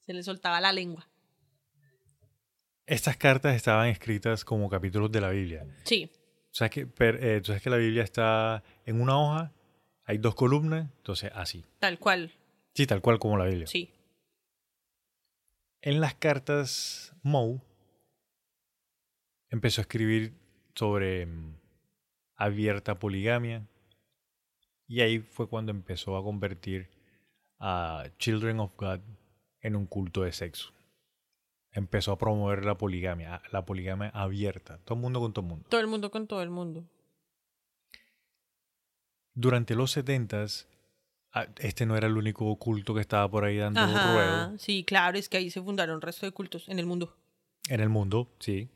Se 0.00 0.12
le 0.12 0.22
soltaba 0.22 0.60
la 0.60 0.72
lengua. 0.72 1.08
Estas 2.86 3.16
cartas 3.16 3.56
estaban 3.56 3.88
escritas 3.88 4.44
como 4.44 4.68
capítulos 4.68 5.10
de 5.10 5.20
la 5.20 5.30
Biblia. 5.30 5.66
Sí. 5.84 6.10
Sea, 6.54 6.68
que, 6.68 6.86
per- 6.86 7.18
eh, 7.24 7.40
tú 7.40 7.46
sabes 7.48 7.62
que 7.62 7.70
la 7.70 7.76
Biblia 7.78 8.04
está 8.04 8.62
en 8.86 9.00
una 9.00 9.18
hoja, 9.18 9.52
hay 10.04 10.18
dos 10.18 10.36
columnas, 10.36 10.88
entonces 10.98 11.32
así. 11.34 11.64
Tal 11.80 11.98
cual. 11.98 12.32
Sí, 12.74 12.86
tal 12.86 13.00
cual 13.00 13.18
como 13.18 13.36
la 13.36 13.46
Biblia. 13.46 13.66
Sí. 13.66 13.90
En 15.82 16.00
las 16.00 16.14
cartas, 16.14 17.12
Moe 17.22 17.60
empezó 19.50 19.80
a 19.80 19.82
escribir 19.82 20.32
sobre 20.76 21.26
mm, 21.26 21.56
abierta 22.36 22.98
poligamia 22.98 23.66
y 24.86 25.00
ahí 25.00 25.18
fue 25.18 25.48
cuando 25.48 25.72
empezó 25.72 26.16
a 26.16 26.22
convertir 26.22 26.88
a 27.58 28.04
Children 28.18 28.60
of 28.60 28.72
God 28.76 29.00
en 29.60 29.74
un 29.76 29.86
culto 29.86 30.22
de 30.22 30.32
sexo. 30.32 30.72
Empezó 31.74 32.12
a 32.12 32.18
promover 32.18 32.64
la 32.64 32.78
poligamia, 32.78 33.42
la 33.50 33.64
poligamia 33.64 34.08
abierta, 34.10 34.78
todo 34.78 34.94
el 34.94 35.02
mundo 35.02 35.20
con 35.20 35.32
todo 35.32 35.44
el 35.44 35.48
mundo. 35.50 35.66
Todo 35.68 35.80
el 35.80 35.86
mundo 35.88 36.10
con 36.10 36.26
todo 36.26 36.40
el 36.42 36.50
mundo. 36.50 36.84
Durante 39.34 39.74
los 39.74 39.90
setentas, 39.90 40.68
ah, 41.32 41.46
este 41.58 41.84
no 41.84 41.96
era 41.96 42.06
el 42.06 42.16
único 42.16 42.54
culto 42.56 42.94
que 42.94 43.00
estaba 43.00 43.28
por 43.28 43.44
ahí 43.44 43.56
dando 43.58 43.80
Ajá. 43.80 44.12
ruedo 44.12 44.58
Sí, 44.58 44.84
claro, 44.84 45.18
es 45.18 45.28
que 45.28 45.36
ahí 45.38 45.50
se 45.50 45.60
fundaron 45.60 45.96
el 45.96 46.02
resto 46.02 46.26
de 46.26 46.32
cultos 46.32 46.68
en 46.68 46.78
el 46.78 46.86
mundo. 46.86 47.16
en 47.68 47.80
el 47.80 47.88
mundo, 47.88 48.30
sí. 48.38 48.68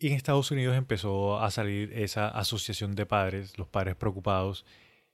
Y 0.00 0.08
en 0.08 0.14
Estados 0.14 0.50
Unidos 0.50 0.76
empezó 0.76 1.38
a 1.38 1.50
salir 1.52 1.92
esa 1.92 2.28
asociación 2.28 2.96
de 2.96 3.06
padres, 3.06 3.56
los 3.58 3.68
padres 3.68 3.94
preocupados, 3.94 4.66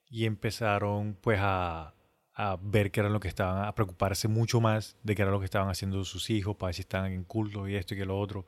y 0.08 0.24
empezaron 0.24 1.18
pues 1.20 1.38
a, 1.42 1.94
a 2.40 2.56
ver 2.56 2.90
qué 2.90 3.00
era 3.00 3.10
lo 3.10 3.20
que 3.20 3.28
estaban, 3.28 3.66
a 3.66 3.74
preocuparse 3.74 4.26
mucho 4.26 4.62
más 4.62 4.96
de 5.02 5.14
qué 5.14 5.20
era 5.20 5.30
lo 5.30 5.40
que 5.40 5.44
estaban 5.44 5.68
haciendo 5.68 6.02
sus 6.04 6.30
hijos, 6.30 6.56
para 6.56 6.68
ver 6.68 6.74
si 6.74 6.80
estaban 6.80 7.12
en 7.12 7.24
culto 7.24 7.68
y 7.68 7.76
esto 7.76 7.92
y 7.92 7.98
que 7.98 8.06
lo 8.06 8.18
otro. 8.18 8.46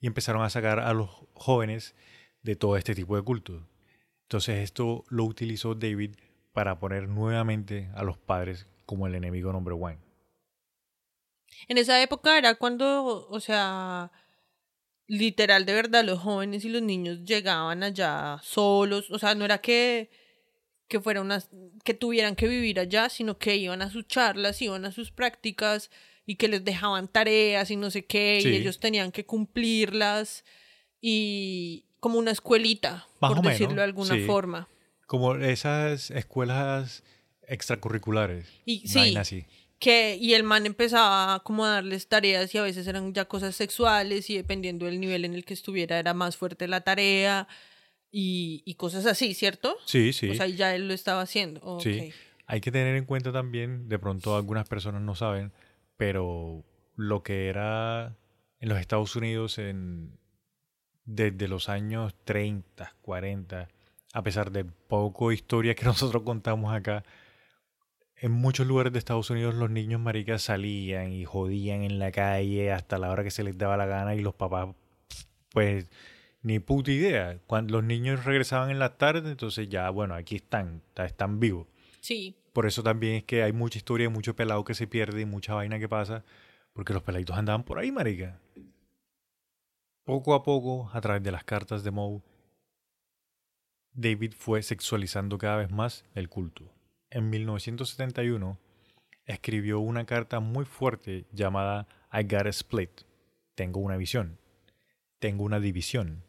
Y 0.00 0.06
empezaron 0.06 0.42
a 0.42 0.48
sacar 0.48 0.80
a 0.80 0.94
los 0.94 1.10
jóvenes 1.34 1.94
de 2.42 2.56
todo 2.56 2.78
este 2.78 2.94
tipo 2.94 3.14
de 3.14 3.22
cultos. 3.22 3.62
Entonces 4.22 4.64
esto 4.64 5.04
lo 5.08 5.24
utilizó 5.24 5.74
David 5.74 6.16
para 6.54 6.78
poner 6.78 7.06
nuevamente 7.06 7.90
a 7.94 8.02
los 8.02 8.16
padres 8.16 8.66
como 8.86 9.06
el 9.06 9.14
enemigo 9.14 9.52
number 9.52 9.74
one. 9.74 9.98
En 11.68 11.76
esa 11.76 12.02
época 12.02 12.38
era 12.38 12.54
cuando, 12.54 13.28
o 13.28 13.40
sea, 13.40 14.10
literal, 15.06 15.66
de 15.66 15.74
verdad, 15.74 16.02
los 16.02 16.20
jóvenes 16.20 16.64
y 16.64 16.70
los 16.70 16.80
niños 16.80 17.24
llegaban 17.24 17.82
allá 17.82 18.38
solos. 18.42 19.10
O 19.10 19.18
sea, 19.18 19.34
no 19.34 19.44
era 19.44 19.58
que, 19.58 20.10
que 20.88 21.00
fuera 21.00 21.20
unas, 21.20 21.48
que 21.84 21.94
tuvieran 21.94 22.36
que 22.36 22.46
vivir 22.48 22.78
allá, 22.80 23.08
sino 23.08 23.38
que 23.38 23.56
iban 23.56 23.82
a 23.82 23.90
sus 23.90 24.06
charlas, 24.06 24.60
iban 24.62 24.84
a 24.84 24.92
sus 24.92 25.10
prácticas 25.10 25.90
y 26.26 26.36
que 26.36 26.48
les 26.48 26.64
dejaban 26.64 27.08
tareas 27.08 27.70
y 27.70 27.76
no 27.76 27.90
sé 27.90 28.04
qué, 28.04 28.40
Sí. 28.42 28.48
y 28.50 28.56
ellos 28.56 28.78
tenían 28.80 29.12
que 29.12 29.24
cumplirlas 29.24 30.44
y 31.00 31.84
como 32.00 32.18
una 32.18 32.30
escuelita, 32.30 33.06
Más 33.20 33.30
por 33.32 33.38
menos, 33.42 33.52
decirlo 33.52 33.76
de 33.76 33.82
alguna 33.84 34.14
sí. 34.14 34.22
forma. 34.22 34.68
Como 35.06 35.34
esas 35.36 36.10
escuelas 36.10 37.02
extracurriculares. 37.48 38.46
Y 38.64 38.86
sí, 38.88 39.16
así. 39.16 39.44
que 39.78 40.16
y 40.20 40.34
el 40.34 40.42
man 40.42 40.66
empezaba 40.66 41.40
como 41.44 41.64
a 41.64 41.70
darles 41.70 42.08
tareas 42.08 42.54
y 42.54 42.58
a 42.58 42.62
veces 42.62 42.86
eran 42.86 43.12
ya 43.12 43.24
cosas 43.26 43.54
sexuales 43.54 44.30
y 44.30 44.36
dependiendo 44.36 44.86
del 44.86 45.00
nivel 45.00 45.24
en 45.24 45.34
el 45.34 45.44
que 45.44 45.54
estuviera 45.54 45.98
era 45.98 46.14
más 46.14 46.36
fuerte 46.36 46.66
la 46.68 46.80
tarea 46.80 47.46
y, 48.10 48.62
y 48.64 48.74
cosas 48.74 49.06
así, 49.06 49.34
¿cierto? 49.34 49.76
Sí, 49.84 50.12
sí. 50.12 50.30
O 50.30 50.34
sea, 50.34 50.46
ya 50.46 50.74
él 50.74 50.88
lo 50.88 50.94
estaba 50.94 51.22
haciendo. 51.22 51.80
Sí. 51.80 52.12
Hay 52.46 52.60
que 52.60 52.70
tener 52.70 52.96
en 52.96 53.04
cuenta 53.04 53.32
también, 53.32 53.88
de 53.88 53.98
pronto 53.98 54.36
algunas 54.36 54.68
personas 54.68 55.02
no 55.02 55.14
saben, 55.14 55.52
pero 55.96 56.64
lo 56.94 57.22
que 57.22 57.48
era 57.48 58.16
en 58.60 58.68
los 58.68 58.78
Estados 58.78 59.16
Unidos 59.16 59.58
en, 59.58 60.18
desde 61.04 61.48
los 61.48 61.68
años 61.68 62.14
30, 62.24 62.94
40, 63.02 63.68
a 64.12 64.22
pesar 64.22 64.50
de 64.50 64.64
poco 64.64 65.32
historia 65.32 65.74
que 65.74 65.84
nosotros 65.84 66.22
contamos 66.22 66.74
acá, 66.74 67.04
en 68.16 68.32
muchos 68.32 68.66
lugares 68.66 68.92
de 68.92 68.98
Estados 68.98 69.28
Unidos 69.28 69.54
los 69.54 69.70
niños 69.70 70.00
maricas 70.00 70.42
salían 70.42 71.12
y 71.12 71.24
jodían 71.24 71.82
en 71.82 71.98
la 71.98 72.10
calle 72.12 72.72
hasta 72.72 72.98
la 72.98 73.10
hora 73.10 73.22
que 73.22 73.30
se 73.30 73.44
les 73.44 73.58
daba 73.58 73.76
la 73.76 73.86
gana 73.86 74.14
y 74.14 74.20
los 74.20 74.34
papás, 74.34 74.68
pues, 75.50 75.86
ni 76.46 76.60
puta 76.60 76.92
idea. 76.92 77.40
Cuando 77.48 77.72
los 77.72 77.82
niños 77.82 78.24
regresaban 78.24 78.70
en 78.70 78.78
la 78.78 78.96
tarde, 78.96 79.32
entonces 79.32 79.68
ya, 79.68 79.90
bueno, 79.90 80.14
aquí 80.14 80.36
están, 80.36 80.80
están 80.94 81.40
vivos. 81.40 81.66
Sí, 82.00 82.36
Por 82.52 82.66
eso 82.66 82.84
también 82.84 83.16
es 83.16 83.24
que 83.24 83.42
hay 83.42 83.52
mucha 83.52 83.78
historia, 83.78 84.08
mucho 84.08 84.36
pelado 84.36 84.62
que 84.62 84.74
se 84.74 84.86
pierde 84.86 85.22
y 85.22 85.24
mucha 85.24 85.54
vaina 85.54 85.80
que 85.80 85.88
pasa, 85.88 86.24
porque 86.72 86.92
los 86.92 87.02
peladitos 87.02 87.36
andaban 87.36 87.64
por 87.64 87.80
ahí, 87.80 87.90
marica. 87.90 88.40
Poco 90.04 90.34
a 90.34 90.44
poco, 90.44 90.88
a 90.92 91.00
través 91.00 91.20
de 91.24 91.32
las 91.32 91.42
cartas 91.42 91.82
de 91.82 91.90
Moe, 91.90 92.22
David 93.92 94.34
fue 94.38 94.62
sexualizando 94.62 95.38
cada 95.38 95.56
vez 95.56 95.72
más 95.72 96.04
el 96.14 96.28
culto. 96.28 96.72
En 97.10 97.28
1971 97.28 98.56
escribió 99.24 99.80
una 99.80 100.06
carta 100.06 100.38
muy 100.38 100.64
fuerte 100.64 101.26
llamada 101.32 101.88
I 102.12 102.22
Got 102.22 102.46
a 102.46 102.50
Split. 102.50 103.00
Tengo 103.56 103.80
una 103.80 103.96
visión. 103.96 104.38
Tengo 105.18 105.42
una 105.42 105.58
división. 105.58 106.22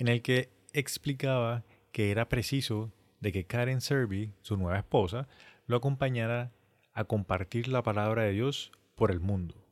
En 0.00 0.08
el 0.08 0.22
que 0.22 0.48
explicaba 0.72 1.62
que 1.92 2.10
era 2.10 2.26
preciso 2.30 2.90
de 3.20 3.32
que 3.32 3.44
Karen 3.44 3.82
Serby, 3.82 4.32
su 4.40 4.56
nueva 4.56 4.78
esposa, 4.78 5.28
lo 5.66 5.76
acompañara 5.76 6.52
a 6.94 7.04
compartir 7.04 7.68
la 7.68 7.82
palabra 7.82 8.22
de 8.22 8.32
Dios 8.32 8.72
por 8.94 9.10
el 9.10 9.20
mundo. 9.20 9.62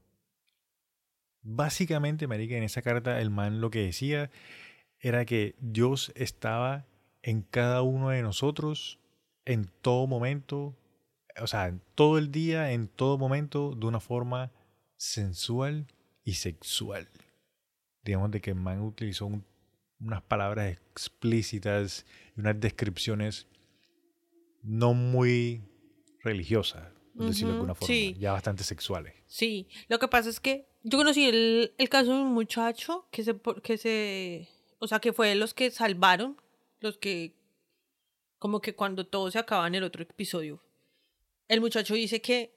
Básicamente, 1.41 2.27
marica, 2.27 2.57
en 2.57 2.63
esa 2.63 2.83
carta 2.83 3.23
el 3.23 3.31
man 3.31 3.63
lo 3.63 3.71
que 3.71 3.87
decía 3.87 4.31
era 5.01 5.25
que 5.25 5.55
Dios 5.61 6.13
estaba 6.15 6.85
en 7.23 7.41
cada 7.41 7.81
uno 7.81 8.11
de 8.11 8.21
nosotros 8.21 8.99
en 9.47 9.71
todo 9.81 10.07
momento, 10.07 10.77
o 11.41 11.47
sea, 11.47 11.69
en 11.69 11.81
todo 11.95 12.19
el 12.19 12.31
día, 12.31 12.73
en 12.73 12.89
todo 12.89 13.17
momento, 13.17 13.75
de 13.75 13.87
una 13.87 14.01
forma 14.01 14.53
sensual 14.99 15.87
y 16.23 16.35
sexual. 16.35 17.09
Digamos 18.05 18.31
de 18.31 18.43
que 18.43 18.51
el 18.51 18.57
man 18.57 18.83
utilizó 18.83 19.25
un- 19.25 19.47
unas 20.01 20.23
palabras 20.23 20.73
explícitas 20.73 22.07
y 22.37 22.41
unas 22.41 22.61
descripciones 22.61 23.47
no 24.63 24.95
muy 24.95 25.63
religiosas, 26.23 26.89
por 27.17 27.27
decirlo 27.27 27.51
de 27.51 27.55
alguna 27.55 27.75
forma, 27.75 27.87
sí. 27.87 28.17
ya 28.19 28.33
bastante 28.33 28.65
sexuales. 28.65 29.15
Sí, 29.27 29.69
lo 29.89 29.99
que 29.99 30.09
pasa 30.09 30.29
es 30.29 30.41
que 30.41 30.69
yo 30.83 30.99
conocí 30.99 31.25
el, 31.25 31.75
el 31.79 31.89
caso 31.89 32.13
de 32.13 32.23
un 32.23 32.33
muchacho 32.33 33.09
que 33.11 33.25
se, 33.25 33.37
que 33.63 33.79
se, 33.79 34.49
o 34.79 34.87
sea, 34.87 35.01
que 35.01 35.13
fue 35.13 35.29
de 35.29 35.35
los 35.35 35.55
que 35.55 35.71
salvaron, 35.71 36.41
los 36.81 36.99
que, 36.99 37.35
como 38.39 38.61
que 38.61 38.75
cuando 38.75 39.07
todo 39.07 39.31
se 39.31 39.39
acaba 39.39 39.67
en 39.67 39.75
el 39.75 39.85
otro 39.85 40.03
episodio, 40.03 40.63
el 41.49 41.61
muchacho 41.61 41.95
dice 41.95 42.21
que, 42.21 42.55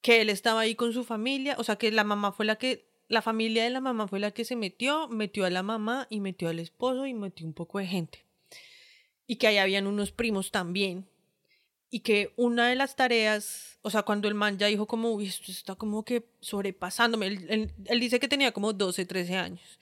que 0.00 0.20
él 0.22 0.30
estaba 0.30 0.60
ahí 0.60 0.74
con 0.74 0.92
su 0.92 1.04
familia, 1.04 1.56
o 1.58 1.64
sea, 1.64 1.76
que 1.76 1.92
la 1.92 2.04
mamá 2.04 2.32
fue 2.32 2.46
la 2.46 2.56
que, 2.56 2.87
la 3.08 3.22
familia 3.22 3.64
de 3.64 3.70
la 3.70 3.80
mamá 3.80 4.06
fue 4.08 4.20
la 4.20 4.30
que 4.30 4.44
se 4.44 4.54
metió, 4.56 5.08
metió 5.08 5.44
a 5.44 5.50
la 5.50 5.62
mamá 5.62 6.06
y 6.10 6.20
metió 6.20 6.48
al 6.48 6.58
esposo 6.58 7.06
y 7.06 7.14
metió 7.14 7.46
un 7.46 7.54
poco 7.54 7.78
de 7.78 7.86
gente. 7.86 8.24
Y 9.26 9.36
que 9.36 9.46
ahí 9.46 9.58
habían 9.58 9.86
unos 9.86 10.12
primos 10.12 10.50
también 10.50 11.08
y 11.90 12.00
que 12.00 12.32
una 12.36 12.68
de 12.68 12.74
las 12.76 12.96
tareas, 12.96 13.78
o 13.82 13.90
sea, 13.90 14.02
cuando 14.02 14.28
el 14.28 14.34
man 14.34 14.58
ya 14.58 14.66
dijo 14.66 14.86
como, 14.86 15.10
uy, 15.12 15.26
esto 15.26 15.50
está 15.50 15.74
como 15.74 16.04
que 16.04 16.26
sobrepasándome, 16.40 17.26
él, 17.28 17.46
él- 17.48 17.74
él 17.86 18.00
dice 18.00 18.20
que 18.20 18.28
tenía 18.28 18.52
como 18.52 18.72
12, 18.74 19.06
13 19.06 19.36
años, 19.36 19.78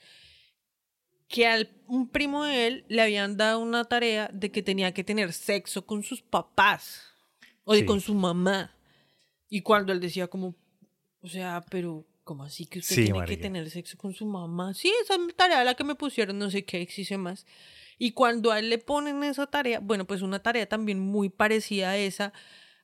que 1.27 1.45
a 1.47 1.67
un 1.87 2.07
primo 2.07 2.45
de 2.45 2.67
él 2.67 2.85
le 2.87 3.01
habían 3.01 3.35
dado 3.35 3.59
una 3.59 3.83
tarea 3.83 4.29
de 4.33 4.49
que 4.51 4.63
tenía 4.63 4.93
que 4.93 5.03
tener 5.03 5.33
sexo 5.33 5.85
con 5.85 6.01
sus 6.03 6.21
papás 6.21 7.01
o 7.65 7.73
de 7.73 7.79
Sí. 7.79 7.85
con 7.85 7.99
su 7.99 8.13
mamá. 8.13 8.73
Y 9.49 9.61
cuando 9.61 9.91
él 9.91 9.99
decía 9.99 10.27
como, 10.27 10.55
o 11.21 11.27
sea, 11.27 11.65
pero, 11.69 12.05
¿cómo 12.27 12.43
así 12.43 12.65
que 12.65 12.79
usted 12.79 12.95
Sí, 12.95 13.05
tiene 13.05 13.25
que 13.25 13.37
tener 13.37 13.69
sexo 13.69 13.97
con 13.97 14.13
su 14.13 14.25
mamá? 14.25 14.73
Sí, 14.73 14.91
esa 15.01 15.15
es 15.15 15.19
la 15.21 15.33
tarea 15.33 15.63
la 15.63 15.75
que 15.75 15.85
me 15.85 15.95
pusieron, 15.95 16.37
no 16.37 16.51
sé 16.51 16.65
qué, 16.65 16.81
existe 16.81 17.17
más. 17.17 17.45
Y 17.97 18.11
cuando 18.11 18.51
a 18.51 18.59
él 18.59 18.69
le 18.69 18.79
ponen 18.79 19.23
esa 19.23 19.47
tarea, 19.47 19.79
bueno, 19.79 20.05
pues 20.05 20.21
una 20.21 20.43
tarea 20.43 20.67
también 20.67 20.99
muy 20.99 21.29
parecida 21.29 21.91
a 21.91 21.97
esa, 21.97 22.33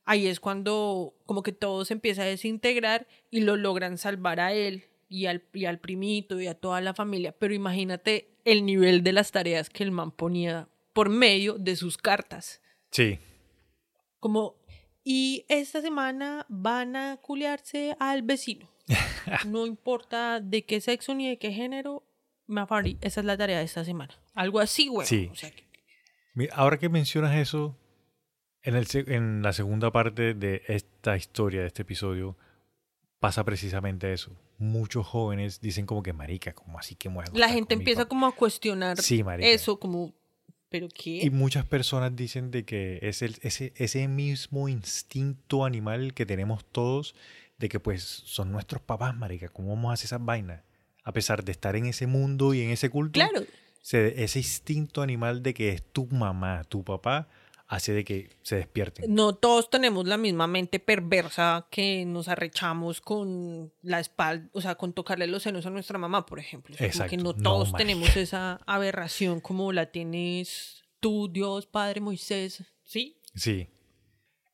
ahí 0.06 0.26
es 0.26 0.40
cuando 0.40 1.14
como 1.26 1.42
que 1.42 1.52
todo 1.52 1.84
se 1.84 1.92
empieza 1.92 2.22
a 2.22 2.24
desintegrar 2.24 3.06
y 3.30 3.40
lo 3.42 3.56
logran 3.56 3.98
salvar 3.98 4.40
a 4.40 4.54
él 4.54 4.84
y 5.10 5.26
al, 5.26 5.44
y 5.52 5.66
al 5.66 5.78
primito 5.78 6.40
y 6.40 6.46
a 6.46 6.54
toda 6.54 6.80
la 6.80 6.94
familia. 6.94 7.32
Pero 7.38 7.52
imagínate 7.52 8.30
el 8.46 8.64
nivel 8.64 9.02
de 9.04 9.12
las 9.12 9.30
tareas 9.30 9.68
que 9.68 9.84
el 9.84 9.90
man 9.90 10.10
ponía 10.10 10.68
por 10.94 11.10
medio 11.10 11.58
de 11.58 11.76
sus 11.76 11.98
cartas. 11.98 12.62
Sí, 12.90 13.18
Como, 14.20 14.56
y 15.04 15.44
esta 15.48 15.82
semana 15.82 16.46
van 16.48 16.96
a 16.96 17.18
culiarse 17.18 17.94
al 18.00 18.22
vecino. 18.22 18.73
No 19.46 19.66
importa 19.66 20.40
de 20.40 20.64
qué 20.64 20.80
sexo 20.80 21.14
ni 21.14 21.28
de 21.28 21.38
qué 21.38 21.52
género, 21.52 22.02
Mafari, 22.46 22.98
esa 23.00 23.20
es 23.20 23.26
la 23.26 23.36
tarea 23.36 23.58
de 23.58 23.64
esta 23.64 23.84
semana. 23.84 24.14
Algo 24.34 24.60
así, 24.60 24.88
güey. 24.88 25.06
Sí. 25.06 25.28
O 25.32 25.34
sea, 25.34 25.50
que- 25.50 25.64
Ahora 26.52 26.78
que 26.78 26.88
mencionas 26.88 27.34
eso, 27.36 27.78
en, 28.62 28.74
el, 28.76 28.86
en 29.06 29.42
la 29.42 29.52
segunda 29.52 29.90
parte 29.92 30.34
de 30.34 30.62
esta 30.66 31.16
historia, 31.16 31.60
de 31.60 31.68
este 31.68 31.82
episodio, 31.82 32.36
pasa 33.20 33.44
precisamente 33.44 34.12
eso. 34.12 34.36
Muchos 34.58 35.06
jóvenes 35.06 35.60
dicen 35.60 35.86
como 35.86 36.02
que 36.02 36.12
marica, 36.12 36.52
como 36.54 36.78
así 36.78 36.94
que 36.96 37.08
me 37.08 37.20
a 37.20 37.24
la 37.34 37.48
gente 37.48 37.74
empieza 37.74 38.02
papá?". 38.02 38.08
como 38.08 38.26
a 38.26 38.32
cuestionar 38.32 39.00
Sí, 39.00 39.24
eso, 39.40 39.78
como, 39.78 40.12
¿pero 40.68 40.88
qué? 40.88 41.20
Y 41.24 41.30
muchas 41.30 41.64
personas 41.66 42.14
dicen 42.16 42.50
de 42.50 42.64
que 42.64 42.98
es 43.02 43.22
el, 43.22 43.36
ese, 43.42 43.72
ese 43.76 44.06
mismo 44.08 44.68
instinto 44.68 45.64
animal 45.64 46.14
que 46.14 46.26
tenemos 46.26 46.64
todos, 46.64 47.14
de 47.58 47.68
que 47.68 47.80
pues 47.80 48.02
son 48.02 48.50
nuestros 48.52 48.82
papás, 48.82 49.14
marica, 49.16 49.48
¿cómo 49.48 49.70
vamos 49.74 49.90
a 49.90 49.94
hacer 49.94 50.06
esas 50.06 50.24
vainas? 50.24 50.62
A 51.04 51.12
pesar 51.12 51.44
de 51.44 51.52
estar 51.52 51.76
en 51.76 51.86
ese 51.86 52.06
mundo 52.06 52.54
y 52.54 52.62
en 52.62 52.70
ese 52.70 52.90
culto, 52.90 53.12
Claro, 53.20 53.44
se- 53.82 54.22
ese 54.24 54.38
instinto 54.38 55.02
animal 55.02 55.42
de 55.42 55.54
que 55.54 55.68
es 55.70 55.82
tu 55.92 56.06
mamá, 56.06 56.64
tu 56.64 56.82
papá, 56.82 57.28
hace 57.66 57.92
de 57.92 58.04
que 58.04 58.30
se 58.42 58.56
despierten. 58.56 59.14
no 59.14 59.34
todos 59.34 59.70
tenemos 59.70 60.06
la 60.06 60.16
misma 60.18 60.46
mente 60.46 60.78
perversa 60.80 61.66
que 61.70 62.04
nos 62.04 62.28
arrechamos 62.28 63.00
con 63.00 63.72
la 63.82 64.00
espalda, 64.00 64.48
o 64.52 64.60
sea, 64.60 64.74
con 64.74 64.92
tocarle 64.92 65.26
los 65.26 65.42
senos 65.44 65.64
a 65.66 65.70
nuestra 65.70 65.98
mamá, 65.98 66.26
por 66.26 66.38
ejemplo. 66.38 66.74
O 66.74 66.78
sea, 66.78 66.90
como 66.90 67.08
que 67.08 67.16
no 67.16 67.34
todos 67.34 67.72
tenemos 67.72 68.16
esa 68.16 68.60
aberración 68.66 69.40
como 69.40 69.72
la 69.72 69.86
tienes 69.90 70.82
tú, 71.00 71.28
Dios, 71.32 71.66
Padre 71.66 72.00
Moisés. 72.00 72.62
¿Sí? 72.84 73.18
Sí. 73.34 73.68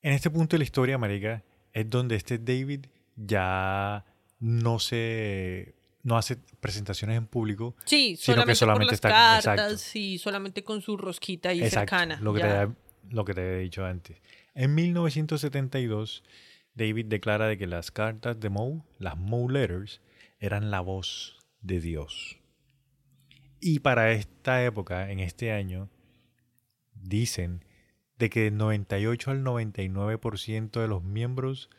En 0.03 0.13
este 0.13 0.31
punto 0.31 0.55
de 0.55 0.59
la 0.59 0.65
historia, 0.65 0.97
marica, 0.97 1.43
es 1.73 1.89
donde 1.91 2.17
este 2.17 2.39
David 2.39 2.87
ya 3.17 4.05
no 4.39 4.79
se 4.79 5.75
no 6.03 6.17
hace 6.17 6.37
presentaciones 6.61 7.19
en 7.19 7.27
público. 7.27 7.77
Sí, 7.85 8.17
Sino 8.17 8.35
solamente, 8.37 8.53
que 8.53 8.57
solamente 8.57 8.85
por 8.87 8.91
las 8.93 8.95
está- 8.95 9.09
cartas 9.11 9.73
exacto. 9.73 9.99
y 9.99 10.19
solamente 10.19 10.65
con 10.65 10.81
su 10.81 10.97
rosquita 10.97 11.51
ahí 11.51 11.63
Exacto, 11.63 11.91
cercana. 11.97 12.19
Lo 12.23 12.33
que, 12.33 12.41
te 12.41 12.47
ya. 12.49 12.75
lo 13.11 13.25
que 13.27 13.35
te 13.35 13.41
había 13.43 13.59
dicho 13.59 13.85
antes. 13.85 14.17
En 14.55 14.75
1972, 14.75 16.23
David 16.75 17.05
declara 17.07 17.49
de 17.49 17.59
que 17.59 17.67
las 17.67 17.91
cartas 17.91 18.41
de 18.41 18.49
Moe, 18.49 18.83
las 18.99 19.19
Moe 19.19 19.53
Letters, 19.53 20.01
eran 20.39 20.71
la 20.71 20.81
voz 20.81 21.39
de 21.61 21.81
Dios. 21.81 22.39
Y 23.61 23.81
para 23.81 24.11
esta 24.13 24.65
época, 24.65 25.11
en 25.11 25.21
este 25.21 25.53
año, 25.53 25.91
dicen 26.95 27.63
de 28.21 28.31
que 28.31 28.43
del 28.43 28.57
98 28.59 29.31
al 29.33 29.43
99% 29.43 30.81
de 30.81 30.87
los 30.87 31.03
miembros 31.03 31.71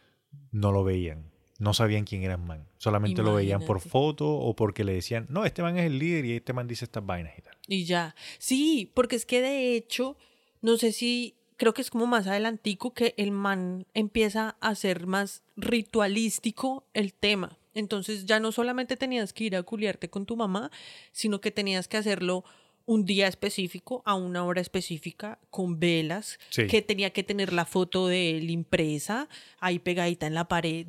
no 0.51 0.71
lo 0.71 0.83
veían. 0.83 1.31
No 1.59 1.75
sabían 1.75 2.05
quién 2.05 2.23
era 2.23 2.33
el 2.33 2.41
man. 2.41 2.67
Solamente 2.77 3.21
lo 3.21 3.35
veían 3.35 3.63
por 3.63 3.79
foto 3.79 4.27
o 4.27 4.55
porque 4.55 4.83
le 4.83 4.93
decían, 4.93 5.27
no, 5.29 5.45
este 5.45 5.61
man 5.61 5.77
es 5.77 5.85
el 5.85 5.99
líder 5.99 6.25
y 6.25 6.33
este 6.33 6.53
man 6.53 6.67
dice 6.67 6.85
estas 6.85 7.05
vainas 7.05 7.37
y 7.37 7.41
tal. 7.43 7.55
Y 7.67 7.85
ya. 7.85 8.15
Sí, 8.39 8.91
porque 8.95 9.15
es 9.15 9.27
que 9.27 9.41
de 9.41 9.75
hecho, 9.75 10.17
no 10.61 10.77
sé 10.77 10.91
si, 10.91 11.35
creo 11.57 11.75
que 11.75 11.83
es 11.83 11.91
como 11.91 12.07
más 12.07 12.25
adelantico 12.25 12.95
que 12.95 13.13
el 13.17 13.31
man 13.31 13.85
empieza 13.93 14.57
a 14.59 14.73
ser 14.73 15.05
más 15.05 15.43
ritualístico 15.55 16.87
el 16.95 17.13
tema. 17.13 17.59
Entonces 17.75 18.25
ya 18.25 18.39
no 18.39 18.51
solamente 18.51 18.97
tenías 18.97 19.31
que 19.31 19.43
ir 19.43 19.55
a 19.55 19.61
culiarte 19.61 20.09
con 20.09 20.25
tu 20.25 20.35
mamá, 20.35 20.71
sino 21.11 21.39
que 21.39 21.51
tenías 21.51 21.87
que 21.87 21.97
hacerlo 21.97 22.43
un 22.85 23.05
día 23.05 23.27
específico, 23.27 24.01
a 24.05 24.15
una 24.15 24.43
hora 24.45 24.61
específica, 24.61 25.39
con 25.49 25.79
velas, 25.79 26.39
Sí. 26.49 26.67
que 26.67 26.81
tenía 26.81 27.11
que 27.11 27.23
tener 27.23 27.53
la 27.53 27.65
foto 27.65 28.07
de 28.07 28.31
él 28.37 28.49
impresa, 28.49 29.27
ahí 29.59 29.79
pegadita 29.79 30.27
en 30.27 30.33
la 30.33 30.47
pared. 30.47 30.87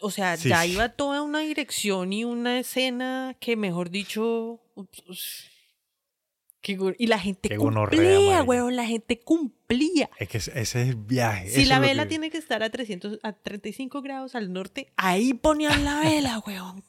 O 0.00 0.10
sea, 0.10 0.36
Sí, 0.36 0.48
ya 0.48 0.66
iba 0.66 0.88
toda 0.90 1.22
una 1.22 1.38
dirección 1.40 2.12
y 2.12 2.24
una 2.24 2.58
escena 2.58 3.36
que, 3.40 3.56
mejor 3.56 3.90
dicho, 3.90 4.60
ups, 4.74 5.46
y 6.98 7.06
la 7.06 7.18
gente 7.18 7.48
Qué 7.48 7.56
cumplía, 7.56 8.42
weón, 8.42 8.76
la 8.76 8.84
gente 8.84 9.20
cumplía. 9.20 10.10
Es 10.18 10.28
que 10.28 10.36
ese 10.38 10.60
es 10.60 10.74
el 10.74 10.96
viaje. 10.96 11.48
Si 11.48 11.60
eso 11.62 11.70
la 11.70 11.78
vela 11.78 12.02
que- 12.02 12.08
tiene 12.10 12.30
que 12.30 12.36
estar 12.36 12.62
a 12.62 12.68
300, 12.68 13.18
a 13.22 13.32
35 13.32 14.02
grados 14.02 14.34
al 14.34 14.52
norte, 14.52 14.92
ahí 14.96 15.32
ponían 15.32 15.84
la 15.84 16.00
vela, 16.00 16.42
weón. 16.46 16.82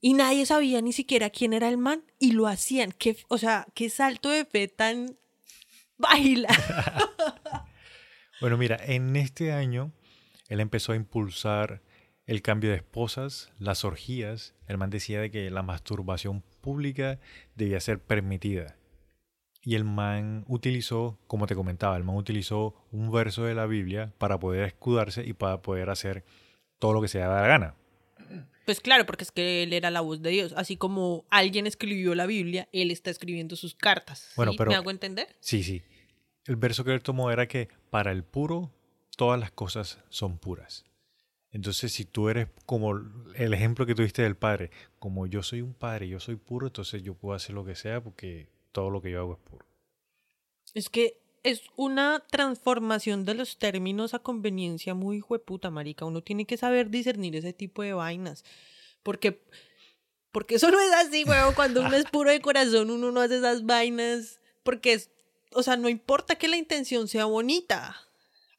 Y 0.00 0.14
nadie 0.14 0.46
sabía 0.46 0.80
ni 0.80 0.92
siquiera 0.92 1.30
quién 1.30 1.52
era 1.52 1.68
el 1.68 1.78
man 1.78 2.04
y 2.18 2.32
lo 2.32 2.46
hacían. 2.46 2.92
Qué, 2.92 3.16
o 3.28 3.38
sea, 3.38 3.66
qué 3.74 3.90
salto 3.90 4.30
de 4.30 4.44
fe 4.44 4.68
tan 4.68 5.16
baila. 5.98 6.48
Bueno, 8.40 8.56
mira, 8.56 8.80
en 8.82 9.16
este 9.16 9.52
año 9.52 9.92
él 10.48 10.60
empezó 10.60 10.92
a 10.92 10.96
impulsar 10.96 11.82
el 12.24 12.40
cambio 12.40 12.70
de 12.70 12.76
esposas, 12.76 13.52
las 13.58 13.84
orgías. 13.84 14.54
El 14.66 14.78
man 14.78 14.88
decía 14.88 15.20
de 15.20 15.30
que 15.30 15.50
la 15.50 15.62
masturbación 15.62 16.42
pública 16.62 17.20
debía 17.54 17.80
ser 17.80 18.02
permitida. 18.02 18.76
Y 19.62 19.74
el 19.74 19.84
man 19.84 20.46
utilizó, 20.48 21.18
como 21.26 21.46
te 21.46 21.54
comentaba, 21.54 21.98
el 21.98 22.04
man 22.04 22.16
utilizó 22.16 22.74
un 22.90 23.10
verso 23.12 23.44
de 23.44 23.54
la 23.54 23.66
Biblia 23.66 24.14
para 24.16 24.40
poder 24.40 24.64
escudarse 24.64 25.26
y 25.26 25.34
para 25.34 25.60
poder 25.60 25.90
hacer 25.90 26.24
todo 26.78 26.94
lo 26.94 27.02
que 27.02 27.08
se 27.08 27.18
le 27.18 27.24
da 27.24 27.42
la 27.42 27.46
gana. 27.46 27.74
Pues 28.66 28.80
claro, 28.80 29.04
porque 29.06 29.24
es 29.24 29.32
que 29.32 29.62
él 29.64 29.72
era 29.72 29.90
la 29.90 30.00
voz 30.00 30.22
de 30.22 30.30
Dios. 30.30 30.52
Así 30.56 30.76
como 30.76 31.24
alguien 31.30 31.66
escribió 31.66 32.14
la 32.14 32.26
Biblia, 32.26 32.68
él 32.72 32.90
está 32.90 33.10
escribiendo 33.10 33.56
sus 33.56 33.74
cartas. 33.74 34.30
Bueno, 34.36 34.52
pero- 34.56 34.70
¿Me 34.70 34.76
hago 34.76 34.90
entender? 34.90 35.28
Sí, 35.40 35.62
sí. 35.62 35.82
El 36.46 36.56
verso 36.56 36.84
que 36.84 36.92
él 36.92 37.02
tomó 37.02 37.30
era 37.30 37.46
que 37.48 37.68
para 37.90 38.12
el 38.12 38.22
puro 38.24 38.72
todas 39.16 39.38
las 39.40 39.50
cosas 39.50 39.98
son 40.08 40.38
puras. 40.38 40.84
Entonces, 41.52 41.92
si 41.92 42.04
tú 42.04 42.28
eres 42.28 42.46
como 42.64 42.92
el 43.34 43.52
ejemplo 43.54 43.84
que 43.84 43.94
tuviste 43.96 44.22
del 44.22 44.36
padre, 44.36 44.70
como 45.00 45.26
yo 45.26 45.42
soy 45.42 45.62
un 45.62 45.74
padre, 45.74 46.06
yo 46.08 46.20
soy 46.20 46.36
puro, 46.36 46.68
entonces 46.68 47.02
yo 47.02 47.14
puedo 47.14 47.34
hacer 47.34 47.54
lo 47.56 47.64
que 47.64 47.74
sea 47.74 48.00
porque 48.00 48.48
todo 48.70 48.88
lo 48.90 49.02
que 49.02 49.10
yo 49.10 49.18
hago 49.20 49.32
es 49.34 49.40
puro. 49.40 49.66
Es 50.74 50.88
que 50.88 51.20
es 51.42 51.62
una 51.76 52.22
transformación 52.30 53.24
de 53.24 53.34
los 53.34 53.58
términos 53.58 54.12
a 54.14 54.18
conveniencia 54.18 54.94
muy 54.94 55.20
jueputa, 55.20 55.70
marica. 55.70 56.04
Uno 56.04 56.22
tiene 56.22 56.44
que 56.46 56.56
saber 56.56 56.90
discernir 56.90 57.34
ese 57.36 57.52
tipo 57.52 57.82
de 57.82 57.92
vainas. 57.94 58.44
Porque, 59.02 59.40
porque 60.32 60.56
eso 60.56 60.70
no 60.70 60.78
es 60.80 60.92
así, 60.92 61.24
weón. 61.24 61.54
Cuando 61.54 61.80
uno 61.80 61.96
es 61.96 62.04
puro 62.04 62.30
de 62.30 62.40
corazón, 62.40 62.90
uno 62.90 63.10
no 63.10 63.20
hace 63.20 63.38
esas 63.38 63.64
vainas. 63.64 64.40
Porque, 64.62 64.92
es, 64.92 65.10
o 65.52 65.62
sea, 65.62 65.76
no 65.76 65.88
importa 65.88 66.36
que 66.36 66.48
la 66.48 66.56
intención 66.58 67.08
sea 67.08 67.24
bonita. 67.24 67.96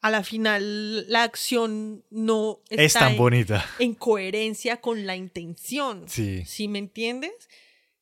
A 0.00 0.10
la 0.10 0.24
final, 0.24 1.08
la 1.08 1.22
acción 1.22 2.04
no 2.10 2.58
está 2.68 2.82
Es 2.82 2.92
tan 2.94 3.12
en- 3.12 3.18
bonita. 3.18 3.64
en 3.78 3.94
coherencia 3.94 4.80
con 4.80 5.06
la 5.06 5.14
intención. 5.14 6.08
Sí. 6.08 6.44
¿Sí 6.44 6.66
me 6.66 6.80
entiendes? 6.80 7.30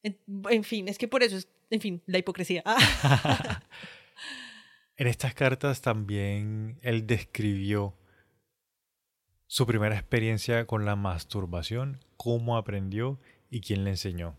En, 0.03 0.19
en 0.49 0.65
fin, 0.65 0.89
es 0.89 0.97
que 0.97 1.09
por 1.09 1.23
eso 1.23 1.37
es, 1.37 1.49
en 1.69 1.83
fin, 1.83 2.03
la 2.07 2.17
hipocresía. 2.17 2.65
En 5.01 5.07
estas 5.07 5.33
cartas 5.33 5.81
también 5.81 6.79
él 6.83 7.07
describió 7.07 7.97
su 9.47 9.67
primera 9.67 9.95
experiencia 9.95 10.67
con 10.67 10.85
la 10.85 10.95
masturbación, 10.95 12.05
cómo 12.19 12.59
aprendió 12.59 13.19
y 13.49 13.63
quién 13.63 13.85
le 13.85 13.93
enseñó. 13.93 14.37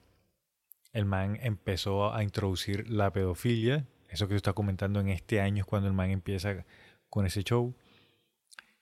El 0.94 1.06
man 1.06 1.40
empezó 1.42 2.14
a 2.14 2.22
introducir 2.22 2.88
la 2.92 3.12
pedofilia, 3.12 3.88
eso 4.08 4.28
que 4.28 4.36
tú 4.36 4.38
estás 4.38 4.54
comentando 4.54 5.00
en 5.00 5.10
este 5.10 5.42
año 5.42 5.62
es 5.62 5.66
cuando 5.66 5.88
el 5.88 5.96
man 5.96 6.12
empieza 6.12 6.64
con 7.10 7.26
ese 7.26 7.42
show. 7.42 7.76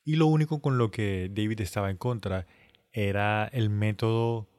Y 0.04 0.18
lo 0.18 0.26
único 0.26 0.62
con 0.62 0.78
lo 0.78 0.92
que 0.92 1.32
David 1.32 1.62
estaba 1.62 1.90
en 1.90 1.96
contra 1.96 2.46
era 2.92 3.48
el 3.54 3.70
método, 3.70 4.50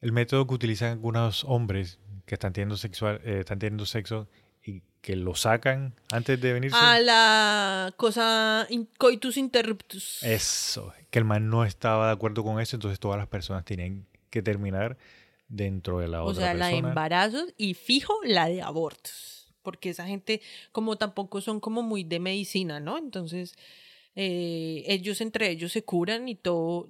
el 0.00 0.12
método 0.12 0.46
que 0.46 0.54
utilizan 0.54 0.92
algunos 0.92 1.44
hombres 1.44 1.98
que 2.24 2.36
están 2.36 2.54
teniendo, 2.54 2.78
sexual, 2.78 3.20
eh, 3.24 3.40
están 3.40 3.58
teniendo 3.58 3.84
sexo 3.84 4.26
que 5.00 5.16
lo 5.16 5.34
sacan 5.34 5.94
antes 6.10 6.40
de 6.40 6.52
venirse. 6.52 6.76
a 6.78 6.98
la 7.00 7.94
cosa 7.96 8.66
in- 8.70 8.88
coitus 8.98 9.36
interruptus. 9.36 10.22
Eso, 10.22 10.92
que 11.10 11.18
el 11.18 11.24
man 11.24 11.48
no 11.48 11.64
estaba 11.64 12.08
de 12.08 12.12
acuerdo 12.12 12.44
con 12.44 12.60
eso, 12.60 12.76
entonces 12.76 13.00
todas 13.00 13.18
las 13.18 13.26
personas 13.28 13.64
tenían 13.64 14.06
que 14.28 14.42
terminar 14.42 14.98
dentro 15.48 15.98
de 15.98 16.08
la 16.08 16.22
o 16.22 16.26
otra 16.26 16.42
sea, 16.44 16.54
la 16.54 16.66
de 16.66 16.72
persona. 16.72 16.88
embarazos 16.90 17.54
y 17.56 17.74
fijo 17.74 18.14
la 18.24 18.46
de 18.48 18.62
abortos. 18.62 19.52
Porque 19.62 19.90
esa 19.90 20.06
gente, 20.06 20.40
como 20.72 20.96
tampoco 20.96 21.40
son 21.40 21.60
como 21.60 21.82
muy 21.82 22.04
de 22.04 22.18
medicina, 22.20 22.80
¿no? 22.80 22.96
Entonces, 22.98 23.54
eh, 24.14 24.84
ellos 24.86 25.20
entre 25.20 25.50
ellos 25.50 25.72
se 25.72 25.84
curan 25.84 26.28
y 26.28 26.34
todo, 26.34 26.88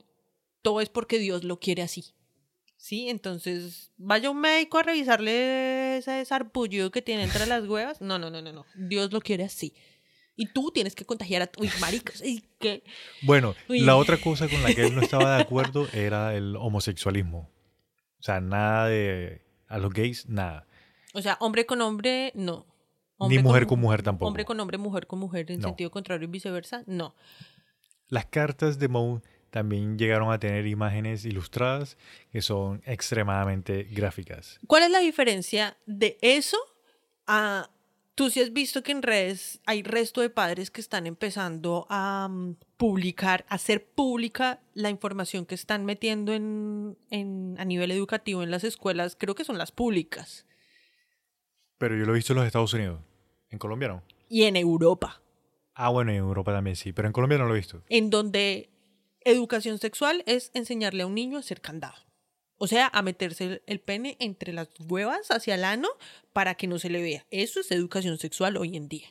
todo 0.63 0.81
es 0.81 0.89
porque 0.89 1.19
Dios 1.19 1.43
lo 1.45 1.59
quiere 1.59 1.83
así. 1.83 2.05
¿Sí? 2.77 3.09
Entonces, 3.11 3.91
vaya 3.99 4.31
un 4.31 4.41
médico 4.41 4.79
a 4.79 4.83
revisarle 4.83 5.33
ese 5.99 6.25
sarpullido 6.25 6.91
que 6.91 7.03
tiene 7.03 7.25
entre 7.25 7.47
las 7.47 7.67
huevas. 7.67 8.01
No, 8.01 8.19
no, 8.19 8.31
no, 8.31 8.41
no, 8.43 8.53
no. 8.53 8.65
Dios 8.75 9.13
lo 9.13 9.21
quiere 9.21 9.45
así. 9.45 9.75
Y 10.37 10.47
tú 10.47 10.71
tienes 10.73 10.95
que 10.95 11.05
contagiar 11.05 11.43
a 11.43 11.47
tu... 11.49 11.61
Uy, 11.63 11.71
maricas, 11.81 12.23
y 12.25 12.43
que... 12.59 12.83
Bueno, 13.23 13.55
Uy. 13.69 13.81
la 13.81 13.97
otra 13.97 14.17
cosa 14.17 14.49
con 14.49 14.63
la 14.63 14.73
que 14.73 14.87
él 14.87 14.95
no 14.95 15.03
estaba 15.03 15.37
de 15.37 15.43
acuerdo 15.43 15.87
era 15.93 16.35
el 16.35 16.57
homosexualismo. 16.57 17.51
O 18.19 18.23
sea, 18.23 18.41
nada 18.41 18.89
de 18.89 19.43
a 19.69 19.79
los 19.79 19.93
gays, 19.93 20.29
nada. 20.29 20.67
O 21.15 21.21
sea, 21.23 21.37
hombre 21.41 21.67
con 21.67 21.81
hombre, 21.81 22.33
no. 22.35 22.67
Ni 23.29 23.39
mujer 23.39 23.67
con 23.67 23.81
mujer 23.81 24.03
tampoco. 24.03 24.29
Hombre 24.29 24.45
con 24.47 24.59
hombre, 24.61 24.79
mujer 24.79 25.07
con 25.07 25.19
mujer, 25.19 25.51
en 25.51 25.61
No. 25.61 25.69
sentido 25.69 25.91
contrario 25.91 26.27
y 26.27 26.31
viceversa, 26.31 26.85
no. 26.87 27.15
Las 28.09 28.27
cartas 28.27 28.79
de 28.79 28.89
Moe 28.89 29.21
también 29.51 29.99
llegaron 29.99 30.33
a 30.33 30.39
tener 30.39 30.67
imágenes 30.67 31.25
ilustradas 31.25 31.97
que 32.33 32.41
son 32.43 32.83
extremadamente 32.87 33.85
gráficas. 33.85 34.59
¿Cuál 34.67 34.85
es 34.85 34.91
la 34.91 35.01
diferencia 35.01 35.77
de 35.87 36.19
eso 36.23 36.57
a... 37.27 37.71
Tú 38.17 38.29
sí 38.29 38.43
has 38.43 38.53
visto 38.53 38.83
que 38.83 38.93
en 38.93 39.01
redes 39.03 39.61
hay 39.65 39.83
resto 39.83 40.21
de 40.21 40.29
padres 40.29 40.71
que 40.71 40.83
están 40.83 41.07
empezando 41.07 41.87
a 41.89 42.29
mm, 42.31 42.57
publicar, 42.77 43.47
a 43.49 43.55
hacer 43.55 43.87
pública 43.87 44.61
la 44.75 44.91
información 44.91 45.47
que 45.47 45.55
están 45.55 45.87
metiendo 45.87 46.35
en, 46.35 46.99
en- 47.11 47.55
a 47.59 47.65
nivel 47.65 47.91
educativo 47.93 48.43
en 48.43 48.51
las 48.51 48.63
escuelas, 48.65 49.17
creo 49.19 49.35
que 49.35 49.45
son 49.45 49.57
las 49.57 49.73
públicas, 49.73 50.45
Pero 51.79 51.97
yo 51.97 52.05
lo 52.05 52.13
he 52.13 52.17
visto 52.17 52.33
en 52.35 52.39
los 52.39 52.47
Estados 52.47 52.75
Unidos. 52.75 53.01
En 53.49 53.59
Colombia 53.59 53.89
no. 53.89 54.03
y 54.29 54.43
en 54.45 54.57
Europa, 54.57 55.23
Ah, 55.75 55.89
bueno, 55.89 56.11
en 56.11 56.19
Europa 56.19 56.53
también 56.53 56.77
sí, 56.77 56.93
pero 56.93 57.09
en 57.09 57.13
Colombia 57.13 57.39
no 57.39 57.47
lo 57.47 57.55
he 57.55 57.59
visto. 57.59 57.83
en 57.89 58.11
donde 58.11 58.69
educación 59.25 59.79
sexual 59.79 60.23
es 60.27 60.51
enseñarle 60.55 61.03
a 61.03 61.07
un 61.07 61.15
niño 61.15 61.37
a 61.37 61.41
hacer 61.41 61.61
candado. 61.61 61.97
O 62.63 62.67
sea, 62.67 62.91
a 62.93 63.01
meterse 63.01 63.63
el, 63.67 63.81
pene 63.81 64.17
entre 64.21 64.53
las 64.53 64.69
huevas 64.81 65.31
hacia 65.31 65.55
el 65.55 65.65
ano 65.65 65.89
para 66.33 66.57
que 66.57 66.67
no 66.67 66.79
se 66.79 66.91
le 66.91 67.01
vea. 67.01 67.27
Eso 67.31 67.61
es 67.61 67.71
educación 67.71 68.19
sexual 68.19 68.59
hoy 68.59 68.77
en 68.77 68.89
día. 68.89 69.09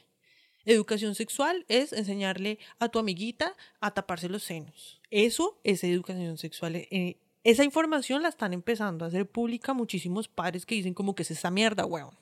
Educación 0.66 1.16
sexual 1.16 1.66
es 1.68 1.94
enseñarle 1.94 2.60
a 2.78 2.90
tu 2.90 3.00
amiguita 3.00 3.56
a 3.80 3.92
taparse 3.92 4.30
los 4.30 4.44
senos. 4.44 5.02
Eso 5.10 5.60
es 5.64 5.84
educación 5.84 6.38
sexual. 6.38 6.76
Eh, 6.76 7.18
esa 7.44 7.64
información 7.64 8.22
la 8.22 8.30
están 8.30 8.54
empezando 8.54 9.04
a 9.04 9.08
hacer 9.08 9.28
pública 9.28 9.74
muchísimos 9.74 10.28
padres 10.28 10.66
que 10.68 10.76
dicen 10.76 10.94
como 10.94 11.16
que 11.16 11.24
es 11.24 11.32
esa 11.32 11.50
mierda, 11.50 11.86
weón. 11.88 12.16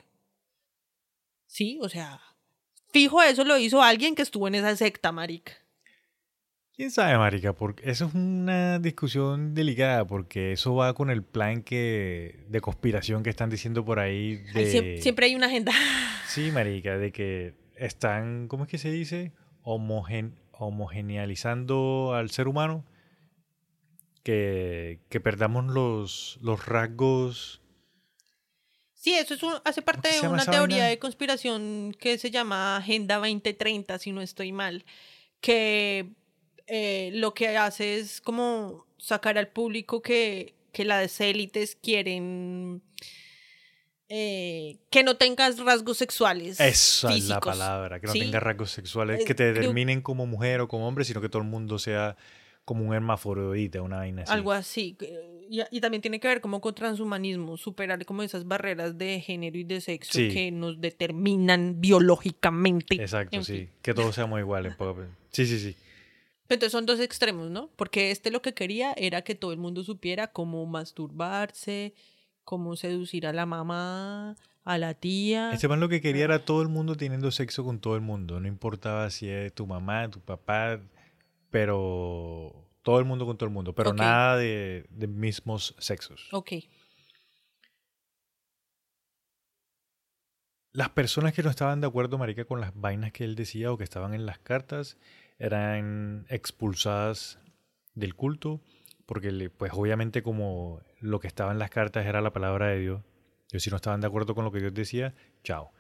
Sí, 1.46 1.78
o 1.82 1.90
sea, 1.90 2.22
fijo 2.94 3.22
eso 3.22 3.44
lo 3.44 3.58
hizo 3.58 3.82
alguien 3.82 4.16
que 4.16 4.22
estuvo 4.22 4.48
en 4.48 4.56
esa 4.56 4.76
secta, 4.78 5.12
marica. 5.12 5.54
¿Quién 6.78 6.92
sabe, 6.92 7.18
marica? 7.18 7.54
Porque 7.54 7.90
eso 7.90 8.06
es 8.06 8.14
una 8.14 8.78
discusión 8.78 9.56
delicada 9.56 10.06
porque 10.06 10.52
eso 10.52 10.76
va 10.76 10.94
con 10.94 11.10
el 11.10 11.24
plan 11.24 11.64
que 11.64 12.46
de 12.50 12.62
conspiración 12.62 13.24
que 13.24 13.32
están 13.32 13.50
diciendo 13.50 13.84
por 13.84 14.00
ahí 14.00 14.36
de 14.54 14.72
siem- 14.72 15.02
siempre 15.02 15.26
hay 15.26 15.36
una 15.36 15.48
agenda. 15.48 15.72
Sí, 16.28 16.52
marica, 16.52 16.98
de 17.00 17.12
que 17.12 17.56
están, 17.78 18.48
¿cómo 18.48 18.66
es 18.66 18.70
que 18.70 18.78
se 18.78 18.92
dice? 18.92 19.32
Homogen, 19.64 20.36
homogenealizando 20.52 22.14
al 22.14 22.30
ser 22.30 22.48
humano. 22.48 22.86
Que, 24.24 25.00
que 25.10 25.20
perdamos 25.20 25.66
los, 25.66 26.38
los 26.42 26.66
rasgos. 26.68 27.62
Sí, 28.94 29.14
eso 29.14 29.34
es 29.36 29.42
un- 29.42 29.54
hace 29.64 29.82
parte 29.82 30.10
¿Cómo 30.10 30.22
que 30.22 30.28
de 30.28 30.34
una 30.34 30.46
teoría 30.46 30.78
vaina? 30.78 30.90
de 30.90 31.00
conspiración 31.00 31.96
que 31.98 32.18
se 32.20 32.30
llama 32.30 32.76
Agenda 32.78 33.16
2030, 33.16 33.98
si 34.00 34.12
no 34.12 34.22
estoy 34.22 34.52
mal, 34.52 34.84
que 35.40 36.10
eh, 36.68 37.12
lo 37.14 37.34
que 37.34 37.58
hace 37.58 37.98
es 37.98 38.22
como 38.22 38.86
sacar 38.98 39.38
al 39.38 39.48
público 39.48 40.02
que, 40.02 40.54
que 40.72 40.86
las 40.86 41.20
élites 41.22 41.76
quieren 41.82 42.82
eh, 44.10 44.78
que 44.90 45.04
no 45.04 45.18
tengas 45.18 45.60
rasgos 45.60 45.98
sexuales. 45.98 46.60
Esa 46.60 47.14
es 47.14 47.26
la 47.28 47.40
palabra, 47.42 48.00
que 48.00 48.08
no 48.08 48.14
¿sí? 48.14 48.20
tenga 48.20 48.40
rasgos 48.40 48.72
sexuales, 48.72 49.26
que 49.26 49.36
te 49.36 49.52
determinen 49.54 50.02
como 50.02 50.26
mujer 50.26 50.62
o 50.62 50.68
como 50.68 50.88
hombre, 50.88 51.04
sino 51.04 51.20
que 51.20 51.28
todo 51.30 51.42
el 51.42 51.48
mundo 51.48 51.78
sea 51.78 52.16
como 52.64 52.86
un 52.86 52.94
hermafrodita, 52.94 53.82
una 53.82 53.98
vaina 53.98 54.24
así. 54.24 54.32
Algo 54.32 54.52
así. 54.52 54.98
Y, 55.50 55.62
y 55.72 55.80
también 55.82 56.02
tiene 56.02 56.20
que 56.20 56.28
ver 56.28 56.42
como 56.42 56.60
con 56.60 56.74
transhumanismo, 56.76 57.56
superar 57.58 58.04
como 58.06 58.24
esas 58.24 58.46
barreras 58.46 58.98
de 58.98 59.20
género 59.22 59.58
y 59.58 59.64
de 59.64 59.80
sexo 59.82 60.12
Sí. 60.14 60.30
que 60.30 60.52
nos 60.52 60.80
determinan 60.80 61.80
biológicamente. 61.80 62.96
Exacto, 62.96 63.36
En 63.38 63.44
sí. 63.46 63.54
fin. 63.54 63.70
Que 63.82 63.94
todos 63.94 64.16
seamos 64.16 64.40
iguales. 64.40 64.74
Sí, 65.32 65.46
sí, 65.46 65.60
sí. 65.60 65.76
Entonces 66.50 66.72
son 66.72 66.86
dos 66.86 67.00
extremos, 67.00 67.50
¿no? 67.50 67.70
Porque 67.76 68.12
este 68.12 68.32
lo 68.32 68.42
que 68.42 68.54
quería 68.54 68.94
era 68.94 69.22
que 69.22 69.36
todo 69.36 69.52
el 69.52 69.58
mundo 69.58 69.84
supiera 69.84 70.28
cómo 70.28 70.66
masturbarse, 70.66 71.94
cómo 72.44 72.76
seducir 72.76 73.28
a 73.28 73.34
la 73.34 73.46
mamá, 73.46 74.38
a 74.64 74.78
la 74.78 74.94
tía. 74.94 75.52
Este 75.54 75.68
man 75.68 75.80
lo 75.80 75.90
que 75.90 76.02
quería 76.02 76.26
era 76.26 76.46
todo 76.46 76.62
el 76.62 76.70
mundo 76.70 76.96
teniendo 76.96 77.32
sexo 77.32 77.64
con 77.64 77.80
todo 77.80 77.96
el 77.96 78.02
mundo. 78.02 78.40
No 78.40 78.48
importaba 78.48 79.10
si 79.10 79.30
es 79.30 79.54
tu 79.54 79.68
mamá, 79.68 80.10
tu 80.10 80.22
papá, 80.22 80.80
pero 81.50 82.70
todo 82.82 83.00
el 83.00 83.06
mundo 83.06 83.26
con 83.26 83.38
todo 83.38 83.48
el 83.48 83.54
mundo. 83.54 83.74
Pero 83.74 83.94
nada 83.94 84.38
de, 84.38 84.86
de 84.90 85.08
mismos 85.08 85.76
sexos. 85.78 86.30
Ok. 86.32 86.54
Las 90.72 90.90
personas 90.90 91.34
que 91.34 91.44
no 91.44 91.50
estaban 91.50 91.82
de 91.82 91.88
acuerdo, 91.88 92.18
marica, 92.18 92.46
con 92.46 92.62
las 92.62 92.72
vainas 92.76 93.12
que 93.12 93.24
él 93.24 93.36
decía 93.36 93.72
o 93.72 93.78
que 93.78 93.84
estaban 93.84 94.14
en 94.14 94.26
las 94.26 94.38
cartas, 94.38 94.98
eran 95.40 96.26
expulsadas 96.30 97.40
del 97.94 98.16
culto, 98.16 98.62
porque 99.06 99.50
pues 99.50 99.72
obviamente 99.74 100.24
como 100.24 100.82
lo 101.00 101.20
que 101.20 101.28
estaba 101.28 101.52
en 101.52 101.60
las 101.60 101.70
cartas 101.70 102.06
era 102.06 102.22
la 102.22 102.34
palabra 102.34 102.68
de 102.68 102.80
Dios, 102.80 103.04
ellos 103.52 103.64
si 103.64 103.70
no 103.70 103.78
estaban 103.78 104.02
de 104.02 104.08
acuerdo 104.08 104.36
con 104.36 104.46
lo 104.46 104.52
que 104.52 104.60
Dios 104.60 104.74
decía, 104.74 105.14
chao. 105.44 105.72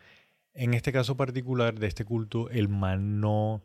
En 0.53 0.73
este 0.73 0.91
caso 0.91 1.17
particular 1.17 1.77
de 1.79 1.87
este 1.87 2.05
culto, 2.05 2.49
el 2.49 2.67
man 2.67 3.19
no... 3.19 3.63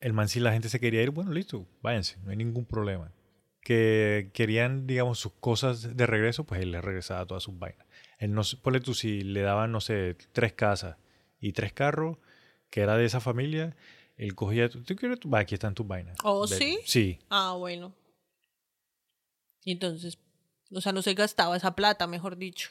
El 0.00 0.12
man 0.12 0.28
si 0.28 0.38
la 0.40 0.52
gente 0.52 0.68
se 0.68 0.80
quería 0.80 1.02
ir, 1.02 1.10
bueno, 1.10 1.32
listo, 1.32 1.66
váyanse, 1.82 2.18
no 2.22 2.30
hay 2.30 2.36
ningún 2.36 2.66
problema. 2.66 3.12
Que 3.60 4.30
querían, 4.34 4.86
digamos, 4.86 5.18
sus 5.18 5.32
cosas 5.32 5.96
de 5.96 6.06
regreso, 6.06 6.44
pues 6.44 6.60
él 6.60 6.72
les 6.72 6.84
regresaba 6.84 7.26
todas 7.26 7.42
sus 7.42 7.58
vainas. 7.58 7.86
Él 8.18 8.32
no, 8.32 8.42
ponle 8.62 8.80
tú, 8.80 8.94
si 8.94 9.22
le 9.22 9.40
daban, 9.40 9.72
no 9.72 9.80
sé, 9.80 10.16
tres 10.32 10.52
casas 10.52 10.96
y 11.40 11.52
tres 11.52 11.72
carros, 11.72 12.18
que 12.70 12.82
era 12.82 12.96
de 12.96 13.06
esa 13.06 13.20
familia, 13.20 13.76
él 14.16 14.34
cogía, 14.34 14.68
¿tú 14.68 14.82
quieres? 14.96 15.20
tu- 15.20 15.34
aquí 15.36 15.54
están 15.54 15.74
tus 15.74 15.86
vainas. 15.86 16.16
¿Oh, 16.22 16.46
sí? 16.46 16.78
Sí. 16.84 17.18
Ah, 17.30 17.54
bueno. 17.58 17.94
Entonces, 19.64 20.18
o 20.70 20.80
sea, 20.80 20.92
no 20.92 21.02
se 21.02 21.14
gastaba 21.14 21.56
esa 21.56 21.74
plata, 21.74 22.06
mejor 22.06 22.36
dicho. 22.36 22.70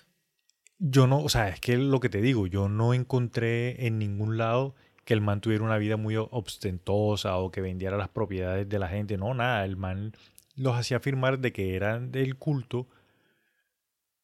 Yo 0.80 1.08
no, 1.08 1.20
o 1.24 1.30
sea, 1.30 1.50
es 1.50 1.60
que 1.60 1.78
lo 1.78 2.00
que 2.00 2.10
te 2.10 2.22
digo, 2.22 2.48
yo 2.48 2.68
no 2.70 2.94
encontré 2.94 3.86
en 3.88 3.98
ningún 4.00 4.38
lado 4.38 4.76
que 5.06 5.14
el 5.14 5.22
man 5.22 5.42
tuviera 5.42 5.64
una 5.64 5.78
vida 5.78 5.98
muy 5.98 6.16
ostentosa 6.18 7.38
o 7.38 7.52
que 7.52 7.62
vendiera 7.62 7.98
las 7.98 8.10
propiedades 8.10 8.68
de 8.70 8.80
la 8.80 8.88
gente. 8.88 9.18
No, 9.18 9.34
nada, 9.34 9.66
el 9.66 9.76
man 9.78 10.14
los 10.56 10.76
hacía 10.76 10.98
afirmar 10.98 11.40
de 11.40 11.52
que 11.52 11.76
eran 11.76 12.12
del 12.12 12.36
culto, 12.38 12.88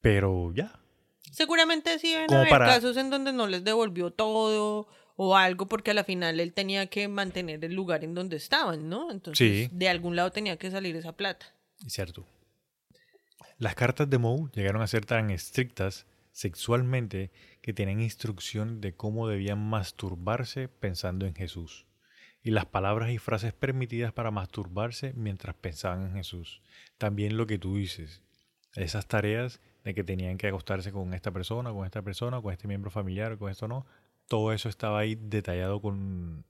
pero 0.02 0.54
ya. 0.54 0.80
Seguramente 1.32 1.98
sí 2.00 2.14
haber 2.16 2.50
para- 2.50 2.66
casos 2.66 2.98
en 2.98 3.10
donde 3.10 3.34
no 3.34 3.48
les 3.48 3.64
devolvió 3.64 4.12
todo 4.12 4.88
o 5.22 5.36
algo 5.36 5.66
porque 5.68 5.92
a 5.92 5.94
la 5.94 6.06
final 6.06 6.40
él 6.40 6.54
tenía 6.54 6.88
que 6.88 7.10
mantener 7.10 7.66
el 7.66 7.74
lugar 7.74 8.06
en 8.06 8.14
donde 8.14 8.38
estaban, 8.38 8.88
¿no? 8.88 9.12
Entonces, 9.12 9.68
Sí. 9.68 9.70
de 9.76 9.90
algún 9.90 10.16
lado 10.16 10.32
tenía 10.32 10.56
que 10.58 10.72
salir 10.72 10.96
esa 10.96 11.12
plata. 11.12 11.54
Cierto. 11.88 12.26
Las 13.58 13.76
cartas 13.76 14.10
de 14.10 14.18
Moe 14.18 14.50
llegaron 14.54 14.82
a 14.82 14.88
ser 14.88 15.06
tan 15.06 15.30
estrictas 15.30 16.06
sexualmente 16.32 17.32
que 17.62 17.74
tenían 17.74 18.00
instrucción 18.00 18.80
de 18.80 18.94
cómo 18.96 19.28
debían 19.28 19.60
masturbarse 19.60 20.70
pensando 20.70 21.26
en 21.26 21.36
Jesús. 21.36 21.86
Y 22.42 22.52
las 22.52 22.66
palabras 22.66 23.10
y 23.10 23.18
frases 23.18 23.52
permitidas 23.52 24.14
para 24.14 24.32
masturbarse 24.32 25.12
mientras 25.18 25.54
pensaban 25.56 26.06
en 26.06 26.14
Jesús. 26.14 26.62
También 26.98 27.36
lo 27.36 27.46
que 27.46 27.58
tú 27.60 27.76
dices. 27.76 28.22
Esas 28.76 29.06
tareas 29.08 29.60
de 29.84 29.94
que 29.94 30.06
tenían 30.06 30.38
que 30.38 30.48
acostarse 30.48 30.94
con 30.94 31.14
esta 31.14 31.32
persona, 31.32 31.74
con 31.74 31.84
esta 31.86 32.02
persona, 32.02 32.42
con 32.42 32.54
este 32.54 32.70
miembro 32.70 32.90
familiar, 32.90 33.38
con 33.38 33.52
esto 33.52 33.68
no. 33.68 33.86
Todo 34.30 34.54
eso 34.54 34.70
estaba 34.70 35.00
ahí 35.00 35.16
detallado 35.20 35.82
con... 35.82 36.46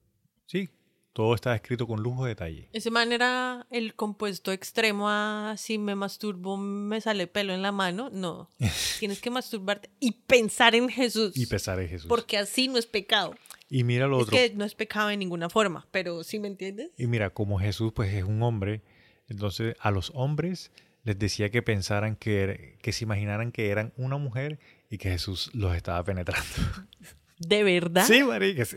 Sí, 0.46 0.68
todo 1.12 1.34
estaba 1.34 1.56
escrito 1.56 1.88
con 1.88 2.02
lujo 2.02 2.22
de 2.24 2.28
detalle. 2.30 2.68
Ese 2.72 2.90
man 2.92 3.10
era 3.10 3.66
el 3.70 3.94
compuesto 3.96 4.52
extremo 4.52 5.08
a 5.08 5.54
si 5.58 5.76
me 5.78 5.96
masturbo 5.96 6.56
me 6.56 7.00
sale 7.00 7.26
pelo 7.26 7.52
en 7.52 7.62
la 7.62 7.72
mano. 7.72 8.10
No, 8.12 8.48
tienes 9.00 9.20
que 9.20 9.30
masturbarte 9.30 9.90
y 9.98 10.12
pensar 10.12 10.76
en 10.76 10.88
Jesús. 10.88 11.36
Y 11.36 11.46
pesar 11.46 11.80
en 11.80 11.88
Jesús. 11.88 12.06
Porque 12.08 12.38
así 12.38 12.68
no 12.68 12.78
es 12.78 12.86
pecado. 12.86 13.34
Y 13.68 13.82
mira 13.82 14.06
lo 14.06 14.18
Es 14.18 14.22
otro. 14.24 14.36
que 14.36 14.52
no 14.54 14.64
es 14.64 14.74
pecado 14.74 15.10
en 15.10 15.18
ninguna 15.18 15.48
forma, 15.50 15.86
pero 15.90 16.22
¿sí 16.22 16.38
me 16.38 16.48
entiendes? 16.48 16.90
Y 16.96 17.06
mira, 17.06 17.30
como 17.30 17.58
Jesús 17.58 17.92
pues 17.92 18.12
es 18.14 18.24
un 18.24 18.42
hombre, 18.42 18.82
entonces 19.28 19.74
a 19.80 19.90
los 19.90 20.12
hombres 20.14 20.70
les 21.02 21.18
decía 21.18 21.50
que 21.50 21.62
pensaran 21.62 22.14
que, 22.16 22.42
era- 22.42 22.56
que 22.82 22.92
se 22.92 23.04
imaginaran 23.04 23.52
que 23.52 23.70
eran 23.70 23.92
una 23.96 24.16
mujer 24.18 24.58
y 24.90 24.98
que 24.98 25.10
Jesús 25.10 25.50
los 25.54 25.74
estaba 25.74 26.04
penetrando. 26.04 26.46
¿De 27.40 27.64
verdad? 27.64 28.04
Sí, 28.06 28.22
marica, 28.22 28.64
sí. 28.64 28.76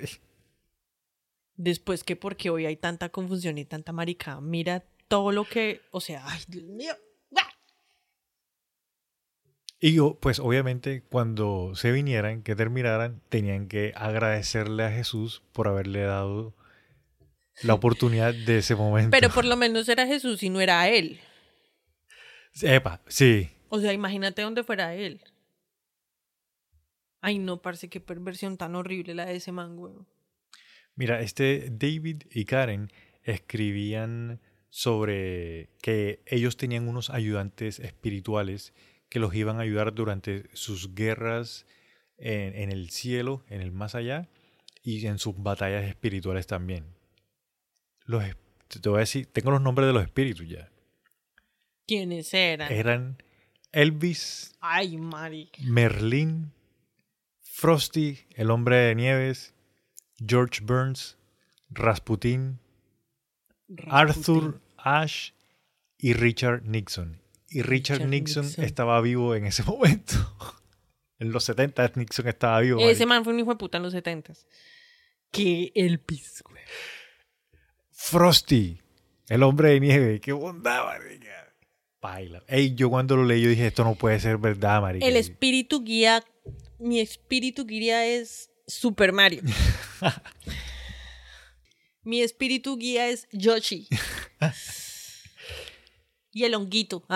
Después 1.56 2.03
que 2.03 2.15
porque 2.15 2.49
hoy 2.49 2.65
hay 2.65 2.77
tanta 2.77 3.10
confusión 3.10 3.57
y 3.60 3.65
tanta 3.65 3.91
marica, 3.91 4.41
mira 4.41 4.84
todo 5.07 5.31
lo 5.31 5.44
que, 5.44 5.81
o 5.91 6.02
sea, 6.02 6.23
ay, 6.26 6.41
Dios 6.48 6.64
mío. 6.64 6.95
Y 9.80 9.95
yo, 9.95 10.18
pues 10.22 10.40
obviamente 10.40 11.03
cuando 11.10 11.76
se 11.76 11.91
vinieran, 11.91 12.41
que 12.41 12.56
terminaran, 12.56 13.22
tenían 13.27 13.68
que 13.68 13.91
agradecerle 13.98 14.85
a 14.85 14.91
Jesús 14.91 15.44
por 15.52 15.68
haberle 15.68 16.03
dado 16.03 16.56
la 17.64 17.73
oportunidad 17.73 18.34
de 18.34 18.60
ese 18.60 18.76
momento. 18.76 19.10
Pero 19.11 19.30
por 19.30 19.44
lo 19.44 19.57
menos 19.57 19.90
era 19.90 20.07
Jesús 20.07 20.41
y 20.41 20.49
no 20.49 20.61
era 20.61 20.88
él. 20.88 21.19
Epa, 22.61 23.02
sí. 23.07 23.49
O 23.68 23.81
sea, 23.81 23.91
imagínate 23.91 24.41
dónde 24.41 24.64
fuera 24.64 24.95
él. 24.95 25.22
Ay, 27.26 27.40
no, 27.40 27.62
parece 27.62 27.88
qué 27.88 28.02
perversión 28.02 28.58
tan 28.58 28.76
horrible 28.76 29.16
la 29.16 29.26
de 29.26 29.38
ese 29.38 29.54
man, 29.54 29.78
güey. 29.78 29.94
Mira, 30.95 31.22
este 31.22 31.70
David 31.72 32.24
y 32.30 32.44
Karen 32.44 32.91
escribían 33.24 34.41
sobre 34.70 35.70
que 35.82 36.22
ellos 36.26 36.58
tenían 36.58 36.90
unos 36.90 37.10
ayudantes 37.10 37.80
espirituales 37.80 38.74
que 39.08 39.20
los 39.20 39.34
iban 39.34 39.58
a 39.58 39.62
ayudar 39.62 39.94
durante 39.94 40.50
sus 40.52 40.95
guerras 40.95 41.66
en, 42.18 42.56
en 42.56 42.74
el 42.74 42.90
cielo, 42.90 43.45
en 43.48 43.62
el 43.62 43.72
más 43.72 43.95
allá, 43.95 44.28
y 44.82 45.08
en 45.08 45.18
sus 45.18 45.41
batallas 45.41 45.86
espirituales 45.86 46.45
también. 46.45 46.84
Los, 48.04 48.22
te 48.68 48.90
voy 48.90 48.98
a 48.98 49.00
decir, 49.00 49.28
tengo 49.28 49.50
los 49.52 49.62
nombres 49.62 49.88
de 49.88 49.94
los 49.94 50.04
espíritus 50.04 50.45
ya. 50.50 50.70
¿Quiénes 51.88 52.34
eran? 52.34 52.70
Eran 52.70 53.24
Elvis, 53.72 54.56
Ay, 54.60 54.98
Mari. 54.98 55.50
Merlín, 55.64 56.52
Frosty, 57.56 58.18
el 58.32 58.50
hombre 58.50 58.78
de 58.78 58.96
nieves, 58.96 59.54
George 60.18 60.62
Burns, 60.64 61.18
Rasputin, 61.70 62.60
Arthur 63.88 64.60
Ashe 64.76 65.34
y 66.00 66.14
Richard 66.14 66.64
Nixon. 66.66 67.22
Y 67.48 67.62
Richard, 67.62 67.98
Richard 67.98 68.10
Nixon, 68.10 68.46
Nixon. 68.46 68.66
estaba 68.66 69.00
vivo 69.02 69.36
en 69.36 69.46
ese 69.46 69.62
momento. 69.68 70.16
en 71.20 71.32
los 71.32 71.44
70 71.44 71.92
Nixon 71.96 72.28
estaba 72.28 72.60
vivo. 72.60 72.80
Ese 72.80 73.06
man 73.06 73.24
fue 73.24 73.34
un 73.34 73.40
hijo 73.42 73.52
de 73.52 73.58
puta 73.58 73.78
en 73.78 73.84
los 73.84 73.94
setentas. 73.94 74.48
Que 75.30 75.72
el 75.76 76.00
pis, 76.00 76.42
güey. 76.44 76.64
Frosty, 77.92 78.82
el 79.30 79.44
hombre 79.44 79.70
de 79.70 79.80
nieve. 79.80 80.20
Qué 80.20 80.34
bondad, 80.34 80.86
marica. 80.86 81.54
Paila. 82.00 82.44
Ey, 82.48 82.74
yo 82.74 82.90
cuando 82.90 83.16
lo 83.16 83.24
leí 83.24 83.44
yo 83.44 83.50
dije, 83.50 83.68
esto 83.68 83.84
no 83.84 83.94
puede 83.94 84.20
ser 84.20 84.40
verdad, 84.40 84.82
marica. 84.82 85.06
El 85.06 85.18
espíritu 85.18 85.84
guía, 85.84 86.24
mi 86.80 87.00
espíritu 87.00 87.66
guía 87.66 88.06
es 88.06 88.50
Super 88.68 89.14
Mario. 89.14 89.41
mi 92.04 92.22
espíritu 92.22 92.78
guía 92.78 93.08
es 93.10 93.28
Yoshi. 93.32 93.88
y 96.32 96.44
el 96.44 96.56
honguito. 96.56 97.06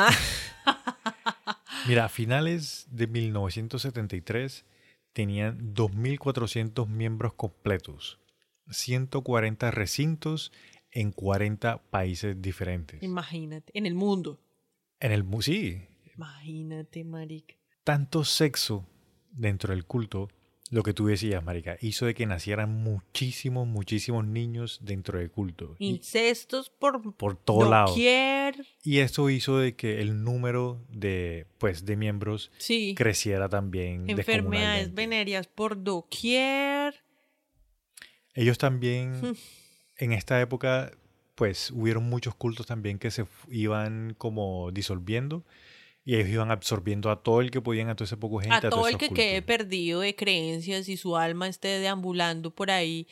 Ah, 0.69 1.63
Mira, 1.87 2.03
a 2.05 2.09
finales 2.09 2.87
de 2.91 3.07
1973 3.07 4.65
tenían 5.13 5.73
2.400 5.73 6.87
miembros 6.89 7.33
completos, 7.35 8.19
140 8.69 9.71
recintos 9.71 10.51
en 10.91 11.13
40 11.13 11.77
países 11.89 12.41
diferentes. 12.41 13.01
imagínate, 13.01 13.71
en 13.77 13.85
el 13.85 13.95
mundo. 13.95 14.41
En 14.99 15.13
el 15.13 15.23
mu- 15.23 15.41
sí, 15.41 15.87
Imagínate, 16.15 17.05
marica. 17.05 17.55
tanto 17.85 18.25
sexo 18.25 18.85
dentro 19.31 19.73
del 19.73 19.85
culto, 19.85 20.29
lo 20.69 20.83
que 20.83 20.93
tú 20.93 21.07
decías, 21.07 21.41
marica, 21.43 21.77
hizo 21.79 22.05
de 22.05 22.13
que 22.13 22.25
nacieran 22.25 22.69
muchísimos, 22.73 23.65
muchísimos 23.67 24.25
niños 24.25 24.79
dentro 24.81 25.17
del 25.19 25.31
culto. 25.31 25.75
Incestos 25.79 26.69
por 26.69 27.13
por 27.15 27.37
todo 27.37 27.69
lado. 27.69 27.95
Y 27.95 28.97
esto 28.99 29.29
hizo 29.29 29.59
de 29.59 29.75
que 29.75 30.01
el 30.01 30.23
número 30.23 30.83
de, 30.89 31.45
pues, 31.57 31.85
de 31.85 31.95
miembros 31.95 32.51
Sí. 32.57 32.95
creciera 32.97 33.47
también. 33.47 34.09
Enfermedades 34.09 34.93
venéreas 34.93 35.47
por 35.47 35.81
doquier. 35.81 36.95
Ellos 38.33 38.57
también, 38.57 39.35
en 39.97 40.11
esta 40.11 40.39
época, 40.41 40.91
pues 41.35 41.71
hubieron 41.71 42.09
muchos 42.09 42.35
cultos 42.35 42.65
también 42.67 42.99
que 42.99 43.09
se 43.09 43.25
iban 43.49 44.15
como 44.17 44.71
disolviendo 44.71 45.45
y 46.07 46.15
ellos 46.15 46.29
iban 46.29 46.51
absorbiendo 46.51 47.11
a 47.11 47.21
todo 47.21 47.41
el 47.41 47.51
que 47.51 47.59
podían, 47.59 47.89
a 47.89 47.95
todo 47.97 48.05
ese 48.05 48.15
poco 48.15 48.39
gente. 48.39 48.55
A 48.55 48.61
todo 48.69 48.87
el 48.87 48.97
que 48.97 49.09
quede 49.09 49.41
perdido 49.41 49.99
de 49.99 50.15
creencias 50.15 50.87
y 50.87 50.95
su 50.95 51.17
alma 51.17 51.49
esté 51.49 51.67
deambulando 51.79 52.55
por 52.55 52.71
ahí 52.71 53.09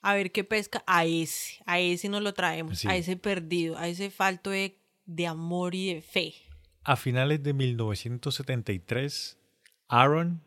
a 0.00 0.14
ver 0.14 0.32
qué 0.32 0.42
pesca, 0.42 0.82
a 0.88 1.04
ese, 1.04 1.60
a 1.66 1.78
ese 1.78 2.08
nos 2.08 2.20
lo 2.20 2.34
traemos, 2.34 2.80
Sí. 2.80 2.88
a 2.88 2.96
ese 2.96 3.16
perdido, 3.16 3.78
a 3.78 3.86
ese 3.86 4.10
falto 4.10 4.50
de, 4.50 4.76
de 5.06 5.26
amor 5.28 5.76
y 5.76 5.94
de 5.94 6.02
fe. 6.02 6.34
A 6.82 6.96
finales 6.96 7.44
de 7.44 7.52
1973, 7.52 9.38
Aaron, 9.86 10.42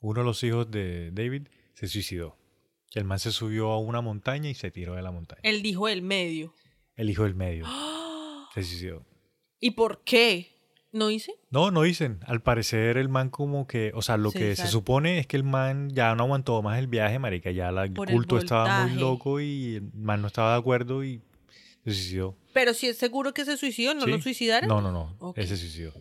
uno 0.00 0.20
de 0.22 0.24
los 0.24 0.42
hijos 0.42 0.68
de 0.68 1.12
David, 1.12 1.46
se 1.74 1.86
suicidó. 1.86 2.36
El 2.92 3.04
man 3.04 3.20
se 3.20 3.30
subió 3.30 3.68
a 3.70 3.78
una 3.78 4.00
montaña 4.00 4.50
y 4.50 4.54
se 4.54 4.72
tiró 4.72 4.96
de 4.96 5.02
la 5.02 5.12
montaña. 5.12 5.40
El 5.44 5.62
dijo 5.62 5.86
del 5.86 6.02
medio. 6.02 6.52
El 6.96 7.08
hijo 7.08 7.22
del 7.22 7.36
medio 7.36 7.66
se 8.54 8.64
suicidó. 8.64 9.06
¿Y 9.60 9.70
por 9.72 10.02
qué? 10.02 10.56
¿No 10.92 11.08
hice? 11.10 11.32
No, 11.50 11.70
no 11.70 11.82
dicen. 11.82 12.18
Al 12.26 12.42
parecer 12.42 12.96
el 12.96 13.08
man 13.08 13.30
como 13.30 13.66
que, 13.68 13.92
o 13.94 14.02
sea, 14.02 14.16
lo 14.16 14.32
que 14.32 14.56
se 14.56 14.66
supone 14.66 15.18
es 15.20 15.26
que 15.26 15.36
el 15.36 15.44
man 15.44 15.90
ya 15.90 16.14
no 16.16 16.24
aguantó 16.24 16.60
más 16.62 16.78
el 16.80 16.88
viaje, 16.88 17.18
marica, 17.20 17.50
ya 17.52 17.70
la- 17.70 17.84
el 17.84 17.92
Por 17.92 18.08
el 18.10 18.16
culto 18.16 18.38
estaba 18.38 18.84
muy 18.86 18.96
loco 18.98 19.38
y 19.40 19.76
el 19.76 19.92
man 19.94 20.20
no 20.20 20.26
estaba 20.26 20.52
de 20.54 20.58
acuerdo 20.58 21.04
y 21.04 21.22
se 21.84 21.92
suicidó. 21.94 22.36
Pero 22.52 22.74
si 22.74 22.88
es 22.88 22.98
seguro 22.98 23.32
que 23.32 23.44
se 23.44 23.56
suicidó, 23.56 23.94
¿no 23.94 24.02
¿Sí? 24.04 24.10
lo 24.10 24.20
suicidaron? 24.20 24.68
No, 24.68 24.80
no, 24.80 24.90
no, 24.90 25.14
Ok. 25.20 25.38
él 25.38 25.46
se 25.46 25.56
suicidó. 25.56 25.92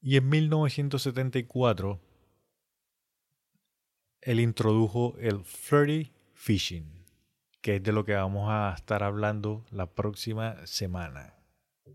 Y 0.00 0.16
en 0.16 0.28
1974 0.28 2.00
él 4.20 4.38
introdujo 4.40 5.16
el 5.18 5.44
flirty 5.44 6.12
fishing, 6.34 7.04
que 7.60 7.76
es 7.76 7.82
de 7.82 7.92
lo 7.92 8.04
que 8.04 8.14
vamos 8.14 8.46
a 8.48 8.72
estar 8.76 9.02
hablando 9.02 9.64
la 9.72 9.86
próxima 9.86 10.64
semana. 10.66 11.34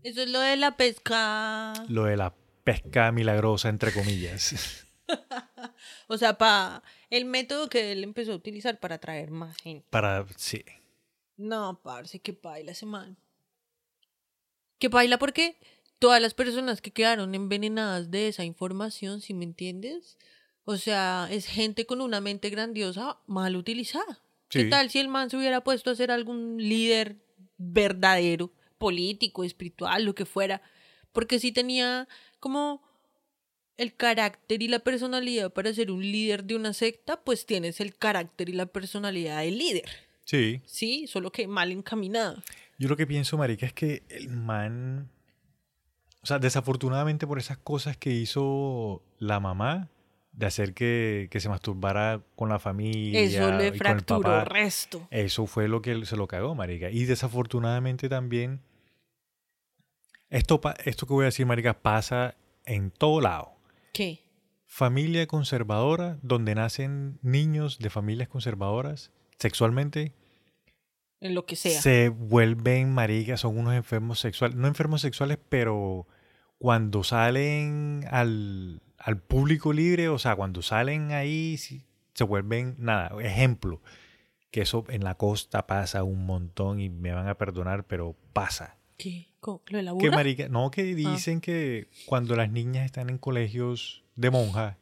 Eso 0.02 0.22
es 0.22 0.28
lo 0.28 0.40
de 0.40 0.56
la 0.56 0.76
pesca. 0.76 1.72
Lo 1.88 2.04
de 2.04 2.16
la 2.16 2.34
pesca 2.64 3.12
milagrosa, 3.12 3.68
entre 3.68 3.92
comillas. 3.92 4.84
O 6.06 6.16
sea, 6.16 6.38
para 6.38 6.82
el 7.10 7.24
método 7.24 7.68
que 7.68 7.92
él 7.92 8.04
empezó 8.04 8.32
a 8.32 8.36
utilizar 8.36 8.78
para 8.80 8.96
atraer 8.96 9.30
más 9.30 9.56
gente. 9.56 9.86
Para, 9.90 10.26
sí. 10.36 10.64
No, 11.36 11.80
parce, 11.82 12.20
que 12.20 12.32
baila 12.32 12.72
ese 12.72 12.86
man. 12.86 13.16
Que 14.78 14.88
baila 14.88 15.18
porque 15.18 15.58
todas 15.98 16.20
las 16.20 16.34
personas 16.34 16.80
que 16.80 16.92
quedaron 16.92 17.34
envenenadas 17.34 18.10
de 18.10 18.28
esa 18.28 18.44
información, 18.44 19.20
si 19.20 19.34
me 19.34 19.44
entiendes? 19.44 20.18
O 20.64 20.76
sea, 20.76 21.28
es 21.30 21.46
gente 21.46 21.86
con 21.86 22.00
una 22.00 22.20
mente 22.20 22.50
grandiosa 22.50 23.18
mal 23.26 23.56
utilizada. 23.56 24.20
¿Qué 24.48 24.64
tal 24.66 24.88
si 24.88 25.00
el 25.00 25.08
man 25.08 25.30
se 25.30 25.36
hubiera 25.36 25.64
puesto 25.64 25.90
a 25.90 25.96
ser 25.96 26.10
algún 26.10 26.58
líder 26.58 27.16
verdadero? 27.56 28.52
Político, 28.84 29.44
espiritual, 29.44 30.04
lo 30.04 30.14
que 30.14 30.26
fuera, 30.26 30.60
porque 31.12 31.38
sí 31.38 31.52
tenía 31.52 32.06
como 32.38 32.82
el 33.78 33.96
carácter 33.96 34.62
y 34.62 34.68
la 34.68 34.80
personalidad 34.80 35.50
para 35.54 35.72
ser 35.72 35.90
un 35.90 36.02
líder 36.02 36.44
de 36.44 36.54
una 36.54 36.74
secta, 36.74 37.16
pues 37.24 37.46
tienes 37.46 37.80
el 37.80 37.96
carácter 37.96 38.50
y 38.50 38.52
la 38.52 38.66
personalidad 38.66 39.40
del 39.40 39.56
líder. 39.56 39.88
Sí. 40.24 40.60
Sí, 40.66 41.06
solo 41.06 41.32
que 41.32 41.48
mal 41.48 41.72
encaminado. 41.72 42.42
Yo 42.78 42.90
lo 42.90 42.96
que 42.98 43.06
pienso, 43.06 43.38
marica, 43.38 43.64
es 43.64 43.72
que 43.72 44.02
el 44.10 44.28
man... 44.28 45.08
O 46.22 46.26
sea, 46.26 46.38
desafortunadamente 46.38 47.26
por 47.26 47.38
esas 47.38 47.56
cosas 47.56 47.96
que 47.96 48.10
hizo 48.10 49.02
la 49.18 49.40
mamá, 49.40 49.88
de 50.32 50.44
hacer 50.44 50.74
que, 50.74 51.28
que 51.30 51.40
se 51.40 51.48
masturbara 51.48 52.20
con 52.36 52.50
la 52.50 52.58
familia. 52.58 53.18
Eso 53.18 53.38
y 53.38 53.40
con 53.46 53.58
le 53.58 53.68
el 53.68 53.78
fracturó 53.78 54.20
papá, 54.20 54.44
resto. 54.44 55.08
Eso 55.10 55.46
fue 55.46 55.68
lo 55.68 55.80
que 55.80 56.04
se 56.04 56.16
lo 56.16 56.26
cagó, 56.26 56.54
marica. 56.54 56.90
Y 56.90 57.04
desafortunadamente 57.04 58.10
también, 58.10 58.60
esto, 60.34 60.60
esto 60.84 61.06
que 61.06 61.12
voy 61.12 61.22
a 61.22 61.26
decir, 61.26 61.46
marica, 61.46 61.80
pasa 61.80 62.36
en 62.66 62.90
todo 62.90 63.20
lado. 63.20 63.52
¿Qué? 63.92 64.20
Familia 64.66 65.26
conservadora, 65.26 66.18
donde 66.22 66.54
nacen 66.54 67.18
niños 67.22 67.78
de 67.78 67.90
familias 67.90 68.28
conservadoras, 68.28 69.12
sexualmente, 69.38 70.12
En 71.20 71.34
lo 71.34 71.46
que 71.46 71.54
sea. 71.54 71.80
se 71.80 72.08
vuelven 72.08 72.92
maricas, 72.92 73.40
son 73.40 73.56
unos 73.56 73.74
enfermos 73.74 74.18
sexuales. 74.18 74.56
No 74.56 74.66
enfermos 74.66 75.00
sexuales, 75.02 75.38
pero 75.48 76.08
cuando 76.58 77.04
salen 77.04 78.04
al, 78.10 78.82
al 78.98 79.18
público 79.20 79.72
libre, 79.72 80.08
o 80.08 80.18
sea, 80.18 80.34
cuando 80.34 80.62
salen 80.62 81.12
ahí, 81.12 81.56
se 81.56 82.24
vuelven, 82.24 82.74
nada, 82.78 83.12
ejemplo, 83.22 83.80
que 84.50 84.62
eso 84.62 84.84
en 84.88 85.04
la 85.04 85.14
costa 85.16 85.66
pasa 85.68 86.02
un 86.02 86.26
montón 86.26 86.80
y 86.80 86.88
me 86.88 87.12
van 87.12 87.28
a 87.28 87.36
perdonar, 87.36 87.84
pero 87.86 88.16
pasa. 88.32 88.78
¿Qué? 88.96 89.28
¿Lo 89.46 89.60
de 89.78 89.82
la 89.82 89.94
Que 89.98 90.10
marica, 90.10 90.48
no, 90.48 90.70
que 90.70 90.82
dicen 90.82 91.40
que 91.40 91.88
cuando 92.06 92.36
las 92.36 92.50
niñas 92.50 92.86
están 92.86 93.10
en 93.10 93.18
colegios 93.18 94.02
de 94.16 94.30
monjas 94.30 94.76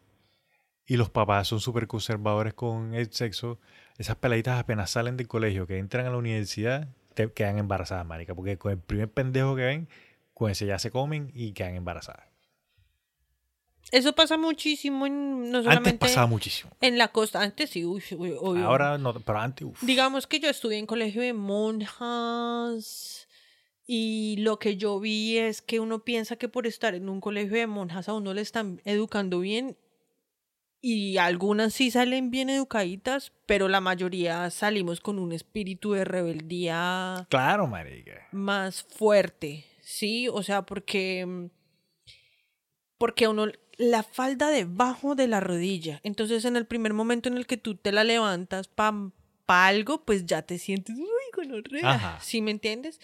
y 0.86 0.96
los 0.96 1.10
papás 1.10 1.48
son 1.48 1.60
súper 1.60 1.86
conservadores 1.86 2.54
con 2.54 2.94
el 2.94 3.12
sexo, 3.12 3.58
esas 3.98 4.16
peladitas 4.16 4.58
apenas 4.58 4.90
salen 4.90 5.16
del 5.16 5.28
colegio, 5.28 5.66
que 5.66 5.78
entran 5.78 6.06
a 6.06 6.10
la 6.10 6.16
universidad, 6.16 6.88
te 7.14 7.30
quedan 7.32 7.58
embarazadas, 7.58 8.06
marica, 8.06 8.34
porque 8.34 8.58
con 8.58 8.72
el 8.72 8.78
primer 8.78 9.10
pendejo 9.10 9.56
que 9.56 9.62
ven, 9.62 9.88
con 10.34 10.50
ese 10.50 10.66
ya 10.66 10.78
se 10.78 10.90
comen 10.90 11.30
y 11.34 11.52
quedan 11.52 11.74
embarazadas. 11.74 12.32
Eso 13.90 14.14
pasa 14.14 14.38
muchísimo 14.38 15.06
en, 15.06 15.50
no 15.50 15.58
Antes 15.58 15.64
solamente 15.64 15.98
pasaba 15.98 16.26
muchísimo. 16.26 16.70
en 16.80 16.96
la 16.96 17.08
costa. 17.08 17.42
Antes 17.42 17.68
sí, 17.70 17.84
uy, 17.84 18.02
uy, 18.16 18.34
obvio. 18.40 18.64
Ahora 18.66 18.96
no, 18.96 19.12
pero 19.12 19.38
antes, 19.38 19.66
uf. 19.66 19.82
Digamos 19.82 20.26
que 20.26 20.40
yo 20.40 20.48
estudié 20.48 20.78
en 20.78 20.86
colegio 20.86 21.20
de 21.20 21.34
monjas 21.34 23.21
y 23.86 24.36
lo 24.38 24.58
que 24.58 24.76
yo 24.76 24.98
vi 25.00 25.38
es 25.38 25.60
que 25.62 25.80
uno 25.80 26.04
piensa 26.04 26.36
que 26.36 26.48
por 26.48 26.66
estar 26.66 26.94
en 26.94 27.08
un 27.08 27.20
colegio 27.20 27.56
de 27.58 27.66
monjas 27.66 28.08
a 28.08 28.14
uno 28.14 28.32
le 28.34 28.40
están 28.40 28.80
educando 28.84 29.40
bien 29.40 29.76
y 30.80 31.16
algunas 31.18 31.74
sí 31.74 31.90
salen 31.92 32.30
bien 32.30 32.50
educaditas, 32.50 33.32
pero 33.46 33.68
la 33.68 33.80
mayoría 33.80 34.50
salimos 34.50 35.00
con 35.00 35.18
un 35.18 35.32
espíritu 35.32 35.92
de 35.92 36.04
rebeldía 36.04 37.26
Claro, 37.30 37.66
marica. 37.68 38.26
más 38.32 38.82
fuerte, 38.82 39.64
¿sí? 39.80 40.28
O 40.28 40.42
sea, 40.42 40.62
porque 40.62 41.24
mm, 41.26 41.46
porque 42.98 43.28
uno 43.28 43.46
la 43.78 44.02
falda 44.02 44.48
debajo 44.50 45.14
de 45.14 45.26
la 45.26 45.40
rodilla. 45.40 46.00
Entonces, 46.04 46.44
en 46.44 46.56
el 46.56 46.66
primer 46.66 46.92
momento 46.92 47.28
en 47.28 47.36
el 47.36 47.46
que 47.46 47.56
tú 47.56 47.74
te 47.74 47.90
la 47.90 48.04
levantas 48.04 48.68
para 48.68 49.10
algo, 49.48 50.04
pues 50.04 50.24
ya 50.26 50.42
te 50.42 50.58
sientes 50.58 50.96
uy, 50.96 51.06
gonorrea. 51.34 51.90
Ajá. 51.90 52.18
¿Sí 52.20 52.42
me 52.42 52.50
entiendes? 52.52 53.00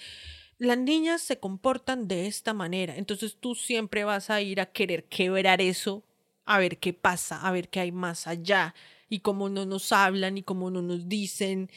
Las 0.59 0.77
niñas 0.77 1.23
se 1.23 1.39
comportan 1.39 2.09
de 2.09 2.27
esta 2.27 2.53
manera, 2.53 2.97
entonces 2.97 3.37
tú 3.39 3.55
siempre 3.55 4.05
vas 4.05 4.29
a 4.29 4.41
ir 4.43 4.61
a 4.61 4.67
querer 4.67 5.05
quebrar 5.05 5.61
eso, 5.61 6.03
a 6.45 6.59
ver 6.59 6.79
qué 6.79 6.93
pasa, 6.93 7.41
a 7.41 7.53
ver 7.53 7.69
qué 7.69 7.81
hay 7.81 7.93
más 7.93 8.27
allá, 8.27 8.75
y 9.09 9.21
cómo 9.21 9.49
no 9.49 9.65
nos 9.67 9.93
hablan 9.93 10.39
y 10.39 10.43
cómo 10.43 10.71
no 10.71 10.83
nos 10.83 11.09
dicen, 11.09 11.71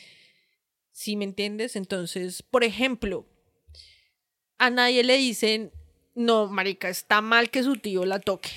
¿sí 0.91 1.15
me 1.15 1.25
entiendes? 1.25 1.75
Entonces, 1.75 2.43
por 2.43 2.63
ejemplo, 2.63 3.25
a 4.57 4.69
nadie 4.69 5.03
le 5.03 5.17
dicen, 5.17 5.71
no, 6.13 6.47
marica, 6.47 6.89
está 6.89 7.21
mal 7.21 7.49
que 7.49 7.63
su 7.63 7.77
tío 7.77 8.05
la 8.05 8.19
toque. 8.19 8.49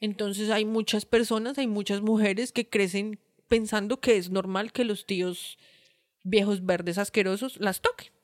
Entonces 0.00 0.50
hay 0.50 0.64
muchas 0.64 1.04
personas, 1.06 1.58
hay 1.58 1.66
muchas 1.66 2.02
mujeres 2.02 2.52
que 2.52 2.68
crecen 2.68 3.18
pensando 3.48 4.00
que 4.00 4.16
es 4.16 4.30
normal 4.30 4.72
que 4.72 4.84
los 4.84 5.06
tíos 5.06 5.58
viejos 6.22 6.66
verdes 6.66 6.98
asquerosos 6.98 7.58
las 7.58 7.80
toquen. 7.80 8.15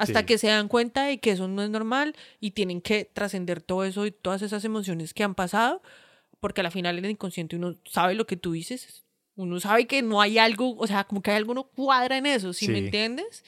Hasta 0.00 0.20
Sí. 0.20 0.26
que 0.26 0.38
se 0.38 0.46
dan 0.48 0.68
cuenta 0.68 1.04
de 1.04 1.18
que 1.18 1.30
eso 1.32 1.46
no 1.48 1.62
es 1.62 1.70
normal 1.70 2.14
y 2.40 2.52
tienen 2.52 2.80
que 2.80 3.04
trascender 3.04 3.60
todo 3.60 3.84
eso 3.84 4.06
y 4.06 4.10
todas 4.12 4.42
esas 4.42 4.64
emociones 4.64 5.12
que 5.14 5.22
han 5.24 5.34
pasado, 5.34 5.82
porque 6.40 6.60
al 6.62 6.70
final 6.72 6.98
en 6.98 7.04
el 7.04 7.10
inconsciente 7.12 7.56
uno 7.56 7.76
sabe 7.84 8.14
lo 8.14 8.26
que 8.26 8.36
tú 8.36 8.52
dices, 8.52 9.04
uno 9.36 9.60
sabe 9.60 9.86
que 9.86 10.02
no 10.02 10.20
hay 10.20 10.38
algo, 10.38 10.76
o 10.76 10.86
sea, 10.86 11.04
como 11.04 11.22
que 11.22 11.30
hay 11.30 11.36
algo 11.36 11.54
no 11.54 11.64
cuadra 11.64 12.16
en 12.16 12.26
eso, 12.26 12.52
¿sí, 12.52 12.68
me 12.68 12.78
Sí. 12.78 12.84
entiendes? 12.86 13.44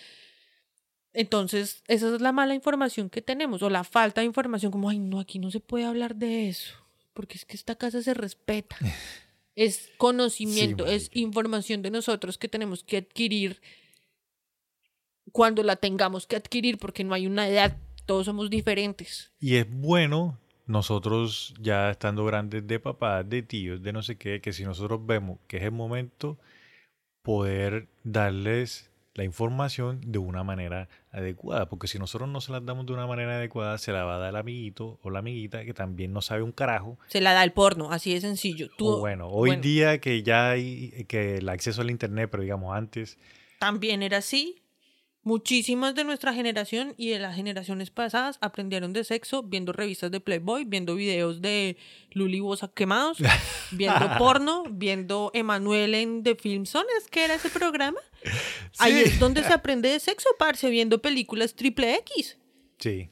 Entonces, 1.14 1.82
esa 1.88 2.14
es 2.14 2.20
la 2.22 2.32
mala 2.32 2.54
información 2.54 3.10
que 3.10 3.20
tenemos, 3.20 3.62
o 3.62 3.68
la 3.70 3.84
falta 3.84 4.20
de 4.22 4.26
información, 4.26 4.72
como, 4.72 4.88
ay, 4.88 4.98
no, 4.98 5.20
aquí 5.20 5.38
no 5.38 5.50
se 5.50 5.60
puede 5.60 5.84
hablar 5.84 6.16
de 6.16 6.48
eso, 6.48 6.74
porque 7.12 7.36
es 7.36 7.44
que 7.44 7.56
esta 7.56 7.74
casa 7.76 8.02
se 8.02 8.14
respeta. 8.14 8.76
Es 9.54 9.90
conocimiento, 9.98 10.86
es 10.86 11.10
información 11.12 11.82
de 11.82 11.90
nosotros 11.90 12.38
que 12.38 12.48
tenemos 12.48 12.82
que 12.84 12.96
adquirir 12.96 13.60
cuando 15.32 15.62
la 15.62 15.76
tengamos 15.76 16.26
que 16.26 16.36
adquirir, 16.36 16.78
porque 16.78 17.04
no 17.04 17.14
hay 17.14 17.26
una 17.26 17.48
edad, 17.48 17.76
todos 18.06 18.26
somos 18.26 18.50
diferentes. 18.50 19.32
Y 19.40 19.56
es 19.56 19.66
bueno 19.68 20.38
nosotros 20.66 21.54
ya 21.60 21.90
estando 21.90 22.24
grandes 22.24 22.66
de 22.66 22.78
papás, 22.78 23.28
de 23.28 23.42
tíos, 23.42 23.82
de 23.82 23.92
no 23.92 24.02
sé 24.02 24.16
qué, 24.16 24.40
que 24.40 24.52
si 24.52 24.64
nosotros 24.64 25.04
vemos 25.04 25.38
que 25.46 25.56
es 25.58 25.64
el 25.64 25.72
momento, 25.72 26.38
poder 27.22 27.88
darles 28.04 28.90
la 29.14 29.24
información 29.24 30.00
de 30.06 30.18
una 30.18 30.42
manera 30.42 30.88
adecuada. 31.10 31.68
Porque 31.68 31.88
si 31.88 31.98
nosotros 31.98 32.28
no 32.28 32.40
se 32.40 32.52
las 32.52 32.64
damos 32.64 32.86
de 32.86 32.92
una 32.94 33.06
manera 33.06 33.36
adecuada, 33.36 33.76
se 33.76 33.92
la 33.92 34.04
va 34.04 34.16
a 34.16 34.18
dar 34.18 34.30
el 34.30 34.36
amiguito 34.36 34.98
o 35.02 35.10
la 35.10 35.18
amiguita 35.18 35.64
que 35.64 35.74
también 35.74 36.12
no 36.12 36.22
sabe 36.22 36.42
un 36.42 36.52
carajo. 36.52 36.98
Se 37.08 37.20
la 37.20 37.32
da 37.32 37.44
el 37.44 37.52
porno, 37.52 37.90
así 37.90 38.14
de 38.14 38.20
sencillo. 38.20 38.70
Tú, 38.78 38.88
o 38.88 39.00
bueno, 39.00 39.28
hoy 39.28 39.50
bueno. 39.50 39.62
día 39.62 39.98
que 39.98 40.22
ya 40.22 40.50
hay 40.50 41.04
que 41.08 41.36
el 41.36 41.48
acceso 41.48 41.82
al 41.82 41.90
internet, 41.90 42.28
pero 42.30 42.42
digamos 42.42 42.74
antes, 42.74 43.18
también 43.58 44.02
era 44.02 44.18
así. 44.18 44.61
Muchísimas 45.24 45.94
de 45.94 46.02
nuestra 46.02 46.34
generación 46.34 46.94
y 46.96 47.10
de 47.10 47.20
las 47.20 47.36
generaciones 47.36 47.90
pasadas 47.90 48.38
aprendieron 48.40 48.92
de 48.92 49.04
sexo 49.04 49.44
viendo 49.44 49.72
revistas 49.72 50.10
de 50.10 50.18
Playboy, 50.18 50.64
viendo 50.64 50.96
videos 50.96 51.40
de 51.40 51.76
Luli 52.10 52.40
Bosa 52.40 52.68
quemados, 52.74 53.18
viendo 53.70 54.18
porno, 54.18 54.64
viendo 54.68 55.30
Emanuel 55.32 55.94
en 55.94 56.24
The 56.24 56.34
Film 56.34 56.66
Zone, 56.66 56.88
¿es 56.98 57.08
que 57.08 57.24
era 57.24 57.34
ese 57.34 57.50
programa? 57.50 58.00
Ahí 58.78 58.94
es 58.94 59.20
donde 59.20 59.44
se 59.44 59.52
aprende 59.52 59.90
de 59.90 60.00
sexo, 60.00 60.28
parce, 60.40 60.68
viendo 60.70 61.00
películas 61.00 61.54
triple 61.54 61.94
X. 61.98 62.38
sí, 62.78 63.08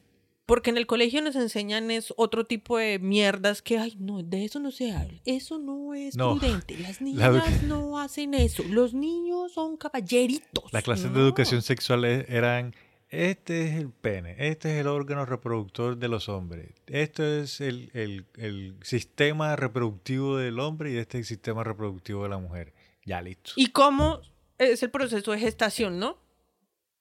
Porque 0.51 0.71
en 0.71 0.77
el 0.79 0.87
colegio 0.87 1.23
nos 1.23 1.37
enseñan 1.37 1.91
es 1.93 2.13
otro 2.17 2.45
tipo 2.45 2.77
de 2.77 2.99
mierdas 2.99 3.63
que, 3.63 3.79
ay, 3.79 3.97
no, 4.01 4.23
de 4.23 4.45
eso 4.45 4.59
no 4.59 4.71
se 4.73 4.91
habla. 4.93 5.21
Eso 5.25 5.59
no 5.61 5.95
es 5.95 6.17
No. 6.17 6.37
prudente. 6.37 6.77
Las 6.79 7.01
La 7.01 7.05
niñas 7.05 7.31
edu- 7.47 7.63
no 7.69 7.99
hacen 8.01 8.35
eso. 8.35 8.65
Los 8.69 8.93
niños 8.93 9.53
son 9.53 9.77
caballeritos. 9.77 10.65
las 10.73 10.83
clases 10.83 11.05
de 11.13 11.19
No. 11.19 11.25
educación 11.25 11.63
sexual 11.63 12.05
e- 12.05 12.27
eran 12.29 12.75
este 13.11 13.69
es 13.69 13.75
el 13.77 13.91
pene, 13.91 14.35
este 14.39 14.75
es 14.75 14.81
el 14.81 14.87
órgano 14.87 15.25
reproductor 15.25 15.97
de 15.97 16.09
los 16.09 16.29
hombres, 16.29 16.71
esto 16.87 17.25
es 17.25 17.61
el, 17.61 17.91
el- 17.95 18.25
el 18.37 18.75
sistema 18.83 19.57
reproductivo 19.57 20.37
del 20.37 20.59
hombre 20.61 20.93
y 20.93 20.97
este 20.97 21.19
es 21.19 21.23
el 21.23 21.27
sistema 21.27 21.65
reproductivo 21.65 22.23
de 22.25 22.29
la 22.29 22.39
mujer. 22.39 22.73
Ya 23.05 23.21
listo. 23.23 23.53
Y 23.57 23.69
cómo 23.69 24.21
es 24.59 24.83
el 24.83 24.91
proceso 24.91 25.33
de 25.33 25.39
gestación, 25.39 25.99
¿no? 25.99 26.19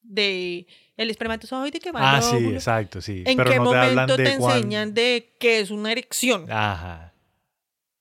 De 0.02 0.66
el 0.98 1.10
espermatozoide 1.10 1.80
que 1.80 1.92
va 1.92 2.18
ah, 2.18 2.22
sí, 2.22 2.36
óvulo. 2.36 2.56
exacto, 2.56 3.02
sí. 3.02 3.24
¿En 3.26 3.38
Pero 3.38 3.52
qué 3.52 3.58
no 3.58 3.72
te 3.72 3.78
hablan 3.78 4.08
momento 4.10 4.16
te 4.16 4.38
cuán- 4.38 4.56
enseñan 4.58 4.94
de 4.94 5.36
qué 5.40 5.60
es 5.60 5.72
una 5.72 5.92
erección? 5.92 6.52
Ajá. 6.52 7.14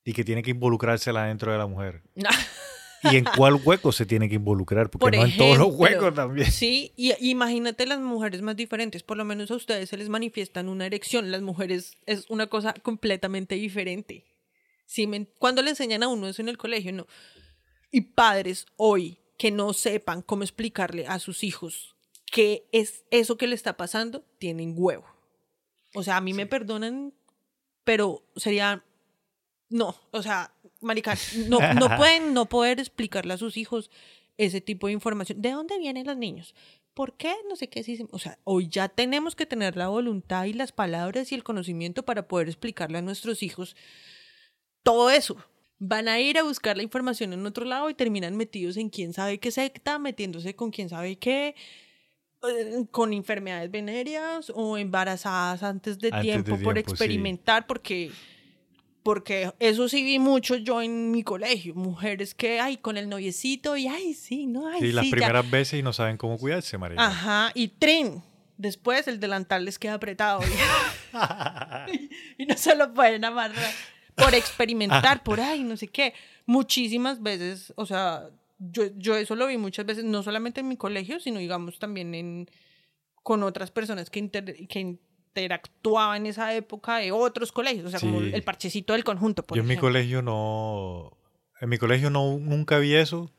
Y 0.03 0.13
que 0.13 0.23
tiene 0.23 0.41
que 0.41 0.51
involucrársela 0.51 1.25
dentro 1.25 1.51
de 1.51 1.57
la 1.57 1.67
mujer. 1.67 2.01
¿Y 3.03 3.15
en 3.15 3.25
cuál 3.37 3.55
hueco 3.63 3.91
se 3.91 4.05
tiene 4.05 4.27
que 4.27 4.35
involucrar? 4.35 4.89
Porque 4.89 4.99
Por 4.99 5.15
no 5.15 5.23
en 5.23 5.37
todos 5.37 5.57
los 5.57 5.67
ejemplo, 5.67 5.77
huecos 5.83 6.13
también. 6.13 6.51
Sí, 6.51 6.91
y 6.97 7.13
imagínate 7.29 7.85
las 7.85 7.99
mujeres 7.99 8.41
más 8.41 8.55
diferentes, 8.57 9.03
por 9.03 9.15
lo 9.15 9.23
menos 9.23 9.51
a 9.51 9.55
ustedes 9.55 9.89
se 9.89 9.97
les 9.97 10.09
manifiestan 10.09 10.67
una 10.67 10.85
erección, 10.85 11.31
las 11.31 11.41
mujeres 11.41 11.97
es 12.05 12.29
una 12.29 12.47
cosa 12.47 12.73
completamente 12.73 13.55
diferente. 13.55 14.25
Sí, 14.85 15.07
cuando 15.37 15.61
le 15.61 15.69
enseñan 15.69 16.03
a 16.03 16.07
uno 16.07 16.27
eso 16.27 16.41
en 16.41 16.49
el 16.49 16.57
colegio, 16.57 16.91
no. 16.91 17.07
Y 17.91 18.01
padres 18.01 18.65
hoy 18.75 19.19
que 19.39 19.49
no 19.49 19.73
sepan 19.73 20.21
cómo 20.21 20.43
explicarle 20.43 21.07
a 21.07 21.17
sus 21.17 21.43
hijos 21.43 21.95
qué 22.31 22.67
es 22.71 23.05
eso 23.09 23.37
que 23.37 23.47
le 23.47 23.55
está 23.55 23.77
pasando, 23.77 24.23
tienen 24.37 24.75
huevo. 24.75 25.05
O 25.95 26.03
sea, 26.03 26.17
a 26.17 26.21
mí 26.21 26.33
me 26.33 26.45
perdonan, 26.45 27.13
pero 27.83 28.23
sería 28.35 28.83
no, 29.69 29.95
o 30.11 30.21
sea, 30.21 30.53
marica, 30.81 31.15
no, 31.47 31.59
no 31.73 31.95
pueden 31.95 32.33
no 32.33 32.47
poder 32.47 32.79
explicarle 32.79 33.33
a 33.33 33.37
sus 33.37 33.55
hijos 33.55 33.89
ese 34.37 34.61
tipo 34.61 34.87
de 34.87 34.93
información. 34.93 35.41
¿De 35.41 35.51
dónde 35.51 35.79
vienen 35.79 36.05
los 36.05 36.17
niños? 36.17 36.53
¿Por 36.93 37.15
qué? 37.15 37.33
No 37.47 37.55
sé 37.55 37.69
qué. 37.69 37.83
sí, 37.83 38.05
O 38.11 38.19
sea, 38.19 38.39
hoy 38.43 38.67
ya 38.67 38.89
tenemos 38.89 39.35
que 39.35 39.45
tener 39.45 39.77
la 39.77 39.87
voluntad 39.87 40.45
y 40.45 40.53
las 40.53 40.71
palabras 40.71 41.31
y 41.31 41.35
el 41.35 41.43
conocimiento 41.43 42.03
para 42.03 42.27
poder 42.27 42.49
explicarle 42.49 42.97
a 42.97 43.01
nuestros 43.01 43.41
hijos 43.41 43.75
todo 44.83 45.09
eso. 45.09 45.37
Van 45.79 46.07
a 46.09 46.19
ir 46.19 46.37
a 46.37 46.43
buscar 46.43 46.75
la 46.77 46.83
información 46.83 47.31
en 47.33 47.45
otro 47.45 47.63
lado 47.65 47.89
y 47.89 47.93
terminan 47.93 48.35
metidos 48.35 48.75
en 48.77 48.89
quién 48.89 49.13
sabe 49.13 49.39
qué 49.39 49.49
secta, 49.51 49.97
metiéndose 49.97 50.53
con 50.55 50.71
quién 50.71 50.89
sabe 50.89 51.17
qué, 51.17 51.55
eh, 52.43 52.85
con 52.91 53.13
enfermedades 53.13 53.71
venéreas 53.71 54.51
o 54.53 54.77
embarazadas 54.77 55.63
antes 55.63 55.97
de 55.99 56.07
Antes 56.09 56.21
de 56.25 56.31
tiempo 56.43 56.51
por 56.63 56.73
tiempo, 56.73 56.89
sí. 56.89 56.93
experimentar, 57.03 57.65
porque 57.65 58.11
porque 59.03 59.51
eso 59.59 59.87
sí 59.87 60.03
vi 60.03 60.19
mucho 60.19 60.55
yo 60.57 60.81
en 60.81 61.09
mi 61.11 61.23
colegio, 61.23 61.73
mujeres 61.73 62.35
que, 62.35 62.59
ay, 62.59 62.75
con 62.77 62.97
el 62.97 63.07
noviecito 63.07 63.77
y, 63.77 63.87
ay, 63.87 64.13
sí, 64.13 64.45
no, 64.45 64.67
ay, 64.67 64.81
Sí, 64.81 64.87
sí, 64.87 64.91
las 64.91 65.05
ya". 65.05 65.11
primeras 65.11 65.49
veces 65.49 65.79
y 65.79 65.83
no 65.83 65.93
saben 65.93 66.17
cómo 66.17 66.37
cuidarse, 66.37 66.77
María. 66.77 66.99
Ajá, 67.01 67.51
y 67.55 67.69
tren. 67.69 68.21
Después 68.57 69.07
el 69.07 69.21
delantal 69.21 69.63
les 69.63 69.79
queda 69.79 69.93
apretado 69.93 70.41
y, 70.43 70.51
y 72.43 72.45
no 72.45 72.57
se 72.57 72.75
lo 72.75 72.93
pueden 72.93 73.23
amarrar 73.23 73.71
por 74.19 74.33
experimentar, 74.35 75.23
por 75.23 75.39
ay, 75.39 75.63
no 75.63 75.77
sé 75.77 75.87
qué. 75.87 76.13
Muchísimas 76.45 77.21
veces, 77.21 77.73
o 77.75 77.85
sea, 77.85 78.29
yo, 78.59 78.83
yo 78.97 79.15
eso 79.15 79.35
lo 79.35 79.47
vi 79.47 79.57
muchas 79.57 79.85
veces, 79.85 80.03
no 80.03 80.21
solamente 80.23 80.59
en 80.61 80.67
mi 80.67 80.77
colegio, 80.77 81.19
sino 81.19 81.39
digamos 81.39 81.79
también 81.79 82.13
en, 82.15 82.49
con 83.23 83.43
otras 83.43 83.71
personas 83.71 84.09
que, 84.09 84.19
inter- 84.19 84.67
que 84.67 84.79
interactuaban 84.79 86.21
en 86.21 86.25
esa 86.27 86.53
época 86.53 86.97
de 86.97 87.11
otros 87.11 87.51
colegios, 87.51 87.85
o 87.85 87.89
sea, 87.89 87.99
como 87.99 88.19
el 88.19 88.43
parchecito 88.43 88.93
del 88.93 89.03
conjunto. 89.03 89.43
Por 89.43 89.55
Yo 89.57 89.61
en 89.63 89.67
mi 89.69 89.77
colegio 89.77 90.21
no. 90.21 91.15
En 91.61 91.69
mi 91.69 91.77
colegio 91.77 92.09
no, 92.09 92.37
nunca 92.39 92.77
vi 92.79 92.95
eso. 92.95 93.31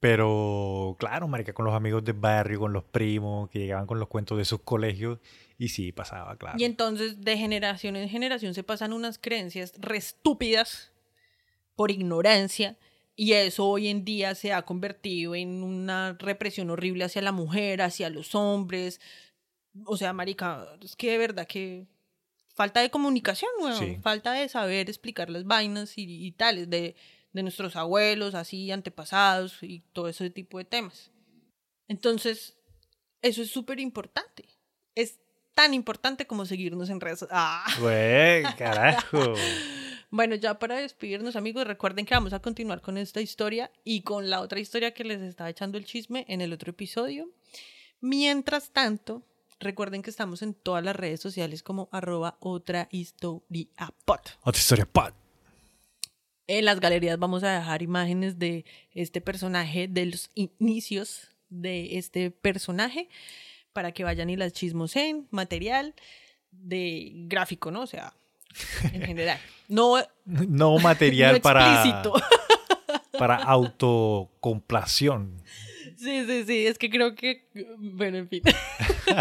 Pero 0.00 0.94
claro, 0.98 1.26
marica, 1.26 1.52
con 1.54 1.64
los 1.64 1.74
amigos 1.74 2.04
del 2.04 2.14
barrio, 2.14 2.60
con 2.60 2.72
los 2.72 2.84
primos, 2.84 3.48
que 3.50 3.60
llegaban 3.60 3.86
con 3.86 3.98
los 3.98 4.08
cuentos 4.08 4.36
de 4.36 4.44
sus 4.44 4.60
colegios. 4.60 5.18
Y 5.58 5.68
sí, 5.68 5.92
pasaba, 5.92 6.36
claro. 6.36 6.58
Y 6.58 6.64
entonces 6.64 7.22
de 7.22 7.38
generación 7.38 7.96
en 7.96 8.08
generación 8.08 8.54
se 8.54 8.62
pasan 8.62 8.92
unas 8.92 9.18
creencias 9.18 9.72
re 9.78 9.96
estúpidas 9.96 10.92
por 11.74 11.90
ignorancia 11.90 12.76
y 13.14 13.32
eso 13.32 13.66
hoy 13.66 13.88
en 13.88 14.04
día 14.04 14.34
se 14.34 14.52
ha 14.52 14.62
convertido 14.62 15.34
en 15.34 15.62
una 15.62 16.16
represión 16.18 16.68
horrible 16.68 17.04
hacia 17.04 17.22
la 17.22 17.32
mujer, 17.32 17.80
hacia 17.80 18.10
los 18.10 18.34
hombres. 18.34 19.00
O 19.86 19.96
sea, 19.96 20.12
marica, 20.12 20.76
es 20.82 20.96
que 20.96 21.12
de 21.12 21.18
verdad 21.18 21.46
que 21.46 21.86
falta 22.54 22.80
de 22.80 22.90
comunicación, 22.90 23.50
weón. 23.58 23.78
Sí. 23.78 23.96
falta 24.02 24.32
de 24.34 24.48
saber 24.50 24.90
explicar 24.90 25.30
las 25.30 25.44
vainas 25.44 25.96
y, 25.96 26.26
y 26.26 26.32
tales 26.32 26.68
de, 26.68 26.94
de 27.32 27.42
nuestros 27.42 27.76
abuelos, 27.76 28.34
así, 28.34 28.70
antepasados 28.70 29.62
y 29.62 29.80
todo 29.92 30.08
ese 30.08 30.28
tipo 30.28 30.58
de 30.58 30.64
temas. 30.66 31.10
Entonces, 31.88 32.58
eso 33.22 33.40
es 33.40 33.50
súper 33.50 33.80
importante. 33.80 34.44
Tan 35.56 35.72
importante 35.72 36.26
como 36.26 36.44
seguirnos 36.44 36.90
en 36.90 37.00
redes. 37.00 37.26
Ah. 37.30 37.64
Güey, 37.80 38.42
carajo. 38.58 39.32
Bueno, 40.10 40.34
ya 40.34 40.58
para 40.58 40.76
despedirnos, 40.76 41.34
amigos, 41.34 41.66
recuerden 41.66 42.04
que 42.04 42.12
vamos 42.12 42.34
a 42.34 42.40
continuar 42.40 42.82
con 42.82 42.98
esta 42.98 43.22
historia 43.22 43.72
y 43.82 44.02
con 44.02 44.28
la 44.28 44.42
otra 44.42 44.60
historia 44.60 44.92
que 44.92 45.02
les 45.02 45.22
estaba 45.22 45.48
echando 45.48 45.78
el 45.78 45.86
chisme 45.86 46.26
en 46.28 46.42
el 46.42 46.52
otro 46.52 46.72
episodio. 46.72 47.30
Mientras 48.02 48.70
tanto, 48.70 49.22
recuerden 49.58 50.02
que 50.02 50.10
estamos 50.10 50.42
en 50.42 50.52
todas 50.52 50.84
las 50.84 50.94
redes 50.94 51.20
sociales 51.20 51.62
como 51.62 51.88
arroba 51.90 52.36
otra 52.40 52.88
historia 52.90 53.94
pod. 54.04 54.20
Otra 54.42 54.60
historia, 54.60 54.84
pat. 54.84 55.14
En 56.48 56.66
las 56.66 56.80
galerías 56.80 57.18
vamos 57.18 57.44
a 57.44 57.58
dejar 57.58 57.80
imágenes 57.80 58.38
de 58.38 58.66
este 58.92 59.22
personaje, 59.22 59.88
de 59.88 60.04
los 60.04 60.28
inicios 60.34 61.30
de 61.48 61.96
este 61.96 62.30
personaje, 62.30 63.08
para 63.76 63.92
que 63.92 64.04
vayan 64.04 64.30
y 64.30 64.36
las 64.36 64.54
chismoseen, 64.54 65.28
material 65.30 65.94
de 66.50 67.12
gráfico, 67.28 67.70
¿no? 67.70 67.82
O 67.82 67.86
sea, 67.86 68.14
en 68.90 69.02
general. 69.02 69.38
No, 69.68 69.96
No 70.24 70.78
material 70.78 71.34
no 71.34 71.40
para, 71.42 72.02
para 73.18 73.36
autocomplación. 73.36 75.42
Sí, 75.98 76.24
sí, 76.24 76.44
sí, 76.46 76.66
es 76.66 76.78
que 76.78 76.88
creo 76.88 77.14
que, 77.14 77.48
bueno, 77.78 78.16
en 78.18 78.28
fin. 78.28 78.42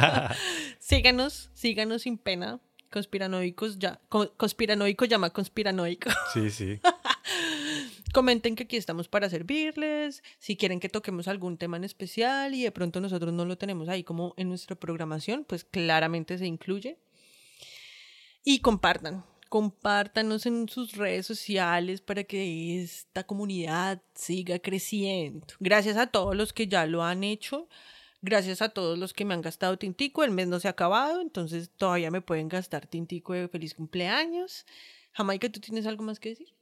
síganos, 0.79 1.49
síganos 1.53 2.03
sin 2.03 2.17
pena. 2.17 2.59
Conspiranoicos 2.91 3.77
ya, 3.79 3.99
co- 4.07 4.31
conspiranoico 4.37 5.03
llama 5.05 5.31
conspiranoico. 5.31 6.09
Sí, 6.33 6.49
sí. 6.49 6.79
Comenten 8.13 8.55
que 8.55 8.63
aquí 8.63 8.77
estamos 8.77 9.07
para 9.07 9.29
servirles, 9.29 10.23
si 10.39 10.55
quieren 10.55 10.79
que 10.79 10.89
toquemos 10.89 11.27
algún 11.27 11.57
tema 11.57 11.77
en 11.77 11.83
especial 11.83 12.53
y 12.53 12.63
de 12.63 12.71
pronto 12.71 13.01
nosotros 13.01 13.33
no 13.33 13.45
lo 13.45 13.57
tenemos 13.57 13.89
ahí 13.89 14.03
como 14.03 14.33
en 14.37 14.49
nuestra 14.49 14.75
programación, 14.75 15.43
pues 15.43 15.65
claramente 15.65 16.37
se 16.37 16.45
incluye. 16.45 16.97
Y 18.43 18.59
compartan, 18.59 19.25
compártanos 19.49 20.45
en 20.45 20.69
sus 20.69 20.95
redes 20.95 21.25
sociales 21.25 22.01
para 22.01 22.23
que 22.23 22.81
esta 22.81 23.23
comunidad 23.23 24.01
siga 24.13 24.59
creciendo. 24.59 25.47
Gracias 25.59 25.97
a 25.97 26.07
todos 26.07 26.35
los 26.35 26.53
que 26.53 26.67
ya 26.67 26.85
lo 26.85 27.03
han 27.03 27.23
hecho. 27.23 27.67
Gracias 28.21 28.61
a 28.61 28.69
todos 28.69 28.97
los 28.97 29.13
que 29.13 29.25
me 29.25 29.33
han 29.33 29.41
gastado 29.41 29.77
tintico. 29.77 30.23
El 30.23 30.31
mes 30.31 30.47
no 30.47 30.59
se 30.59 30.67
ha 30.67 30.71
acabado, 30.71 31.21
entonces 31.21 31.69
todavía 31.69 32.11
me 32.11 32.21
pueden 32.21 32.47
gastar 32.47 32.87
tintico 32.87 33.33
de 33.33 33.47
feliz 33.47 33.73
cumpleaños. 33.73 34.65
Jamaica, 35.11 35.49
¿tú 35.49 35.59
tienes 35.59 35.85
algo 35.85 36.03
más 36.03 36.19
que 36.19 36.29
decir? 36.29 36.53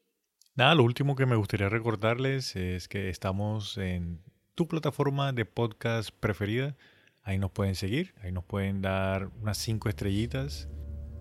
Nada, 0.55 0.75
lo 0.75 0.84
último 0.84 1.15
que 1.15 1.25
me 1.25 1.35
gustaría 1.35 1.67
recordarles 1.67 2.55
es 2.55 2.88
que 2.88 3.09
estamos 3.09 3.77
en 3.80 4.21
tu 4.53 4.67
plataforma 4.67 5.34
de 5.34 5.45
podcast 5.45 6.11
preferida. 6.19 6.75
Ahí 7.23 7.39
nos 7.39 7.49
pueden 7.51 7.73
seguir, 7.73 8.13
ahí 8.21 8.31
nos 8.31 8.43
pueden 8.43 8.81
dar 8.81 9.30
unas 9.41 9.57
cinco 9.57 9.89
estrellitas. 9.89 10.69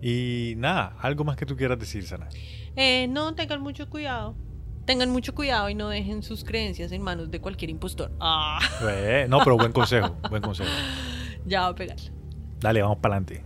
Y 0.01 0.53
nada, 0.57 0.97
algo 0.99 1.23
más 1.23 1.35
que 1.37 1.45
tú 1.47 1.55
quieras 1.55 1.79
decir, 1.79 2.05
Sana. 2.05 2.29
Eh, 2.75 3.07
no, 3.09 3.33
tengan 3.33 3.61
mucho 3.61 3.89
cuidado. 3.89 4.35
Tengan 4.85 5.09
mucho 5.09 5.33
cuidado 5.33 5.69
y 5.69 5.75
no 5.75 5.87
dejen 5.89 6.21
sus 6.21 6.43
creencias 6.43 6.91
en 6.91 7.01
manos 7.01 7.31
de 7.31 7.39
cualquier 7.39 7.71
impostor. 7.71 8.11
Ah, 8.19 8.59
Eh, 8.87 9.25
no, 9.29 9.39
pero 9.43 9.57
buen 9.57 9.71
consejo, 9.73 10.15
buen 10.29 10.43
consejo. 10.43 10.69
ya 11.45 11.61
va 11.61 11.67
a 11.69 11.75
pegar. 11.75 11.97
Dale, 12.59 12.81
vamos 12.83 12.97
para 12.99 13.15
adelante. 13.15 13.43